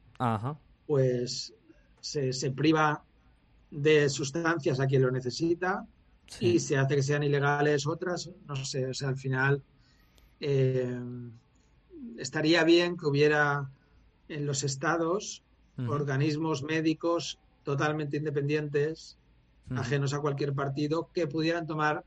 pues 0.86 1.54
se, 2.02 2.50
priva 2.50 3.02
de 3.70 4.10
sustancias 4.10 4.80
a 4.80 4.86
quien 4.86 5.00
lo 5.00 5.10
necesita 5.10 5.86
y 6.38 6.60
se 6.60 6.76
hace 6.76 6.96
que 6.96 7.02
sean 7.02 7.22
ilegales 7.22 7.86
otras, 7.86 8.30
no 8.46 8.56
sé, 8.56 8.86
o 8.86 8.94
sea, 8.94 9.08
al 9.08 9.16
final 9.16 9.62
eh, 10.38 11.00
estaría 12.18 12.62
bien 12.64 12.96
que 12.96 13.06
hubiera 13.06 13.70
en 14.28 14.46
los 14.46 14.62
estados 14.62 15.42
organismos 15.88 16.62
médicos 16.62 17.38
totalmente 17.62 18.18
independientes, 18.18 19.16
ajenos 19.74 20.12
a 20.12 20.20
cualquier 20.20 20.52
partido, 20.54 21.08
que 21.14 21.26
pudieran 21.26 21.66
tomar 21.66 22.04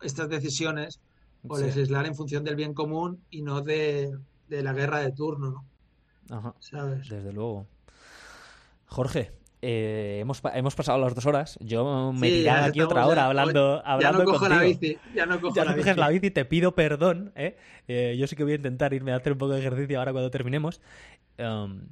estas 0.00 0.28
decisiones 0.28 1.00
o 1.48 1.58
legislar 1.58 2.06
en 2.06 2.14
función 2.14 2.44
del 2.44 2.54
bien 2.54 2.72
común 2.72 3.20
y 3.30 3.42
no 3.42 3.62
de, 3.62 4.16
la 4.48 4.72
guerra 4.72 5.00
de 5.00 5.12
turno, 5.12 5.64
¿no? 6.28 6.54
¿Sabes? 6.60 7.08
Desde 7.08 7.32
luego. 7.32 7.66
Jorge, 8.86 9.32
eh, 9.62 10.18
hemos, 10.20 10.42
hemos, 10.54 10.74
pasado 10.74 10.98
las 10.98 11.14
dos 11.14 11.26
horas. 11.26 11.58
Yo 11.60 12.12
me 12.12 12.28
he 12.28 12.50
aquí 12.50 12.80
otra 12.80 13.06
hora 13.06 13.26
hablando, 13.26 13.82
hablando 13.84 14.18
ya 14.18 14.24
no 14.24 14.32
cojo 14.32 14.48
La 14.48 14.62
bici, 14.62 14.98
ya 15.14 15.26
no, 15.26 15.40
cojo 15.40 15.64
la 15.64 15.74
coges 15.74 15.96
la 15.96 16.08
bici, 16.08 16.30
te 16.30 16.44
pido 16.44 16.74
perdón. 16.74 17.32
¿eh? 17.36 17.56
¿eh? 17.88 18.16
yo 18.18 18.26
sí 18.26 18.36
que 18.36 18.44
voy 18.44 18.52
a 18.52 18.56
intentar 18.56 18.92
irme 18.92 19.12
a 19.12 19.16
hacer 19.16 19.32
un 19.32 19.38
poco 19.38 19.52
de 19.52 19.60
ejercicio 19.60 19.98
ahora 19.98 20.12
cuando 20.12 20.30
terminemos. 20.30 20.80
Um, 21.38 21.88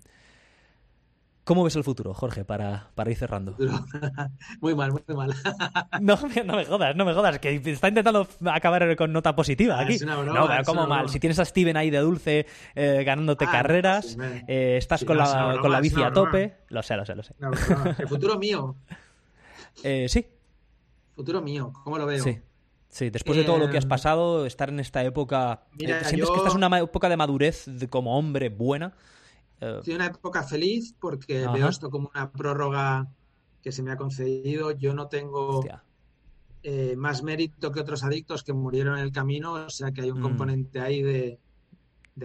¿Cómo 1.44 1.62
ves 1.62 1.76
el 1.76 1.84
futuro, 1.84 2.14
Jorge, 2.14 2.42
para, 2.44 2.90
para 2.94 3.10
ir 3.10 3.18
cerrando? 3.18 3.54
Muy 4.60 4.74
mal, 4.74 4.92
muy 4.92 5.02
mal. 5.14 5.34
no, 6.00 6.18
no 6.44 6.56
me 6.56 6.64
jodas, 6.64 6.96
no 6.96 7.04
me 7.04 7.12
jodas, 7.12 7.38
que 7.38 7.56
está 7.56 7.88
intentando 7.88 8.26
acabar 8.46 8.96
con 8.96 9.12
nota 9.12 9.36
positiva 9.36 9.78
aquí. 9.78 9.98
no, 9.98 10.46
pero 10.46 10.64
¿cómo 10.64 10.86
mal? 10.86 11.10
Si 11.10 11.20
tienes 11.20 11.38
a 11.38 11.44
Steven 11.44 11.76
ahí 11.76 11.90
de 11.90 11.98
dulce 11.98 12.46
eh, 12.74 13.02
ganándote 13.04 13.44
ah, 13.44 13.50
carreras, 13.50 14.16
eh, 14.48 14.76
estás 14.78 15.04
con, 15.04 15.18
la, 15.18 15.58
con 15.60 15.70
la 15.70 15.80
bici 15.80 16.02
a 16.02 16.12
tope. 16.12 16.56
Lo 16.68 16.82
sé, 16.82 16.96
lo 16.96 17.04
sé, 17.04 17.14
lo 17.14 17.22
sé. 17.22 17.34
el 17.98 18.08
futuro 18.08 18.38
mío. 18.38 18.76
Eh, 19.82 20.06
sí. 20.08 20.26
Futuro 21.14 21.42
mío, 21.42 21.72
¿cómo 21.84 21.98
lo 21.98 22.06
veo? 22.06 22.22
Sí. 22.22 22.40
Sí, 22.88 23.10
después 23.10 23.36
de 23.36 23.44
todo 23.44 23.58
lo 23.58 23.68
que 23.70 23.76
has 23.76 23.86
pasado, 23.86 24.46
estar 24.46 24.68
en 24.70 24.80
esta 24.80 25.02
época. 25.02 25.64
¿Sientes 25.76 26.30
que 26.30 26.36
estás 26.36 26.54
en 26.54 26.64
una 26.64 26.78
época 26.78 27.08
de 27.08 27.16
madurez 27.16 27.66
como 27.90 28.16
hombre 28.16 28.48
buena? 28.48 28.94
Estoy 29.78 29.94
una 29.94 30.06
época 30.06 30.42
feliz 30.42 30.94
porque 30.98 31.46
veo 31.46 31.68
esto 31.68 31.90
como 31.90 32.10
una 32.14 32.30
prórroga 32.30 33.08
que 33.62 33.72
se 33.72 33.82
me 33.82 33.92
ha 33.92 33.96
concedido. 33.96 34.72
Yo 34.72 34.94
no 34.94 35.08
tengo 35.08 35.64
eh, 36.62 36.96
más 36.96 37.22
mérito 37.22 37.72
que 37.72 37.80
otros 37.80 38.04
adictos 38.04 38.42
que 38.42 38.52
murieron 38.52 38.98
en 38.98 39.04
el 39.04 39.12
camino, 39.12 39.52
o 39.52 39.70
sea 39.70 39.92
que 39.92 40.02
hay 40.02 40.10
un 40.10 40.20
mm. 40.20 40.22
componente 40.22 40.80
ahí 40.80 41.02
de, 41.02 41.38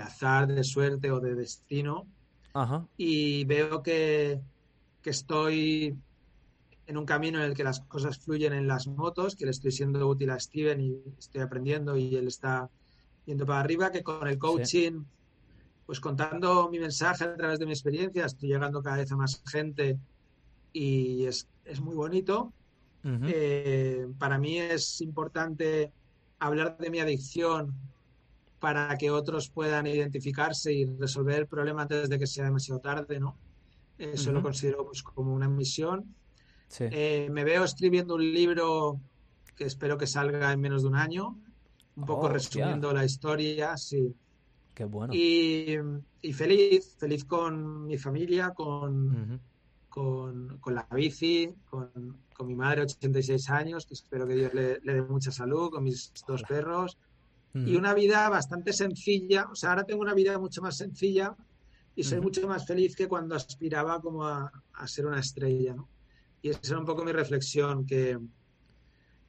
azar, 0.02 0.48
de 0.48 0.64
suerte 0.64 1.12
o 1.12 1.20
de 1.20 1.36
destino. 1.36 2.08
Y 2.98 3.46
veo 3.46 3.82
que, 3.82 4.42
que 5.02 5.10
estoy 5.12 5.98
en 6.88 6.98
un 6.98 7.06
camino 7.06 7.38
en 7.40 7.46
el 7.46 7.54
que 7.54 7.64
las 7.64 7.82
cosas 7.82 8.18
fluyen 8.18 8.52
en 8.52 8.68
las 8.68 8.88
motos, 8.88 9.36
que 9.36 9.46
le 9.46 9.52
estoy 9.52 9.72
siendo 9.72 10.08
útil 10.08 10.32
a 10.32 10.40
Steven 10.40 10.82
y 10.82 11.02
estoy 11.18 11.42
aprendiendo 11.42 11.96
y 11.96 12.16
él 12.16 12.28
está 12.28 12.70
yendo 13.26 13.46
para 13.46 13.60
arriba, 13.60 13.92
que 13.92 14.04
con 14.04 14.28
el 14.28 14.40
coaching 14.40 15.04
pues 15.90 16.00
contando 16.00 16.70
mi 16.70 16.78
mensaje 16.78 17.24
a 17.24 17.36
través 17.36 17.58
de 17.58 17.66
mi 17.66 17.72
experiencia, 17.72 18.28
estoy 18.28 18.50
llegando 18.50 18.84
cada 18.84 18.98
vez 18.98 19.12
a 19.12 19.16
más 19.16 19.42
gente 19.44 19.98
y 20.72 21.26
es, 21.26 21.48
muy 21.82 21.96
bonito. 21.96 22.54
Eh, 23.04 24.06
para 24.20 24.38
mí 24.38 24.60
es 24.60 25.02
importante 25.02 25.92
hablar 26.38 26.78
de 26.78 26.92
mi 26.92 27.00
adicción 27.00 27.74
para 28.60 28.96
que 29.00 29.10
otros 29.10 29.50
puedan 29.50 29.88
identificarse 29.88 30.72
y 30.72 30.86
resolver 30.86 31.40
el 31.40 31.48
problema 31.48 31.82
antes 31.82 32.08
de 32.08 32.20
que 32.20 32.28
sea 32.28 32.44
demasiado 32.44 32.80
tarde, 32.82 33.20
¿no? 33.20 33.36
Eso 33.98 34.32
lo 34.32 34.44
considero 34.44 34.86
pues, 34.86 35.02
como 35.02 35.34
una 35.34 35.50
misión. 35.50 36.06
Eh, 36.82 37.30
me 37.32 37.44
veo 37.44 37.64
escribiendo 37.64 38.14
un 38.14 38.32
libro 38.32 39.00
que 39.56 39.64
espero 39.64 39.98
que 39.98 40.06
salga 40.06 40.54
en 40.54 40.62
menos 40.62 40.84
de 40.84 40.90
un 40.90 40.98
año, 40.98 41.36
un 41.96 42.06
poco 42.06 42.28
oh, 42.28 42.30
resumiendo 42.30 42.94
la 42.94 43.06
historia, 43.06 43.76
sí. 43.76 44.14
Y, 45.14 45.78
feliz, 46.34 46.96
feliz 46.98 47.26
con 47.26 47.86
mi 47.86 47.98
familia, 47.98 48.52
con, 48.52 49.42
con, 49.90 50.60
la 50.68 50.88
bici, 50.92 51.54
con, 51.70 51.92
mi 52.46 52.56
madre, 52.56 52.82
86 52.84 53.50
años, 53.50 53.86
que 53.86 53.94
espero 53.94 54.28
que 54.28 54.36
Dios 54.36 54.54
le, 54.54 54.80
dé 54.80 55.02
mucha 55.02 55.32
salud, 55.32 55.70
con 55.72 55.84
mis 55.84 56.14
dos 56.28 56.44
perros. 56.44 56.98
Y 57.54 57.76
una 57.76 57.96
vida 57.96 58.30
bastante 58.30 58.74
sencilla, 58.74 59.48
o 59.52 59.56
sea, 59.56 59.72
ahora 59.72 59.84
tengo 59.84 60.02
una 60.02 60.14
vida 60.14 60.38
mucho 60.38 60.62
más 60.62 60.78
sencilla 60.78 61.36
y 61.96 62.04
soy 62.04 62.22
mucho 62.22 62.48
más 62.48 62.66
feliz 62.68 62.96
que 62.96 63.08
cuando 63.08 63.36
aspiraba 63.36 64.00
como 64.00 64.24
a, 64.24 64.52
a 64.74 64.88
ser 64.88 65.08
una 65.08 65.20
estrella, 65.20 65.74
¿no? 65.74 65.90
Y 66.42 66.50
esa 66.50 66.60
era 66.64 66.80
un 66.80 66.86
poco 66.86 67.04
mi 67.04 67.12
reflexión, 67.12 67.86
que 67.86 68.20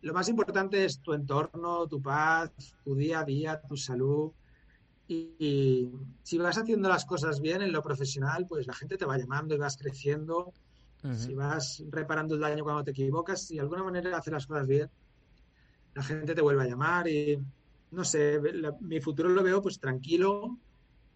lo 0.02 0.14
más 0.14 0.28
importante 0.28 0.85
es 0.85 1.01
tu 1.01 1.12
entorno, 1.12 1.86
tu 1.86 2.01
paz, 2.01 2.52
tu 2.85 2.94
día 2.94 3.20
a 3.20 3.24
día, 3.24 3.60
tu 3.60 3.77
salud, 3.77 4.32
y, 5.12 5.91
si 6.23 6.39
vas 6.39 6.57
haciendo 6.57 6.89
las 6.89 7.05
cosas 7.05 7.41
bien 7.41 7.62
en 7.62 7.73
lo 7.73 7.82
profesional, 7.82 8.47
pues 8.49 8.66
la 8.69 8.74
gente 8.74 8.97
te 8.97 9.05
va 9.05 9.19
llamando 9.19 9.55
y 9.55 9.59
vas 9.59 9.77
creciendo. 9.77 10.53
Si 11.16 11.35
vas 11.35 11.82
reparando 11.89 12.35
el 12.35 12.43
daño 12.43 12.62
cuando 12.62 12.85
te 12.85 12.91
equivocas, 12.91 13.47
si 13.47 13.55
de 13.55 13.62
alguna 13.62 13.82
manera 13.82 14.19
haces 14.19 14.35
las 14.35 14.47
cosas 14.47 14.66
bien, 14.66 14.91
la 15.95 16.03
gente 16.03 16.35
te 16.35 16.43
vuelve 16.43 16.62
a 16.62 16.66
llamar 16.66 17.09
y 17.09 17.43
no 17.91 18.05
sé, 18.05 18.39
mi 18.81 19.01
futuro 19.01 19.31
lo 19.31 19.43
veo 19.43 19.62
pues 19.62 19.81
tranquilo 19.81 20.59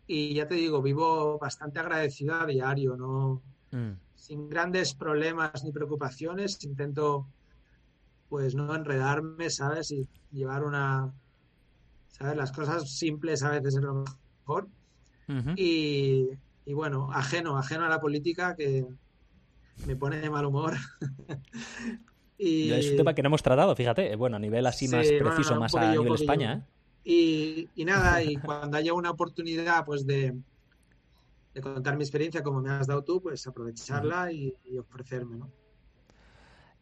y 0.06 0.32
ya 0.32 0.48
te 0.48 0.54
digo, 0.54 0.80
vivo 0.80 1.38
bastante 1.38 1.80
agradecido 1.80 2.34
a 2.34 2.46
diario, 2.46 2.96
¿no? 2.96 3.42
Mm. 3.72 3.92
Sin 4.14 4.48
grandes 4.48 4.94
problemas 4.94 5.62
ni 5.64 5.70
preocupaciones, 5.70 6.64
intento 6.64 7.28
pues 8.30 8.54
no 8.54 8.74
enredarme, 8.74 9.50
¿sabes? 9.50 9.90
Y 9.90 10.08
llevar 10.32 10.64
una, 10.64 11.12
¿sabes? 12.18 12.36
Las 12.36 12.52
cosas 12.52 12.90
simples 12.90 13.42
a 13.42 13.50
veces 13.50 13.76
es 13.76 13.82
lo 13.82 14.04
mejor. 14.46 14.68
y, 15.56 16.28
bueno, 16.66 17.10
ajeno, 17.12 17.58
ajeno 17.58 17.84
a 17.84 17.88
la 17.88 18.00
política 18.00 18.54
que 18.54 18.86
me 19.86 19.96
pone 19.96 20.20
de 20.20 20.30
mal 20.30 20.46
humor. 20.46 20.74
y... 22.38 22.70
Es 22.70 22.90
un 22.90 22.96
tema 22.98 23.14
que 23.14 23.22
no 23.22 23.28
hemos 23.28 23.42
tratado, 23.42 23.74
fíjate, 23.74 24.14
bueno, 24.16 24.36
a 24.36 24.38
nivel 24.38 24.64
así 24.66 24.88
más 24.88 25.06
preciso, 25.06 25.58
más 25.58 25.74
a 25.74 25.90
nivel 25.90 26.14
España. 26.14 26.64
¿eh? 27.04 27.68
Y, 27.74 27.84
nada, 27.84 28.22
y 28.22 28.36
cuando 28.44 28.76
haya 28.76 28.94
una 28.94 29.10
oportunidad 29.10 29.84
pues 29.84 30.06
de, 30.06 30.34
de, 31.52 31.60
contar 31.60 31.96
mi 31.96 32.04
experiencia 32.04 32.42
como 32.42 32.60
me 32.60 32.70
has 32.70 32.86
dado 32.86 33.02
tú, 33.02 33.20
pues 33.20 33.46
aprovecharla 33.46 34.30
y, 34.32 34.54
y 34.64 34.78
ofrecerme, 34.78 35.36
¿no? 35.36 35.50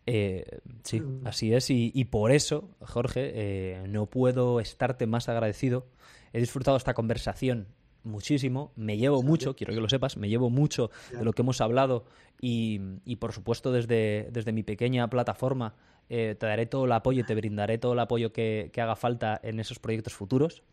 Eh, 0.06 0.60
sí, 0.82 1.00
mm. 1.00 1.26
así 1.26 1.54
es. 1.54 1.66
Y, 1.70 2.04
por 2.06 2.32
eso, 2.32 2.68
Jorge, 2.80 3.32
eh, 3.34 3.84
no 3.88 4.06
puedo 4.06 4.60
estarte 4.60 5.06
más 5.06 5.28
agradecido. 5.28 5.86
He 6.32 6.40
disfrutado 6.40 6.76
esta 6.76 6.94
conversación 6.94 7.68
muchísimo. 8.04 8.72
Me 8.76 8.96
llevo 8.96 9.22
mucho, 9.22 9.54
quiero 9.54 9.74
que 9.74 9.80
lo 9.80 9.88
sepas, 9.88 10.16
me 10.16 10.28
llevo 10.28 10.50
mucho 10.50 10.90
de 11.16 11.24
lo 11.24 11.32
que 11.32 11.42
hemos 11.42 11.60
hablado 11.60 12.04
y, 12.40 12.80
por 13.16 13.32
supuesto 13.32 13.70
desde, 13.70 14.28
desde 14.32 14.52
mi 14.52 14.62
pequeña 14.62 15.08
plataforma 15.08 15.74
eh, 16.08 16.34
te 16.38 16.46
daré 16.46 16.66
todo 16.66 16.86
el 16.86 16.92
apoyo 16.92 17.20
y 17.20 17.24
te 17.24 17.34
brindaré 17.36 17.78
todo 17.78 17.92
el 17.92 18.00
apoyo 18.00 18.32
que, 18.32 18.70
que 18.72 18.80
haga 18.80 18.96
falta 18.96 19.40
en 19.44 19.60
esos 19.60 19.78
proyectos 19.78 20.14
futuros 20.14 20.64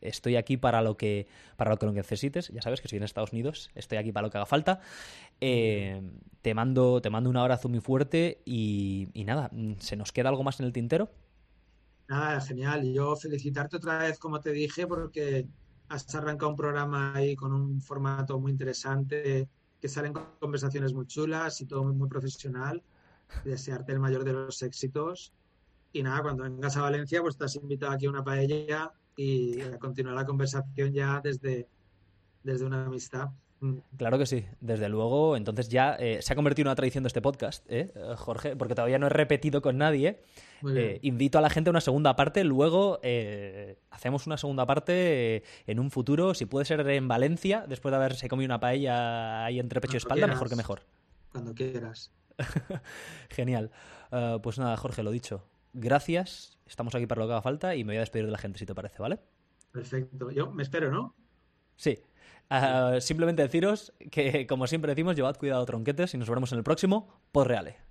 estoy 0.00 0.36
aquí 0.36 0.56
para 0.56 0.82
lo 0.82 0.96
que 0.96 1.26
para 1.56 1.70
lo 1.70 1.78
que 1.78 1.86
necesites. 1.86 2.48
Ya 2.48 2.62
sabes 2.62 2.80
que 2.80 2.88
soy 2.88 2.98
en 2.98 3.04
Estados 3.04 3.32
Unidos, 3.32 3.70
estoy 3.74 3.98
aquí 3.98 4.12
para 4.12 4.26
lo 4.26 4.30
que 4.30 4.38
haga 4.38 4.46
falta. 4.46 4.80
Eh, 5.40 6.00
te 6.42 6.54
mando 6.54 7.00
te 7.00 7.10
mando 7.10 7.30
un 7.30 7.36
abrazo 7.36 7.68
muy 7.68 7.80
fuerte 7.80 8.42
y, 8.44 9.08
nada, 9.26 9.50
¿se 9.78 9.96
nos 9.96 10.12
queda 10.12 10.28
algo 10.28 10.44
más 10.44 10.60
en 10.60 10.66
el 10.66 10.72
tintero? 10.72 11.10
Nada, 12.08 12.40
genial. 12.40 12.92
Yo 12.92 13.16
felicitarte 13.16 13.76
otra 13.76 13.98
vez, 13.98 14.18
como 14.18 14.40
te 14.40 14.50
dije, 14.52 14.86
porque 14.86 15.46
has 15.88 16.14
arrancado 16.14 16.50
un 16.50 16.56
programa 16.56 17.14
ahí 17.14 17.36
con 17.36 17.52
un 17.52 17.80
formato 17.80 18.38
muy 18.40 18.52
interesante, 18.52 19.48
que 19.80 19.88
salen 19.88 20.14
conversaciones 20.38 20.94
muy 20.94 21.06
chulas 21.06 21.60
y 21.60 21.66
todo 21.66 21.84
muy, 21.84 21.94
muy 21.94 22.08
profesional. 22.08 22.82
Desearte 23.44 23.92
el 23.92 24.00
mayor 24.00 24.24
de 24.24 24.32
los 24.32 24.62
éxitos. 24.62 25.34
Y 25.92 26.02
nada, 26.02 26.22
cuando 26.22 26.44
vengas 26.44 26.76
a 26.76 26.82
Valencia, 26.82 27.20
pues 27.20 27.34
estás 27.34 27.56
invitado 27.56 27.92
aquí 27.92 28.06
a 28.06 28.10
una 28.10 28.24
paella 28.24 28.92
y 29.18 29.60
a 29.60 29.78
continuar 29.80 30.14
la 30.14 30.24
conversación 30.24 30.92
ya 30.92 31.20
desde, 31.20 31.66
desde 32.44 32.64
una 32.64 32.86
amistad. 32.86 33.30
Mm. 33.58 33.78
Claro 33.96 34.16
que 34.16 34.26
sí, 34.26 34.46
desde 34.60 34.88
luego. 34.88 35.36
Entonces 35.36 35.68
ya 35.68 35.96
eh, 35.98 36.22
se 36.22 36.32
ha 36.32 36.36
convertido 36.36 36.66
en 36.66 36.68
una 36.68 36.76
tradición 36.76 37.02
de 37.02 37.08
este 37.08 37.20
podcast, 37.20 37.66
¿eh, 37.68 37.92
Jorge, 38.16 38.54
porque 38.54 38.76
todavía 38.76 39.00
no 39.00 39.06
he 39.06 39.10
repetido 39.10 39.60
con 39.60 39.76
nadie. 39.76 40.22
Eh, 40.72 41.00
invito 41.02 41.36
a 41.36 41.40
la 41.40 41.50
gente 41.50 41.68
a 41.68 41.72
una 41.72 41.80
segunda 41.80 42.14
parte. 42.14 42.44
Luego 42.44 43.00
eh, 43.02 43.80
hacemos 43.90 44.28
una 44.28 44.36
segunda 44.36 44.66
parte 44.66 45.42
en 45.66 45.80
un 45.80 45.90
futuro, 45.90 46.32
si 46.34 46.46
puede 46.46 46.64
ser 46.64 46.88
en 46.88 47.08
Valencia, 47.08 47.64
después 47.68 47.90
de 47.90 47.96
haberse 47.96 48.28
comido 48.28 48.46
una 48.46 48.60
paella 48.60 49.44
ahí 49.44 49.58
entre 49.58 49.80
pecho 49.80 49.94
y 49.94 49.96
espalda, 49.96 50.28
mejor 50.28 50.48
que 50.48 50.54
mejor. 50.54 50.82
Cuando 51.32 51.56
quieras. 51.56 52.12
Genial. 53.30 53.72
pues 54.44 54.60
nada, 54.60 54.76
Jorge, 54.76 55.02
lo 55.02 55.10
dicho 55.10 55.42
gracias. 55.72 56.58
Estamos 56.66 56.94
aquí 56.94 57.06
para 57.06 57.20
lo 57.20 57.26
que 57.26 57.32
haga 57.32 57.42
falta 57.42 57.76
y 57.76 57.84
me 57.84 57.92
voy 57.92 57.96
a 57.98 58.00
despedir 58.00 58.26
de 58.26 58.32
la 58.32 58.38
gente, 58.38 58.58
si 58.58 58.66
te 58.66 58.74
parece, 58.74 59.00
¿vale? 59.00 59.18
Perfecto. 59.72 60.30
Yo 60.30 60.50
me 60.50 60.62
espero, 60.62 60.90
¿no? 60.90 61.14
Sí. 61.76 61.98
Uh, 62.50 63.00
simplemente 63.00 63.42
deciros 63.42 63.92
que, 64.10 64.46
como 64.46 64.66
siempre 64.66 64.92
decimos, 64.92 65.16
llevad 65.16 65.36
cuidado 65.36 65.66
tronquetes 65.66 66.14
y 66.14 66.18
nos 66.18 66.28
veremos 66.28 66.52
en 66.52 66.58
el 66.58 66.64
próximo 66.64 67.20
Pod 67.30 67.46
Reale. 67.46 67.87